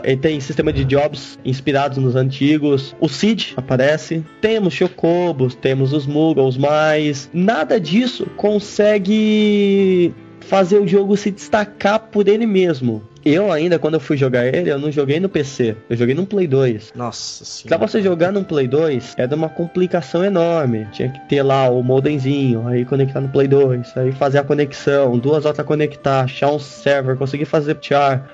ele 0.04 0.18
tem 0.18 0.40
sistema 0.40 0.74
de 0.74 0.84
jobs 0.84 1.38
inspirados 1.46 2.00
nos 2.00 2.16
antigos, 2.16 2.96
o 3.00 3.08
Cid 3.08 3.54
aparece, 3.56 4.26
temos 4.42 4.74
Chocobos, 4.74 5.54
temos 5.54 5.94
os 5.94 6.08
Muggles, 6.08 6.58
mas 6.58 7.30
nada 7.32 7.80
disso 7.80 8.26
consegue 8.36 10.14
fazer 10.44 10.80
o 10.80 10.88
jogo 10.88 11.16
se 11.18 11.32
destacar 11.32 12.00
por 12.00 12.28
ele 12.28 12.46
mesmo. 12.46 13.04
Eu 13.26 13.52
ainda, 13.52 13.80
quando 13.80 13.94
eu 13.94 14.00
fui 14.02 14.18
jogar 14.18 14.46
ele, 14.46 14.70
eu 14.70 14.78
não 14.78 14.92
joguei 14.92 15.18
no 15.20 15.30
PC, 15.30 15.78
eu 15.90 15.96
joguei 15.96 16.14
no 16.14 16.26
Play 16.26 16.46
2. 16.46 16.92
Nossa 16.94 17.40
Pra 17.44 17.46
senhora. 17.78 17.88
você 17.88 18.02
jogar 18.02 18.32
no 18.34 18.44
Play 18.44 18.68
2, 18.68 19.14
era 19.18 19.34
uma 19.36 19.48
complicação 19.48 20.26
enorme. 20.26 20.86
Tinha 20.92 21.10
que 21.10 21.20
ter 21.30 21.42
lá 21.42 21.70
o 21.70 21.82
modemzinho, 21.82 22.68
aí 22.68 22.84
conectar 22.84 23.22
no 23.22 23.30
Play 23.30 23.48
2, 23.48 23.96
aí 23.98 24.12
fazer 24.12 24.40
a 24.40 24.44
conexão, 24.44 25.18
duas 25.18 25.46
horas 25.46 25.56
pra 25.56 25.64
conectar, 25.64 26.22
achar 26.22 26.52
um 26.52 26.60
server, 26.60 27.16
conseguir 27.16 27.46
fazer 27.46 27.78
char, 27.82 28.30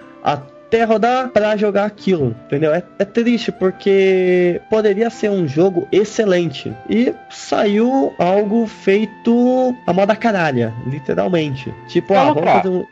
até 0.69 0.83
rodar 0.83 1.29
pra 1.29 1.57
jogar 1.57 1.85
aquilo, 1.85 2.35
entendeu? 2.45 2.71
É, 2.73 2.83
é 2.99 3.03
triste 3.03 3.51
porque 3.51 4.61
poderia 4.69 5.09
ser 5.09 5.31
um 5.31 5.47
jogo 5.47 5.87
excelente 5.91 6.71
e 6.87 7.11
saiu 7.31 8.13
algo 8.19 8.67
feito 8.67 9.75
a 9.87 9.91
moda 9.91 10.15
caralha, 10.15 10.71
literalmente. 10.85 11.73
Tipo, 11.87 12.13
ah, 12.13 12.31
vamos 12.33 12.43
fazer 12.51 12.69
um. 12.69 12.85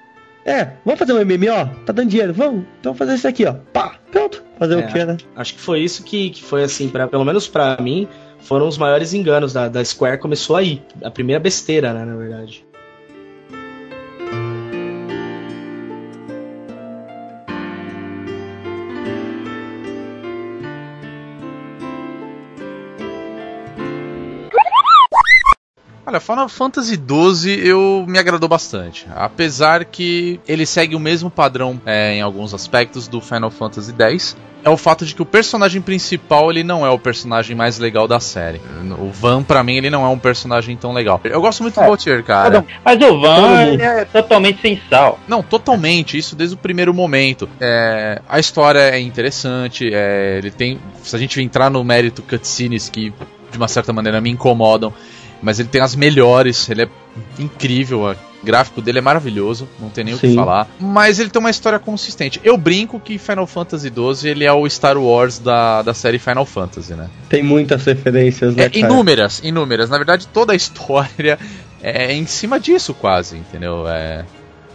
É, 0.44 0.70
vamos 0.84 0.98
fazer 0.98 1.14
um 1.14 1.18
MMO? 1.24 1.76
Tá 1.86 1.94
dando 1.94 2.10
dinheiro? 2.10 2.34
Vamos, 2.34 2.62
então 2.80 2.94
vamos 2.94 2.98
fazer 2.98 3.14
isso 3.16 3.28
aqui, 3.28 3.46
ó. 3.46 3.54
Pá, 3.72 3.96
pronto. 4.12 4.44
Fazer 4.58 4.74
É. 4.76 4.78
o 4.78 4.88
que, 4.88 5.06
né? 5.06 5.18
Acho 5.36 5.54
que 5.54 5.60
foi 5.60 5.82
isso 5.82 6.04
que, 6.04 6.32
que 6.32 6.44
foi 6.44 6.64
assim, 6.64 6.90
pra, 6.90 7.08
pelo 7.08 7.26
menos 7.26 7.48
pra 7.48 7.78
mim, 7.80 8.08
foram 8.40 8.68
os 8.68 8.78
maiores 8.78 9.14
enganos 9.14 9.54
da, 9.54 9.68
da 9.68 9.84
Square. 9.84 10.18
Começou 10.20 10.56
aí. 10.56 10.82
A 11.04 11.12
primeira 11.12 11.40
besteira, 11.40 11.94
né, 11.94 12.06
na 12.06 12.16
verdade. 12.16 12.66
Final 26.28 26.50
Fantasy 26.50 26.96
XII 26.96 27.66
eu 27.66 28.04
me 28.06 28.20
agradou 28.20 28.50
bastante. 28.50 29.08
Apesar 29.16 29.86
que 29.86 30.42
ele 30.46 30.66
segue 30.66 30.94
o 30.94 31.00
mesmo 31.00 31.32
padrão 31.32 31.82
é, 31.86 32.16
em 32.16 32.22
alguns 32.22 32.54
aspectos 32.54 33.08
do 33.08 33.22
Final 33.22 33.50
Fantasy 33.50 33.96
X. 33.98 34.36
É 34.62 34.70
o 34.70 34.76
fato 34.76 35.06
de 35.06 35.16
que 35.16 35.22
o 35.22 35.26
personagem 35.26 35.82
principal 35.82 36.52
ele 36.52 36.66
não 36.66 36.86
é 36.86 36.90
o 36.90 37.00
personagem 37.00 37.56
mais 37.56 37.80
legal 37.80 38.06
da 38.10 38.20
série. 38.20 38.60
O 39.00 39.10
Van, 39.10 39.42
pra 39.42 39.64
mim, 39.64 39.78
ele 39.78 39.90
não 39.90 40.04
é 40.04 40.10
um 40.10 40.20
personagem 40.20 40.76
tão 40.76 40.92
legal. 40.92 41.22
Eu 41.24 41.40
gosto 41.40 41.64
muito 41.64 41.80
É. 41.80 41.84
do 41.84 41.88
Gautier, 41.88 42.22
cara. 42.26 42.66
Mas 42.84 43.02
o 43.02 43.22
Van 43.22 43.78
é 43.80 44.04
totalmente 44.04 44.60
sem 44.60 44.82
sal. 44.90 45.20
Não, 45.30 45.42
totalmente, 45.42 46.18
isso 46.18 46.36
desde 46.36 46.56
o 46.56 46.58
primeiro 46.58 46.94
momento. 46.94 47.48
É, 47.62 48.22
a 48.28 48.38
história 48.38 48.80
é 48.80 49.00
interessante, 49.00 49.90
é, 49.94 50.40
ele 50.40 50.52
tem. 50.52 50.78
Se 51.02 51.16
a 51.16 51.20
gente 51.20 51.42
entrar 51.42 51.70
no 51.72 51.82
mérito 51.86 52.22
cutscenes 52.22 52.90
que 52.90 53.14
de 53.50 53.58
uma 53.58 53.70
certa 53.70 53.94
maneira 53.94 54.20
me 54.20 54.30
incomodam, 54.30 54.94
mas 55.42 55.60
ele 55.60 55.70
tem 55.70 55.82
as 55.82 55.96
melhores, 55.96 56.70
ele 56.70 56.84
é 56.84 56.90
incrível, 57.40 58.04
o 58.12 58.16
gráfico 58.46 58.82
dele 58.82 59.00
é 59.00 59.02
maravilhoso, 59.02 59.68
não 59.80 59.90
tem 59.90 60.04
nem 60.04 60.14
o 60.14 60.18
que 60.20 60.28
Sim. 60.30 60.36
falar. 60.36 60.68
Mas 60.80 61.20
ele 61.20 61.30
tem 61.30 61.40
uma 61.40 61.50
história 61.50 61.80
consistente. 61.80 62.40
Eu 62.44 62.58
brinco 62.58 63.00
que 63.00 63.18
Final 63.18 63.48
Fantasy 63.48 63.90
XII 63.90 64.30
ele 64.30 64.46
é 64.46 64.54
o 64.54 64.68
Star 64.70 64.98
Wars 64.98 65.40
da, 65.40 65.82
da 65.82 65.94
série 65.94 66.20
Final 66.20 66.46
Fantasy, 66.46 66.94
né? 66.94 67.10
Tem 67.30 67.42
muitas 67.44 67.84
referências, 67.86 68.56
né, 68.56 68.66
É, 68.74 68.78
inúmeras, 68.80 69.42
inúmeras. 69.44 69.90
Na 69.90 69.98
verdade, 69.98 70.28
toda 70.28 70.54
a 70.54 70.56
história 70.58 71.38
é 71.82 72.14
em 72.14 72.26
cima 72.26 72.60
disso, 72.60 72.94
quase, 72.94 73.38
entendeu? 73.38 73.88
É, 73.88 74.24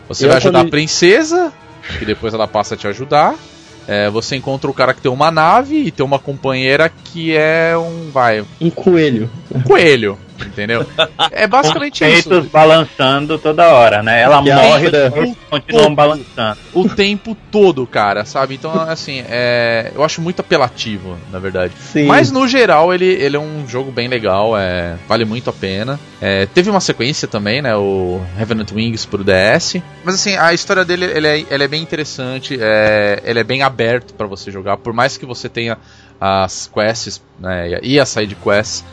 você 0.09 0.25
Eu 0.25 0.29
vai 0.29 0.39
ajudar 0.39 0.61
quando- 0.61 0.67
a 0.69 0.71
princesa, 0.71 1.53
que 1.99 2.05
depois 2.05 2.35
ela 2.35 2.49
passa 2.49 2.75
a 2.75 2.77
te 2.77 2.87
ajudar. 2.89 3.35
É, 3.89 4.09
você 4.11 4.37
encontra 4.37 4.71
o 4.71 4.75
cara 4.75 4.95
que 4.95 5.01
tem 5.01 5.11
uma 5.11 5.29
nave 5.33 5.77
e 5.87 5.91
tem 5.91 6.07
uma 6.07 6.19
companheira 6.19 6.89
que 6.89 7.35
é 7.37 7.77
um. 7.77 8.11
Vai, 8.13 8.45
Um 8.61 8.71
coelho. 8.71 9.29
um 9.53 9.61
coelho, 9.61 10.17
entendeu? 10.47 10.87
É 11.31 11.47
basicamente 11.47 12.01
Peitos 12.01 12.45
isso. 12.45 12.51
balançando 12.51 13.39
toda 13.39 13.69
hora, 13.69 14.03
né? 14.03 14.23
Ela 14.23 14.43
E 14.43 14.51
a 14.51 14.57
morre 14.57 14.89
e 14.89 15.19
eles 15.19 15.37
continuam 15.49 15.95
balançando. 15.95 16.59
O 16.73 16.89
tempo 16.89 17.37
todo, 17.51 17.87
cara, 17.87 18.25
sabe? 18.25 18.55
Então, 18.55 18.73
assim, 18.83 19.25
é, 19.29 19.93
eu 19.95 20.03
acho 20.05 20.21
muito 20.21 20.41
apelativo, 20.41 21.17
na 21.31 21.39
verdade. 21.39 21.73
Sim. 21.79 22.07
Mas 22.07 22.31
no 22.31 22.47
geral 22.47 22.93
ele, 22.93 23.07
ele 23.07 23.37
é 23.37 23.41
um 23.41 23.67
jogo 23.69 23.91
bem 23.91 24.09
legal, 24.09 24.57
é, 24.57 24.97
vale 25.09 25.25
muito 25.25 25.51
a 25.51 25.53
pena. 25.53 25.99
É, 26.21 26.47
teve 26.47 26.71
uma 26.71 26.81
sequência 26.81 27.27
também, 27.29 27.63
né? 27.63 27.75
O 27.77 28.21
Revenant 28.37 28.71
Wings 28.73 29.05
pro 29.05 29.25
DS. 29.25 29.77
Mas 30.05 30.15
assim, 30.15 30.37
a 30.37 30.53
história 30.53 30.85
dele 30.85 31.05
ele 31.05 31.27
é, 31.27 31.45
ele 31.51 31.65
é 31.65 31.69
bem 31.69 31.83
interessante, 31.83 32.59
é, 32.61 33.21
ele 33.25 33.39
é 33.39 33.45
bem 33.45 33.63
aberto 33.63 34.15
pra 34.15 34.27
você 34.27 34.51
jogar, 34.51 34.77
por 34.77 34.93
mais 34.93 35.17
que 35.17 35.27
você 35.27 35.49
tenha 35.49 35.79
as 36.21 36.71
quests 36.73 37.21
né, 37.39 37.81
e 37.83 37.99
a 37.99 38.07
side 38.07 38.37
quests. 38.37 38.85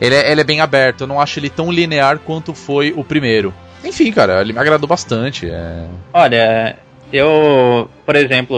Ele 0.00 0.14
é, 0.14 0.30
ele 0.30 0.40
é 0.40 0.44
bem 0.44 0.60
aberto, 0.60 1.02
eu 1.02 1.06
não 1.06 1.20
acho 1.20 1.38
ele 1.38 1.50
tão 1.50 1.70
linear 1.72 2.18
quanto 2.18 2.54
foi 2.54 2.92
o 2.96 3.02
primeiro. 3.02 3.52
Enfim, 3.84 4.10
cara, 4.12 4.40
ele 4.40 4.52
me 4.52 4.58
agradou 4.58 4.88
bastante. 4.88 5.48
É... 5.50 5.84
Olha, 6.12 6.76
eu, 7.12 7.88
por 8.04 8.16
exemplo, 8.16 8.56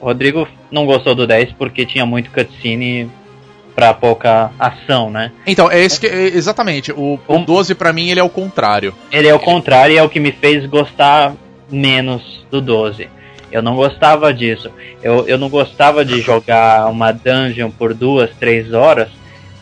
o 0.00 0.04
Rodrigo 0.04 0.46
não 0.70 0.86
gostou 0.86 1.14
do 1.14 1.26
10 1.26 1.52
porque 1.52 1.84
tinha 1.86 2.04
muito 2.06 2.30
cutscene 2.30 3.10
pra 3.74 3.94
pouca 3.94 4.50
ação, 4.58 5.10
né? 5.10 5.30
Então, 5.46 5.70
é 5.70 5.80
esse 5.80 6.00
que, 6.00 6.06
é- 6.06 6.26
exatamente. 6.36 6.90
O, 6.92 7.18
o 7.28 7.34
Um- 7.36 7.44
12 7.44 7.74
pra 7.74 7.92
mim 7.92 8.10
ele 8.10 8.18
é 8.20 8.22
o 8.24 8.28
contrário. 8.28 8.92
Ele 9.12 9.28
é 9.28 9.34
o 9.34 9.38
contrário 9.38 9.94
e 9.94 9.98
é 9.98 10.02
o 10.02 10.08
que 10.08 10.18
me 10.18 10.32
fez 10.32 10.66
gostar 10.66 11.34
menos 11.70 12.44
do 12.50 12.60
12. 12.60 13.08
Eu 13.52 13.62
não 13.62 13.76
gostava 13.76 14.32
disso. 14.34 14.70
Eu, 15.02 15.26
eu 15.28 15.38
não 15.38 15.48
gostava 15.48 16.04
de 16.04 16.20
jogar 16.20 16.86
uma 16.90 17.12
dungeon 17.12 17.70
por 17.70 17.94
duas, 17.94 18.30
três 18.38 18.72
horas 18.72 19.08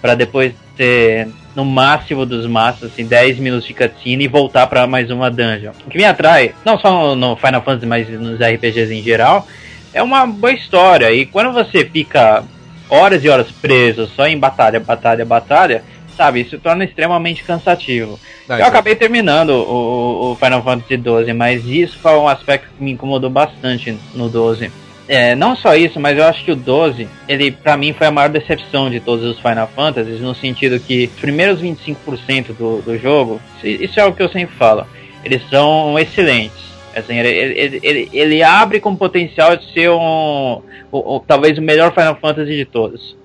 pra 0.01 0.15
depois 0.15 0.53
ter, 0.77 1.29
no 1.55 1.64
máximo 1.64 2.27
dos 2.27 2.47
máximos, 2.47 2.93
assim, 2.93 3.07
10 3.07 3.39
minutos 3.39 3.66
de 3.66 3.74
cutscene 3.74 4.24
e 4.24 4.29
voltar 4.29 4.66
pra 4.66 4.87
mais 4.87 5.11
uma 5.11 5.31
dungeon. 5.31 5.72
O 5.87 5.91
que 5.91 5.97
me 5.97 6.05
atrai, 6.05 6.55
não 6.64 6.79
só 6.79 7.14
no, 7.14 7.37
Final 7.37 7.62
Fantasy, 7.62 7.87
mas 7.87 8.09
nos 8.09 8.39
RPGs 8.39 8.93
em 8.93 9.03
geral, 9.03 9.47
é 9.93 10.03
uma 10.03 10.27
boa 10.27 10.53
história. 10.53 11.11
E 11.12 11.27
quando 11.27 11.53
você 11.53 11.85
fica 11.85 12.45
horas 12.89 13.24
e 13.24 13.29
horas 13.29 13.51
preso 13.51 14.07
só 14.07 14.27
em 14.27 14.39
batalha, 14.39 14.79
batalha, 14.79 15.24
batalha, 15.24 15.83
sabe, 16.16 16.41
isso 16.41 16.59
torna 16.59 16.85
extremamente 16.85 17.45
cansativo. 17.45 18.18
Ah, 18.49 18.61
Eu 18.61 18.66
acabei 18.66 18.95
terminando 18.95 19.51
o, 19.51 20.33
o 20.33 20.37
Final 20.37 20.62
Fantasy 20.62 20.95
XII, 20.95 21.33
mas 21.33 21.64
isso 21.66 21.99
foi 21.99 22.12
um 22.12 22.29
aspecto 22.29 22.68
que 22.77 22.83
me 22.83 22.93
incomodou 22.93 23.31
bastante 23.31 23.97
no 24.14 24.29
12. 24.29 24.70
É, 25.09 25.37
não 25.37 25.55
só 25.55 25.77
isso, 25.77 26.01
mas 26.01 26.19
eu 26.19 26.25
acho 26.25 26.45
que 26.45 26.51
o 26.51 26.57
12, 26.57 27.09
ele 27.29 27.53
pra 27.53 27.77
mim 27.77 27.93
foi 27.93 28.09
a 28.09 28.11
maior 28.11 28.29
decepção 28.29 28.91
de 28.91 28.99
todos 28.99 29.25
os 29.25 29.39
Final 29.39 29.69
Fantasies, 29.69 30.21
no 30.21 30.35
sentido 30.35 30.81
que 30.81 31.05
os 31.15 31.21
primeiros 31.21 31.61
25% 31.61 32.53
do, 32.55 32.83
do 32.83 32.99
jogo, 32.99 33.41
isso- 33.63 34.01
é 34.01 34.05
o 34.05 34.13
que 34.13 34.23
eu 34.23 34.29
sempre 34.29 34.57
falo, 34.57 34.85
eles 35.25 35.43
são 35.49 35.97
excelentes. 35.99 36.67
Assim, 36.95 37.19
ele, 37.19 37.29
ele, 37.29 37.81
ele, 37.83 38.09
ele 38.13 38.43
abre 38.43 38.81
com 38.81 38.97
potencial 38.97 39.55
de 39.57 39.71
ser 39.73 39.91
um, 39.91 40.63
o- 40.91 41.17
o- 41.17 41.21
talvez 41.21 41.57
o 41.59 41.63
melhor 41.63 41.93
Final 41.93 42.17
Fantasy 42.17 42.57
de 42.57 42.65
todos. 42.65 43.17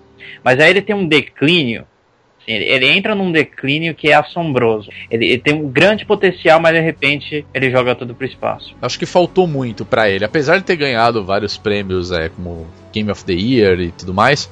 Mas 0.43 0.59
aí 0.59 0.69
ele 0.69 0.81
tem 0.81 0.95
um 0.95 1.07
declínio 1.07 1.85
ele, 2.47 2.65
ele 2.65 2.87
entra 2.87 3.15
num 3.15 3.31
declínio 3.31 3.93
que 3.93 4.09
é 4.09 4.13
assombroso. 4.13 4.89
Ele, 5.09 5.25
ele 5.25 5.37
tem 5.37 5.53
um 5.53 5.69
grande 5.69 6.05
potencial, 6.05 6.59
mas 6.59 6.73
de 6.73 6.81
repente 6.81 7.45
ele 7.53 7.69
joga 7.69 7.95
tudo 7.95 8.15
pro 8.15 8.25
espaço. 8.25 8.75
Acho 8.81 8.99
que 8.99 9.05
faltou 9.05 9.47
muito 9.47 9.85
pra 9.85 10.09
ele. 10.09 10.25
Apesar 10.25 10.57
de 10.57 10.63
ter 10.63 10.75
ganhado 10.75 11.23
vários 11.23 11.57
prêmios, 11.57 12.11
é, 12.11 12.29
como 12.29 12.67
Game 12.93 13.09
of 13.11 13.23
the 13.25 13.33
Year 13.33 13.79
e 13.79 13.91
tudo 13.91 14.13
mais. 14.13 14.49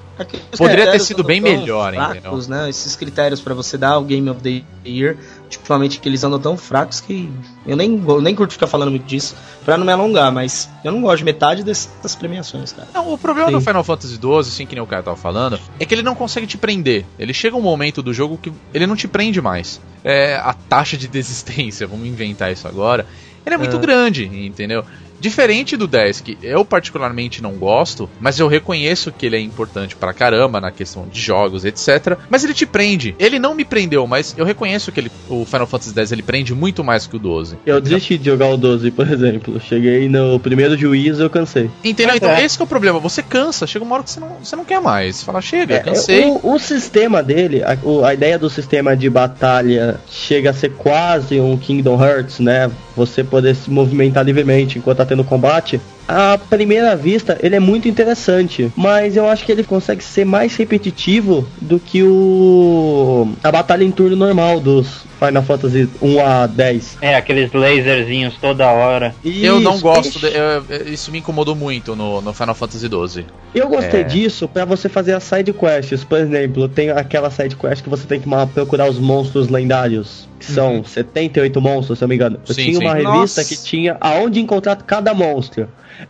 Poderia 0.58 0.92
ter 0.92 1.00
sido 1.00 1.24
bem 1.24 1.40
melhor, 1.40 1.94
fracos, 1.94 2.48
né? 2.48 2.70
Esses 2.70 2.96
critérios 2.96 3.40
pra 3.40 3.54
você 3.54 3.78
dar 3.78 3.98
o 4.00 4.04
Game 4.04 4.30
of 4.30 4.42
the 4.42 4.62
Year, 4.86 5.16
ultimamente 5.46 6.00
que 6.00 6.10
eles 6.10 6.24
andam 6.26 6.40
tão 6.40 6.58
fracos 6.58 7.00
que 7.00 7.30
eu 7.66 7.78
nem, 7.78 7.98
go- 7.98 8.20
nem 8.20 8.36
curto 8.36 8.52
ficar 8.52 8.68
falando 8.68 8.90
muito 8.92 9.06
disso 9.06 9.34
pra 9.64 9.78
não 9.78 9.86
me 9.86 9.92
alongar, 9.94 10.30
mas 10.32 10.70
eu 10.84 10.92
não 10.92 11.02
gosto 11.02 11.20
de 11.20 11.24
metade 11.24 11.64
dessas 11.64 12.16
premiações, 12.16 12.74
cara. 12.74 12.88
Não, 12.94 13.14
o 13.14 13.18
problema 13.18 13.48
Sim. 13.50 13.56
do 13.56 13.62
Final 13.62 13.84
Fantasy 13.84 14.16
XII, 14.16 14.40
assim 14.40 14.66
que 14.66 14.76
nem 14.76 14.84
o 14.84 14.88
cara 14.88 15.04
tava 15.04 15.16
falando, 15.18 15.58
é 15.80 15.86
que 15.86 15.94
ele 15.94 16.04
não 16.04 16.16
consegue 16.16 16.46
te 16.48 16.58
prender. 16.58 17.06
Ele 17.18 17.34
chega 17.34 17.56
um 17.56 17.62
momento 17.62 18.02
do 18.02 18.14
jogo 18.14 18.38
que 18.38 18.52
ele 18.74 18.86
não 18.86 18.98
te 18.98 19.08
prende 19.08 19.42
mais. 19.42 19.80
É, 20.04 20.36
a 20.36 20.54
taxa 20.54 20.98
de 20.98 21.08
desistência, 21.08 21.86
vamos 21.88 22.06
inventar 22.08 22.52
isso 22.52 22.68
agora, 22.68 23.06
ele 23.46 23.56
é 23.56 23.58
muito 23.58 23.78
Ah. 23.78 23.80
grande, 23.80 24.26
entendeu? 24.26 24.84
Diferente 25.20 25.76
do 25.76 25.88
10, 25.88 26.22
que 26.22 26.38
eu 26.42 26.64
particularmente 26.64 27.42
não 27.42 27.54
gosto, 27.54 28.10
mas 28.20 28.40
eu 28.40 28.48
reconheço 28.48 29.12
que 29.12 29.26
ele 29.26 29.36
é 29.36 29.40
importante 29.40 29.96
pra 29.96 30.14
caramba 30.14 30.60
na 30.62 30.72
questão 30.72 31.08
de 31.08 31.20
jogos, 31.20 31.66
etc. 31.66 32.18
Mas 32.30 32.44
ele 32.44 32.54
te 32.54 32.66
prende. 32.66 33.16
Ele 33.20 33.40
não 33.40 33.54
me 33.54 33.66
prendeu, 33.66 34.06
mas 34.08 34.34
eu 34.38 34.46
reconheço 34.46 34.92
que 34.92 35.00
ele, 35.00 35.12
o 35.30 35.46
Final 35.46 35.68
Fantasy 35.68 35.94
X 35.94 36.12
ele 36.12 36.24
prende 36.24 36.54
muito 36.54 36.84
mais 36.84 37.06
que 37.08 37.16
o 37.16 37.20
12. 37.20 37.58
Eu 37.66 37.82
desisti 37.82 38.18
de 38.18 38.26
jogar 38.26 38.48
o 38.48 38.58
12, 38.58 38.92
por 38.92 39.08
exemplo. 39.12 39.60
Cheguei 39.60 40.08
no 40.08 40.40
primeiro 40.40 40.78
juiz 40.78 41.20
eu 41.20 41.30
cansei. 41.30 41.70
Entendeu? 41.84 42.16
Então, 42.16 42.32
é. 42.32 42.44
esse 42.44 42.58
que 42.58 42.62
é 42.64 42.66
o 42.66 42.68
problema. 42.68 43.00
Você 43.00 43.22
cansa, 43.24 43.66
chega 43.68 43.84
uma 43.84 43.96
hora 43.96 44.04
que 44.04 44.12
você 44.12 44.20
não, 44.20 44.38
você 44.42 44.56
não 44.56 44.66
quer 44.66 44.82
mais. 44.82 45.18
Você 45.18 45.26
fala, 45.26 45.42
chega, 45.42 45.76
É, 45.76 45.80
cansei. 45.80 46.26
o, 46.26 46.54
o 46.54 46.60
sistema 46.60 47.22
dele, 47.24 47.64
a, 47.64 47.78
a 48.08 48.14
ideia 48.14 48.38
do 48.38 48.50
sistema 48.50 48.96
de 48.96 49.10
batalha 49.10 50.00
chega 50.10 50.52
a 50.52 50.54
ser 50.54 50.72
quase 50.72 51.40
um 51.40 51.58
Kingdom 51.58 52.02
Hearts, 52.02 52.40
né? 52.40 52.70
Você 52.96 53.24
poder 53.24 53.56
se 53.56 53.70
movimentar 53.70 54.26
livremente 54.26 54.78
enquanto 54.78 54.98
tá 54.98 55.06
tendo 55.10 55.24
combate. 55.24 55.82
À 56.12 56.39
primeira 56.39 56.95
vista, 56.95 57.38
ele 57.39 57.55
é 57.55 57.60
muito 57.60 57.88
interessante, 57.88 58.72
mas 58.76 59.16
eu 59.16 59.28
acho 59.30 59.45
que 59.45 59.51
ele 59.51 59.64
consegue 59.64 60.03
ser 60.03 60.26
mais 60.26 60.55
repetitivo 60.55 61.47
do 61.62 61.80
que 61.80 62.01
o 62.03 63.28
a 63.43 63.51
batalha 63.51 63.84
em 63.84 63.91
turno 63.91 64.16
normal 64.16 64.60
dos 64.60 65.05
Final 65.24 65.43
Fantasy 65.43 65.88
1 66.01 66.26
a 66.26 66.47
10. 66.47 66.97
É, 67.01 67.14
aqueles 67.16 67.51
laserzinhos 67.53 68.34
toda 68.41 68.66
hora. 68.72 69.14
Eu 69.24 69.60
não 69.60 69.74
Isso, 69.74 69.82
gosto, 69.84 70.20
de- 70.20 70.28
eu- 70.36 70.88
isso 70.91 71.12
me 71.12 71.20
incomodou 71.20 71.55
muito 71.55 71.95
no, 71.95 72.22
no 72.22 72.34
Final 72.34 72.55
Fantasy 72.55 72.88
XII. 72.88 73.26
Eu 73.53 73.68
gostei 73.68 74.01
É. 74.01 74.03
disso 74.03 74.47
pra 74.47 74.66
você 74.66 74.89
fazer 74.89 75.14
as 75.14 75.24
side 75.24 75.53
quests. 75.53 76.03
Por 76.03 76.18
exemplo, 76.18 76.68
tem 76.68 76.89
aquela 76.89 77.30
side 77.30 77.55
quest 77.55 77.84
que 77.84 77.89
você 77.89 78.07
tem 78.07 78.20
que 78.20 78.28
procurar 78.53 78.89
os 78.89 78.97
monstros 78.97 79.47
lendários. 79.49 80.28
Que 80.39 80.45
são 80.45 80.86
78 80.86 81.60
monstros, 81.60 81.97
se 81.99 82.03
eu 82.03 82.07
não 82.07 82.10
me 82.12 82.16
engano. 82.16 82.39
Eu 82.47 82.55
Sim, 82.55 82.64
tinha 82.64 82.78
sim. 82.78 82.86
uma 82.86 82.93
revista 82.93 83.41
Nossa. 83.41 83.43
que 83.43 83.62
tinha 83.62 83.97
aonde 83.99 84.39
encontrar 84.39 84.78
cada 84.78 85.14
monstro. 85.14 85.68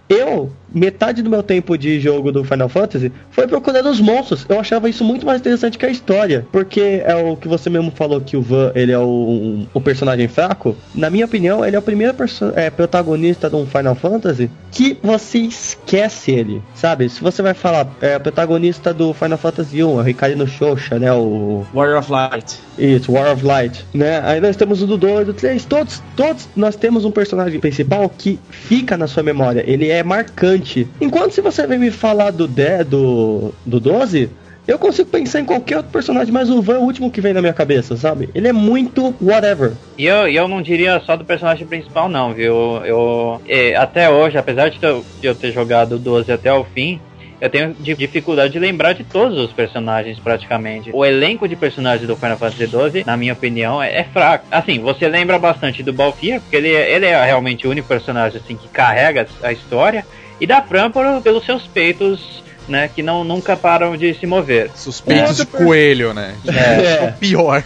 Eu, 0.07 0.51
metade 0.73 1.21
do 1.21 1.29
meu 1.29 1.41
tempo 1.43 1.77
de 1.77 1.99
jogo 1.99 2.31
do 2.31 2.43
Final 2.43 2.69
Fantasy 2.69 3.11
foi 3.31 3.47
procurando 3.47 3.89
os 3.89 3.99
monstros. 3.99 4.45
Eu 4.47 4.59
achava 4.59 4.89
isso 4.89 5.03
muito 5.03 5.25
mais 5.25 5.39
interessante 5.39 5.77
que 5.77 5.85
a 5.85 5.89
história. 5.89 6.45
Porque 6.51 7.01
é 7.05 7.15
o 7.15 7.35
que 7.35 7.47
você 7.47 7.69
mesmo 7.69 7.91
falou 7.91 8.21
que 8.21 8.35
o 8.37 8.41
Van, 8.41 8.71
ele 8.75 8.91
é 8.91 8.99
o, 8.99 9.03
um- 9.03 9.67
o 9.73 9.81
personagem 9.81 10.27
fraco. 10.27 10.75
Na 10.93 11.09
minha 11.09 11.25
opinião, 11.25 11.63
ele 11.65 11.75
é 11.75 11.79
o 11.79 11.81
primeiro 11.81 12.15
é, 12.55 12.69
protagonista 12.69 13.49
de 13.49 13.55
um 13.55 13.65
Final 13.65 13.95
Fantasy 13.95 14.49
que 14.71 14.97
você 15.01 15.39
esquece 15.39 16.31
ele, 16.31 16.61
sabe? 16.75 17.09
Se 17.09 17.21
você 17.21 17.41
vai 17.41 17.53
falar, 17.53 17.87
é 18.01 18.17
o 18.17 18.19
protagonista 18.19 18.93
do 18.93 19.13
Final 19.13 19.37
Fantasy 19.37 19.83
1, 19.83 19.89
é 19.89 20.01
o 20.01 20.01
Ricardo 20.01 20.47
Xoxa, 20.47 20.99
né? 20.99 21.11
O 21.11 21.65
Warrior 21.73 21.99
of 21.99 22.11
Light. 22.11 22.59
isso, 22.77 23.11
War 23.11 23.31
of 23.33 23.43
Light, 23.45 23.85
né? 23.93 24.21
Aí 24.23 24.39
nós 24.39 24.55
temos 24.55 24.81
o 24.81 24.87
do 24.87 24.97
2, 24.97 25.25
do 25.27 25.33
3, 25.33 25.65
todos, 25.65 26.01
todos 26.15 26.47
nós 26.55 26.75
temos 26.75 27.05
um 27.05 27.11
personagem 27.11 27.59
principal 27.59 28.07
que 28.09 28.39
fica 28.49 28.95
na 28.97 29.07
sua 29.07 29.23
memória, 29.23 29.63
ele 29.65 29.78
é 29.87 30.03
marcante. 30.03 30.87
Enquanto 30.99 31.31
se 31.33 31.41
você 31.41 31.65
vem 31.67 31.79
me 31.79 31.91
falar 31.91 32.31
do 32.31 32.47
10, 32.47 32.87
do, 32.87 33.53
do 33.65 33.79
12, 33.79 34.29
Eu 34.69 34.77
consigo 34.77 35.09
pensar 35.09 35.39
em 35.39 35.45
qualquer 35.45 35.77
outro 35.77 35.91
personagem, 35.91 36.31
mas 36.31 36.47
o 36.47 36.61
Van 36.61 36.75
é 36.75 36.77
o 36.77 36.83
último 36.83 37.09
que 37.09 37.19
vem 37.19 37.33
na 37.33 37.41
minha 37.41 37.53
cabeça, 37.53 37.97
sabe? 37.97 38.29
Ele 38.35 38.47
é 38.47 38.53
muito 38.53 39.15
whatever. 39.19 39.71
E 39.97 40.05
eu, 40.05 40.27
eu 40.27 40.47
não 40.47 40.61
diria 40.61 40.99
só 40.99 41.15
do 41.15 41.25
personagem 41.25 41.65
principal, 41.65 42.07
não, 42.07 42.35
viu? 42.35 42.53
Eu, 42.85 43.41
é, 43.47 43.75
até 43.75 44.07
hoje, 44.11 44.37
apesar 44.37 44.69
de 44.69 44.77
eu, 44.79 45.03
de 45.19 45.25
eu 45.27 45.33
ter 45.33 45.51
jogado 45.51 45.93
o 45.93 45.99
12 45.99 46.31
até 46.31 46.53
o 46.53 46.63
fim, 46.63 47.01
eu 47.39 47.49
tenho 47.49 47.75
dificuldade 47.79 48.53
de 48.53 48.59
lembrar 48.59 48.93
de 48.93 49.03
todos 49.03 49.37
os 49.37 49.51
personagens 49.51 50.19
praticamente. 50.19 50.91
O 50.93 51.05
elenco 51.05 51.47
de 51.47 51.55
personagens 51.55 52.07
do 52.07 52.15
Final 52.15 52.37
Fantasy 52.37 52.67
XII, 52.67 53.03
na 53.05 53.15
minha 53.15 53.33
opinião, 53.33 53.81
é, 53.81 53.99
é 53.99 54.03
fraco. 54.03 54.45
Assim, 54.51 54.79
você 54.79 55.07
lembra 55.07 55.39
bastante 55.39 55.81
do 55.81 55.93
Balfir, 55.93 56.41
porque 56.41 56.55
ele, 56.55 56.69
ele 56.69 57.05
é 57.05 57.23
realmente 57.23 57.65
o 57.65 57.71
único 57.71 57.87
personagem 57.87 58.39
assim 58.43 58.55
que 58.55 58.67
carrega 58.67 59.27
a 59.41 59.51
história, 59.51 60.05
e 60.39 60.47
da 60.47 60.61
Fran 60.61 60.91
por, 60.91 61.21
pelos 61.21 61.45
seus 61.45 61.67
peitos 61.67 62.43
né, 62.69 62.89
que 62.93 63.01
não 63.01 63.23
nunca 63.23 63.57
param 63.57 63.97
de 63.97 64.13
se 64.13 64.25
mover. 64.25 64.69
Suspeitos 64.75 65.37
de 65.37 65.45
coelho, 65.45 66.13
né? 66.13 66.35
É, 66.47 67.05
é. 67.05 67.09
o 67.09 67.13
pior. 67.13 67.63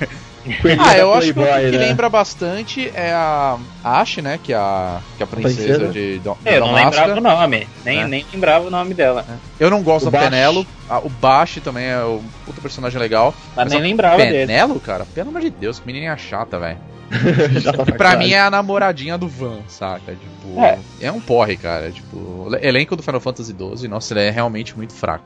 Ah, 0.79 0.97
eu 0.97 1.13
acho 1.13 1.33
que 1.33 1.39
o 1.39 1.43
que 1.43 1.49
né? 1.49 1.77
lembra 1.77 2.09
bastante 2.09 2.91
é 2.93 3.11
a 3.13 3.57
Ash, 3.83 4.17
né? 4.17 4.39
Que 4.41 4.53
é 4.53 4.57
a, 4.57 4.99
que 5.17 5.23
é 5.23 5.25
a 5.25 5.27
princesa, 5.27 5.85
princesa? 5.85 5.93
de 5.93 6.19
Dom, 6.19 6.37
é, 6.43 6.57
Eu 6.57 6.61
não 6.61 6.73
lembrava 6.73 7.13
o 7.17 7.21
nome, 7.21 7.67
nem, 7.85 8.01
é. 8.01 8.07
nem 8.07 8.25
lembrava 8.31 8.67
o 8.67 8.69
nome 8.69 8.93
dela. 8.93 9.25
Eu 9.59 9.69
não 9.69 9.81
gosto 9.81 10.07
o 10.07 10.11
da 10.11 10.19
Penelo. 10.19 10.65
o 11.03 11.09
Bash 11.09 11.59
também 11.63 11.85
é 11.85 12.03
o 12.03 12.21
puta 12.45 12.61
personagem 12.61 12.99
legal. 12.99 13.33
Mas, 13.55 13.65
mas 13.65 13.73
nem 13.73 13.81
lembrava 13.81 14.17
Penelo, 14.17 14.33
dele. 14.33 14.47
Penelo, 14.47 14.79
cara? 14.79 15.05
Pelo 15.13 15.29
amor 15.29 15.41
de 15.41 15.49
Deus, 15.49 15.79
que 15.79 15.87
menininha 15.87 16.17
chata, 16.17 16.59
velho. 16.59 16.77
pra 17.97 18.17
mim 18.17 18.31
é 18.31 18.39
a 18.39 18.49
namoradinha 18.49 19.17
do 19.17 19.27
Van, 19.27 19.59
saca? 19.67 20.13
Tipo, 20.13 20.61
é. 20.61 20.79
é 21.01 21.11
um 21.11 21.21
porre, 21.21 21.55
cara. 21.55 21.91
Tipo, 21.91 22.49
elenco 22.61 22.95
do 22.95 23.03
Final 23.03 23.21
Fantasy 23.21 23.53
XII, 23.53 23.87
nossa, 23.87 24.13
ele 24.13 24.21
é 24.21 24.29
realmente 24.29 24.75
muito 24.75 24.93
fraco. 24.93 25.23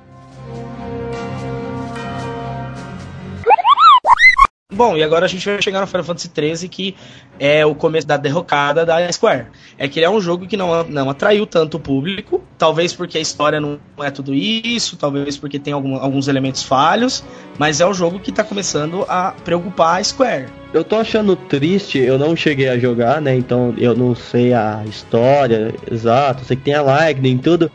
Bom, 4.78 4.96
e 4.96 5.02
agora 5.02 5.26
a 5.26 5.28
gente 5.28 5.44
vai 5.44 5.60
chegar 5.60 5.82
no 5.82 5.88
Final 5.88 6.04
Fantasy 6.04 6.30
XIII, 6.32 6.70
que 6.70 6.96
é 7.40 7.66
o 7.66 7.74
começo 7.74 8.06
da 8.06 8.16
derrocada 8.16 8.86
da 8.86 9.12
Square. 9.12 9.48
É 9.76 9.88
que 9.88 9.98
ele 9.98 10.06
é 10.06 10.10
um 10.10 10.22
jogo 10.22 10.46
que 10.46 10.56
não, 10.56 10.84
não 10.84 11.10
atraiu 11.10 11.48
tanto 11.48 11.78
o 11.78 11.80
público, 11.80 12.44
talvez 12.60 12.94
porque 12.94 13.18
a 13.18 13.22
história 13.22 13.60
não 13.60 13.80
é 13.98 14.12
tudo 14.12 14.36
isso, 14.36 14.96
talvez 14.96 15.36
porque 15.36 15.58
tem 15.58 15.74
algum, 15.74 15.96
alguns 15.96 16.28
elementos 16.28 16.62
falhos, 16.62 17.24
mas 17.58 17.82
é 17.82 17.88
um 17.88 17.94
jogo 17.94 18.20
que 18.20 18.30
está 18.30 18.44
começando 18.44 19.04
a 19.10 19.34
preocupar 19.44 20.00
a 20.00 20.04
Square. 20.04 20.46
Eu 20.72 20.84
tô 20.84 20.98
achando 20.98 21.36
triste, 21.36 21.98
eu 21.98 22.20
não 22.20 22.36
cheguei 22.36 22.70
a 22.70 22.78
jogar, 22.78 23.20
né? 23.20 23.36
Então 23.36 23.74
eu 23.80 23.96
não 23.96 24.14
sei 24.14 24.54
a 24.54 24.84
história 24.86 25.74
exata, 25.90 26.44
sei 26.44 26.56
que 26.56 26.62
tem 26.62 26.76
a 26.76 26.84
Lightning 26.84 27.34
e 27.34 27.40
tudo. 27.40 27.72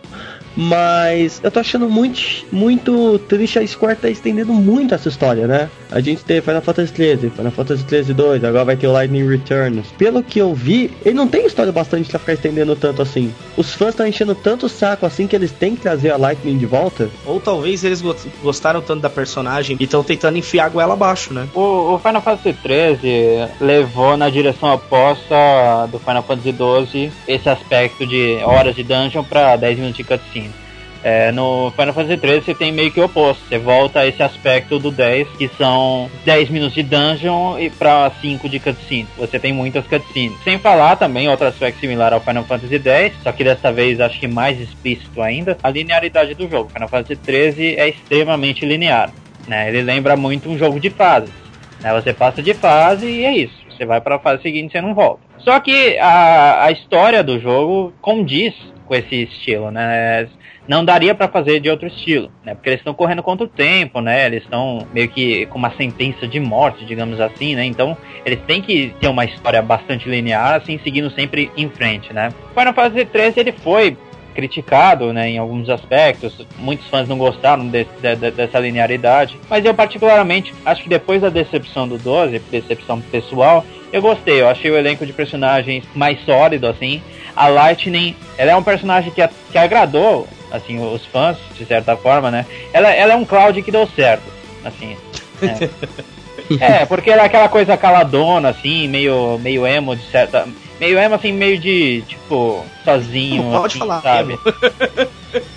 Mas 0.56 1.40
eu 1.42 1.50
tô 1.50 1.60
achando 1.60 1.88
muito, 1.88 2.20
muito 2.50 3.18
triste 3.28 3.58
a 3.58 3.66
Square 3.66 3.96
tá 3.96 4.08
estendendo 4.08 4.52
muito 4.52 4.94
essa 4.94 5.08
história, 5.08 5.46
né? 5.46 5.70
A 5.90 6.00
gente 6.00 6.24
teve 6.24 6.40
Final 6.40 6.62
Fantasy 6.62 6.92
XIII, 6.94 7.30
Final 7.30 7.52
Fantasy 7.52 7.84
XIII 7.88 8.14
2, 8.14 8.44
agora 8.44 8.64
vai 8.64 8.76
ter 8.76 8.86
o 8.86 8.92
Lightning 8.92 9.28
Returns. 9.28 9.86
Pelo 9.98 10.22
que 10.22 10.38
eu 10.38 10.54
vi, 10.54 10.90
ele 11.04 11.14
não 11.14 11.28
tem 11.28 11.46
história 11.46 11.72
bastante 11.72 12.08
pra 12.08 12.18
ficar 12.18 12.32
estendendo 12.32 12.74
tanto 12.74 13.02
assim. 13.02 13.32
Os 13.56 13.74
fãs 13.74 13.90
estão 13.90 14.06
enchendo 14.06 14.34
tanto 14.34 14.66
o 14.66 14.68
saco 14.68 15.04
assim 15.06 15.26
que 15.26 15.36
eles 15.36 15.52
têm 15.52 15.74
que 15.74 15.82
trazer 15.82 16.10
a 16.10 16.16
Lightning 16.16 16.58
de 16.58 16.66
volta. 16.66 17.10
Ou 17.26 17.40
talvez 17.40 17.84
eles 17.84 18.02
gostaram 18.42 18.80
tanto 18.80 19.00
da 19.00 19.10
personagem 19.10 19.76
e 19.78 19.84
estão 19.84 20.02
tentando 20.02 20.38
enfiar 20.38 20.66
a 20.66 20.68
goela 20.68 20.94
abaixo, 20.94 21.32
né? 21.34 21.48
O, 21.54 21.94
o 21.94 21.98
Final 21.98 22.22
Fantasy 22.22 22.56
XIII 22.62 23.48
levou 23.60 24.16
na 24.16 24.30
direção 24.30 24.72
oposta 24.72 25.34
do 25.90 25.98
Final 25.98 26.22
Fantasy 26.22 26.52
XII 26.52 27.12
esse 27.28 27.48
aspecto 27.48 28.06
de 28.06 28.38
horas 28.44 28.74
de 28.74 28.82
dungeon 28.82 29.24
pra 29.24 29.56
10 29.56 29.78
minutos 29.78 29.96
de 29.96 30.04
cutscene. 30.04 30.41
É, 31.04 31.32
no 31.32 31.72
Final 31.72 31.92
Fantasy 31.92 32.20
XIII 32.20 32.40
você 32.42 32.54
tem 32.54 32.72
meio 32.72 32.92
que 32.92 33.00
o 33.00 33.04
oposto. 33.04 33.42
Você 33.48 33.58
volta 33.58 34.00
a 34.00 34.06
esse 34.06 34.22
aspecto 34.22 34.78
do 34.78 34.90
10, 34.90 35.28
que 35.36 35.48
são 35.58 36.10
10 36.24 36.50
minutos 36.50 36.74
de 36.74 36.82
dungeon 36.82 37.58
e 37.58 37.70
pra 37.70 38.10
5 38.20 38.48
de 38.48 38.60
cutscene. 38.60 39.08
Você 39.18 39.38
tem 39.38 39.52
muitas 39.52 39.86
cutscenes. 39.86 40.38
Sem 40.44 40.58
falar 40.58 40.96
também 40.96 41.28
outro 41.28 41.46
aspecto 41.46 41.80
similar 41.80 42.12
ao 42.12 42.20
Final 42.20 42.44
Fantasy 42.44 42.78
X, 42.78 43.14
só 43.22 43.32
que 43.32 43.42
dessa 43.42 43.72
vez 43.72 44.00
acho 44.00 44.20
que 44.20 44.28
mais 44.28 44.60
explícito 44.60 45.20
ainda, 45.20 45.56
a 45.62 45.70
linearidade 45.70 46.34
do 46.34 46.48
jogo. 46.48 46.70
Final 46.70 46.88
Fantasy 46.88 47.18
XIII 47.24 47.76
é 47.76 47.88
extremamente 47.88 48.64
linear. 48.64 49.10
Né? 49.48 49.68
Ele 49.68 49.82
lembra 49.82 50.16
muito 50.16 50.48
um 50.48 50.56
jogo 50.56 50.78
de 50.78 50.90
fases. 50.90 51.32
Né? 51.80 51.92
Você 51.94 52.12
passa 52.12 52.40
de 52.40 52.54
fase 52.54 53.06
e 53.06 53.24
é 53.24 53.36
isso. 53.36 53.62
Você 53.70 53.84
vai 53.84 54.00
para 54.00 54.16
a 54.16 54.18
fase 54.18 54.42
seguinte 54.42 54.70
e 54.70 54.72
você 54.72 54.80
não 54.80 54.94
volta. 54.94 55.20
Só 55.38 55.58
que 55.58 55.98
a, 55.98 56.66
a 56.66 56.70
história 56.70 57.22
do 57.24 57.40
jogo 57.40 57.92
condiz 58.00 58.54
com 58.86 58.94
esse 58.94 59.22
estilo, 59.24 59.70
né? 59.70 60.28
Não 60.72 60.82
daria 60.82 61.14
para 61.14 61.28
fazer 61.28 61.60
de 61.60 61.68
outro 61.68 61.86
estilo, 61.86 62.32
né? 62.42 62.54
Porque 62.54 62.70
eles 62.70 62.80
estão 62.80 62.94
correndo 62.94 63.22
contra 63.22 63.44
o 63.44 63.48
tempo, 63.48 64.00
né? 64.00 64.24
Eles 64.24 64.42
estão 64.42 64.86
meio 64.90 65.06
que 65.06 65.44
com 65.46 65.58
uma 65.58 65.70
sentença 65.76 66.26
de 66.26 66.40
morte, 66.40 66.86
digamos 66.86 67.20
assim, 67.20 67.54
né? 67.54 67.62
Então, 67.66 67.94
eles 68.24 68.40
têm 68.46 68.62
que 68.62 68.94
ter 68.98 69.08
uma 69.08 69.26
história 69.26 69.60
bastante 69.60 70.08
linear, 70.08 70.54
assim, 70.54 70.80
seguindo 70.82 71.10
sempre 71.10 71.50
em 71.58 71.68
frente, 71.68 72.10
né? 72.14 72.32
Final 72.56 72.72
Fantasy 72.72 73.04
13 73.04 73.40
ele 73.40 73.52
foi 73.52 73.98
criticado 74.34 75.12
né, 75.12 75.28
em 75.28 75.36
alguns 75.36 75.68
aspectos. 75.68 76.46
Muitos 76.56 76.86
fãs 76.86 77.06
não 77.06 77.18
gostaram 77.18 77.68
de, 77.68 77.84
de, 78.00 78.16
de, 78.16 78.30
dessa 78.30 78.58
linearidade. 78.58 79.38
Mas 79.50 79.62
eu, 79.66 79.74
particularmente, 79.74 80.54
acho 80.64 80.84
que 80.84 80.88
depois 80.88 81.20
da 81.20 81.28
decepção 81.28 81.86
do 81.86 81.98
12, 81.98 82.38
decepção 82.50 82.98
pessoal, 82.98 83.62
eu 83.92 84.00
gostei. 84.00 84.40
Eu 84.40 84.48
achei 84.48 84.70
o 84.70 84.78
elenco 84.78 85.04
de 85.04 85.12
personagens 85.12 85.84
mais 85.94 86.18
sólido, 86.24 86.66
assim. 86.66 87.02
A 87.36 87.48
Lightning, 87.48 88.16
ela 88.38 88.52
é 88.52 88.56
um 88.56 88.62
personagem 88.62 89.12
que, 89.12 89.22
que 89.50 89.58
agradou 89.58 90.26
assim, 90.52 90.78
os 90.78 91.04
fãs, 91.06 91.38
de 91.56 91.64
certa 91.64 91.96
forma, 91.96 92.30
né? 92.30 92.46
Ela, 92.72 92.92
ela 92.92 93.14
é 93.14 93.16
um 93.16 93.24
Cloud 93.24 93.60
que 93.62 93.72
deu 93.72 93.86
certo, 93.86 94.24
assim. 94.64 94.96
É. 96.60 96.60
é, 96.82 96.86
porque 96.86 97.10
ela 97.10 97.22
é 97.22 97.26
aquela 97.26 97.48
coisa 97.48 97.76
caladona, 97.76 98.50
assim, 98.50 98.86
meio, 98.86 99.38
meio 99.38 99.66
emo, 99.66 99.96
de 99.96 100.04
certa. 100.10 100.46
Meio 100.78 100.98
emo, 100.98 101.14
assim, 101.14 101.32
meio 101.32 101.58
de, 101.58 102.02
tipo, 102.02 102.64
sozinho. 102.84 103.44
Não 103.44 103.60
pode 103.60 103.72
assim, 103.72 103.78
falar, 103.78 104.02
sabe? 104.02 104.38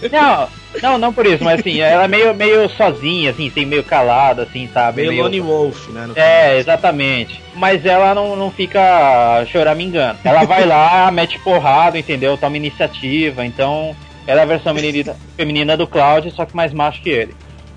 Não, 0.10 0.48
não, 0.82 0.98
não 0.98 1.14
por 1.14 1.26
isso, 1.26 1.44
mas 1.44 1.60
assim, 1.60 1.82
ela 1.82 2.06
é 2.06 2.08
meio, 2.08 2.34
meio 2.34 2.70
sozinha, 2.70 3.32
assim, 3.32 3.50
assim, 3.50 3.66
meio 3.66 3.84
calada, 3.84 4.44
assim, 4.44 4.70
sabe? 4.74 5.02
Meio, 5.02 5.12
meio... 5.12 5.24
Lone 5.24 5.40
Wolf, 5.42 5.90
né? 5.90 6.10
É, 6.16 6.58
exatamente. 6.58 7.42
Mas 7.54 7.86
ela 7.86 8.16
não, 8.16 8.36
não 8.36 8.50
fica 8.50 9.46
choramingando. 9.52 10.20
Ela 10.24 10.44
vai 10.46 10.66
lá, 10.66 11.10
mete 11.12 11.38
porrada, 11.40 12.00
entendeu? 12.00 12.38
Toma 12.38 12.56
iniciativa, 12.56 13.46
então 13.46 13.96
ela 14.28 14.42
é 14.42 14.44
a 14.44 14.48
versão 14.48 14.74
menina, 14.74 15.16
feminina 15.38 15.78
do 15.78 15.88
Cloud, 15.88 16.32
só 16.32 16.46
que 16.46 16.56
mais 16.56 16.74
macho 16.74 17.02
que 17.02 17.10
ele. 17.10 17.36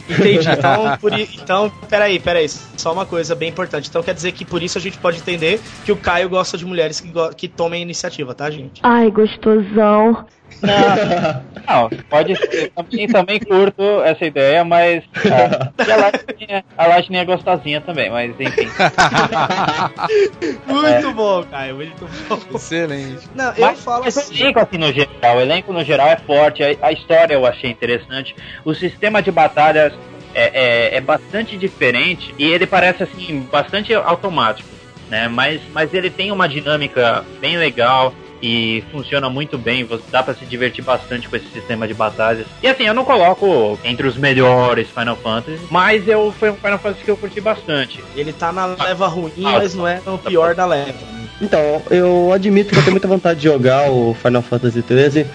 Entendi. 0.08 0.48
Então, 0.50 0.96
por, 0.98 1.12
então, 1.12 1.72
peraí, 1.88 2.18
peraí. 2.18 2.48
Só 2.48 2.92
uma 2.92 3.04
coisa 3.04 3.34
bem 3.34 3.50
importante. 3.50 3.88
Então 3.88 4.02
quer 4.02 4.14
dizer 4.14 4.32
que 4.32 4.44
por 4.44 4.62
isso 4.62 4.78
a 4.78 4.80
gente 4.80 4.96
pode 4.98 5.18
entender 5.18 5.60
que 5.84 5.92
o 5.92 5.96
Caio 5.96 6.28
gosta 6.28 6.56
de 6.56 6.64
mulheres 6.64 7.00
que, 7.00 7.12
que 7.36 7.48
tomem 7.48 7.82
iniciativa, 7.82 8.34
tá, 8.34 8.50
gente? 8.50 8.80
Ai, 8.82 9.10
gostosão. 9.10 10.24
Não, 10.62 11.44
não, 11.68 11.90
pode 12.08 12.36
ser. 12.36 12.70
Também, 12.70 13.06
também 13.06 13.40
curto 13.40 13.82
essa 14.02 14.24
ideia, 14.24 14.64
mas. 14.64 15.04
É, 15.24 16.62
a, 16.76 16.86
Lightning, 16.86 17.18
a 17.18 17.20
é 17.20 17.24
gostosinha 17.24 17.80
também, 17.80 18.10
mas 18.10 18.30
enfim. 18.38 18.68
muito 20.66 21.08
é. 21.08 21.12
bom, 21.12 21.44
Caio, 21.44 21.76
muito 21.76 22.08
bom. 22.28 22.56
Excelente. 22.56 23.28
Não, 23.34 23.52
eu 23.52 23.66
mas, 23.66 23.84
falo 23.84 24.04
assim. 24.04 24.34
O 24.34 24.38
elenco, 24.38 24.58
assim, 24.58 24.78
no 24.78 24.92
geral, 24.92 25.36
o 25.36 25.40
elenco 25.40 25.72
no 25.72 25.84
geral 25.84 26.08
é 26.08 26.16
forte, 26.16 26.62
a, 26.62 26.86
a 26.86 26.92
história 26.92 27.34
eu 27.34 27.46
achei 27.46 27.70
interessante, 27.70 28.34
o 28.64 28.74
sistema 28.74 29.22
de 29.22 29.30
batalhas 29.30 29.92
é, 30.34 30.92
é, 30.92 30.96
é 30.96 31.00
bastante 31.00 31.56
diferente 31.56 32.34
e 32.38 32.44
ele 32.44 32.66
parece, 32.66 33.04
assim, 33.04 33.46
bastante 33.50 33.94
automático. 33.94 34.68
Né? 35.08 35.26
Mas, 35.28 35.60
mas 35.72 35.94
ele 35.94 36.10
tem 36.10 36.30
uma 36.30 36.48
dinâmica 36.48 37.24
bem 37.40 37.56
legal 37.56 38.12
e 38.42 38.84
funciona 38.92 39.28
muito 39.28 39.58
bem, 39.58 39.86
dá 40.10 40.22
para 40.22 40.34
se 40.34 40.44
divertir 40.44 40.84
bastante 40.84 41.28
com 41.28 41.36
esse 41.36 41.48
sistema 41.48 41.86
de 41.86 41.94
batalhas. 41.94 42.46
E 42.62 42.68
assim, 42.68 42.84
eu 42.84 42.94
não 42.94 43.04
coloco 43.04 43.78
entre 43.84 44.06
os 44.06 44.16
melhores 44.16 44.88
Final 44.88 45.16
Fantasy, 45.16 45.58
mas 45.70 46.06
eu 46.06 46.32
foi 46.38 46.50
um 46.50 46.54
Final 46.54 46.78
Fantasy 46.78 47.04
que 47.04 47.10
eu 47.10 47.16
curti 47.16 47.40
bastante. 47.40 48.02
Ele 48.14 48.32
tá 48.32 48.52
na 48.52 48.66
leva 48.66 49.06
ruim, 49.08 49.32
ah, 49.38 49.52
mas 49.52 49.74
não 49.74 49.86
é 49.86 50.00
o 50.06 50.18
pior 50.18 50.54
da 50.54 50.66
leva. 50.66 50.94
Então, 51.40 51.82
eu 51.90 52.32
admito 52.32 52.70
que 52.70 52.78
eu 52.78 52.82
tenho 52.82 52.92
muita 52.92 53.08
vontade 53.08 53.40
de 53.40 53.44
jogar 53.44 53.90
o 53.90 54.14
Final 54.14 54.42
Fantasy 54.42 54.82
XIII, 54.86 55.26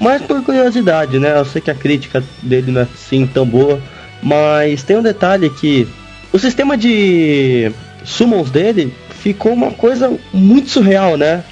mas 0.00 0.22
por 0.22 0.42
curiosidade, 0.42 1.18
né? 1.18 1.38
Eu 1.38 1.44
sei 1.44 1.60
que 1.60 1.70
a 1.70 1.74
crítica 1.74 2.22
dele 2.42 2.70
não 2.70 2.82
é 2.82 2.84
assim 2.84 3.26
tão 3.26 3.44
boa, 3.44 3.80
mas 4.22 4.82
tem 4.82 4.96
um 4.96 5.02
detalhe 5.02 5.50
que 5.50 5.88
o 6.32 6.38
sistema 6.38 6.76
de 6.76 7.72
summons 8.04 8.50
dele 8.50 8.94
ficou 9.10 9.52
uma 9.52 9.72
coisa 9.72 10.16
muito 10.32 10.70
surreal, 10.70 11.16
né? 11.16 11.42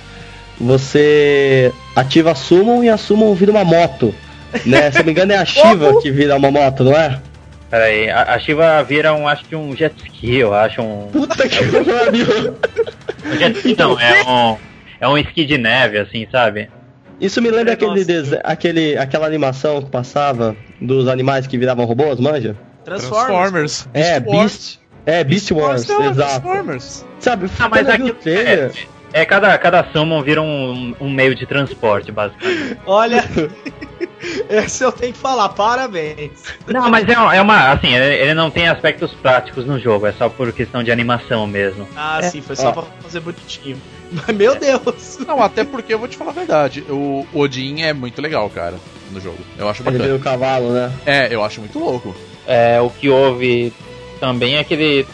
Você 0.60 1.72
ativa 1.94 2.32
a 2.32 2.34
Summon 2.34 2.84
e 2.84 2.88
a 2.88 2.96
Summon 2.96 3.34
vira 3.34 3.50
uma 3.50 3.64
moto. 3.64 4.14
Né? 4.64 4.90
Se 4.90 4.98
não 4.98 5.06
me 5.06 5.12
engano 5.12 5.32
é 5.32 5.36
a 5.36 5.44
Shiva 5.46 6.00
que 6.00 6.10
vira 6.10 6.36
uma 6.36 6.50
moto, 6.50 6.84
não 6.84 6.92
é? 6.92 7.20
Peraí, 7.70 8.08
a, 8.08 8.34
a 8.34 8.38
Shiva 8.38 8.82
vira 8.82 9.12
um, 9.12 9.26
acho 9.26 9.44
que 9.44 9.56
um 9.56 9.74
jet 9.76 9.94
ski, 10.04 10.36
eu 10.36 10.54
acho 10.54 10.80
um. 10.80 11.08
Puta 11.12 11.48
que 11.48 11.64
pariu! 11.64 12.56
um 13.26 13.36
jet 13.38 13.56
ski 13.58 13.76
não, 13.76 14.00
é 14.00 14.22
um. 14.24 14.56
É 14.98 15.08
um 15.08 15.18
esqui 15.18 15.44
de 15.44 15.58
neve, 15.58 15.98
assim, 15.98 16.26
sabe? 16.30 16.70
Isso 17.20 17.40
me 17.40 17.50
lembra 17.50 17.72
aquele, 17.72 18.04
aquele 18.44 18.98
aquela 18.98 19.26
animação 19.26 19.82
que 19.82 19.90
passava 19.90 20.56
dos 20.80 21.08
animais 21.08 21.46
que 21.46 21.56
viravam 21.58 21.84
robôs, 21.84 22.20
manja? 22.20 22.56
Transformers. 22.84 23.88
É, 23.92 24.20
Beast 24.20 24.26
Wars. 24.26 24.42
Beast. 24.42 24.80
É, 25.06 25.24
Beast 25.24 25.50
Wars, 25.50 25.86
não, 25.86 26.02
é 26.02 26.08
exato. 26.08 26.40
Transformers. 26.40 27.06
Sabe, 27.18 27.50
Ah, 27.58 27.68
mas 27.68 27.88
aqui 27.88 28.12
trailer, 28.12 28.70
é, 28.74 28.95
é 29.20 29.24
cada, 29.24 29.56
cada 29.58 29.84
summon 29.92 30.22
vira 30.22 30.42
um, 30.42 30.94
um 31.00 31.10
meio 31.10 31.34
de 31.34 31.46
transporte, 31.46 32.10
basicamente. 32.12 32.78
Olha, 32.86 33.24
esse 34.48 34.82
eu 34.84 34.92
tenho 34.92 35.12
que 35.12 35.18
falar, 35.18 35.48
parabéns. 35.50 36.30
Não, 36.66 36.88
mas 36.90 37.08
é, 37.08 37.18
uma- 37.18 37.34
é 37.36 37.40
uma. 37.40 37.70
Assim, 37.72 37.94
ele, 37.94 38.14
ele 38.14 38.34
não 38.34 38.50
tem 38.50 38.68
aspectos 38.68 39.12
práticos 39.14 39.64
no 39.66 39.78
jogo, 39.78 40.06
é 40.06 40.12
só 40.12 40.28
por 40.28 40.52
questão 40.52 40.82
de 40.82 40.90
animação 40.90 41.46
mesmo. 41.46 41.88
Ah, 41.96 42.18
É, 42.20 42.22
sim, 42.28 42.40
foi 42.40 42.56
só 42.56 42.68
ó. 42.68 42.72
pra 42.72 42.82
fazer 43.02 43.20
bonitinho. 43.20 43.80
Mas, 44.12 44.36
meu 44.36 44.54
Deus. 44.58 45.18
Não, 45.26 45.42
até 45.42 45.64
porque 45.64 45.92
eu 45.94 45.98
vou 45.98 46.06
te 46.08 46.16
falar 46.16 46.30
a 46.30 46.34
verdade. 46.34 46.84
O 46.88 47.26
Odin 47.34 47.82
é 47.82 47.92
muito 47.92 48.22
legal, 48.22 48.48
cara, 48.50 48.76
no 49.10 49.20
jogo. 49.20 49.38
Eu 49.58 49.68
acho 49.68 49.82
ele 49.82 49.86
bacana. 49.90 50.04
veio 50.04 50.16
o 50.16 50.20
cavalo, 50.22 50.70
né? 50.72 50.92
É, 51.04 51.34
eu 51.34 51.42
acho 51.42 51.60
muito 51.60 51.78
louco. 51.78 52.14
É, 52.46 52.80
o 52.80 52.88
que 52.90 53.08
houve 53.08 53.72
também 54.20 54.56
é 54.56 54.62
que 54.64 54.74
ele 54.74 55.06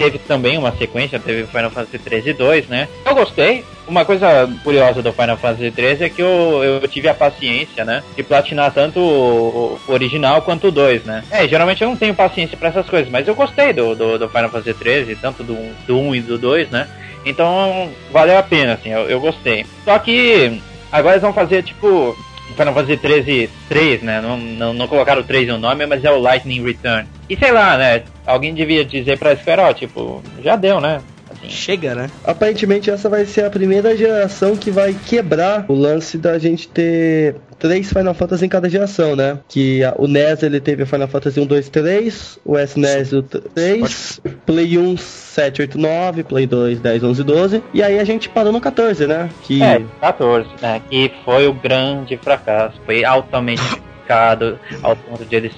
teve 0.00 0.18
também 0.18 0.56
uma 0.56 0.72
sequência, 0.72 1.20
teve 1.20 1.46
Final 1.46 1.70
Fantasy 1.70 1.98
13 1.98 2.30
e 2.30 2.32
2, 2.32 2.68
né? 2.68 2.88
Eu 3.04 3.14
gostei. 3.14 3.62
Uma 3.86 4.02
coisa 4.02 4.48
curiosa 4.64 5.02
do 5.02 5.12
Final 5.12 5.36
Fantasy 5.36 5.70
13 5.70 6.04
é 6.04 6.08
que 6.08 6.22
eu, 6.22 6.64
eu 6.64 6.88
tive 6.88 7.06
a 7.06 7.12
paciência, 7.12 7.84
né? 7.84 8.02
De 8.16 8.22
platinar 8.22 8.72
tanto 8.72 8.98
o, 8.98 9.78
o 9.86 9.92
original 9.92 10.40
quanto 10.40 10.68
o 10.68 10.70
2, 10.70 11.04
né? 11.04 11.22
É, 11.30 11.46
geralmente 11.46 11.82
eu 11.82 11.88
não 11.90 11.96
tenho 11.96 12.14
paciência 12.14 12.56
pra 12.56 12.70
essas 12.70 12.88
coisas, 12.88 13.10
mas 13.10 13.28
eu 13.28 13.34
gostei 13.34 13.74
do, 13.74 13.94
do, 13.94 14.18
do 14.18 14.28
Final 14.30 14.48
Fantasy 14.48 14.72
13, 14.72 15.16
tanto 15.16 15.42
do, 15.42 15.54
do 15.86 15.98
1 15.98 16.14
e 16.14 16.20
do 16.22 16.38
2, 16.38 16.70
né? 16.70 16.88
Então 17.26 17.90
valeu 18.10 18.38
a 18.38 18.42
pena, 18.42 18.72
assim, 18.74 18.88
eu, 18.88 19.02
eu 19.02 19.20
gostei. 19.20 19.66
Só 19.84 19.98
que 19.98 20.62
agora 20.90 21.16
eles 21.16 21.22
vão 21.22 21.34
fazer 21.34 21.62
tipo 21.62 22.16
Final 22.56 22.72
Fantasy 22.72 22.96
13 22.96 23.50
3, 23.68 24.02
né? 24.02 24.20
Não, 24.22 24.38
não, 24.38 24.72
não 24.72 24.88
colocaram 24.88 25.20
o 25.20 25.24
3 25.24 25.46
no 25.48 25.58
nome, 25.58 25.84
mas 25.84 26.02
é 26.02 26.10
o 26.10 26.18
Lightning 26.18 26.64
Return. 26.64 27.06
E 27.30 27.36
sei 27.36 27.52
lá, 27.52 27.78
né? 27.78 28.02
Alguém 28.26 28.52
devia 28.52 28.84
dizer 28.84 29.18
pra 29.18 29.36
Square, 29.36 29.60
ó, 29.60 29.72
tipo, 29.72 30.20
já 30.42 30.56
deu, 30.56 30.80
né? 30.80 31.00
Assim, 31.30 31.48
Chega, 31.48 31.94
né? 31.94 32.10
Aparentemente 32.24 32.90
essa 32.90 33.08
vai 33.08 33.24
ser 33.24 33.44
a 33.44 33.50
primeira 33.50 33.96
geração 33.96 34.56
que 34.56 34.68
vai 34.68 34.92
quebrar 35.06 35.64
o 35.68 35.74
lance 35.74 36.18
da 36.18 36.36
gente 36.40 36.66
ter 36.66 37.36
três 37.56 37.88
Final 37.92 38.14
Fantasy 38.14 38.46
em 38.46 38.48
cada 38.48 38.68
geração, 38.68 39.14
né? 39.14 39.38
Que 39.48 39.84
a- 39.84 39.94
o 39.96 40.08
NES 40.08 40.42
ele 40.42 40.58
teve 40.60 40.82
o 40.82 40.86
Final 40.86 41.06
Fantasy 41.06 41.38
1, 41.38 41.46
2, 41.46 41.68
3, 41.68 42.36
o 42.44 42.58
SNES 42.58 43.12
o 43.12 43.22
3, 43.22 44.20
Play 44.44 44.76
1, 44.76 44.96
7, 44.96 45.62
8, 45.62 45.78
9, 45.78 46.24
Play 46.24 46.46
2, 46.48 46.80
10, 46.80 47.04
11, 47.04 47.22
12, 47.22 47.62
e 47.72 47.80
aí 47.80 48.00
a 48.00 48.04
gente 48.04 48.28
parou 48.28 48.52
no 48.52 48.60
14, 48.60 49.06
né? 49.06 49.28
Que 49.44 49.62
É, 49.62 49.80
14, 50.00 50.48
né? 50.60 50.82
Que 50.90 51.12
foi 51.24 51.46
o 51.46 51.52
grande 51.54 52.16
fracasso. 52.16 52.74
Foi 52.84 53.04
altamente 53.04 53.62
criticado 54.10 54.58
ao 54.82 54.96
ponto 54.96 55.24
de 55.24 55.36
eles 55.36 55.52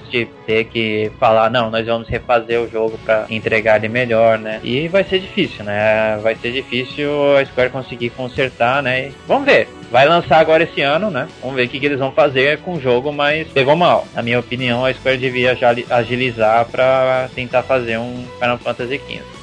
ter 0.45 0.65
que 0.65 1.11
falar, 1.19 1.49
não, 1.49 1.71
nós 1.71 1.85
vamos 1.85 2.07
refazer 2.07 2.61
o 2.61 2.69
jogo 2.69 2.97
pra 3.03 3.25
entregar 3.29 3.77
ele 3.77 3.89
melhor, 3.89 4.37
né? 4.37 4.59
E 4.63 4.87
vai 4.87 5.03
ser 5.03 5.19
difícil, 5.19 5.65
né? 5.65 6.17
Vai 6.21 6.35
ser 6.35 6.51
difícil 6.51 7.09
a 7.37 7.45
Square 7.45 7.71
conseguir 7.71 8.11
consertar, 8.11 8.83
né? 8.83 9.07
E 9.07 9.11
vamos 9.27 9.45
ver. 9.45 9.67
Vai 9.91 10.07
lançar 10.07 10.39
agora 10.39 10.63
esse 10.63 10.81
ano, 10.81 11.09
né? 11.09 11.27
Vamos 11.41 11.55
ver 11.55 11.65
o 11.65 11.69
que, 11.69 11.79
que 11.79 11.85
eles 11.85 11.99
vão 11.99 12.11
fazer 12.11 12.59
com 12.59 12.73
o 12.73 12.81
jogo, 12.81 13.11
mas 13.11 13.47
pegou 13.47 13.75
mal. 13.75 14.07
Na 14.13 14.21
minha 14.21 14.39
opinião, 14.39 14.85
a 14.85 14.93
Square 14.93 15.17
devia 15.17 15.57
agilizar 15.89 16.65
pra 16.65 17.29
tentar 17.35 17.63
fazer 17.63 17.97
um 17.97 18.25
Final 18.39 18.57
Fantasy 18.57 18.97
XV. 18.97 19.42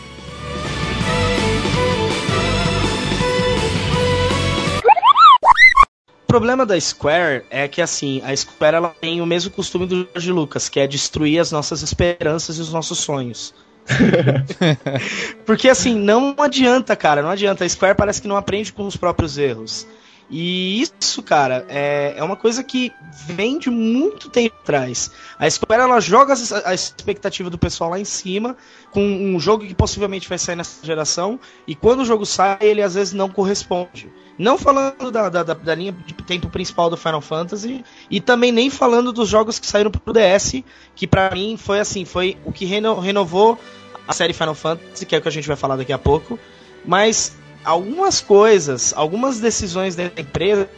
Problema 6.30 6.64
da 6.64 6.80
Square 6.80 7.42
é 7.50 7.66
que 7.66 7.82
assim, 7.82 8.22
a 8.24 8.34
Square 8.36 8.76
ela 8.76 8.94
tem 9.00 9.20
o 9.20 9.26
mesmo 9.26 9.50
costume 9.50 9.84
do 9.84 10.08
George 10.12 10.30
Lucas, 10.30 10.68
que 10.68 10.78
é 10.78 10.86
destruir 10.86 11.40
as 11.40 11.50
nossas 11.50 11.82
esperanças 11.82 12.56
e 12.56 12.60
os 12.60 12.72
nossos 12.72 12.98
sonhos. 12.98 13.52
Porque 15.44 15.68
assim, 15.68 15.92
não 15.96 16.36
adianta, 16.38 16.94
cara, 16.94 17.20
não 17.20 17.30
adianta. 17.30 17.64
A 17.64 17.68
Square 17.68 17.96
parece 17.96 18.22
que 18.22 18.28
não 18.28 18.36
aprende 18.36 18.72
com 18.72 18.86
os 18.86 18.96
próprios 18.96 19.36
erros. 19.38 19.88
E 20.30 20.80
isso, 20.80 21.22
cara, 21.24 21.66
é, 21.68 22.14
é 22.16 22.22
uma 22.22 22.36
coisa 22.36 22.62
que 22.62 22.92
vem 23.26 23.58
de 23.58 23.68
muito 23.68 24.30
tempo 24.30 24.54
atrás. 24.62 25.10
A 25.36 25.50
Square 25.50 25.82
ela 25.82 25.98
joga 26.00 26.34
a 26.64 26.72
expectativa 26.72 27.50
do 27.50 27.58
pessoal 27.58 27.90
lá 27.90 27.98
em 27.98 28.04
cima 28.04 28.56
com 28.92 29.02
um 29.02 29.40
jogo 29.40 29.66
que 29.66 29.74
possivelmente 29.74 30.28
vai 30.28 30.38
sair 30.38 30.54
nessa 30.54 30.86
geração. 30.86 31.40
E 31.66 31.74
quando 31.74 32.00
o 32.00 32.04
jogo 32.04 32.24
sai, 32.24 32.58
ele 32.60 32.80
às 32.80 32.94
vezes 32.94 33.12
não 33.12 33.28
corresponde. 33.28 34.08
Não 34.38 34.56
falando 34.56 35.10
da, 35.10 35.28
da, 35.28 35.42
da- 35.42 35.74
linha 35.74 35.92
de 35.92 36.14
tempo 36.14 36.48
principal 36.48 36.88
do 36.88 36.96
Final 36.96 37.20
Fantasy 37.20 37.84
e 38.08 38.20
também 38.20 38.52
nem 38.52 38.70
falando 38.70 39.12
dos 39.12 39.28
jogos 39.28 39.58
que 39.58 39.66
saíram 39.66 39.90
pro 39.90 40.12
DS, 40.12 40.62
que 40.94 41.06
pra 41.08 41.30
mim 41.32 41.56
foi 41.58 41.80
assim, 41.80 42.04
foi 42.04 42.38
o 42.44 42.52
que 42.52 42.64
reno- 42.64 43.00
renovou 43.00 43.58
a 44.06 44.12
série 44.12 44.32
Final 44.32 44.54
Fantasy, 44.54 45.04
que 45.04 45.14
é 45.14 45.18
o 45.18 45.22
que 45.22 45.28
a 45.28 45.32
gente 45.32 45.48
vai 45.48 45.56
falar 45.56 45.76
daqui 45.76 45.92
a 45.92 45.98
pouco. 45.98 46.38
Mas 46.86 47.36
algumas 47.64 48.20
coisas, 48.20 48.92
algumas 48.96 49.40
decisões 49.40 49.94
da 49.96 50.04
empresa 50.04 50.68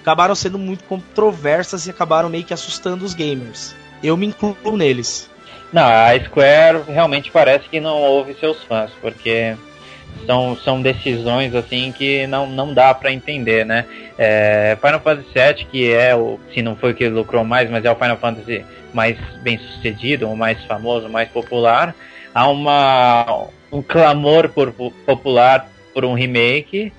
acabaram 0.00 0.34
sendo 0.34 0.58
muito 0.58 0.84
controversas 0.84 1.86
e 1.86 1.90
acabaram 1.90 2.28
meio 2.28 2.44
que 2.44 2.54
assustando 2.54 3.04
os 3.04 3.14
gamers. 3.14 3.74
Eu 4.02 4.16
me 4.16 4.26
incluo 4.26 4.76
neles. 4.76 5.30
Não, 5.72 5.82
a 5.82 6.18
Square 6.24 6.82
realmente 6.86 7.30
parece 7.30 7.68
que 7.68 7.80
não 7.80 8.00
ouve 8.00 8.34
seus 8.34 8.62
fãs, 8.62 8.90
porque 9.00 9.56
são, 10.26 10.56
são 10.56 10.80
decisões 10.80 11.54
assim 11.54 11.92
que 11.92 12.26
não, 12.26 12.46
não 12.46 12.72
dá 12.72 12.94
pra 12.94 13.12
entender, 13.12 13.64
né? 13.66 13.84
É, 14.16 14.76
Final 14.80 15.00
Fantasy 15.00 15.28
VII, 15.34 15.66
que 15.70 15.92
é 15.92 16.14
o, 16.14 16.38
se 16.52 16.62
não 16.62 16.76
foi 16.76 16.92
o 16.92 16.94
que 16.94 17.08
lucrou 17.08 17.44
mais, 17.44 17.68
mas 17.70 17.84
é 17.84 17.90
o 17.90 17.96
Final 17.96 18.16
Fantasy 18.18 18.64
mais 18.92 19.18
bem 19.42 19.58
sucedido, 19.58 20.28
o 20.28 20.36
mais 20.36 20.62
famoso, 20.64 21.06
o 21.08 21.10
mais 21.10 21.28
popular, 21.28 21.94
há 22.32 22.48
uma, 22.48 23.48
um 23.72 23.82
clamor 23.82 24.48
por- 24.50 24.72
popular 24.72 25.68
por 25.94 26.04
um 26.04 26.12
remake. 26.12 26.92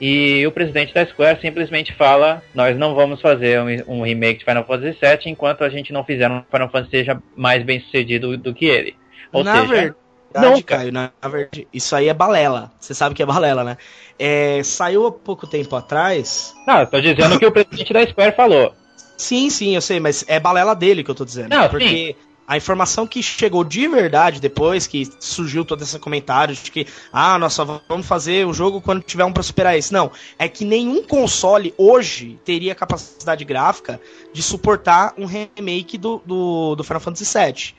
E 0.00 0.44
o 0.46 0.52
presidente 0.52 0.92
da 0.92 1.06
Square 1.06 1.40
simplesmente 1.40 1.92
fala: 1.94 2.42
Nós 2.54 2.76
não 2.76 2.94
vamos 2.94 3.20
fazer 3.20 3.60
um, 3.60 3.98
um 4.00 4.02
remake 4.02 4.40
de 4.40 4.44
Final 4.44 4.64
Fantasy 4.64 4.98
VII 5.00 5.32
enquanto 5.32 5.64
a 5.64 5.68
gente 5.68 5.92
não 5.92 6.04
fizer 6.04 6.30
um 6.30 6.42
Final 6.50 6.68
Fantasy 6.68 6.90
seja 6.90 7.22
mais 7.36 7.62
bem 7.62 7.80
sucedido 7.80 8.36
do 8.36 8.52
que 8.52 8.66
ele. 8.66 8.96
Ou 9.32 9.42
na 9.42 9.60
seja, 9.60 9.66
verdade, 9.68 9.94
não, 10.34 10.62
Caio, 10.62 10.92
na, 10.92 11.10
na 11.22 11.28
verdade, 11.28 11.68
isso 11.72 11.94
aí 11.94 12.08
é 12.08 12.14
balela. 12.14 12.72
Você 12.80 12.94
sabe 12.94 13.14
que 13.14 13.22
é 13.22 13.26
balela, 13.26 13.62
né? 13.62 13.76
É, 14.18 14.62
saiu 14.62 15.06
há 15.06 15.12
pouco 15.12 15.46
tempo 15.46 15.74
atrás. 15.76 16.54
não, 16.66 16.80
eu 16.80 16.86
tô 16.86 17.00
dizendo 17.00 17.38
que 17.38 17.46
o 17.46 17.52
presidente 17.52 17.92
da 17.92 18.06
Square 18.06 18.34
falou. 18.34 18.74
Sim, 19.16 19.50
sim, 19.50 19.74
eu 19.74 19.80
sei, 19.80 20.00
mas 20.00 20.24
é 20.26 20.40
balela 20.40 20.74
dele 20.74 21.04
que 21.04 21.10
eu 21.10 21.14
tô 21.14 21.24
dizendo. 21.24 21.50
Não, 21.50 21.68
porque 21.68 22.16
a 22.46 22.56
informação 22.56 23.06
que 23.06 23.22
chegou 23.22 23.64
de 23.64 23.86
verdade 23.88 24.40
depois 24.40 24.86
que 24.86 25.08
surgiu 25.20 25.64
todo 25.64 25.82
esse 25.82 25.98
comentário 25.98 26.54
de 26.54 26.70
que, 26.70 26.86
ah, 27.12 27.38
nós 27.38 27.52
só 27.52 27.80
vamos 27.88 28.06
fazer 28.06 28.46
o 28.46 28.52
jogo 28.52 28.80
quando 28.80 29.02
tiver 29.02 29.24
um 29.24 29.32
pra 29.32 29.42
superar 29.42 29.76
esse. 29.76 29.92
Não, 29.92 30.10
é 30.38 30.48
que 30.48 30.64
nenhum 30.64 31.02
console 31.02 31.72
hoje 31.78 32.38
teria 32.44 32.74
capacidade 32.74 33.44
gráfica 33.44 34.00
de 34.32 34.42
suportar 34.42 35.14
um 35.16 35.24
remake 35.26 35.96
do, 35.96 36.20
do, 36.26 36.74
do 36.74 36.84
Final 36.84 37.00
Fantasy 37.00 37.24
VII. 37.24 37.74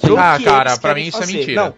Pro 0.00 0.16
Ah, 0.16 0.38
cara, 0.42 0.76
pra 0.78 0.94
mim 0.94 1.02
isso 1.02 1.18
é 1.18 1.20
fazer. 1.20 1.32
mentira. 1.32 1.64
Não, 1.64 1.74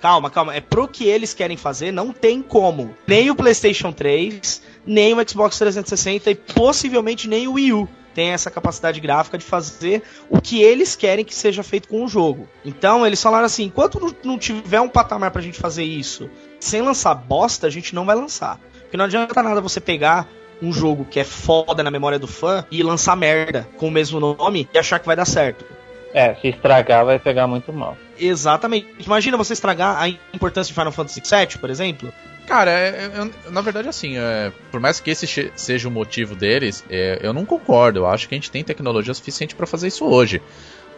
calma, 0.00 0.30
calma. 0.30 0.54
É 0.54 0.60
pro 0.60 0.88
que 0.88 1.04
eles 1.04 1.34
querem 1.34 1.56
fazer, 1.56 1.92
não 1.92 2.12
tem 2.12 2.40
como. 2.42 2.94
Nem 3.06 3.30
o 3.30 3.34
PlayStation 3.34 3.92
3, 3.92 4.62
nem 4.86 5.14
o 5.14 5.28
Xbox 5.28 5.58
360 5.58 6.30
e 6.30 6.34
possivelmente 6.34 7.28
nem 7.28 7.46
o 7.48 7.52
Wii 7.54 7.72
U 7.72 7.88
tem 8.16 8.30
essa 8.30 8.50
capacidade 8.50 8.98
gráfica 8.98 9.36
de 9.36 9.44
fazer 9.44 10.02
o 10.30 10.40
que 10.40 10.62
eles 10.62 10.96
querem 10.96 11.22
que 11.22 11.34
seja 11.34 11.62
feito 11.62 11.86
com 11.86 12.02
o 12.02 12.08
jogo. 12.08 12.48
Então 12.64 13.06
eles 13.06 13.22
falaram 13.22 13.44
assim: 13.44 13.64
enquanto 13.64 14.16
não- 14.24 14.38
tiver 14.38 14.80
um 14.80 14.88
patamar 14.88 15.30
pra 15.30 15.42
gente 15.42 15.58
fazer 15.58 15.84
isso 15.84 16.30
sem 16.58 16.80
lançar 16.80 17.14
bosta, 17.14 17.66
a 17.66 17.70
gente 17.70 17.94
não 17.94 18.06
vai 18.06 18.16
lançar. 18.16 18.58
Porque 18.80 18.96
não 18.96 19.04
adianta 19.04 19.42
nada 19.42 19.60
você 19.60 19.80
pegar 19.82 20.26
um 20.62 20.72
jogo 20.72 21.04
que 21.04 21.20
é 21.20 21.24
foda 21.24 21.82
na 21.82 21.90
memória 21.90 22.18
do 22.18 22.26
fã 22.26 22.64
e 22.70 22.82
lançar 22.82 23.14
merda 23.14 23.68
com 23.76 23.88
o 23.88 23.90
mesmo 23.90 24.18
nome 24.18 24.66
e 24.72 24.78
achar 24.78 24.98
que 24.98 25.04
vai 25.06 25.14
dar 25.14 25.26
certo. 25.26 25.66
É, 26.14 26.34
se 26.36 26.48
estragar 26.48 27.04
vai 27.04 27.18
pegar 27.18 27.46
muito 27.46 27.70
mal. 27.70 27.98
Exatamente. 28.18 28.88
Imagina 28.98 29.36
você 29.36 29.52
estragar 29.52 30.00
a 30.00 30.08
importância 30.08 30.72
de 30.72 30.78
Final 30.78 30.92
Fantasy 30.92 31.20
VII, 31.20 31.58
por 31.58 31.68
exemplo. 31.68 32.10
Cara, 32.46 32.70
é- 32.70 32.88
é- 32.88 33.10
eu- 33.46 33.50
na 33.52 33.60
verdade, 33.60 33.88
assim, 33.88 34.16
é, 34.18 34.52
por 34.70 34.78
mais 34.80 35.00
que 35.00 35.10
esse 35.10 35.50
seja 35.56 35.88
o 35.88 35.90
motivo 35.90 36.36
deles, 36.36 36.84
é, 36.88 37.18
eu 37.22 37.32
não 37.32 37.44
concordo. 37.44 38.00
Eu 38.00 38.06
acho 38.06 38.28
que 38.28 38.34
a 38.34 38.38
gente 38.38 38.50
tem 38.50 38.62
tecnologia 38.62 39.12
suficiente 39.14 39.54
pra 39.54 39.66
fazer 39.66 39.88
isso 39.88 40.04
hoje. 40.04 40.40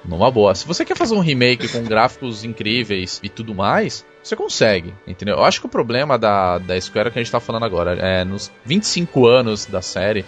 Numa 0.05 0.31
boa. 0.31 0.55
Se 0.55 0.67
você 0.67 0.85
quer 0.85 0.97
fazer 0.97 1.15
um 1.15 1.21
remake 1.21 1.67
com 1.69 1.83
gráficos 1.83 2.45
incríveis 2.45 3.19
e 3.23 3.29
tudo 3.29 3.55
mais, 3.55 4.05
você 4.23 4.37
consegue, 4.37 4.95
entendeu? 5.07 5.37
Eu 5.37 5.45
acho 5.45 5.61
que 5.61 5.67
o 5.67 5.71
problema 5.71 6.17
da, 6.19 6.59
da 6.59 6.81
Square 6.81 7.09
é 7.09 7.11
que 7.11 7.19
a 7.19 7.23
gente 7.23 7.33
tá 7.33 7.41
falando 7.41 7.65
agora. 7.65 7.95
É, 7.99 8.25
nos 8.25 8.51
25 8.65 9.27
anos 9.27 9.67
da 9.67 9.83
série, 9.83 10.25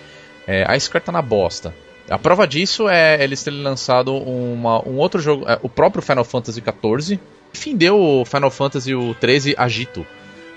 é, 0.46 0.64
a 0.66 0.78
Square 0.78 1.04
tá 1.04 1.12
na 1.12 1.22
bosta. 1.22 1.72
A 2.08 2.18
prova 2.18 2.48
disso 2.48 2.88
é 2.88 3.22
eles 3.22 3.44
terem 3.44 3.62
lançado 3.62 4.12
uma- 4.16 4.86
um 4.88 4.96
outro 4.96 5.20
jogo, 5.20 5.48
é, 5.48 5.58
o 5.62 5.68
próprio 5.68 6.02
Final 6.02 6.24
Fantasy 6.24 6.60
XIV, 6.60 7.20
enfim, 7.54 7.76
deu 7.76 7.96
o 7.96 8.24
Final 8.24 8.50
Fantasy 8.50 8.92
13 9.20 9.54
Agito. 9.56 10.04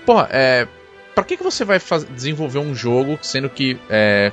Porra, 0.04 0.28
é. 0.30 0.66
Pra 1.14 1.22
que, 1.22 1.36
que 1.36 1.44
você 1.44 1.64
vai 1.64 1.80
desenvolver 2.10 2.58
um 2.58 2.74
jogo 2.74 3.18
sendo 3.22 3.48
que 3.48 3.78
é, 3.88 4.32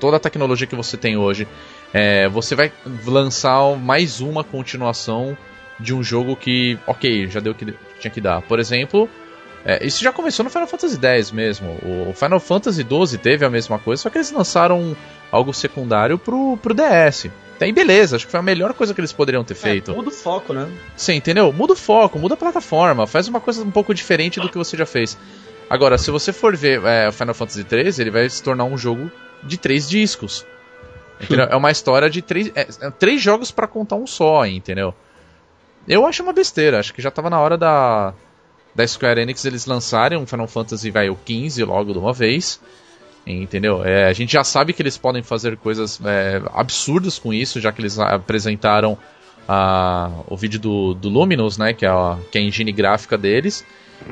toda 0.00 0.16
a 0.16 0.20
tecnologia 0.20 0.66
que 0.66 0.74
você 0.74 0.96
tem 0.96 1.16
hoje, 1.16 1.46
é, 1.94 2.28
você 2.28 2.56
vai 2.56 2.72
lançar 3.06 3.76
mais 3.76 4.20
uma 4.20 4.42
continuação 4.42 5.38
de 5.78 5.94
um 5.94 6.02
jogo 6.02 6.34
que, 6.34 6.76
ok, 6.88 7.28
já 7.28 7.38
deu 7.38 7.52
o 7.52 7.54
que 7.54 7.72
tinha 8.00 8.10
que 8.10 8.20
dar. 8.20 8.42
Por 8.42 8.58
exemplo, 8.58 9.08
é, 9.64 9.86
isso 9.86 10.02
já 10.02 10.12
começou 10.12 10.42
no 10.42 10.50
Final 10.50 10.66
Fantasy 10.66 10.98
X 11.00 11.30
mesmo. 11.30 11.78
O 12.08 12.12
Final 12.14 12.40
Fantasy 12.40 12.82
XII 12.82 13.18
teve 13.18 13.44
a 13.44 13.50
mesma 13.50 13.78
coisa, 13.78 14.02
só 14.02 14.10
que 14.10 14.18
eles 14.18 14.32
lançaram 14.32 14.96
algo 15.30 15.52
secundário 15.52 16.18
pro, 16.18 16.56
pro 16.56 16.74
DS. 16.74 17.28
Aí 17.62 17.72
beleza, 17.72 18.16
acho 18.16 18.26
que 18.26 18.30
foi 18.30 18.40
a 18.40 18.42
melhor 18.42 18.74
coisa 18.74 18.92
que 18.94 19.00
eles 19.00 19.12
poderiam 19.12 19.44
ter 19.44 19.54
feito. 19.54 19.90
É, 19.90 19.94
muda 19.94 20.08
o 20.08 20.12
foco, 20.12 20.52
né? 20.52 20.68
Sim, 20.96 21.14
entendeu? 21.14 21.52
Muda 21.52 21.72
o 21.72 21.76
foco, 21.76 22.18
muda 22.18 22.34
a 22.34 22.36
plataforma, 22.36 23.06
faz 23.06 23.28
uma 23.28 23.40
coisa 23.40 23.62
um 23.62 23.70
pouco 23.70 23.94
diferente 23.94 24.40
do 24.40 24.48
que 24.48 24.58
você 24.58 24.76
já 24.76 24.86
fez. 24.86 25.18
Agora, 25.68 25.96
se 25.96 26.10
você 26.10 26.32
for 26.32 26.56
ver 26.56 26.84
é, 26.84 27.08
o 27.08 27.12
Final 27.12 27.34
Fantasy 27.34 27.62
XIII, 27.62 28.02
ele 28.02 28.10
vai 28.10 28.28
se 28.28 28.42
tornar 28.42 28.64
um 28.64 28.76
jogo 28.76 29.10
de 29.42 29.56
três 29.56 29.88
discos. 29.88 30.44
Entendeu? 31.20 31.46
É 31.50 31.56
uma 31.56 31.70
história 31.70 32.10
de 32.10 32.20
três, 32.20 32.50
é, 32.54 32.66
é 32.80 32.90
três 32.90 33.20
jogos 33.22 33.50
para 33.50 33.66
contar 33.66 33.96
um 33.96 34.06
só, 34.06 34.44
entendeu? 34.44 34.94
Eu 35.86 36.06
acho 36.06 36.22
uma 36.22 36.32
besteira, 36.32 36.78
acho 36.78 36.92
que 36.92 37.02
já 37.02 37.10
tava 37.10 37.30
na 37.30 37.40
hora 37.40 37.56
da, 37.56 38.12
da 38.74 38.86
Square 38.86 39.20
Enix 39.20 39.44
eles 39.44 39.66
lançarem 39.66 40.18
um 40.18 40.26
Final 40.26 40.46
Fantasy 40.46 40.90
vai, 40.90 41.08
o 41.10 41.16
15 41.16 41.64
logo 41.64 41.92
de 41.92 41.98
uma 41.98 42.12
vez. 42.12 42.60
Entendeu? 43.26 43.84
É, 43.84 44.06
a 44.06 44.12
gente 44.12 44.32
já 44.32 44.42
sabe 44.42 44.72
que 44.72 44.82
eles 44.82 44.98
podem 44.98 45.22
fazer 45.22 45.56
coisas 45.56 46.00
é, 46.04 46.42
absurdas 46.52 47.18
com 47.18 47.32
isso, 47.32 47.60
já 47.60 47.70
que 47.70 47.80
eles 47.80 47.98
apresentaram 47.98 48.98
a, 49.48 50.10
o 50.28 50.36
vídeo 50.36 50.58
do, 50.58 50.94
do 50.94 51.08
Luminous, 51.08 51.56
né? 51.56 51.72
Que 51.72 51.86
é, 51.86 51.88
a, 51.88 52.18
que 52.30 52.38
é 52.38 52.40
a 52.40 52.44
engine 52.44 52.72
gráfica 52.72 53.16
deles. 53.16 53.64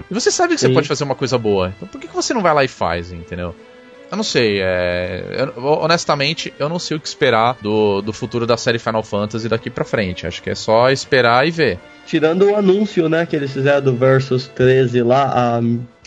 E 0.08 0.14
você 0.14 0.30
sabe 0.30 0.54
que 0.54 0.60
Sim. 0.60 0.68
você 0.68 0.74
pode 0.74 0.88
fazer 0.88 1.04
uma 1.04 1.16
coisa 1.16 1.36
boa. 1.36 1.72
Então 1.76 1.88
por 1.88 2.00
que, 2.00 2.06
que 2.06 2.14
você 2.14 2.32
não 2.32 2.42
vai 2.42 2.54
lá 2.54 2.62
e 2.62 2.68
faz, 2.68 3.12
entendeu? 3.12 3.54
Eu 4.10 4.16
não 4.16 4.24
sei, 4.24 4.60
é... 4.60 5.48
eu, 5.56 5.64
honestamente, 5.64 6.52
eu 6.58 6.68
não 6.68 6.78
sei 6.80 6.96
o 6.96 7.00
que 7.00 7.06
esperar 7.06 7.56
do, 7.60 8.02
do 8.02 8.12
futuro 8.12 8.46
da 8.46 8.56
série 8.56 8.78
Final 8.78 9.04
Fantasy 9.04 9.48
daqui 9.48 9.70
pra 9.70 9.84
frente. 9.84 10.26
Acho 10.26 10.42
que 10.42 10.50
é 10.50 10.54
só 10.54 10.90
esperar 10.90 11.46
e 11.46 11.50
ver. 11.52 11.78
Tirando 12.06 12.50
o 12.50 12.56
anúncio, 12.56 13.08
né, 13.08 13.24
que 13.24 13.36
eles 13.36 13.52
fizeram 13.52 13.82
do 13.82 13.94
Versus 13.94 14.48
13 14.48 15.02
lá 15.02 15.30
há 15.32 15.60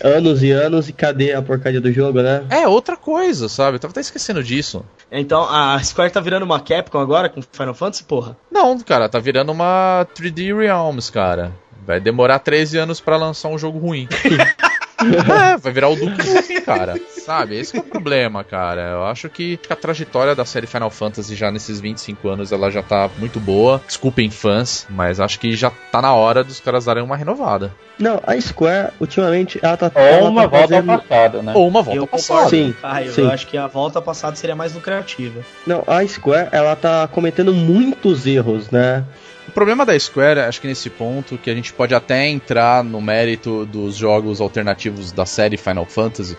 anos 0.06 0.44
e 0.44 0.52
anos, 0.52 0.90
e 0.90 0.94
cadê 0.94 1.32
a 1.32 1.42
porcaria 1.42 1.80
do 1.80 1.94
jogo, 1.94 2.22
né? 2.22 2.44
É, 2.50 2.68
outra 2.68 2.98
coisa, 2.98 3.48
sabe? 3.48 3.78
Eu 3.78 3.80
tava 3.80 3.94
até 3.94 4.02
esquecendo 4.02 4.44
disso. 4.44 4.84
Então, 5.10 5.48
a 5.50 5.82
Square 5.82 6.12
tá 6.12 6.20
virando 6.20 6.44
uma 6.44 6.60
Capcom 6.60 7.00
agora 7.00 7.30
com 7.30 7.42
Final 7.42 7.74
Fantasy, 7.74 8.04
porra? 8.04 8.36
Não, 8.52 8.78
cara, 8.80 9.08
tá 9.08 9.18
virando 9.20 9.54
uma 9.54 10.06
3D 10.14 10.54
Realms, 10.54 11.10
cara. 11.10 11.54
Vai 11.86 12.02
demorar 12.02 12.40
13 12.40 12.80
anos 12.80 13.00
para 13.00 13.16
lançar 13.16 13.48
um 13.48 13.58
jogo 13.58 13.80
ruim. 13.80 14.08
é, 15.00 15.58
vai 15.58 15.72
virar 15.72 15.90
o 15.90 15.96
Duke 15.96 16.62
cara. 16.62 16.96
Sabe? 17.26 17.58
Esse 17.58 17.78
é 17.78 17.80
o 17.80 17.84
problema, 17.84 18.44
cara. 18.44 18.92
Eu 18.92 19.06
acho 19.06 19.30
que 19.30 19.60
a 19.70 19.76
trajetória 19.76 20.36
da 20.36 20.46
série 20.46 20.68
Final 20.68 20.90
Fantasy 20.90 21.36
já 21.36 21.52
nesses 21.52 21.80
25 21.80 22.28
anos 22.28 22.52
ela 22.52 22.70
já 22.70 22.84
tá 22.84 23.10
muito 23.18 23.40
boa. 23.40 23.82
Desculpem 23.88 24.30
fãs, 24.30 24.86
mas 24.90 25.20
acho 25.20 25.40
que 25.40 25.56
já 25.56 25.72
tá 25.92 26.02
na 26.02 26.14
hora 26.14 26.44
dos 26.44 26.60
caras 26.60 26.86
darem 26.86 27.04
uma 27.04 27.16
renovada. 27.16 27.74
Não, 27.98 28.22
a 28.26 28.40
Square, 28.40 28.92
ultimamente, 29.00 29.60
ela 29.62 29.78
tá. 29.78 29.92
Ou 29.96 30.02
ela 30.02 30.30
uma 30.30 30.42
tá 30.42 30.48
volta 30.48 30.68
fazendo... 30.68 30.92
ao 30.92 31.00
passado, 31.00 31.44
né? 31.44 31.54
Ou 31.56 31.68
uma 31.68 31.82
volta 31.82 32.02
ao 32.02 32.08
passado. 32.08 32.50
Sim, 32.50 32.76
ah, 32.84 33.02
eu 33.02 33.14
sim. 33.14 33.28
acho 33.28 33.48
que 33.48 33.58
a 33.58 33.68
volta 33.68 34.00
ao 34.00 34.04
passado 34.04 34.36
seria 34.36 34.56
mais 34.56 34.74
lucrativa. 34.74 35.42
Não, 35.66 35.84
a 35.88 36.06
Square, 36.06 36.50
ela 36.52 36.76
tá 36.76 37.08
cometendo 37.08 37.54
muitos 37.54 38.26
erros, 38.26 38.70
né? 38.70 39.06
O 39.48 39.52
problema 39.52 39.86
da 39.86 39.98
Square, 39.98 40.40
acho 40.42 40.60
que 40.60 40.68
nesse 40.68 40.90
ponto, 40.90 41.38
que 41.38 41.50
a 41.50 41.54
gente 41.54 41.74
pode 41.74 41.94
até 41.94 42.28
entrar 42.28 42.84
no 42.84 43.02
mérito 43.02 43.66
dos 43.66 43.96
jogos 43.96 44.42
alternativos 44.42 45.12
da 45.12 45.26
série 45.26 45.58
Final 45.58 45.86
Fantasy, 45.86 46.38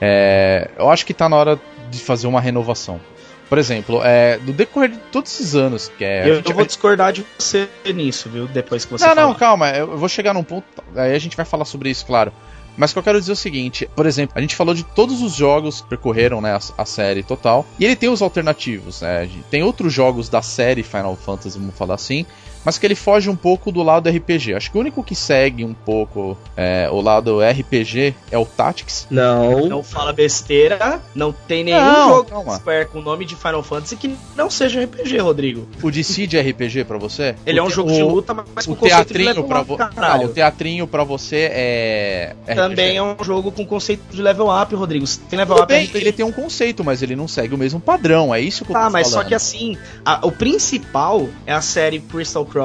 é, 0.00 0.70
eu 0.78 0.90
acho 0.90 1.04
que 1.06 1.14
tá 1.14 1.28
na 1.28 1.36
hora 1.36 1.60
de 1.90 2.00
fazer 2.00 2.26
uma 2.26 2.40
renovação. 2.40 3.00
Por 3.48 3.58
exemplo, 3.58 4.00
é, 4.02 4.38
do 4.38 4.52
decorrer 4.52 4.90
de 4.90 4.98
todos 5.12 5.32
esses 5.32 5.54
anos, 5.54 5.90
que 5.96 6.04
é. 6.04 6.28
Eu, 6.28 6.42
eu 6.44 6.54
vou 6.54 6.66
discordar 6.66 7.12
de 7.12 7.24
você 7.38 7.68
nisso, 7.94 8.28
viu? 8.28 8.48
Depois 8.48 8.84
que 8.84 8.90
você 8.90 9.06
Não, 9.06 9.14
falar. 9.14 9.26
não, 9.28 9.34
calma, 9.34 9.70
eu 9.70 9.96
vou 9.96 10.08
chegar 10.08 10.34
num 10.34 10.42
ponto, 10.42 10.64
aí 10.96 11.14
a 11.14 11.18
gente 11.18 11.36
vai 11.36 11.46
falar 11.46 11.64
sobre 11.64 11.88
isso, 11.88 12.04
claro. 12.04 12.32
Mas 12.76 12.90
o 12.90 12.94
que 12.94 12.98
eu 12.98 13.02
quero 13.04 13.18
dizer 13.18 13.32
é 13.32 13.34
o 13.34 13.36
seguinte, 13.36 13.88
por 13.96 14.04
exemplo, 14.04 14.32
a 14.36 14.40
gente 14.40 14.54
falou 14.54 14.74
de 14.74 14.82
todos 14.82 15.22
os 15.22 15.32
jogos 15.32 15.80
que 15.80 15.88
percorreram 15.88 16.42
né, 16.42 16.52
a, 16.52 16.60
a 16.82 16.84
série 16.84 17.22
total, 17.22 17.64
e 17.78 17.84
ele 17.84 17.96
tem 17.96 18.08
os 18.08 18.20
alternativos, 18.20 19.00
né? 19.00 19.30
Tem 19.50 19.62
outros 19.62 19.92
jogos 19.92 20.28
da 20.28 20.42
série 20.42 20.82
Final 20.82 21.16
Fantasy, 21.16 21.58
vamos 21.58 21.74
falar 21.74 21.94
assim, 21.94 22.26
mas 22.66 22.76
que 22.78 22.84
ele 22.84 22.96
foge 22.96 23.30
um 23.30 23.36
pouco 23.36 23.70
do 23.70 23.80
lado 23.82 24.10
RPG. 24.10 24.54
Acho 24.54 24.70
que 24.72 24.76
o 24.76 24.80
único 24.80 25.02
que 25.04 25.14
segue 25.14 25.64
um 25.64 25.72
pouco 25.72 26.36
é, 26.56 26.88
o 26.90 27.00
lado 27.00 27.38
RPG 27.40 28.12
é 28.30 28.36
o 28.36 28.44
Tactics. 28.44 29.06
Não. 29.08 29.68
Não 29.68 29.82
fala 29.84 30.12
besteira, 30.12 31.00
não 31.14 31.32
tem 31.32 31.62
nenhum 31.62 31.80
Não, 31.80 32.08
jogo 32.08 32.30
calma. 32.30 32.56
Square 32.56 32.86
com 32.88 32.98
o 32.98 33.02
nome 33.02 33.24
de 33.24 33.36
Final 33.36 33.62
Fantasy 33.62 33.94
que 33.96 34.16
não 34.34 34.50
seja 34.50 34.82
RPG, 34.82 35.16
Rodrigo. 35.18 35.68
O 35.80 35.90
Decide 35.90 36.38
RPG 36.40 36.84
pra 36.84 36.98
você? 36.98 37.36
Ele 37.46 37.58
é 37.60 37.62
um 37.62 37.66
O- 37.66 37.70
jogo 37.70 37.90
o- 37.90 37.94
de 37.94 38.02
luta, 38.02 38.34
mas 38.34 38.66
com 38.66 38.72
O 38.72 38.76
conceito 38.76 38.98
de 38.98 39.04
teatrinho 39.14 39.26
level 39.28 39.44
pra 39.44 39.60
up, 39.60 39.68
você. 39.68 40.24
o 40.24 40.28
teatrinho 40.28 40.86
pra 40.88 41.04
você 41.04 41.48
é. 41.52 42.34
Também 42.54 42.96
é 42.96 43.02
um 43.02 43.14
jogo 43.22 43.52
com 43.52 43.64
conceito 43.64 44.02
de 44.10 44.20
level 44.20 44.48
up, 44.50 44.74
Rodrigo. 44.74 45.06
Se 45.06 45.20
Tem 45.20 45.38
level 45.38 45.54
Tudo 45.54 45.64
up 45.64 45.72
bem, 45.72 45.84
RPG. 45.86 45.98
ele 45.98 46.12
tem 46.12 46.26
um 46.26 46.32
conceito, 46.32 46.82
mas 46.82 47.00
ele 47.02 47.14
não 47.14 47.28
segue 47.28 47.54
o 47.54 47.58
mesmo 47.58 47.78
padrão. 47.78 48.34
É 48.34 48.40
isso 48.40 48.64
que 48.64 48.72
eu 48.72 48.74
tô 48.76 48.80
Tá, 48.82 48.90
mas 48.90 49.08
falando. 49.10 49.22
só 49.22 49.28
que 49.28 49.34
assim, 49.34 49.78
a- 50.04 50.20
o 50.26 50.32
principal 50.32 51.28
é 51.46 51.52
a 51.52 51.60
série 51.60 52.00
Crystal 52.00 52.44
Chronicles, 52.44 52.55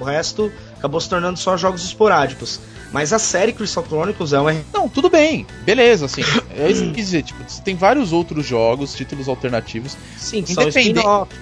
o 0.00 0.04
resto 0.04 0.50
acabou 0.82 1.00
se 1.00 1.08
tornando 1.08 1.38
só 1.38 1.56
jogos 1.56 1.84
esporádicos. 1.84 2.58
Mas 2.92 3.10
a 3.10 3.18
série 3.18 3.52
Crystal 3.52 3.82
Chronicles 3.88 4.34
é 4.34 4.40
uma 4.40 4.54
Não, 4.74 4.86
tudo 4.86 5.08
bem. 5.08 5.46
Beleza, 5.64 6.04
assim. 6.06 6.20
É 6.54 6.70
isso 6.70 6.84
que 6.84 6.90
dizer. 6.90 7.22
Tipo, 7.22 7.42
tem 7.64 7.74
vários 7.74 8.12
outros 8.12 8.44
jogos, 8.44 8.92
títulos 8.92 9.28
alternativos. 9.28 9.96
sim, 10.18 10.44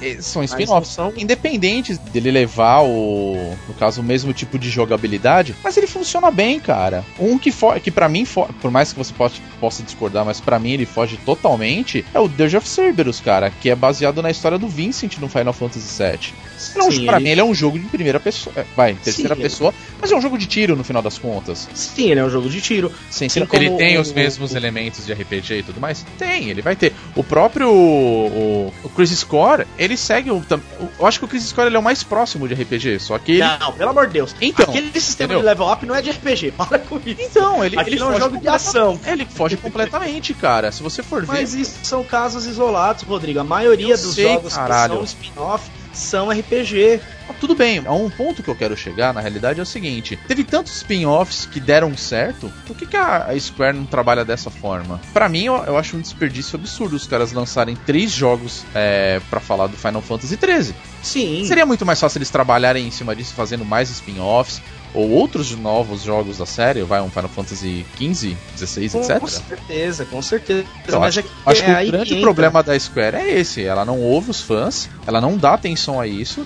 eh, 0.01 0.17
São 0.21 0.45
spin-offs. 0.45 0.69
não 0.71 0.85
são- 0.85 1.13
Independentes 1.17 1.99
dele 1.99 2.31
levar 2.31 2.83
o. 2.83 3.57
No 3.67 3.75
caso, 3.75 4.01
o 4.01 4.05
mesmo 4.05 4.33
tipo 4.33 4.57
de 4.61 4.71
jogabilidade. 4.71 5.57
Mas 5.65 5.77
ele 5.77 5.89
funciona 5.89 6.31
bem, 6.31 6.61
cara. 6.61 7.05
Um 7.19 7.37
que, 7.37 7.51
fo 7.51 7.73
que 7.81 7.91
para 7.91 8.09
mim, 8.09 8.25
fo 8.25 8.47
por 8.61 8.71
mais 8.71 8.93
que 8.93 8.99
você 8.99 9.13
possa, 9.13 9.35
possa 9.59 9.83
discordar, 9.83 10.25
mas 10.25 10.41
pra 10.41 10.59
mim 10.61 10.71
ele 10.71 10.87
foge 10.87 11.17
totalmente, 11.27 12.05
é 12.15 12.21
o 12.21 12.29
Dirge 12.29 12.57
of 12.59 12.69
Cerberus, 12.69 13.19
cara. 13.19 13.51
Que 13.51 13.71
é 13.71 13.75
baseado 13.75 14.23
na 14.23 14.31
história 14.31 14.57
do 14.59 14.69
Vincent 14.69 15.19
no 15.19 15.29
Final 15.29 15.53
Fantasy 15.53 16.01
VII. 16.01 16.33
Não, 16.77 16.91
Sim, 16.93 17.07
pra 17.07 17.17
ele- 17.17 17.25
mim 17.25 17.31
ele 17.31 17.41
é 17.41 17.45
um 17.45 17.55
jogo 17.55 17.77
de 17.79 17.87
primeira 17.87 18.21
pessoa. 18.21 18.53
é, 18.57 18.65
Vai, 18.77 18.95
terceira 18.95 19.30
ele- 19.35 19.43
pessoa. 19.43 19.73
Mas 20.01 20.11
é 20.13 20.17
um 20.17 20.21
jogo 20.21 20.37
de 20.39 20.47
tiro 20.47 20.75
no 20.77 20.85
final 20.85 21.03
das 21.03 21.19
contas. 21.19 21.69
Sim, 21.75 22.11
ele 22.11 22.21
é 22.21 22.25
um 22.25 22.31
jogo 22.31 22.49
de 22.49 22.61
tiro. 22.61 22.93
Sim, 23.11 23.27
ele 23.53 23.71
tem 23.77 23.99
o- 23.99 24.01
os 24.01 24.13
mesmos 24.13 24.55
elementos 24.55 25.05
de 25.07 25.13
RPG 25.13 25.59
e 25.59 25.63
tudo 25.63 25.81
mais? 25.81 26.05
Tem, 26.19 26.49
ele 26.51 26.63
vai 26.63 26.75
ter. 26.77 26.93
O 27.15 27.23
próprio. 27.23 27.69
O, 27.71 28.73
o 28.85 28.89
Crisis 28.91 29.21
Score, 29.21 29.67
ele 29.79 29.97
segue 29.97 30.31
o, 30.31 30.37
o- 30.39 30.89
Eu 30.99 31.07
acho 31.07 31.19
que 31.19 31.25
o 31.25 31.29
Crisis 31.29 31.51
Score 31.51 31.67
ele 31.67 31.77
é 31.77 31.79
o 31.79 31.83
mais 31.83 32.03
próximo 32.03 32.47
de 32.49 32.55
RPG, 32.55 32.99
só 32.99 33.19
que 33.19 33.33
ele. 33.33 33.41
Não, 33.59 33.73
pelo 33.73 33.91
amor 33.91 34.07
de 34.07 34.15
Deus. 34.15 34.35
Então, 34.41 34.65
Aquele 34.69 34.91
sistema 35.01 35.35
entendeu? 35.35 35.41
de 35.41 35.47
level 35.47 35.73
up 35.73 35.87
não 35.87 35.95
é 35.95 36.03
de 36.03 36.11
RPG, 36.11 36.53
para 36.57 36.79
com 36.79 36.97
isso. 37.05 37.21
Então, 37.21 37.65
ele, 37.65 37.79
Aquilo 37.79 37.97
ele 37.97 38.03
é 38.03 38.07
um 38.07 38.19
jogo 38.19 38.39
de 38.39 38.49
ação. 38.49 38.99
Ele 39.07 39.25
foge 39.25 39.57
completamente, 39.57 40.35
cara. 40.35 40.71
Se 40.73 40.83
você 40.83 41.03
for 41.03 41.21
ver. 41.23 41.29
Mas 41.29 41.55
isso 41.55 41.79
são 41.83 42.03
casos 42.05 42.47
isolados, 42.47 43.03
Rodrigo. 43.03 43.41
A 43.41 43.45
maioria 43.45 43.95
Eu 43.95 43.99
dos 43.99 44.15
sei, 44.15 44.25
jogos 44.25 44.55
caralho. 44.55 44.91
que 44.93 44.97
são 44.99 45.05
spin-off 45.05 45.71
são 45.93 46.31
RPG. 46.31 47.01
Ah, 47.29 47.35
Tudo 47.39 47.55
bem, 47.55 47.83
a 47.87 47.93
um 47.93 48.11
ponto 48.11 48.43
que 48.43 48.49
eu 48.49 48.57
quero 48.57 48.77
chegar, 48.77 49.15
na 49.15 49.21
realidade, 49.21 49.61
é 49.61 49.63
o 49.63 49.67
seguinte: 49.67 50.19
teve 50.29 50.45
tantos 50.45 50.77
spin-offs 50.77 51.47
que 51.47 51.61
deram 51.61 51.97
certo, 51.97 52.53
por 52.67 52.77
que, 52.77 52.87
que 52.87 52.97
a 52.97 53.29
Square 53.39 53.77
não 53.77 53.87
trabalha 53.87 54.25
dessa 54.25 54.51
forma? 54.51 55.01
Pra 55.13 55.29
mim, 55.29 55.45
eu, 55.45 55.55
eu 55.65 55.77
acho 55.77 55.97
um 55.97 56.01
desperdício 56.01 56.57
absurdo 56.59 56.97
os 56.97 57.07
caras 57.07 57.33
lançarem 57.33 57.77
três 57.77 58.11
jogos 58.11 58.65
é, 58.75 59.21
para 59.31 59.41
falar 59.41 59.67
do 59.67 59.77
Final 59.77 60.03
Fantasy 60.03 60.37
XIII. 60.37 60.75
Sim. 61.03 61.45
Seria 61.45 61.65
muito 61.67 61.87
mais 61.87 62.01
fácil 62.01 62.19
eles 62.19 62.31
trabalharem 62.31 62.87
em 62.87 62.91
cima 62.91 63.15
disso, 63.15 63.35
fazendo 63.35 63.65
mais 63.65 63.91
spin-offs 63.91 64.61
ou 64.95 65.09
outros 65.11 65.53
novos 65.57 66.03
jogos 66.03 66.39
da 66.39 66.47
série, 66.47 66.83
vai 66.83 67.01
um 67.01 67.11
Final 67.11 67.29
Fantasy 67.29 67.85
XV, 67.97 68.37
16, 68.55 68.93
com 68.93 68.99
etc. 69.01 69.29
certeza, 69.29 70.05
com 70.05 70.21
certeza. 70.23 70.65
Então, 70.85 71.01
Mas 71.01 71.17
acho, 71.19 71.27
é, 71.27 71.31
acho 71.51 71.63
é 71.63 71.65
que 71.65 71.71
aí 71.71 71.89
o 71.89 71.93
grande 71.93 72.21
problema 72.21 72.63
da 72.63 72.79
Square 72.79 73.17
é 73.17 73.39
esse. 73.39 73.65
Ela 73.65 73.85
não 73.85 74.01
ouve 74.01 74.31
os 74.31 74.41
fãs, 74.41 74.89
ela 75.07 75.21
não 75.21 75.37
dá 75.37 75.55
atenção 75.55 76.01
a 76.01 76.07
isso, 76.07 76.45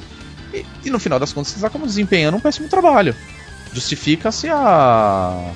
e, 0.52 0.64
e 0.84 0.90
no 0.90 0.98
final 0.98 1.18
das 1.18 1.32
contas 1.32 1.54
está 1.56 1.70
como 1.70 1.86
desempenhando 1.86 2.36
um 2.36 2.40
péssimo 2.40 2.68
trabalho. 2.68 3.14
Justifica-se 3.72 4.48
a. 4.48 5.50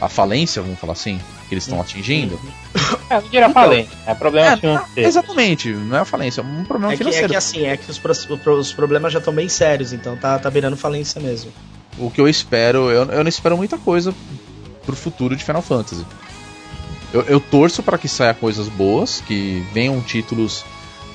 a 0.00 0.08
falência, 0.08 0.60
vamos 0.60 0.78
falar 0.78 0.92
assim, 0.94 1.18
que 1.48 1.54
eles 1.54 1.64
estão 1.64 1.80
atingindo. 1.80 2.38
É, 3.08 3.14
não 3.14 3.22
diria 3.22 3.40
Então, 3.40 3.52
falência, 3.52 3.90
é 4.06 4.14
problema 4.14 4.48
É, 4.52 4.56
financeiro. 4.56 5.08
exatamente, 5.08 5.72
não 5.72 5.96
é 5.96 6.00
a 6.00 6.04
falência, 6.04 6.40
é 6.40 6.44
um 6.44 6.64
problema 6.64 6.92
É 6.92 6.96
que, 6.96 7.02
é 7.02 7.06
financeiro. 7.06 7.28
que 7.30 7.36
assim, 7.36 7.66
é 7.66 7.76
que 7.76 7.90
os, 7.90 8.00
os 8.58 8.72
problemas 8.72 9.12
já 9.12 9.18
estão 9.18 9.32
bem 9.32 9.48
sérios, 9.48 9.92
então 9.92 10.16
tá, 10.16 10.38
tá 10.38 10.50
beirando 10.50 10.76
falência 10.76 11.20
mesmo. 11.20 11.52
O 11.98 12.10
que 12.10 12.20
eu 12.20 12.28
espero, 12.28 12.90
eu, 12.90 13.04
eu 13.04 13.22
não 13.22 13.28
espero 13.28 13.56
muita 13.56 13.78
coisa 13.78 14.14
pro 14.84 14.96
futuro 14.96 15.36
de 15.36 15.44
Final 15.44 15.62
Fantasy. 15.62 16.04
Eu, 17.12 17.22
eu 17.22 17.40
torço 17.40 17.82
para 17.82 17.96
que 17.96 18.08
saia 18.08 18.34
coisas 18.34 18.68
boas, 18.68 19.22
que 19.26 19.64
venham 19.72 20.00
títulos 20.00 20.64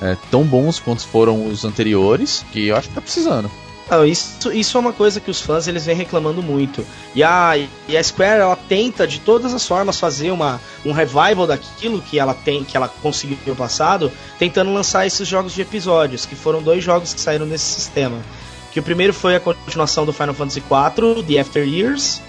é, 0.01 0.15
tão 0.31 0.43
bons 0.43 0.79
quanto 0.79 1.05
foram 1.05 1.47
os 1.47 1.65
anteriores, 1.65 2.45
que 2.51 2.67
eu 2.67 2.75
acho 2.75 2.87
que 2.87 2.95
tá 2.95 3.01
precisando. 3.01 3.51
Não, 3.89 4.05
isso, 4.05 4.51
isso 4.53 4.77
é 4.77 4.79
uma 4.79 4.93
coisa 4.93 5.19
que 5.19 5.31
os 5.31 5.41
fãs 5.41 5.67
eles 5.67 5.85
vêm 5.85 5.95
reclamando 5.95 6.43
muito. 6.43 6.85
E 7.15 7.23
a, 7.23 7.57
e 7.87 7.97
a 7.97 8.03
Square 8.03 8.41
ela 8.41 8.55
tenta 8.55 9.07
de 9.07 9.19
todas 9.19 9.51
as 9.51 9.67
formas 9.67 9.99
fazer 9.99 10.29
uma, 10.29 10.61
um 10.85 10.91
revival 10.91 11.47
daquilo 11.47 11.99
que 11.99 12.19
ela 12.19 12.35
tem, 12.35 12.63
que 12.63 12.77
ela 12.77 12.87
conseguiu 12.87 13.37
no 13.47 13.55
passado, 13.55 14.11
tentando 14.37 14.71
lançar 14.71 15.07
esses 15.07 15.27
jogos 15.27 15.53
de 15.53 15.63
episódios, 15.63 16.25
que 16.27 16.35
foram 16.35 16.61
dois 16.61 16.83
jogos 16.83 17.15
que 17.15 17.19
saíram 17.19 17.47
nesse 17.47 17.65
sistema. 17.65 18.17
Que 18.71 18.79
o 18.79 18.83
primeiro 18.83 19.13
foi 19.13 19.35
a 19.35 19.39
continuação 19.39 20.05
do 20.05 20.13
Final 20.13 20.33
Fantasy 20.33 20.59
IV, 20.59 21.23
The 21.23 21.39
After 21.39 21.67
Years, 21.67 22.21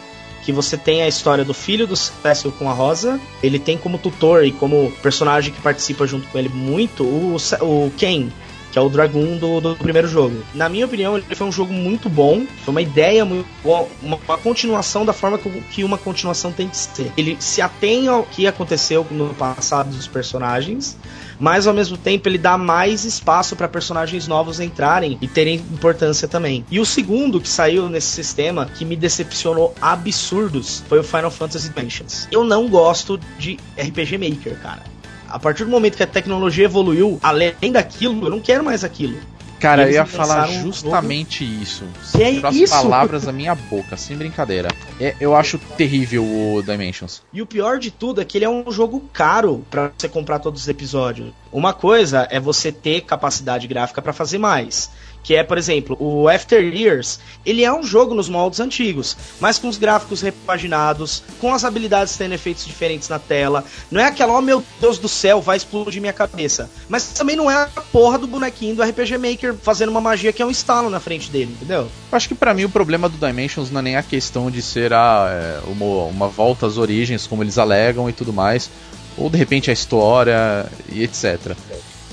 que 0.43 0.53
você 0.53 0.77
tem 0.77 1.03
a 1.03 1.09
história 1.09 1.45
do 1.45 1.53
filho 1.53 1.87
do 1.87 1.95
Cecil 1.97 2.51
com 2.53 2.69
a 2.69 2.73
Rosa. 2.73 3.21
Ele 3.43 3.59
tem 3.59 3.77
como 3.77 3.99
tutor 3.99 4.45
e 4.45 4.53
como 4.53 4.91
personagem 5.03 5.53
que 5.53 5.61
participa 5.61 6.07
junto 6.07 6.27
com 6.29 6.39
ele 6.39 6.49
muito 6.49 7.05
o, 7.05 7.37
o 7.61 7.93
Ken, 7.97 8.29
que 8.71 8.79
é 8.79 8.83
o 8.83 8.89
Dragoon 8.89 9.37
do, 9.37 9.61
do 9.61 9.77
primeiro 9.77 10.09
jogo. 10.09 10.43
Na 10.55 10.69
minha 10.69 10.87
opinião, 10.87 11.17
ele 11.17 11.35
foi 11.35 11.47
um 11.47 11.53
jogo 11.53 11.73
muito 11.73 12.09
bom, 12.09 12.45
foi 12.65 12.73
uma 12.73 12.83
ideia 12.83 13.25
muito 13.25 13.49
boa, 13.63 13.87
uma, 14.03 14.19
uma 14.27 14.39
continuação 14.39 15.05
da 15.05 15.13
forma 15.13 15.39
que, 15.39 15.51
que 15.63 15.85
uma 15.85 15.99
continuação 15.99 16.53
tem 16.53 16.69
que 16.69 16.77
ser. 16.77 17.13
Ele 17.17 17.37
se 17.41 17.61
atém 17.61 18.09
ao 18.09 18.23
que 18.25 18.47
aconteceu 18.47 19.07
no 19.11 19.35
passado 19.35 19.91
dos 19.91 20.07
personagens, 20.07 20.97
mas 21.39 21.67
ao 21.67 21.75
mesmo 21.75 21.97
tempo 21.97 22.29
ele 22.29 22.39
dá 22.39 22.57
mais 22.59 23.05
espaço 23.05 23.57
para 23.57 23.67
personagens 23.67 24.29
novos 24.29 24.61
entrarem 24.61 25.19
e 25.21 25.27
terem 25.27 25.57
importância 25.57 26.29
também. 26.29 26.65
E 26.71 26.79
o 26.79 26.87
segundo 26.87 27.41
que 27.41 27.49
saiu 27.49 27.89
nesse 27.89 28.09
sistema 28.09 28.67
que 28.67 28.85
me 28.85 28.95
decepcionou 28.95 29.75
absurdos 29.81 30.85
foi 30.89 30.99
o 30.99 31.05
Final 31.05 31.31
Fantasy 31.31 31.71
Dimensions. 31.71 32.29
Eu 32.31 32.45
não 32.45 32.69
gosto 32.69 33.19
de 33.39 33.59
RPG 33.79 34.19
Maker, 34.19 34.61
cara. 34.61 34.90
A 35.31 35.39
partir 35.39 35.65
do 35.65 35.71
momento 35.71 35.97
que 35.97 36.03
a 36.03 36.07
tecnologia 36.07 36.65
evoluiu, 36.65 37.19
além 37.23 37.73
daquilo, 37.73 38.27
eu 38.27 38.31
não 38.31 38.41
quero 38.41 38.65
mais 38.65 38.85
aquilo. 38.85 39.17
Cara, 39.61 39.85
eu 39.85 39.93
ia 39.93 40.07
falar 40.07 40.47
justamente 40.49 41.45
um 41.45 41.63
isso. 41.63 41.85
Que 42.13 42.23
é 42.23 42.47
as 42.47 42.57
isso? 42.57 42.73
palavras 42.73 43.25
da 43.25 43.33
minha 43.33 43.55
boca, 43.55 43.95
sem 43.95 44.17
brincadeira. 44.17 44.69
É, 44.99 45.15
eu 45.21 45.37
acho 45.37 45.59
terrível 45.77 46.25
o 46.25 46.63
Dimensions. 46.63 47.23
E 47.31 47.43
o 47.43 47.47
pior 47.47 47.79
de 47.79 47.91
tudo 47.91 48.23
é 48.23 48.25
que 48.25 48.39
ele 48.39 48.47
é 48.47 48.49
um 48.49 48.73
jogo 48.73 49.01
caro 49.13 49.63
para 49.71 49.93
você 49.97 50.09
comprar 50.09 50.39
todos 50.39 50.63
os 50.63 50.69
episódios. 50.69 51.31
Uma 51.53 51.75
coisa 51.75 52.27
é 52.31 52.41
você 52.41 52.73
ter 52.73 53.03
capacidade 53.03 53.69
gráfica 53.69 54.01
para 54.01 54.15
fazer 54.15 54.39
mais 54.39 54.91
que 55.23 55.35
é, 55.35 55.43
por 55.43 55.59
exemplo, 55.59 55.97
o 56.01 56.29
After 56.29 56.63
Years, 56.63 57.21
ele 57.45 57.65
é 57.65 57.73
um 57.73 57.83
jogo 57.83 58.15
nos 58.15 58.29
moldes 58.29 58.61
antigos, 58.61 59.17
mas 59.41 59.59
com 59.59 59.69
os 59.69 59.77
gráficos 59.77 60.21
repaginados, 60.21 61.23
com 61.41 61.53
as 61.53 61.65
habilidades 61.65 62.17
tendo 62.17 62.35
efeitos 62.35 62.65
diferentes 62.65 63.09
na 63.09 63.19
tela. 63.19 63.65
Não 63.91 64.01
é 64.01 64.05
aquela, 64.05 64.37
oh 64.37 64.41
meu 64.41 64.63
Deus 64.81 64.99
do 64.99 65.09
céu, 65.09 65.41
vai 65.41 65.57
explodir 65.57 66.01
minha 66.01 66.13
cabeça. 66.13 66.71
Mas 66.89 67.09
também 67.09 67.37
não 67.37 67.51
é 67.51 67.55
a 67.55 67.67
porra 67.93 68.19
do 68.19 68.27
bonequinho 68.27 68.77
do 68.77 68.83
RPG 68.83 69.19
Maker 69.19 69.55
fazendo 69.55 69.91
uma 69.91 70.01
magia 70.01 70.33
que 70.33 70.43
é 70.43 70.47
um 70.47 70.51
estalo 70.51 70.91
na 70.91 71.01
frente 71.01 71.31
dele, 71.31 71.53
entendeu? 71.53 71.89
Acho 72.11 72.29
que 72.29 72.35
para 72.35 72.55
mim 72.55 72.65
o 72.65 72.71
problema 72.71 73.09
do 73.09 73.19
Dimensions 73.19 73.71
não 73.71 73.81
é 73.81 73.83
nem 73.83 73.97
a 73.97 74.03
questão 74.03 74.51
de 74.51 74.63
ser 74.63 74.93
é, 74.93 75.61
uma, 75.67 76.05
uma 76.05 76.29
volta 76.29 76.67
às 76.67 76.79
origens, 76.79 77.27
como 77.27 77.43
eles 77.43 77.59
alegam 77.59 78.09
e 78.09 78.13
tudo 78.13 78.33
mais, 78.33 78.71
ou 79.17 79.29
de 79.29 79.37
repente 79.37 79.71
a 79.71 79.73
história 79.73 80.67
e 80.91 81.03
etc. 81.03 81.57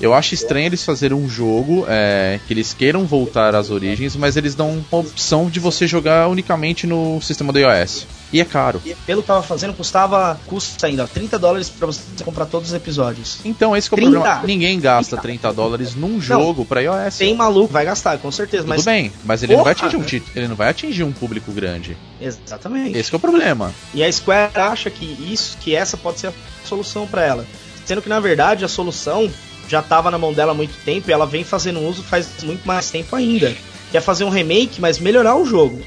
Eu 0.00 0.14
acho 0.14 0.34
estranho 0.34 0.66
eles 0.66 0.84
fazerem 0.84 1.16
um 1.16 1.28
jogo 1.28 1.84
é, 1.88 2.38
que 2.46 2.52
eles 2.52 2.72
queiram 2.72 3.04
voltar 3.04 3.54
às 3.54 3.70
origens, 3.70 4.14
mas 4.14 4.36
eles 4.36 4.54
dão 4.54 4.70
uma 4.70 5.00
opção 5.00 5.50
de 5.50 5.58
você 5.58 5.86
jogar 5.86 6.28
unicamente 6.28 6.86
no 6.86 7.20
sistema 7.20 7.52
do 7.52 7.58
iOS. 7.58 8.06
E 8.32 8.40
é 8.40 8.44
caro. 8.44 8.80
E 8.84 8.94
pelo 9.06 9.22
que 9.22 9.28
tava 9.28 9.42
fazendo, 9.42 9.74
custava. 9.74 10.38
Custa 10.46 10.86
ainda, 10.86 11.06
30 11.06 11.38
dólares 11.38 11.70
para 11.70 11.86
você 11.86 12.00
comprar 12.24 12.46
todos 12.46 12.68
os 12.68 12.74
episódios. 12.74 13.38
Então, 13.44 13.76
esse 13.76 13.88
é 13.88 13.92
o 13.92 13.96
30. 13.96 14.10
problema. 14.10 14.42
Ninguém 14.44 14.78
gasta 14.78 15.16
30 15.16 15.52
dólares 15.52 15.94
num 15.94 16.20
jogo 16.20 16.64
para 16.64 16.82
iOS. 16.82 17.16
Tem 17.16 17.34
maluco, 17.34 17.72
vai 17.72 17.84
gastar, 17.84 18.18
com 18.18 18.30
certeza. 18.30 18.64
Tudo 18.64 18.70
mas... 18.74 18.84
bem, 18.84 19.12
mas 19.24 19.42
ele 19.42 19.56
não 19.56 19.64
vai 19.64 19.72
atingir 19.72 19.96
um 19.96 20.02
título. 20.02 20.32
Ele 20.36 20.48
não 20.48 20.56
vai 20.56 20.68
atingir 20.68 21.04
um 21.04 21.12
público 21.12 21.50
grande. 21.50 21.96
Exatamente. 22.20 22.98
Esse 22.98 23.12
é 23.12 23.16
o 23.16 23.20
problema. 23.20 23.72
E 23.94 24.04
a 24.04 24.12
Square 24.12 24.52
acha 24.54 24.90
que 24.90 25.04
isso, 25.04 25.56
que 25.58 25.74
essa 25.74 25.96
pode 25.96 26.20
ser 26.20 26.28
a 26.28 26.32
solução 26.64 27.06
para 27.06 27.24
ela. 27.24 27.46
Sendo 27.86 28.02
que 28.02 28.08
na 28.08 28.20
verdade 28.20 28.64
a 28.64 28.68
solução 28.68 29.30
já 29.68 29.80
estava 29.80 30.10
na 30.10 30.18
mão 30.18 30.32
dela 30.32 30.52
há 30.52 30.54
muito 30.54 30.74
tempo 30.84 31.10
e 31.10 31.12
ela 31.12 31.26
vem 31.26 31.44
fazendo 31.44 31.80
uso 31.80 32.02
faz 32.02 32.42
muito 32.42 32.66
mais 32.66 32.90
tempo 32.90 33.14
ainda. 33.14 33.54
Quer 33.92 34.00
fazer 34.00 34.24
um 34.24 34.30
remake, 34.30 34.80
mas 34.80 34.98
melhorar 34.98 35.36
o 35.36 35.44
jogo. 35.44 35.80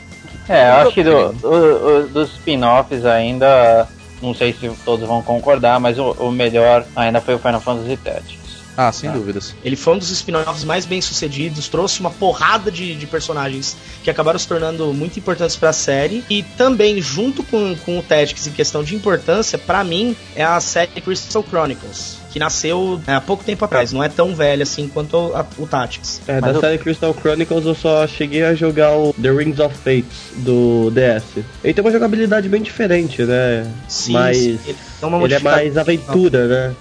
É, 0.48 0.70
eu 0.70 0.74
acho 0.76 0.92
que 0.92 1.04
do, 1.04 1.34
do, 1.34 2.08
dos 2.08 2.34
spin-offs 2.34 3.06
ainda, 3.06 3.88
não 4.22 4.34
sei 4.34 4.54
se 4.54 4.70
todos 4.84 5.08
vão 5.08 5.22
concordar, 5.22 5.80
mas 5.80 5.98
o, 6.00 6.12
o 6.12 6.32
melhor 6.32 6.86
ainda 6.96 7.22
foi 7.22 7.36
o 7.36 7.40
Final 7.40 7.62
Fantasy 7.62 7.98
Tactics. 7.98 8.42
Ah, 8.76 8.92
sem 8.92 9.10
tá. 9.10 9.16
dúvidas. 9.16 9.54
Ele 9.64 9.76
foi 9.76 9.96
um 9.96 9.98
dos 9.98 10.10
spin-offs 10.10 10.64
mais 10.64 10.86
bem 10.86 11.02
sucedidos, 11.02 11.68
trouxe 11.68 12.00
uma 12.00 12.10
porrada 12.10 12.72
de, 12.72 12.96
de 12.96 13.06
personagens 13.06 13.76
que 14.04 14.10
acabaram 14.10 14.40
se 14.40 14.48
tornando 14.48 14.94
muito 14.94 15.20
importantes 15.20 15.56
para 15.56 15.70
a 15.70 15.74
série. 15.74 16.24
E 16.30 16.42
também, 16.42 17.02
junto 17.02 17.44
com, 17.44 17.76
com 17.76 18.00
o 18.00 18.02
Tactics 18.02 18.48
em 18.48 18.52
questão 18.52 18.84
de 18.84 18.96
importância, 18.96 19.58
para 19.58 19.84
mim, 19.84 20.16
é 20.36 20.44
a 20.44 20.60
série 20.60 21.02
Crystal 21.02 21.44
Chronicles 21.48 22.21
que 22.32 22.40
nasceu 22.40 23.02
é, 23.06 23.14
há 23.14 23.22
pouco 23.22 23.44
tempo 23.44 23.64
atrás, 23.66 23.92
não 23.92 24.04
é 24.04 24.10
tão 24.10 24.34
velha 24.34 24.64
assim 24.64 24.88
quanto 24.88 25.18
a, 25.36 25.46
o 25.58 25.68
Tactics. 25.68 26.22
É, 26.28 26.40
Mas 26.40 26.52
da 26.52 26.58
eu... 26.58 26.62
série 26.62 26.78
Crystal 26.78 27.14
Chronicles 27.14 27.66
eu 27.66 27.76
só 27.76 28.08
cheguei 28.08 28.44
a 28.44 28.56
jogar 28.56 28.96
o 28.96 29.14
The 29.14 29.32
Rings 29.32 29.60
of 29.60 29.76
Fate 29.76 30.06
do 30.38 30.92
DS. 30.92 31.44
Ele 31.64 31.74
tem 31.74 31.84
uma 31.84 31.92
jogabilidade 31.92 32.48
bem 32.48 32.62
diferente, 32.62 33.24
né? 33.24 33.68
Sim, 33.88 34.14
Mas 34.14 34.38
sim. 34.38 34.60
Ele, 34.66 34.78
é 35.04 35.24
ele 35.26 35.34
é 35.34 35.40
mais 35.40 35.78
aventura, 35.78 36.48
né? 36.48 36.76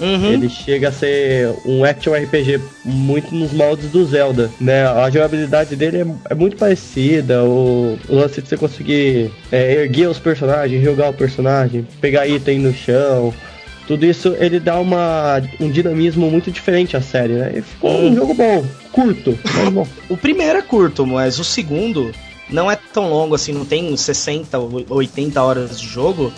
Uhum. 0.00 0.32
Ele 0.32 0.48
chega 0.48 0.88
a 0.88 0.92
ser 0.92 1.54
um 1.64 1.84
action 1.84 2.12
RPG 2.14 2.60
muito 2.84 3.32
nos 3.34 3.52
moldes 3.52 3.90
do 3.90 4.04
Zelda, 4.04 4.50
né? 4.60 4.86
A 4.86 5.08
jogabilidade 5.08 5.76
dele 5.76 5.98
é, 5.98 6.06
é 6.30 6.34
muito 6.34 6.56
parecida, 6.56 7.44
o, 7.44 7.96
o, 8.08 8.14
lance 8.14 8.42
de 8.42 8.48
você 8.48 8.56
conseguir 8.56 9.30
é, 9.52 9.82
erguer 9.82 10.08
os 10.08 10.18
personagens, 10.18 10.82
jogar 10.82 11.10
o 11.10 11.14
personagem, 11.14 11.86
pegar 12.00 12.26
item 12.26 12.58
no 12.58 12.74
chão, 12.74 13.32
tudo 13.86 14.06
isso 14.06 14.34
ele 14.38 14.58
dá 14.58 14.78
uma, 14.78 15.42
um 15.60 15.70
dinamismo 15.70 16.30
muito 16.30 16.50
diferente 16.50 16.96
à 16.96 17.02
série, 17.02 17.34
né? 17.34 17.52
E 17.56 17.62
ficou 17.62 17.90
um 17.90 18.10
hum. 18.10 18.14
jogo 18.14 18.34
bom, 18.34 18.66
curto, 18.92 19.38
mas 19.54 19.68
bom. 19.68 19.86
o 20.08 20.16
primeiro 20.16 20.58
é 20.58 20.62
curto, 20.62 21.06
mas 21.06 21.38
o 21.38 21.44
segundo 21.44 22.12
não 22.48 22.70
é 22.70 22.76
tão 22.76 23.10
longo 23.10 23.34
assim, 23.34 23.52
não 23.52 23.64
tem 23.64 23.94
60 23.96 24.58
ou 24.58 24.84
80 24.88 25.42
horas 25.42 25.80
de 25.80 25.86
jogo. 25.86 26.32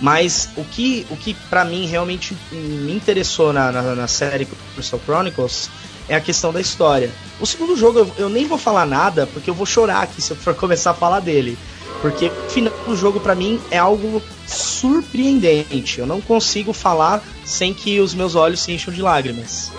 Mas 0.00 0.48
o 0.56 0.62
que, 0.62 1.04
o 1.10 1.16
que 1.16 1.34
para 1.34 1.64
mim 1.64 1.84
realmente 1.86 2.36
me 2.52 2.92
interessou 2.92 3.52
na, 3.52 3.72
na, 3.72 3.82
na, 3.96 4.06
série 4.06 4.46
Crystal 4.74 5.00
Chronicles 5.04 5.68
é 6.08 6.14
a 6.14 6.20
questão 6.20 6.52
da 6.52 6.60
história. 6.60 7.10
O 7.40 7.46
segundo 7.46 7.76
jogo 7.76 7.98
eu, 7.98 8.12
eu 8.16 8.28
nem 8.28 8.46
vou 8.46 8.58
falar 8.58 8.86
nada, 8.86 9.26
porque 9.26 9.50
eu 9.50 9.54
vou 9.54 9.66
chorar 9.66 10.02
aqui 10.02 10.22
se 10.22 10.30
eu 10.30 10.36
for 10.36 10.54
começar 10.56 10.92
a 10.92 10.94
falar 10.94 11.18
dele. 11.18 11.58
Porque 12.00 12.26
o 12.26 12.50
final 12.50 12.72
do 12.86 12.96
jogo 12.96 13.18
para 13.18 13.34
mim 13.34 13.60
é 13.70 13.78
algo 13.78 14.22
surpreendente. 14.46 15.98
Eu 15.98 16.06
não 16.06 16.20
consigo 16.20 16.72
falar 16.72 17.22
sem 17.44 17.74
que 17.74 18.00
os 18.00 18.14
meus 18.14 18.34
olhos 18.34 18.60
se 18.60 18.72
encham 18.72 18.94
de 18.94 19.02
lágrimas. 19.02 19.72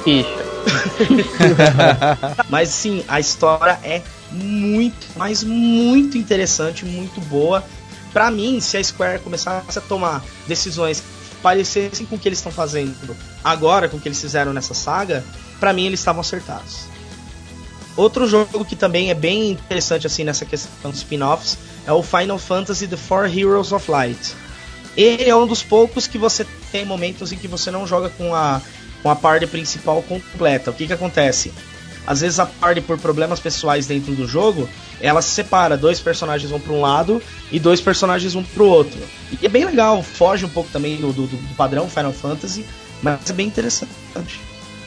mas 2.49 2.69
sim, 2.69 3.03
a 3.07 3.19
história 3.19 3.79
é 3.83 4.01
muito, 4.31 5.07
mas 5.15 5.43
muito 5.43 6.17
interessante, 6.17 6.85
muito 6.85 7.21
boa 7.21 7.63
para 8.11 8.31
mim, 8.31 8.59
se 8.59 8.77
a 8.77 8.83
Square 8.83 9.19
começasse 9.19 9.77
a 9.77 9.81
tomar 9.81 10.23
decisões 10.47 11.03
parecessem 11.41 12.05
com 12.05 12.15
o 12.15 12.19
que 12.19 12.27
eles 12.27 12.39
estão 12.39 12.51
fazendo 12.51 13.15
agora, 13.43 13.87
com 13.87 13.97
o 13.97 13.99
que 13.99 14.07
eles 14.07 14.19
fizeram 14.19 14.51
nessa 14.51 14.73
saga, 14.73 15.23
para 15.59 15.71
mim 15.71 15.85
eles 15.85 15.99
estavam 15.99 16.21
acertados. 16.21 16.88
Outro 17.99 18.25
jogo 18.25 18.63
que 18.63 18.77
também 18.77 19.09
é 19.09 19.13
bem 19.13 19.51
interessante 19.51 20.07
assim 20.07 20.23
nessa 20.23 20.45
questão 20.45 20.89
dos 20.89 21.01
spin-offs 21.01 21.57
é 21.85 21.91
o 21.91 22.01
Final 22.01 22.39
Fantasy 22.39 22.87
The 22.87 22.95
Four 22.95 23.25
Heroes 23.25 23.73
of 23.73 23.91
Light. 23.91 24.33
Ele 24.95 25.29
é 25.29 25.35
um 25.35 25.45
dos 25.45 25.63
poucos 25.63 26.07
que 26.07 26.17
você 26.17 26.47
tem 26.71 26.85
momentos 26.85 27.33
em 27.33 27.35
que 27.35 27.45
você 27.45 27.69
não 27.69 27.85
joga 27.85 28.07
com 28.07 28.33
a, 28.33 28.61
com 29.03 29.11
a 29.11 29.15
principal 29.51 30.01
completa. 30.03 30.71
O 30.71 30.73
que, 30.73 30.87
que 30.87 30.93
acontece? 30.93 31.51
Às 32.07 32.21
vezes 32.21 32.39
a 32.39 32.45
party, 32.45 32.79
por 32.79 32.97
problemas 32.97 33.41
pessoais 33.41 33.85
dentro 33.85 34.15
do 34.15 34.25
jogo, 34.25 34.69
ela 35.01 35.21
se 35.21 35.31
separa. 35.31 35.75
Dois 35.75 35.99
personagens 35.99 36.49
vão 36.49 36.59
para 36.61 36.71
um 36.71 36.79
lado 36.79 37.21
e 37.51 37.59
dois 37.59 37.81
personagens 37.81 38.33
vão 38.33 38.43
para 38.43 38.63
o 38.63 38.69
outro. 38.69 39.01
E 39.41 39.45
é 39.45 39.49
bem 39.49 39.65
legal, 39.65 40.01
foge 40.01 40.45
um 40.45 40.49
pouco 40.49 40.69
também 40.71 40.95
do, 40.95 41.11
do, 41.11 41.27
do 41.27 41.55
padrão 41.55 41.89
Final 41.89 42.13
Fantasy, 42.13 42.65
mas 43.03 43.29
é 43.29 43.33
bem 43.33 43.47
interessante. 43.47 43.91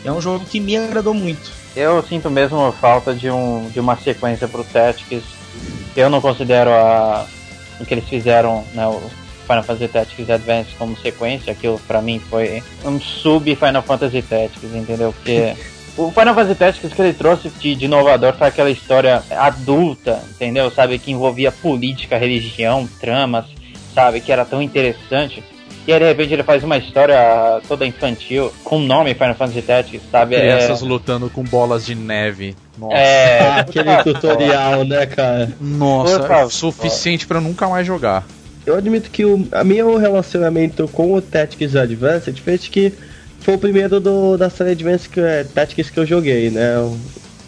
É 0.02 0.10
um 0.10 0.20
jogo 0.20 0.47
que 0.47 0.59
me 0.59 0.78
agradou 0.78 1.12
muito. 1.12 1.61
Eu 1.74 2.03
sinto 2.03 2.31
mesmo 2.31 2.70
falta 2.73 3.15
de, 3.15 3.31
um, 3.31 3.69
de 3.70 3.81
uma 3.81 3.97
sequência 3.97 4.47
pro 4.47 4.65
Tactics. 4.65 5.24
Eu 5.97 6.11
não 6.11 6.20
considero 6.20 6.70
a, 6.70 7.27
o 7.81 7.86
que 7.86 7.94
eles 7.94 8.09
fizeram, 8.09 8.65
né, 8.74 8.86
o 8.86 9.01
Final 9.47 9.62
Fantasy 9.62 9.89
Tactics 9.89 10.31
Advance 10.31 10.74
como 10.78 10.97
sequência. 10.97 11.53
Aquilo 11.53 11.78
para 11.86 12.03
mim 12.03 12.20
foi 12.31 12.62
um 12.85 13.01
sub 13.01 13.55
Final 13.57 13.82
Fantasy 13.82 14.23
Tactics, 14.23 14.74
entendeu? 14.74 15.12
Porque 15.12 15.55
O 15.97 16.11
Final 16.11 16.35
Fantasy 16.35 16.55
Tactics 16.55 16.94
que 16.94 17.03
ele 17.03 17.12
trouxe 17.12 17.51
de, 17.51 17.74
de 17.74 17.85
inovador 17.85 18.32
foi 18.35 18.47
aquela 18.47 18.70
história 18.70 19.23
adulta, 19.31 20.23
entendeu? 20.31 20.70
Sabe, 20.70 20.99
que 20.99 21.12
envolvia 21.12 21.53
política, 21.53 22.16
religião, 22.16 22.89
tramas, 22.99 23.44
sabe, 23.94 24.20
que 24.23 24.32
era 24.32 24.44
tão 24.44 24.62
interessante. 24.62 25.44
E 25.86 25.92
aí 25.92 25.98
de 25.98 26.04
repente 26.04 26.32
ele 26.32 26.42
faz 26.44 26.62
uma 26.62 26.78
história 26.78 27.60
toda 27.66 27.84
infantil, 27.84 28.52
com 28.62 28.76
o 28.76 28.80
nome 28.80 29.14
Final 29.14 29.34
Fantasy 29.34 29.62
Tactics, 29.62 30.02
sabe? 30.10 30.36
Crianças 30.36 30.80
é... 30.80 30.84
lutando 30.84 31.28
com 31.28 31.42
bolas 31.42 31.84
de 31.84 31.94
neve. 31.94 32.54
Nossa. 32.78 32.96
É, 32.96 33.48
aquele 33.59 33.96
tutorial, 34.04 34.84
né, 34.84 35.06
cara? 35.06 35.52
Nossa, 35.60 36.24
é 36.32 36.48
suficiente 36.48 37.26
para 37.26 37.40
nunca 37.40 37.68
mais 37.68 37.86
jogar. 37.86 38.24
Eu 38.64 38.76
admito 38.76 39.10
que 39.10 39.24
o 39.24 39.46
a 39.50 39.64
meu 39.64 39.96
relacionamento 39.96 40.86
com 40.88 41.14
o 41.14 41.20
Tactics 41.20 41.74
Advanced 41.74 42.38
fez 42.40 42.68
que 42.68 42.92
foi 43.40 43.54
o 43.54 43.59
primeiro 43.59 43.98
do, 43.98 44.36
da 44.36 44.48
série 44.48 44.70
Advance 44.70 45.09
que, 45.09 45.18
é, 45.18 45.42
Tactics 45.42 45.90
que 45.90 45.98
eu 45.98 46.06
joguei, 46.06 46.48
né? 46.48 46.74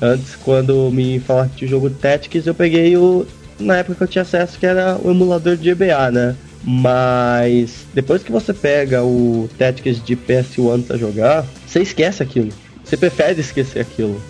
Antes, 0.02 0.34
quando 0.34 0.90
me 0.90 1.20
falaram 1.20 1.50
de 1.54 1.68
jogo 1.68 1.88
Tactics, 1.88 2.46
eu 2.46 2.54
peguei 2.54 2.96
o. 2.96 3.24
Na 3.60 3.76
época 3.76 3.94
que 3.94 4.02
eu 4.02 4.08
tinha 4.08 4.22
acesso, 4.22 4.58
que 4.58 4.66
era 4.66 4.98
o 5.00 5.12
emulador 5.12 5.56
de 5.56 5.72
GBA, 5.72 6.10
né? 6.10 6.34
Mas 6.66 7.86
depois 7.92 8.22
que 8.22 8.32
você 8.32 8.54
pega 8.54 9.02
o 9.02 9.48
Tactics 9.58 10.02
de 10.02 10.16
PS1 10.16 10.86
pra 10.86 10.96
jogar, 10.96 11.44
você 11.66 11.82
esquece 11.82 12.22
aquilo. 12.22 12.50
Você 12.82 12.96
prefere 12.96 13.40
esquecer 13.40 13.80
aquilo. 13.80 14.20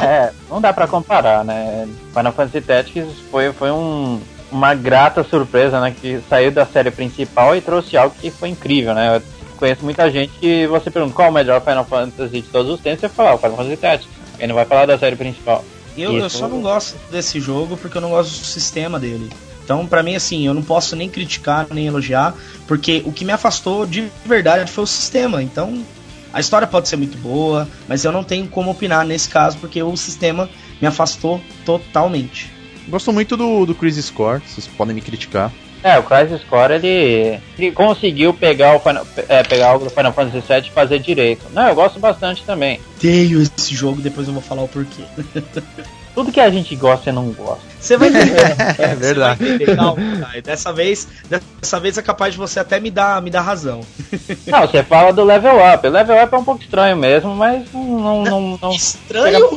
É, 0.00 0.32
não 0.50 0.60
dá 0.60 0.72
pra 0.72 0.88
comparar, 0.88 1.44
né? 1.44 1.86
Final 2.12 2.32
Fantasy 2.32 2.60
Tactics 2.60 3.14
foi, 3.30 3.52
foi 3.52 3.70
um, 3.70 4.20
uma 4.50 4.74
grata 4.74 5.22
surpresa, 5.22 5.80
né? 5.80 5.94
Que 5.98 6.20
saiu 6.28 6.50
da 6.50 6.66
série 6.66 6.90
principal 6.90 7.54
e 7.54 7.60
trouxe 7.60 7.96
algo 7.96 8.14
que 8.20 8.30
foi 8.30 8.48
incrível, 8.48 8.94
né? 8.94 9.16
Eu 9.16 9.22
conheço 9.56 9.84
muita 9.84 10.10
gente 10.10 10.32
que 10.38 10.66
você 10.66 10.90
pergunta 10.90 11.14
qual 11.14 11.28
é 11.28 11.30
o 11.30 11.34
melhor 11.34 11.60
Final 11.60 11.84
Fantasy 11.84 12.42
de 12.42 12.48
todos 12.48 12.72
os 12.72 12.80
tempos, 12.80 13.00
você 13.00 13.08
fala, 13.08 13.30
ah, 13.30 13.34
o 13.34 13.38
Final 13.38 13.56
Fantasy 13.56 13.76
Tactics. 13.76 14.18
Ele 14.38 14.48
não 14.48 14.54
vai 14.54 14.64
falar 14.64 14.86
da 14.86 14.98
série 14.98 15.16
principal. 15.16 15.64
Eu, 15.96 16.16
eu 16.16 16.30
só 16.30 16.46
não 16.46 16.62
gosto 16.62 16.96
desse 17.10 17.40
jogo 17.40 17.76
porque 17.76 17.96
eu 17.96 18.02
não 18.02 18.10
gosto 18.10 18.30
do 18.30 18.46
sistema 18.46 19.00
dele. 19.00 19.28
Então, 19.68 19.86
pra 19.86 20.02
mim, 20.02 20.16
assim, 20.16 20.46
eu 20.46 20.54
não 20.54 20.62
posso 20.62 20.96
nem 20.96 21.10
criticar, 21.10 21.66
nem 21.70 21.86
elogiar, 21.86 22.34
porque 22.66 23.02
o 23.04 23.12
que 23.12 23.22
me 23.22 23.32
afastou 23.32 23.84
de 23.84 24.10
verdade 24.24 24.70
foi 24.70 24.84
o 24.84 24.86
sistema. 24.86 25.42
Então, 25.42 25.84
a 26.32 26.40
história 26.40 26.66
pode 26.66 26.88
ser 26.88 26.96
muito 26.96 27.18
boa, 27.18 27.68
mas 27.86 28.02
eu 28.02 28.10
não 28.10 28.24
tenho 28.24 28.48
como 28.48 28.70
opinar 28.70 29.04
nesse 29.04 29.28
caso, 29.28 29.58
porque 29.58 29.82
o 29.82 29.94
sistema 29.94 30.48
me 30.80 30.88
afastou 30.88 31.38
totalmente. 31.66 32.50
Gosto 32.88 33.12
muito 33.12 33.36
do, 33.36 33.66
do 33.66 33.74
Crisis 33.74 34.06
Score, 34.06 34.40
vocês 34.40 34.66
podem 34.66 34.94
me 34.94 35.02
criticar. 35.02 35.52
É, 35.82 35.98
o 35.98 36.02
Crisis 36.02 36.42
Core 36.44 36.72
ele, 36.72 37.38
ele 37.58 37.70
conseguiu 37.72 38.32
pegar 38.32 38.74
o 38.74 38.80
Final, 38.80 39.06
é, 39.28 39.42
pegar 39.42 39.68
algo 39.68 39.84
do 39.84 39.90
Final 39.90 40.14
Fantasy 40.14 40.42
VII 40.48 40.68
e 40.68 40.70
fazer 40.70 40.98
direito. 40.98 41.44
Não, 41.52 41.68
eu 41.68 41.74
gosto 41.74 42.00
bastante 42.00 42.42
também. 42.42 42.80
Tenho 42.98 43.42
esse 43.42 43.74
jogo, 43.74 44.00
depois 44.00 44.26
eu 44.26 44.32
vou 44.32 44.42
falar 44.42 44.62
o 44.62 44.68
porquê. 44.68 45.02
Tudo 46.18 46.32
que 46.32 46.40
a 46.40 46.50
gente 46.50 46.74
gosta, 46.74 47.04
você 47.04 47.12
não 47.12 47.30
gosta. 47.30 47.62
Você 47.78 47.96
vai 47.96 48.08
entender. 48.10 48.56
É 48.76 48.94
verdade. 48.96 49.38
Você 49.38 49.44
vai 49.44 49.54
entender. 49.54 49.76
Calma. 49.76 50.02
Dessa 50.42 50.72
vez, 50.72 51.06
dessa 51.30 51.78
vez 51.78 51.96
é 51.96 52.02
capaz 52.02 52.32
de 52.32 52.38
você 52.38 52.58
até 52.58 52.80
me 52.80 52.90
dar, 52.90 53.22
me 53.22 53.30
dar 53.30 53.42
razão. 53.42 53.82
Não, 54.48 54.62
você 54.62 54.82
fala 54.82 55.12
do 55.12 55.22
level 55.22 55.58
up. 55.64 55.86
O 55.86 55.90
level 55.90 56.24
up 56.24 56.34
é 56.34 56.38
um 56.38 56.42
pouco 56.42 56.60
estranho 56.60 56.96
mesmo, 56.96 57.36
mas 57.36 57.72
não, 57.72 58.22
não, 58.24 58.58
não 58.60 58.70
Estranho? 58.72 59.48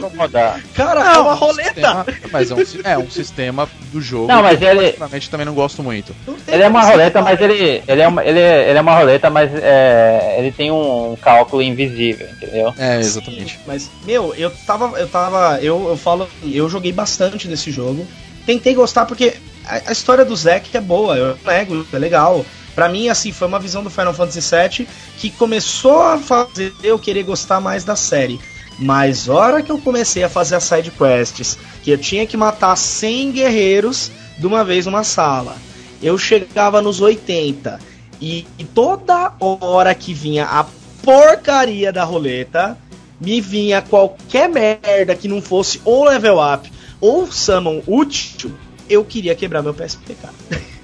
Cara, 0.76 1.00
é 1.16 1.18
uma 1.18 1.34
roleta. 1.34 1.72
Sistema- 1.72 2.06
mas 2.32 2.52
é 2.52 2.54
um, 2.54 2.60
é 2.84 2.98
um 3.00 3.10
sistema 3.10 3.70
do 3.92 4.00
jogo 4.00 4.28
Não, 4.28 4.44
mas 4.44 4.60
que 4.60 4.66
ele- 4.66 4.96
eu 5.00 5.22
também 5.32 5.46
não 5.48 5.56
gosto 5.56 5.82
muito. 5.82 6.16
Não 6.28 6.36
Ele 6.48 6.62
é 6.62 6.68
uma 6.68 6.84
roleta, 6.84 7.24
mas 7.24 7.42
ele, 7.42 7.82
ele, 7.88 8.02
é 8.04 8.08
uma, 8.08 8.24
ele, 8.24 8.40
é- 8.40 8.70
ele 8.70 8.78
é 8.78 8.82
uma 8.82 8.96
roleta, 8.96 9.32
mas 9.32 9.50
é, 9.56 10.36
ele 10.38 10.52
tem 10.52 10.70
um 10.70 11.18
cálculo 11.20 11.64
invisível, 11.64 12.28
entendeu? 12.30 12.72
É, 12.78 13.00
exatamente. 13.00 13.60
Mas, 13.66 13.90
meu, 14.06 14.36
eu 14.36 14.52
tava. 14.68 15.00
Eu 15.00 15.08
tava. 15.08 15.60
Eu, 15.60 15.90
eu 15.90 15.98
falo. 15.98 16.28
Eu 16.56 16.70
joguei 16.70 16.92
bastante 16.92 17.48
desse 17.48 17.72
jogo. 17.72 18.08
Tentei 18.46 18.74
gostar 18.74 19.06
porque 19.06 19.36
a, 19.66 19.90
a 19.90 19.92
história 19.92 20.26
do 20.26 20.36
Zack 20.36 20.76
é 20.76 20.82
boa, 20.82 21.16
eu 21.16 21.38
nego, 21.46 21.86
é 21.92 21.98
legal. 21.98 22.46
Pra 22.74 22.88
mim, 22.88 23.10
assim, 23.10 23.32
foi 23.32 23.48
uma 23.48 23.60
visão 23.60 23.84
do 23.84 23.90
Final 23.90 24.14
Fantasy 24.14 24.40
VII 24.40 24.88
que 25.18 25.30
começou 25.30 26.02
a 26.02 26.18
fazer 26.18 26.74
eu 26.84 26.98
querer 26.98 27.24
gostar 27.24 27.60
mais 27.60 27.84
da 27.84 27.96
série. 27.96 28.40
Mas 28.80 29.28
hora 29.28 29.62
que 29.62 29.72
eu 29.72 29.78
comecei 29.78 30.24
a 30.24 30.30
fazer 30.30 30.56
as 30.56 30.64
side 30.64 30.92
quests, 30.92 31.58
que 31.84 31.92
eu 31.92 31.98
tinha 31.98 32.26
que 32.26 32.38
matar 32.38 32.76
100 32.76 33.32
guerreiros 33.32 34.12
de 34.38 34.48
uma 34.48 34.64
vez 34.64 34.86
numa 34.86 35.04
sala. 35.04 35.56
Eu 36.02 36.18
chegava 36.18 36.82
nos 36.82 37.02
80 37.02 37.80
e, 38.20 38.48
e 38.58 38.64
toda 38.64 39.34
hora 39.40 39.94
que 39.94 40.14
vinha 40.14 40.46
a 40.46 40.66
porcaria 41.04 41.92
da 41.92 42.04
roleta, 42.04 42.78
me 43.22 43.40
vinha 43.40 43.82
qualquer 43.82 44.50
merda 44.50 45.16
que 45.16 45.28
não 45.28 45.42
fosse 45.42 45.80
ou 45.86 46.04
level 46.06 46.38
up 46.42 46.72
ou 47.00 47.32
summon 47.32 47.82
útil, 47.88 48.52
eu 48.90 49.06
queria 49.06 49.34
quebrar 49.36 49.62
meu 49.62 49.74
PSP, 49.74 50.16
cara. 50.16 50.34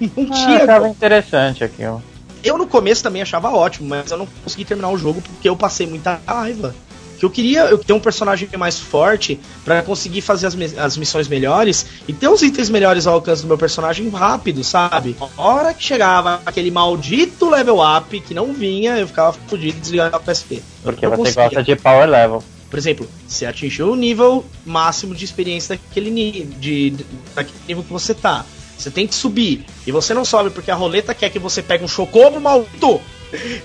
Não 0.16 0.24
Ah, 0.30 0.32
tinha. 0.32 0.62
achava 0.62 0.88
interessante 0.88 1.64
aquilo. 1.64 2.02
Eu 2.42 2.56
no 2.56 2.66
começo 2.68 3.02
também 3.02 3.20
achava 3.20 3.50
ótimo, 3.50 3.88
mas 3.88 4.10
eu 4.12 4.16
não 4.16 4.28
consegui 4.44 4.64
terminar 4.64 4.90
o 4.90 4.96
jogo 4.96 5.20
porque 5.20 5.48
eu 5.48 5.56
passei 5.56 5.86
muita 5.88 6.20
raiva. 6.24 6.72
Que 7.18 7.24
eu 7.24 7.30
queria 7.30 7.62
eu 7.64 7.78
ter 7.78 7.92
um 7.92 7.98
personagem 8.00 8.48
mais 8.56 8.78
forte 8.78 9.40
pra 9.64 9.82
conseguir 9.82 10.20
fazer 10.20 10.46
as, 10.46 10.54
as 10.78 10.96
missões 10.96 11.26
melhores 11.26 11.84
e 12.06 12.12
ter 12.12 12.28
os 12.28 12.42
itens 12.42 12.70
melhores 12.70 13.06
ao 13.06 13.14
alcance 13.14 13.42
do 13.42 13.48
meu 13.48 13.58
personagem 13.58 14.08
rápido, 14.08 14.62
sabe? 14.62 15.16
A 15.36 15.42
hora 15.42 15.74
que 15.74 15.82
chegava 15.82 16.40
aquele 16.46 16.70
maldito 16.70 17.50
level 17.50 17.78
up 17.80 18.20
que 18.20 18.32
não 18.32 18.52
vinha, 18.52 18.96
eu 18.98 19.06
ficava 19.08 19.32
fudido 19.48 19.76
e 19.78 19.80
desligava 19.80 20.16
o 20.16 20.20
PSP. 20.20 20.62
Porque 20.82 21.06
você 21.08 21.16
conseguia. 21.16 21.44
gosta 21.44 21.62
de 21.64 21.76
power 21.76 22.08
level. 22.08 22.42
Por 22.70 22.78
exemplo, 22.78 23.08
você 23.26 23.46
atingiu 23.46 23.90
o 23.90 23.96
nível 23.96 24.44
máximo 24.64 25.14
de 25.14 25.24
experiência 25.24 25.74
daquele 25.76 26.10
nível, 26.10 26.46
de, 26.60 26.90
de- 26.90 27.06
daquele 27.34 27.58
nível 27.66 27.82
que 27.82 27.92
você 27.92 28.14
tá. 28.14 28.44
Você 28.76 28.90
tem 28.92 29.06
que 29.08 29.14
subir. 29.14 29.64
E 29.86 29.90
você 29.90 30.14
não 30.14 30.24
sobe 30.24 30.50
porque 30.50 30.70
a 30.70 30.74
roleta 30.76 31.12
quer 31.14 31.30
que 31.30 31.38
você 31.40 31.62
pegue 31.62 31.82
um 31.82 31.88
chocobo 31.88 32.38
maldito. 32.40 33.00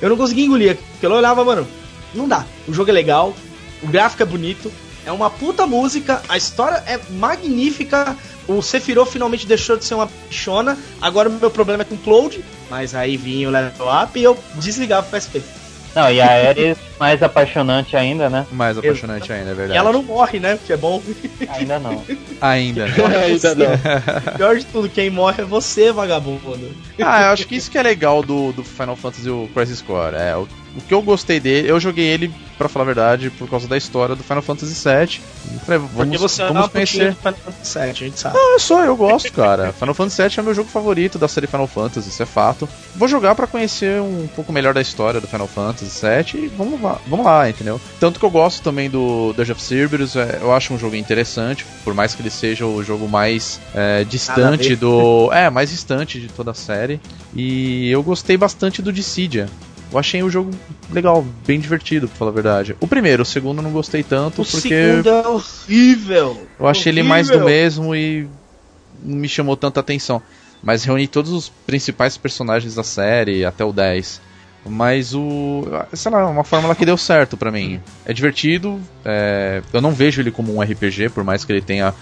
Eu 0.02 0.10
não 0.10 0.18
consegui 0.18 0.46
engolir. 0.46 0.76
Porque 0.94 1.06
eu 1.06 1.12
olhava, 1.12 1.44
mano, 1.46 1.68
não 2.14 2.28
dá. 2.28 2.46
O 2.68 2.74
jogo 2.74 2.90
é 2.90 2.94
legal, 2.94 3.34
o 3.82 3.88
gráfico 3.88 4.24
é 4.24 4.26
bonito, 4.26 4.72
é 5.06 5.12
uma 5.12 5.30
puta 5.30 5.66
música, 5.68 6.22
a 6.30 6.38
história 6.38 6.84
é 6.88 7.00
magnífica. 7.10 8.16
O 8.48 8.62
Sephiroth 8.62 9.10
finalmente 9.10 9.48
deixou 9.48 9.78
de 9.78 9.86
ser 9.86 9.94
uma 9.96 10.08
pichona. 10.08 10.78
Agora 11.02 11.30
o 11.30 11.32
meu 11.32 11.50
problema 11.50 11.84
é 11.84 11.86
com 11.86 11.96
o 11.96 11.98
Cloud. 11.98 12.44
Mas 12.70 12.94
aí 12.94 13.16
vinha 13.16 13.48
o 13.48 13.52
level 13.52 13.88
up 13.88 14.20
e 14.20 14.24
eu 14.24 14.38
desligava 14.56 15.08
o 15.08 15.10
PSP. 15.10 15.42
Não, 15.96 16.12
e 16.12 16.20
a 16.20 16.50
Ares 16.50 16.78
mais 17.00 17.22
apaixonante 17.22 17.96
ainda, 17.96 18.30
né? 18.30 18.48
Mais 18.52 18.78
apaixonante 18.78 19.32
ainda, 19.32 19.52
é 19.52 19.54
E 19.54 19.56
verdade. 19.56 19.78
ela 19.78 19.94
não 19.94 20.02
morre, 20.02 20.40
né? 20.40 20.56
Porque 20.56 20.74
é 20.74 20.78
bom. 20.78 21.02
Ainda 21.50 21.78
não. 21.80 22.04
Ainda. 22.42 22.86
Ainda 23.24 23.56
não. 23.56 23.68
Pior 24.36 24.58
de 24.58 24.66
tudo, 24.66 24.90
quem 24.90 25.10
morre 25.10 25.44
é 25.44 25.46
você, 25.46 25.92
vagabundo. 25.92 26.72
Ah, 27.00 27.24
eu 27.24 27.28
acho 27.30 27.48
que 27.48 27.56
isso 27.56 27.70
que 27.70 27.78
é 27.78 27.84
legal 27.84 28.24
do, 28.24 28.52
do 28.52 28.64
Final 28.64 28.96
Fantasy 28.96 29.30
o 29.30 29.48
Crisis 29.54 29.82
Core. 29.82 30.16
É, 30.16 30.36
o, 30.36 30.48
o 30.76 30.82
que 30.82 30.94
eu 30.94 31.02
gostei 31.02 31.40
dele, 31.40 31.70
eu 31.70 31.80
joguei 31.80 32.06
ele, 32.06 32.34
pra 32.58 32.68
falar 32.68 32.84
a 32.84 32.86
verdade, 32.86 33.30
por 33.30 33.50
causa 33.50 33.68
da 33.68 33.78
história 33.78 34.16
do 34.16 34.24
Final 34.24 34.42
Fantasy 34.42 34.74
VII. 34.74 35.22
Falei, 35.66 35.80
vamos, 35.80 35.92
Porque 35.94 36.18
você 36.18 36.42
é 36.42 36.48
vamos 36.48 36.68
conhecer. 36.68 37.16
Final 37.16 37.34
Fantasy 37.34 37.80
VII, 37.80 37.90
a 37.90 37.94
gente 37.94 38.20
sabe. 38.20 38.36
Não, 38.36 38.56
é 38.56 38.60
só, 38.60 38.84
eu 38.84 38.96
gosto, 38.96 39.32
cara. 39.32 39.74
Final 39.78 39.94
Fantasy 39.94 40.22
VII 40.22 40.34
é 40.38 40.42
meu 40.42 40.54
jogo 40.54 40.70
favorito 40.70 41.20
da 41.20 41.28
série 41.28 41.48
Final 41.48 41.68
Fantasy, 41.68 42.10
isso 42.10 42.24
é 42.24 42.26
fato. 42.26 42.68
Vou 42.96 43.08
jogar 43.08 43.36
pra 43.36 43.46
conhecer 43.46 44.02
um 44.02 44.28
pouco 44.36 44.52
melhor 44.52 44.74
da 44.74 44.82
história 44.82 45.22
do 45.22 45.28
Final 45.28 45.48
Fantasy 45.48 46.02
VII 46.02 46.46
e 46.46 46.48
vamos 46.48 46.82
lá, 46.82 47.00
vamos 47.08 47.26
lá, 47.26 47.50
entendeu? 47.50 47.80
Tanto 48.00 48.20
que 48.20 48.26
eu 48.26 48.32
gosto 48.32 48.64
também 48.64 48.90
do 48.90 49.34
Dungeon 49.34 49.54
of 49.54 49.62
Cerberus, 49.62 50.16
é, 50.16 50.40
eu 50.42 50.54
acho 50.54 50.74
um 50.74 50.80
jogo 50.80 50.96
interessante, 50.96 51.66
por 51.84 51.94
mais 51.94 52.16
que 52.16 52.22
ele 52.22 52.30
seja 52.30 52.66
o 52.66 52.84
jogo 52.84 53.08
mais 53.08 53.60
é, 53.76 54.04
distante 54.04 54.76
do. 54.76 55.32
É, 55.32 55.50
mais 55.50 55.70
distante 55.70 56.20
de 56.20 56.28
toda 56.30 56.52
a 56.52 56.56
série. 56.56 57.00
E 57.36 57.90
eu 57.90 58.02
gostei 58.04 58.38
bastante 58.38 58.82
do 58.82 58.92
Dissidia. 58.92 59.48
Eu 59.94 60.00
achei 60.00 60.24
o 60.24 60.30
jogo 60.30 60.50
legal, 60.92 61.24
bem 61.46 61.60
divertido, 61.60 62.08
pra 62.08 62.18
falar 62.18 62.32
a 62.32 62.34
verdade. 62.34 62.76
O 62.80 62.88
primeiro, 62.88 63.22
o 63.22 63.26
segundo 63.26 63.60
eu 63.60 63.64
não 63.64 63.72
gostei 63.72 64.02
tanto, 64.04 64.42
O 64.42 64.46
porque. 64.46 64.70
segundo 64.70 65.08
é 65.10 65.28
horrível. 65.28 66.48
Eu 66.60 66.68
achei 66.68 66.92
ele 66.92 67.04
mais 67.04 67.28
do 67.28 67.34
Horrível. 67.36 67.48
mesmo 67.50 67.96
e 67.96 68.28
não 69.04 69.18
me 69.18 69.30
chamou 69.30 69.56
tanta 69.56 69.80
atenção. 69.80 70.22
Mas 70.64 70.84
reuni 70.84 71.08
todos 71.08 71.32
os 71.32 71.50
principais 71.50 72.18
personagens 72.18 72.74
da 72.76 72.84
série 72.84 73.46
até 73.46 73.64
o 73.64 73.72
10. 73.72 74.20
Mas 74.66 75.14
o. 75.14 75.64
Sei 75.94 76.10
lá, 76.12 76.26
uma 76.28 76.44
fórmula 76.44 76.74
que 76.74 76.86
deu 76.86 76.98
certo 76.98 77.36
pra 77.38 77.52
mim. 77.52 77.80
É 78.06 78.14
divertido, 78.14 78.80
é, 79.04 79.62
eu 79.74 79.82
não 79.82 79.92
vejo 79.92 80.22
ele 80.22 80.32
como 80.32 80.56
um 80.56 80.62
RPG, 80.62 81.10
por 81.10 81.24
mais 81.24 81.44
que 81.44 81.52
ele 81.52 81.62
tenha 81.62 81.94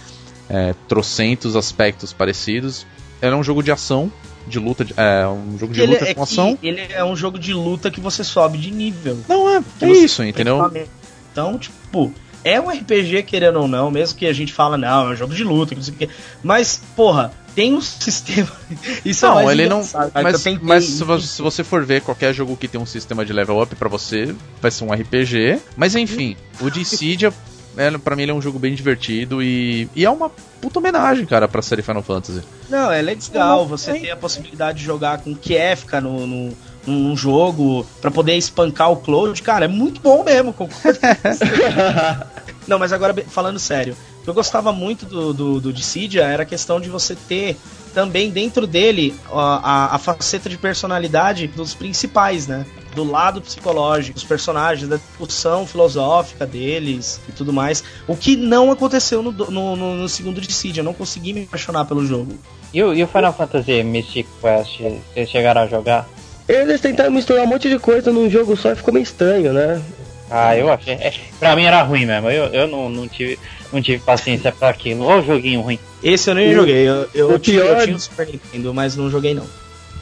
é, 0.47 0.76
trocentos 0.88 1.55
aspectos 1.55 2.13
parecidos. 2.13 2.85
Ele 3.22 3.34
é 3.34 3.35
um 3.35 3.43
jogo 3.43 3.63
de 3.63 3.72
ação, 3.72 4.11
de 4.47 4.59
luta, 4.59 4.84
de- 4.85 4.93
é 4.97 5.27
um 5.27 5.57
jogo 5.57 5.73
de 5.73 5.81
ele 5.81 5.93
luta 5.93 6.05
é 6.09 6.13
com 6.13 6.23
ação. 6.23 6.57
ele 6.61 6.81
é 6.89 7.03
um 7.03 7.15
jogo 7.15 7.38
de 7.39 7.53
luta 7.53 7.89
que 7.91 7.99
você 8.01 8.23
sobe 8.23 8.57
de 8.57 8.72
nível. 8.72 9.18
Não, 9.27 9.49
é, 9.49 9.61
é 9.81 9.89
isso, 9.89 10.23
entendeu? 10.23 10.72
Então, 11.31 11.57
tipo, 11.57 12.13
é 12.43 12.59
um 12.59 12.69
RPG, 12.69 13.23
querendo 13.23 13.59
ou 13.59 13.68
não, 13.68 13.89
mesmo 13.91 14.18
que 14.18 14.26
a 14.26 14.34
gente 14.34 14.51
fala, 14.51 14.77
não, 14.77 15.09
é 15.09 15.13
um 15.13 15.15
jogo 15.15 15.34
de 15.34 15.43
luta, 15.43 15.76
não 15.76 15.81
sei 15.84 15.93
o 15.93 15.97
quê. 15.97 16.09
Mas, 16.43 16.81
porra, 16.95 17.31
tem 17.55 17.73
um 17.73 17.80
sistema. 17.81 18.51
Isso 19.05 19.26
é 19.26 19.30
Não, 19.30 19.35
mais 19.35 19.49
ele 19.51 19.69
não. 19.69 19.81
Mas, 20.13 20.41
tentei- 20.43 20.59
mas 20.68 20.84
se, 20.85 21.27
se 21.27 21.41
você 21.41 21.63
for 21.63 21.85
ver 21.85 22.01
qualquer 22.01 22.34
jogo 22.34 22.57
que 22.57 22.68
tem 22.68 22.80
um 22.81 22.85
sistema 22.85 23.23
de 23.26 23.31
level 23.31 23.61
up 23.61 23.76
pra 23.76 23.88
você, 23.88 24.34
vai 24.61 24.72
ser 24.72 24.84
um 24.84 24.91
RPG. 24.93 25.59
Mas 25.77 25.95
enfim, 25.95 26.35
o 26.59 26.69
Dissidia, 26.69 27.31
é, 27.77 27.98
pra 27.98 28.15
mim, 28.15 28.23
ele 28.23 28.31
é 28.31 28.34
um 28.34 28.41
jogo 28.41 28.60
bem 28.60 28.76
divertido 28.76 29.41
e, 29.41 29.89
e 29.95 30.03
é 30.06 30.10
uma 30.10 30.30
puta 30.30 30.80
homenagem, 30.80 31.26
cara, 31.26 31.48
pra 31.48 31.61
série 31.61 31.81
Final 31.81 32.03
Fantasy. 32.03 32.41
Não, 32.69 32.91
é 32.91 33.02
legal 33.02 33.65
você 33.65 33.93
ter 33.93 34.11
a 34.11 34.15
possibilidade 34.15 34.80
de 34.80 34.85
jogar 34.85 35.19
com 35.19 35.34
Kefka 35.35 36.02
no, 36.02 36.27
no, 36.27 36.57
num 36.85 37.15
jogo 37.15 37.85
pra 38.02 38.11
poder 38.11 38.35
espancar 38.35 38.91
o 38.91 38.98
Cloud, 38.98 39.41
cara, 39.41 39.65
é 39.65 39.68
muito 39.68 40.02
bom 40.02 40.23
mesmo. 40.23 40.53
Não, 42.68 42.77
mas 42.77 42.93
agora 42.93 43.14
falando 43.27 43.60
sério, 43.60 43.95
o 44.19 44.23
que 44.23 44.30
eu 44.30 44.34
gostava 44.34 44.72
muito 44.72 45.06
do, 45.06 45.34
do, 45.34 45.60
do 45.60 45.73
Dissidia 45.73 46.23
era 46.23 46.43
a 46.43 46.45
questão 46.45 46.80
de 46.80 46.89
você 46.89 47.15
ter 47.15 47.57
também 47.93 48.30
dentro 48.30 48.68
dele 48.68 49.15
ó, 49.30 49.39
a, 49.39 49.95
a 49.95 49.98
faceta 49.98 50.48
de 50.49 50.57
personalidade 50.57 51.48
dos 51.48 51.73
principais, 51.73 52.48
né? 52.48 52.65
Do 52.95 53.03
lado 53.03 53.41
psicológico 53.41 54.15
dos 54.15 54.23
personagens, 54.23 54.88
da 54.89 54.97
discussão 54.97 55.65
filosófica 55.65 56.45
deles 56.45 57.19
e 57.27 57.31
tudo 57.31 57.51
mais. 57.53 57.84
O 58.07 58.15
que 58.15 58.35
não 58.35 58.72
aconteceu 58.72 59.22
no, 59.23 59.31
no, 59.31 59.76
no, 59.76 59.95
no 59.95 60.09
segundo 60.09 60.41
Dissidia. 60.41 60.81
Eu 60.81 60.85
não 60.85 60.93
consegui 60.93 61.34
me 61.34 61.43
apaixonar 61.43 61.85
pelo 61.85 62.05
jogo. 62.05 62.34
E 62.73 62.81
o, 62.84 62.93
e 62.93 63.03
o 63.03 63.07
Final 63.07 63.34
Fantasy 63.34 63.84
Mystic 63.84 64.27
Quest, 64.41 64.80
vocês 65.13 65.30
chegaram 65.30 65.61
a 65.61 65.68
jogar? 65.68 66.07
Eles 66.47 66.81
tentaram 66.81 67.11
misturar 67.11 67.43
um 67.43 67.47
monte 67.47 67.69
de 67.69 67.80
coisa 67.80 68.11
num 68.11 68.30
jogo 68.30 68.55
só 68.57 68.72
e 68.72 68.76
ficou 68.76 68.93
meio 68.93 69.03
estranho, 69.03 69.53
né? 69.53 69.81
Ah, 70.30 70.55
eu 70.55 70.72
achei. 70.72 70.93
É, 70.93 71.13
pra 71.39 71.55
mim 71.55 71.63
era 71.65 71.81
ruim 71.81 72.05
mesmo. 72.05 72.30
Eu, 72.30 72.45
eu 72.45 72.68
não, 72.68 72.89
não, 72.89 73.07
tive, 73.07 73.38
não 73.72 73.81
tive 73.81 74.01
paciência 74.03 74.51
pra 74.51 74.69
aquilo. 74.69 75.05
Ô 75.05 75.22
joguinho 75.22 75.59
ruim. 75.61 75.77
Esse 76.01 76.30
eu 76.30 76.34
nem 76.35 76.49
O- 76.51 76.53
joguei. 76.55 76.88
Eu, 76.88 77.09
eu, 77.13 77.30
o 77.34 77.39
tinha, 77.39 77.61
pior- 77.61 77.77
eu 77.80 77.84
tinha 77.84 77.95
o 77.95 77.99
Super 77.99 78.27
Nintendo, 78.27 78.73
mas 78.73 78.95
não 78.95 79.09
joguei 79.09 79.34
não. 79.34 79.45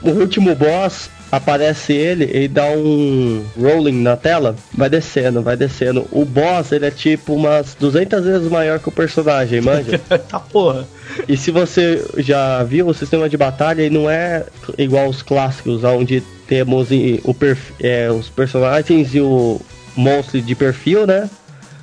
O 0.04 0.10
último 0.12 0.54
boss 0.56 1.10
aparece 1.32 1.94
ele, 1.94 2.24
ele 2.26 2.48
dá 2.48 2.66
um 2.72 3.44
rolling 3.60 4.02
na 4.02 4.16
tela, 4.18 4.56
vai 4.74 4.90
descendo, 4.90 5.42
vai 5.42 5.56
descendo. 5.56 6.06
O 6.12 6.26
boss, 6.26 6.72
ele 6.72 6.86
é 6.86 6.92
tipo 6.92 7.34
umas 7.36 7.76
200 7.80 8.24
vezes 8.24 8.50
maior 8.50 8.80
que 8.80 8.90
o 8.90 8.92
personagem, 8.92 9.62
manja? 9.62 10.00
tá 10.28 10.40
porra. 10.40 10.88
e 11.28 11.38
se 11.38 11.52
você 11.52 12.04
já 12.18 12.64
viu, 12.64 12.88
o 12.88 12.94
sistema 12.94 13.30
de 13.30 13.38
batalha 13.38 13.82
ele 13.82 13.94
não 13.98 14.10
é 14.10 14.44
igual 14.78 15.08
os 15.08 15.22
clássicos, 15.22 15.84
onde 15.84 16.22
temos 16.48 16.90
e- 16.92 17.20
o 17.24 17.34
perf- 17.34 17.74
é, 17.80 18.10
os 18.12 18.28
personagens 18.30 19.14
e 19.14 19.22
o 19.22 19.62
monstro 19.96 20.42
de 20.42 20.56
perfil, 20.56 21.06
né? 21.06 21.30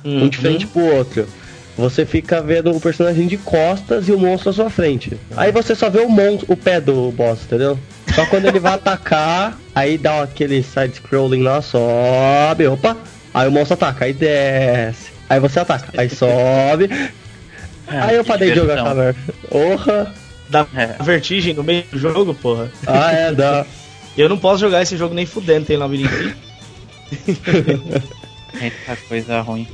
um 0.03 0.29
de 0.29 0.37
frente 0.37 0.65
pro 0.67 0.81
outro. 0.95 1.27
Você 1.77 2.05
fica 2.05 2.41
vendo 2.41 2.71
o 2.71 2.79
personagem 2.79 3.27
de 3.27 3.37
costas 3.37 4.07
e 4.07 4.11
o 4.11 4.17
monstro 4.17 4.49
à 4.49 4.53
sua 4.53 4.69
frente. 4.69 5.17
Aí 5.35 5.51
você 5.51 5.75
só 5.75 5.89
vê 5.89 5.99
o 5.99 6.09
monstro, 6.09 6.45
o 6.51 6.55
pé 6.57 6.79
do 6.81 7.11
boss, 7.11 7.39
entendeu? 7.43 7.77
Só 8.17 8.25
quando 8.25 8.47
ele 8.47 8.59
vai 8.59 8.73
atacar, 8.73 9.55
aí 9.75 9.95
dá 9.95 10.23
aquele 10.23 10.63
side-scrolling 10.63 11.43
lá, 11.43 11.61
sobe, 11.61 12.65
opa. 12.65 12.97
Aí 13.31 13.47
o 13.47 13.51
monstro 13.51 13.75
ataca, 13.75 14.05
aí 14.05 14.13
desce. 14.13 15.11
Aí 15.29 15.39
você 15.39 15.59
ataca, 15.59 16.01
aí 16.01 16.09
sobe. 16.09 16.89
aí 17.87 18.15
eu 18.15 18.25
parei 18.25 18.49
de 18.49 18.55
jogar 18.55 18.83
merda. 18.83 19.15
Porra! 19.47 20.11
Dá 20.49 20.65
É. 20.75 20.95
vertigem 21.03 21.53
no 21.53 21.63
meio 21.63 21.83
do 21.91 21.99
jogo, 21.99 22.33
porra. 22.33 22.71
Ah, 22.87 23.11
é, 23.11 23.31
dá. 23.31 23.63
Eu 24.17 24.27
não 24.27 24.37
posso 24.39 24.61
jogar 24.61 24.81
esse 24.81 24.97
jogo 24.97 25.13
nem 25.13 25.27
fudendo, 25.27 25.67
tem 25.67 25.77
labirinto. 25.77 26.09
Eita 28.59 28.97
coisa 29.07 29.41
ruim. 29.41 29.67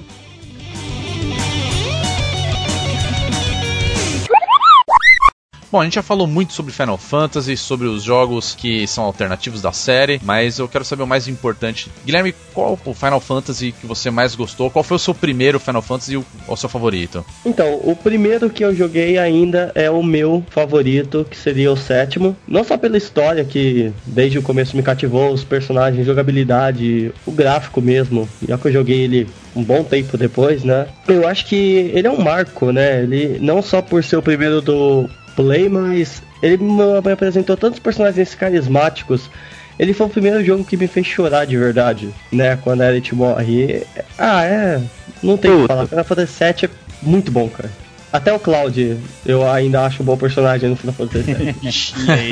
Bom, 5.74 5.82
a 5.82 5.86
gente 5.86 5.96
já 5.96 6.04
falou 6.04 6.28
muito 6.28 6.54
sobre 6.54 6.72
Final 6.72 7.00
Fantasy, 7.00 7.58
sobre 7.58 7.88
os 7.88 8.04
jogos 8.04 8.54
que 8.54 8.86
são 8.86 9.06
alternativos 9.06 9.60
da 9.60 9.72
série, 9.72 10.22
mas 10.24 10.60
eu 10.60 10.68
quero 10.68 10.86
saber 10.86 11.02
o 11.02 11.08
mais 11.08 11.28
importante. 11.28 11.90
Guilherme, 12.06 12.36
qual 12.54 12.78
o 12.86 12.94
Final 12.94 13.20
Fantasy 13.20 13.72
que 13.72 13.88
você 13.88 14.12
mais 14.12 14.36
gostou? 14.36 14.70
Qual 14.70 14.84
foi 14.84 14.98
o 14.98 15.00
seu 15.00 15.16
primeiro 15.16 15.60
Final 15.60 15.82
Fantasy 15.82 16.14
e 16.14 16.18
o, 16.18 16.26
o 16.48 16.56
seu 16.56 16.70
favorito? 16.70 17.26
Então, 17.44 17.82
o 17.84 17.96
primeiro 17.96 18.52
que 18.52 18.64
eu 18.64 18.76
joguei 18.76 19.18
ainda 19.18 19.72
é 19.74 19.90
o 19.90 20.04
meu 20.04 20.46
favorito, 20.52 21.26
que 21.28 21.36
seria 21.36 21.72
o 21.72 21.76
sétimo. 21.76 22.38
Não 22.48 22.64
só 22.64 22.78
pela 22.78 22.96
história, 22.96 23.44
que 23.44 23.92
desde 24.06 24.38
o 24.38 24.44
começo 24.44 24.78
me 24.78 24.84
cativou, 24.84 25.34
os 25.34 25.44
personagens, 25.44 26.06
jogabilidade, 26.06 27.12
o 27.26 27.32
gráfico 27.32 27.82
mesmo. 27.82 28.30
Já 28.48 28.60
que 28.60 28.68
eu 28.68 28.74
joguei 28.74 29.02
ele 29.02 29.28
um 29.56 29.64
bom 29.64 29.84
tempo 29.84 30.20
depois, 30.20 30.64
né? 30.64 30.86
Eu 31.08 31.28
acho 31.28 31.48
que 31.48 31.92
ele 31.96 32.08
é 32.08 32.12
um 32.12 32.22
marco, 32.22 32.72
né? 32.72 33.02
Ele 33.02 33.40
não 33.42 33.60
só 33.60 33.82
por 33.82 34.04
ser 34.04 34.18
o 34.18 34.22
primeiro 34.22 34.62
do 34.62 35.10
Play, 35.36 35.70
mas 35.70 36.22
ele 36.42 36.64
me 36.64 37.12
apresentou 37.12 37.56
tantos 37.58 37.80
personagens 37.80 38.36
carismáticos. 38.36 39.30
Ele 39.78 39.94
foi 39.94 40.08
o 40.08 40.10
primeiro 40.10 40.44
jogo 40.44 40.64
que 40.64 40.78
me 40.78 40.88
fez 40.88 41.08
chorar 41.08 41.46
de 41.46 41.58
verdade, 41.58 42.10
né? 42.32 42.58
Quando 42.58 42.82
a 42.82 42.92
Elite 42.92 43.16
morre. 43.16 43.84
Ah, 44.18 44.44
é. 44.44 44.82
Não 45.22 45.38
tem 45.38 45.52
o 45.52 45.62
que 45.62 45.68
falar. 45.68 45.88
Final 45.88 46.06
Fantasy 46.06 46.44
VII 46.44 46.66
é 46.66 46.70
muito 47.02 47.32
bom, 47.32 47.50
cara. 47.50 47.72
Até 48.12 48.32
o 48.32 48.38
Cloud 48.38 49.00
eu 49.26 49.50
ainda 49.50 49.84
acho 49.84 50.04
um 50.04 50.06
bom 50.06 50.16
personagem 50.16 50.70
no 50.70 50.76
Final 50.76 50.94
Fantasy 50.94 51.34
VII. 51.34 51.54
Bichinha 51.54 52.14
aí. 52.14 52.30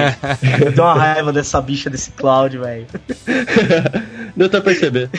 Eu 0.64 0.72
tenho 0.72 0.88
uma 0.88 0.94
raiva 0.94 1.34
dessa 1.34 1.60
bicha, 1.60 1.90
desse 1.90 2.12
Cloud, 2.12 2.56
velho. 2.56 2.86
Deu 4.38 4.48
pra 4.48 4.62
perceber. 4.62 5.10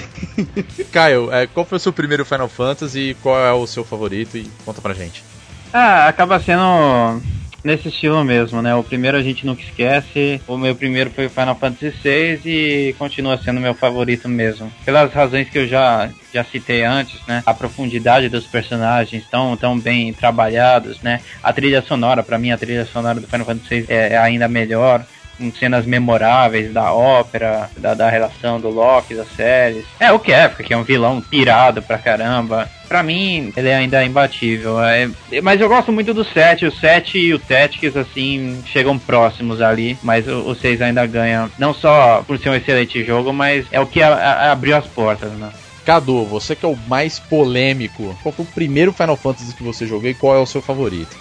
Caio, 0.93 1.33
é, 1.33 1.49
qual 1.49 1.67
foi 1.67 1.77
o 1.77 1.81
seu 1.81 1.93
primeiro 1.93 2.25
Final 2.25 2.49
Fantasy? 2.49 3.17
Qual 3.21 3.37
é 3.37 3.53
o 3.53 3.67
seu 3.67 3.85
favorito? 3.85 4.37
E 4.39 4.49
conta 4.65 4.81
pra 4.81 4.95
gente. 4.95 5.25
Ah, 5.73 6.07
acaba 6.07 6.39
sendo 6.39 7.21
nesse 7.65 7.89
estilo 7.89 8.25
mesmo, 8.25 8.61
né? 8.61 8.75
O 8.75 8.83
primeiro 8.83 9.17
a 9.17 9.23
gente 9.23 9.47
nunca 9.47 9.63
esquece. 9.63 10.41
O 10.47 10.57
meu 10.57 10.75
primeiro 10.75 11.11
foi 11.11 11.29
Final 11.29 11.55
Fantasy 11.55 11.91
VI 12.03 12.41
e 12.45 12.95
continua 12.99 13.39
sendo 13.39 13.61
meu 13.61 13.75
favorito 13.75 14.29
mesmo. 14.29 14.73
Pelas 14.85 15.13
razões 15.13 15.49
que 15.49 15.59
eu 15.59 15.67
já, 15.67 16.11
já 16.33 16.45
citei 16.45 16.85
antes, 16.85 17.21
né? 17.27 17.43
A 17.47 17.55
profundidade 17.55 18.29
dos 18.29 18.47
personagens 18.47 19.25
tão, 19.31 19.57
tão 19.57 19.79
bem 19.79 20.13
trabalhados, 20.13 21.01
né? 21.03 21.21
A 21.43 21.53
trilha 21.53 21.83
sonora, 21.83 22.23
pra 22.23 22.39
mim, 22.39 22.51
a 22.51 22.59
trilha 22.59 22.85
sonora 22.87 23.21
do 23.21 23.27
Final 23.27 23.47
Fantasy 23.47 23.83
VI 23.83 23.87
é, 23.89 24.13
é 24.15 24.19
ainda 24.19 24.49
melhor. 24.49 25.05
Com 25.43 25.53
cenas 25.53 25.85
memoráveis 25.85 26.73
da 26.73 26.93
ópera, 26.93 27.69
da, 27.77 27.95
da 27.95 28.09
relação 28.09 28.61
do 28.61 28.69
Loki, 28.71 29.13
das 29.15 29.27
séries. 29.35 29.85
É, 29.99 30.13
o 30.13 30.19
que 30.21 30.33
é 30.33 30.77
um 30.77 30.85
vilão 30.85 31.21
pirado 31.21 31.83
pra 31.83 31.99
caramba. 31.99 32.69
Pra 32.89 33.03
mim, 33.03 33.53
ele 33.57 33.69
é 33.69 33.75
ainda 33.75 34.05
imbatível. 34.05 34.81
É, 34.85 35.09
mas 35.43 35.61
eu 35.61 35.69
gosto 35.69 35.91
muito 35.91 36.15
do 36.15 36.23
7. 36.25 36.67
O 36.67 36.71
7 36.73 37.19
e 37.19 37.35
o 37.35 37.39
Tactics, 37.39 37.97
assim, 37.97 38.63
chegam 38.67 38.97
próximos 38.99 39.61
ali. 39.61 39.99
Mas 40.03 40.29
o, 40.29 40.51
o 40.51 40.55
6 40.55 40.81
ainda 40.81 41.05
ganha. 41.07 41.51
Não 41.59 41.75
só 41.75 42.23
por 42.27 42.39
ser 42.39 42.51
um 42.51 42.55
excelente 42.55 43.03
jogo, 43.03 43.33
mas 43.33 43.67
é 43.73 43.81
o 43.81 43.87
que 43.87 44.01
a- 44.03 44.15
a- 44.15 44.53
abriu 44.53 44.77
as 44.77 44.87
portas, 44.87 45.33
né? 45.33 45.49
Cadu, 45.85 46.25
você 46.25 46.55
que 46.55 46.65
é 46.65 46.69
o 46.69 46.77
mais 46.87 47.19
polêmico, 47.19 48.17
qual 48.23 48.33
foi 48.33 48.45
o 48.45 48.49
primeiro 48.49 48.93
Final 48.93 49.17
Fantasy 49.17 49.53
que 49.55 49.65
você 49.65 49.85
jogou 49.87 50.09
e 50.09 50.15
qual 50.15 50.37
é 50.37 50.39
o 50.39 50.47
seu 50.47 50.63
favorito? 50.63 51.17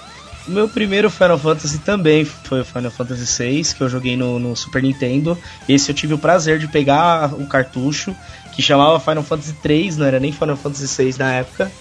O 0.47 0.51
meu 0.51 0.67
primeiro 0.67 1.09
Final 1.09 1.37
Fantasy 1.37 1.79
também 1.79 2.25
foi 2.25 2.61
o 2.61 2.65
Final 2.65 2.89
Fantasy 2.89 3.43
VI, 3.43 3.75
que 3.75 3.81
eu 3.81 3.89
joguei 3.89 4.17
no, 4.17 4.39
no 4.39 4.55
Super 4.55 4.81
Nintendo. 4.81 5.37
Esse 5.69 5.91
eu 5.91 5.95
tive 5.95 6.15
o 6.15 6.17
prazer 6.17 6.57
de 6.57 6.67
pegar 6.67 7.33
o 7.33 7.45
cartucho, 7.45 8.15
que 8.55 8.61
chamava 8.61 8.99
Final 8.99 9.23
Fantasy 9.23 9.55
III, 9.63 9.91
não 9.97 10.05
era 10.05 10.19
nem 10.19 10.31
Final 10.31 10.57
Fantasy 10.57 11.03
VI 11.03 11.15
na 11.19 11.33
época. 11.33 11.71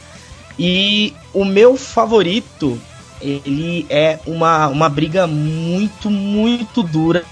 E 0.59 1.15
o 1.33 1.43
meu 1.43 1.75
favorito, 1.75 2.79
ele 3.23 3.87
é 3.89 4.19
uma, 4.27 4.69
uma 4.69 4.91
briga 4.91 5.27
muito, 5.27 6.11
muito 6.11 6.83
dura, 6.83 7.25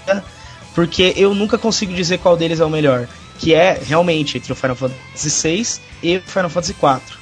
porque 0.73 1.13
eu 1.15 1.35
nunca 1.35 1.59
consigo 1.59 1.93
dizer 1.93 2.17
qual 2.17 2.35
deles 2.35 2.59
é 2.59 2.65
o 2.65 2.69
melhor. 2.69 3.07
Que 3.37 3.53
é 3.53 3.79
realmente 3.81 4.37
entre 4.37 4.51
o 4.51 4.55
Final 4.55 4.75
Fantasy 4.75 5.29
VI 5.47 5.67
e 6.01 6.17
o 6.17 6.21
Final 6.21 6.49
Fantasy 6.49 6.71
IV. 6.73 7.19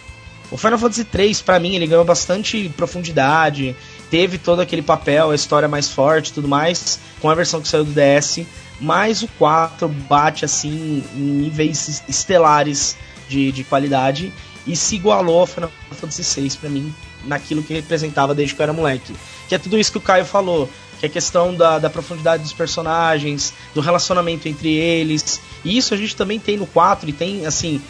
O 0.50 0.58
Final 0.58 0.80
Fantasy 0.80 1.06
III, 1.14 1.36
pra 1.46 1.60
mim, 1.60 1.76
ele 1.76 1.88
ganhou 1.88 2.06
bastante 2.06 2.70
profundidade, 2.70 3.76
teve 4.10 4.38
todo 4.38 4.60
aquele 4.62 4.82
papel, 4.82 5.32
a 5.32 5.36
história 5.36 5.68
mais 5.68 5.90
forte 5.90 6.34
tudo 6.34 6.48
mais, 6.48 7.00
com 7.22 7.30
a 7.30 7.36
versão 7.36 7.62
que 7.62 7.68
saiu 7.68 7.84
do 7.84 7.92
DS, 7.92 8.46
mas 8.80 9.22
o 9.24 9.28
4 9.40 9.88
bate 9.88 10.46
assim 10.46 11.04
em 11.16 11.20
níveis 11.20 12.04
estelares 12.08 12.96
de, 13.28 13.52
de 13.52 13.64
qualidade 13.64 14.32
e 14.66 14.76
se 14.76 14.96
igualou 14.96 15.40
ao 15.40 15.48
Final 15.48 15.72
Fantasy 15.92 16.42
VI 16.42 16.58
pra 16.60 16.70
mim, 16.70 16.94
naquilo 17.26 17.64
que 17.64 17.74
representava 17.74 18.36
desde 18.36 18.54
que 18.54 18.62
eu 18.62 18.64
era 18.66 18.74
moleque. 18.74 19.14
Que 19.48 19.56
é 19.56 19.58
tudo 19.58 19.78
isso 19.80 19.92
que 19.92 19.98
o 19.98 20.02
Caio 20.02 20.26
falou, 20.26 20.70
que 21.00 21.06
é 21.06 21.10
a 21.10 21.12
questão 21.12 21.56
da, 21.56 21.80
da 21.80 21.90
profundidade 21.90 22.44
dos 22.44 22.52
personagens, 22.54 23.54
do 23.74 23.80
relacionamento 23.82 24.48
entre 24.50 24.74
eles. 24.74 25.40
E 25.64 25.78
isso 25.78 25.94
a 25.94 25.98
gente 25.98 26.16
também 26.16 26.38
tem 26.40 26.58
no 26.58 26.68
4 26.68 27.10
e 27.10 27.14
tem, 27.14 27.46
assim, 27.46 27.82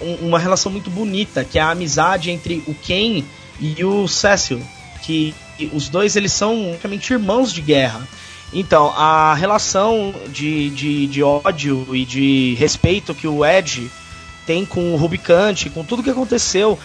um- 0.00 0.26
uma 0.28 0.38
relação 0.40 0.72
muito 0.72 0.90
bonita, 0.90 1.44
que 1.44 1.56
é 1.58 1.62
a 1.62 1.70
amizade 1.70 2.30
entre 2.30 2.62
o 2.66 2.74
Ken 2.74 3.22
e 3.60 3.84
o 3.84 4.08
Cecil, 4.08 4.60
que 5.02 5.32
os 5.72 5.88
dois 5.88 6.16
eles 6.16 6.32
são 6.32 6.64
praticamente 6.68 7.12
irmãos 7.12 7.52
de 7.52 7.60
guerra. 7.60 8.06
Então, 8.52 8.92
a 8.96 9.34
relação 9.34 10.14
de, 10.28 10.70
de, 10.70 11.06
de 11.06 11.22
ódio 11.22 11.86
e 11.94 12.04
de 12.04 12.54
respeito 12.54 13.14
que 13.14 13.26
o 13.26 13.44
Ed 13.44 13.90
tem 14.46 14.64
com 14.64 14.92
o 14.92 14.96
Rubicante, 14.96 15.70
com 15.70 15.82
tudo 15.84 16.02
que 16.02 16.10
aconteceu, 16.10 16.78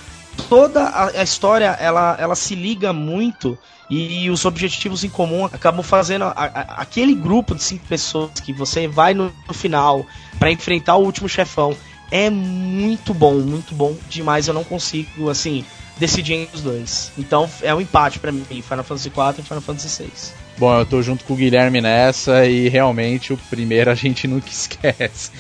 toda 0.48 0.90
a, 0.90 1.22
história 1.24 1.78
ela, 1.80 2.16
ela 2.20 2.36
se 2.36 2.56
liga 2.56 2.94
muito 2.94 3.58
e 3.90 4.30
os 4.30 4.46
objetivos 4.46 5.04
em 5.04 5.10
comum 5.10 5.46
acabam 5.46 5.84
fazendo 5.84 6.24
a- 6.26 6.34
a- 6.36 6.82
aquele 6.82 7.14
grupo 7.14 7.56
de 7.56 7.64
cinco 7.64 7.86
pessoas 7.88 8.32
que 8.44 8.54
você 8.54 8.88
vai 8.88 9.14
no, 9.14 9.32
no 9.48 9.54
final 9.54 10.06
para 10.40 10.52
enfrentar 10.52 10.96
o 10.96 11.04
último 11.04 11.28
chefão 11.28 11.76
é 12.12 12.30
muito 12.30 13.14
bom, 13.14 13.36
muito 13.36 13.76
bom 13.76 13.96
demais. 14.10 14.48
Eu 14.48 14.54
não 14.54 14.64
consigo 14.64 15.30
assim 15.30 15.64
decidir 16.00 16.34
entre 16.34 16.56
os 16.56 16.62
dois. 16.62 17.12
Então 17.18 17.50
é 17.62 17.74
um 17.74 17.82
empate 17.82 18.20
para 18.20 18.32
mim, 18.32 18.46
Final 18.46 18.84
Fantasy 18.84 19.10
IV 19.10 19.40
e 19.40 19.44
Final 19.44 19.62
Fantasy 19.62 20.04
VI. 20.04 20.12
Bom, 20.58 20.80
eu 20.80 20.86
tô 20.86 21.02
junto 21.02 21.24
com 21.24 21.34
o 21.34 21.38
Guilherme 21.38 21.82
nessa 21.82 22.46
e 22.46 22.68
realmente 22.70 23.32
o 23.32 23.38
primeiro 23.50 23.90
a 23.90 23.96
gente 23.96 24.28
nunca 24.28 24.48
esquece. 24.50 25.32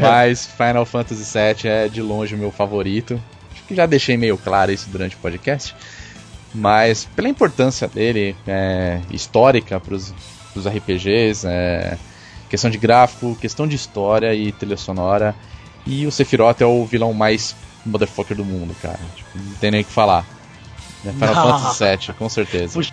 Mas 0.00 0.46
Final 0.46 0.84
Fantasy 0.84 1.24
VII 1.24 1.70
é 1.70 1.88
de 1.88 2.02
longe 2.02 2.34
o 2.34 2.38
meu 2.38 2.50
favorito. 2.50 3.20
Acho 3.52 3.64
que 3.64 3.74
já 3.74 3.86
deixei 3.86 4.16
meio 4.16 4.36
claro 4.36 4.70
isso 4.72 4.88
durante 4.90 5.16
o 5.16 5.18
podcast. 5.18 5.74
Mas 6.52 7.04
pela 7.16 7.28
importância 7.28 7.86
dele, 7.86 8.34
é, 8.46 9.00
histórica 9.10 9.78
para 9.78 9.94
os 9.94 10.12
RPGs, 10.66 11.46
é, 11.46 11.96
Questão 12.50 12.68
de 12.68 12.78
gráfico, 12.78 13.36
questão 13.40 13.64
de 13.64 13.76
história 13.76 14.34
e 14.34 14.50
trilha 14.50 14.76
sonora. 14.76 15.36
E 15.86 16.04
o 16.04 16.10
Sephiroth 16.10 16.60
é 16.60 16.66
o 16.66 16.84
vilão 16.84 17.14
mais 17.14 17.54
motherfucker 17.84 18.36
do 18.36 18.44
mundo, 18.44 18.74
cara. 18.80 19.00
Tipo, 19.16 19.30
não 19.38 19.54
tem 19.54 19.70
nem 19.70 19.80
o 19.80 19.84
que 19.84 19.92
falar. 19.92 20.24
É 21.04 21.12
Final 21.12 21.34
Não. 21.34 21.58
Fantasy 21.58 22.08
VII, 22.08 22.14
com 22.14 22.28
certeza. 22.28 22.74
Puxa. 22.74 22.92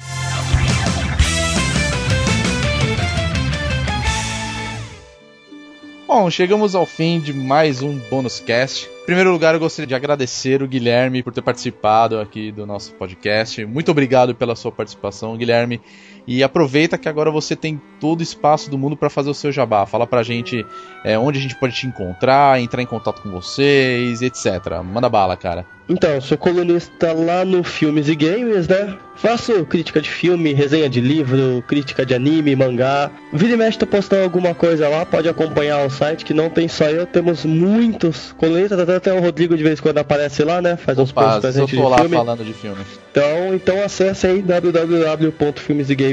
Bom, 6.08 6.30
chegamos 6.30 6.74
ao 6.74 6.86
fim 6.86 7.20
de 7.20 7.34
mais 7.34 7.82
um 7.82 8.00
bônus 8.10 8.40
cast. 8.40 8.90
Em 9.04 9.06
primeiro 9.06 9.30
lugar, 9.30 9.54
eu 9.54 9.60
gostaria 9.60 9.86
de 9.86 9.94
agradecer 9.94 10.64
o 10.64 10.68
Guilherme 10.68 11.22
por 11.22 11.34
ter 11.34 11.42
participado 11.42 12.18
aqui 12.20 12.50
do 12.50 12.66
nosso 12.66 12.94
podcast. 12.94 13.66
Muito 13.66 13.92
obrigado 13.92 14.34
pela 14.34 14.56
sua 14.56 14.72
participação, 14.72 15.36
Guilherme. 15.36 15.82
E 16.28 16.44
aproveita 16.44 16.98
que 16.98 17.08
agora 17.08 17.32
você 17.32 17.56
tem 17.56 17.82
todo 18.00 18.20
o 18.20 18.24
espaço 18.24 18.70
do 18.70 18.78
mundo 18.78 18.98
para 18.98 19.10
fazer 19.10 19.30
o 19.30 19.34
seu 19.34 19.52
jabá. 19.52 19.86
Fala 19.86 20.06
pra 20.06 20.24
gente 20.24 20.66
é, 21.04 21.18
onde 21.18 21.40
a 21.40 21.42
gente 21.42 21.56
pode 21.56 21.74
te 21.74 21.88
encontrar, 21.88 22.60
entrar 22.60 22.82
em 22.82 22.86
contato 22.86 23.22
com 23.22 23.32
vocês, 23.32 24.22
etc. 24.22 24.84
Manda 24.84 25.08
bala, 25.08 25.38
cara. 25.38 25.66
Então, 25.90 26.20
sou 26.20 26.38
colunista 26.38 27.14
lá 27.14 27.46
no 27.46 27.64
Filmes 27.64 28.10
e 28.10 28.16
Games, 28.16 28.68
né? 28.68 28.98
Faço 29.16 29.66
crítica 29.66 30.02
de 30.02 30.10
filme, 30.10 30.54
resenha 30.54 30.90
de 30.90 31.00
livro, 31.00 31.64
crítica 31.66 32.06
de 32.06 32.14
anime, 32.14 32.56
mangá. 32.58 33.10
Vira 33.32 33.54
e 33.54 33.58
mexe, 33.58 33.80
tô 33.80 33.88
postando 33.88 34.24
alguma 34.24 34.54
coisa 34.54 34.90
lá, 34.90 35.06
pode 35.06 35.30
acompanhar 35.30 35.86
o 35.86 35.90
site, 35.90 36.26
que 36.26 36.34
não 36.34 36.50
tem 36.50 36.68
só 36.68 36.86
eu, 36.86 37.06
temos 37.06 37.46
muitos 37.46 38.34
colunistas, 38.34 38.78
até, 38.78 38.98
até 38.98 39.14
o 39.14 39.22
Rodrigo 39.22 39.56
de 39.56 39.64
vez 39.64 39.80
em 39.80 39.82
quando 39.82 39.98
aparece 39.98 40.44
lá, 40.44 40.62
né? 40.62 40.76
Faz 40.76 41.00
uns 41.00 41.12
posts 41.14 41.38
Opa, 41.38 41.42
pra 41.42 41.52
se 41.54 41.60
eu 41.60 41.68
gente 41.68 41.78
tô 41.78 41.84
de 41.86 41.90
lá 41.90 41.98
filme. 42.00 42.16
falando 42.18 42.44
de 42.44 42.54
filme. 42.54 42.82
Então, 43.10 43.56
então 43.56 43.84
acesse 43.84 44.28
aí 44.28 44.42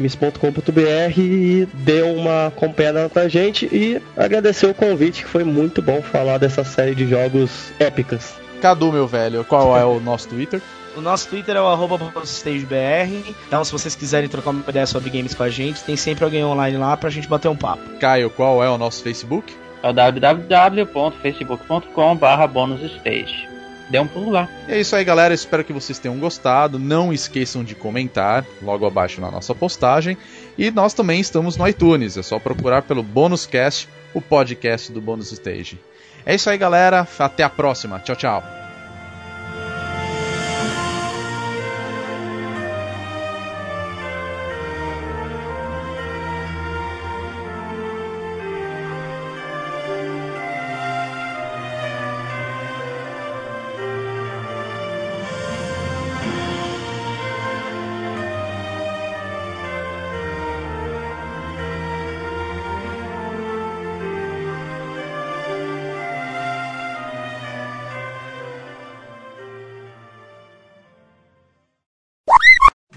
www.filmesegames.com.br 0.04 1.18
e 1.18 1.66
dê 1.72 2.02
uma 2.02 2.48
acompanhada 2.48 3.08
pra 3.08 3.28
gente 3.28 3.64
e 3.66 4.02
agradecer 4.16 4.66
o 4.66 4.74
convite, 4.74 5.22
que 5.24 5.28
foi 5.28 5.44
muito 5.44 5.82
bom 5.82 6.00
falar 6.02 6.38
dessa 6.38 6.64
série 6.64 6.94
de 6.94 7.06
jogos 7.06 7.72
épicas. 7.78 8.34
Cadu, 8.60 8.90
meu 8.92 9.06
velho, 9.06 9.44
qual 9.44 9.76
é 9.76 9.84
o 9.84 10.00
nosso 10.00 10.28
Twitter? 10.28 10.60
O 10.96 11.00
nosso 11.00 11.28
Twitter 11.28 11.56
é 11.56 11.60
o 11.60 11.66
arroba 11.66 11.98
BonusStageBR. 11.98 13.34
Então, 13.48 13.64
se 13.64 13.72
vocês 13.72 13.96
quiserem 13.96 14.28
trocar 14.28 14.50
uma 14.50 14.62
ideia 14.68 14.86
sobre 14.86 15.10
games 15.10 15.34
com 15.34 15.42
a 15.42 15.50
gente, 15.50 15.82
tem 15.82 15.96
sempre 15.96 16.24
alguém 16.24 16.44
online 16.44 16.76
lá 16.76 16.96
pra 16.96 17.10
gente 17.10 17.26
bater 17.26 17.48
um 17.48 17.56
papo. 17.56 17.82
Caio, 17.98 18.30
qual 18.30 18.62
é 18.62 18.70
o 18.70 18.78
nosso 18.78 19.02
Facebook? 19.02 19.52
É 19.82 19.90
o 19.90 19.92
www.facebook.com.br 19.92 22.46
bonusstage. 22.52 23.53
Dê 23.88 23.98
um 23.98 24.06
pulo 24.06 24.30
lá. 24.30 24.48
E 24.66 24.72
é 24.72 24.80
isso 24.80 24.96
aí, 24.96 25.04
galera. 25.04 25.34
Espero 25.34 25.64
que 25.64 25.72
vocês 25.72 25.98
tenham 25.98 26.18
gostado. 26.18 26.78
Não 26.78 27.12
esqueçam 27.12 27.62
de 27.62 27.74
comentar 27.74 28.44
logo 28.62 28.86
abaixo 28.86 29.20
na 29.20 29.30
nossa 29.30 29.54
postagem. 29.54 30.16
E 30.56 30.70
nós 30.70 30.94
também 30.94 31.20
estamos 31.20 31.56
no 31.56 31.68
iTunes. 31.68 32.16
É 32.16 32.22
só 32.22 32.38
procurar 32.38 32.82
pelo 32.82 33.02
Bônus 33.02 33.46
Cast, 33.46 33.88
o 34.14 34.20
podcast 34.20 34.90
do 34.90 35.00
Bônus 35.00 35.32
Stage. 35.32 35.78
É 36.24 36.34
isso 36.34 36.48
aí, 36.48 36.56
galera. 36.56 37.06
Até 37.18 37.42
a 37.42 37.50
próxima. 37.50 37.98
Tchau, 38.00 38.16
tchau. 38.16 38.63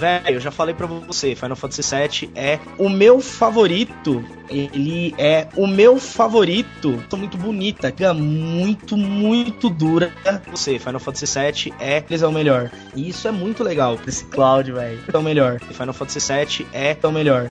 Velho, 0.08 0.38
eu 0.38 0.40
já 0.40 0.52
falei 0.52 0.74
pra 0.74 0.88
você, 0.88 1.36
Final 1.36 1.58
Fantasy 1.58 1.82
VII 1.94 2.32
é 2.34 2.60
o 2.78 2.88
meu 2.88 3.20
favorito. 3.20 4.24
Ele 4.50 5.14
é 5.18 5.50
o 5.58 5.68
meu 5.68 6.00
favorito. 6.00 7.04
Tô 7.10 7.18
muito 7.18 7.38
bonita, 7.38 7.94
muito, 8.14 8.96
muito 8.96 9.70
dura. 9.70 10.14
Você, 10.50 10.80
Final 10.80 11.02
Fantasy 11.02 11.26
VII 11.26 11.74
é, 11.78 12.02
eles 12.10 12.22
é 12.22 12.28
o 12.28 12.32
melhor. 12.32 12.72
E 12.96 13.10
isso 13.10 13.28
é 13.28 13.32
muito 13.32 13.66
legal. 13.66 14.00
Esse 14.08 14.24
Cloud, 14.24 14.72
velho, 14.72 15.04
é 15.12 15.18
o 15.18 15.22
melhor. 15.22 15.60
Final 15.60 15.94
Fantasy 15.94 16.34
VII 16.34 16.68
é 16.72 16.98
o 17.04 17.12
melhor. 17.12 17.48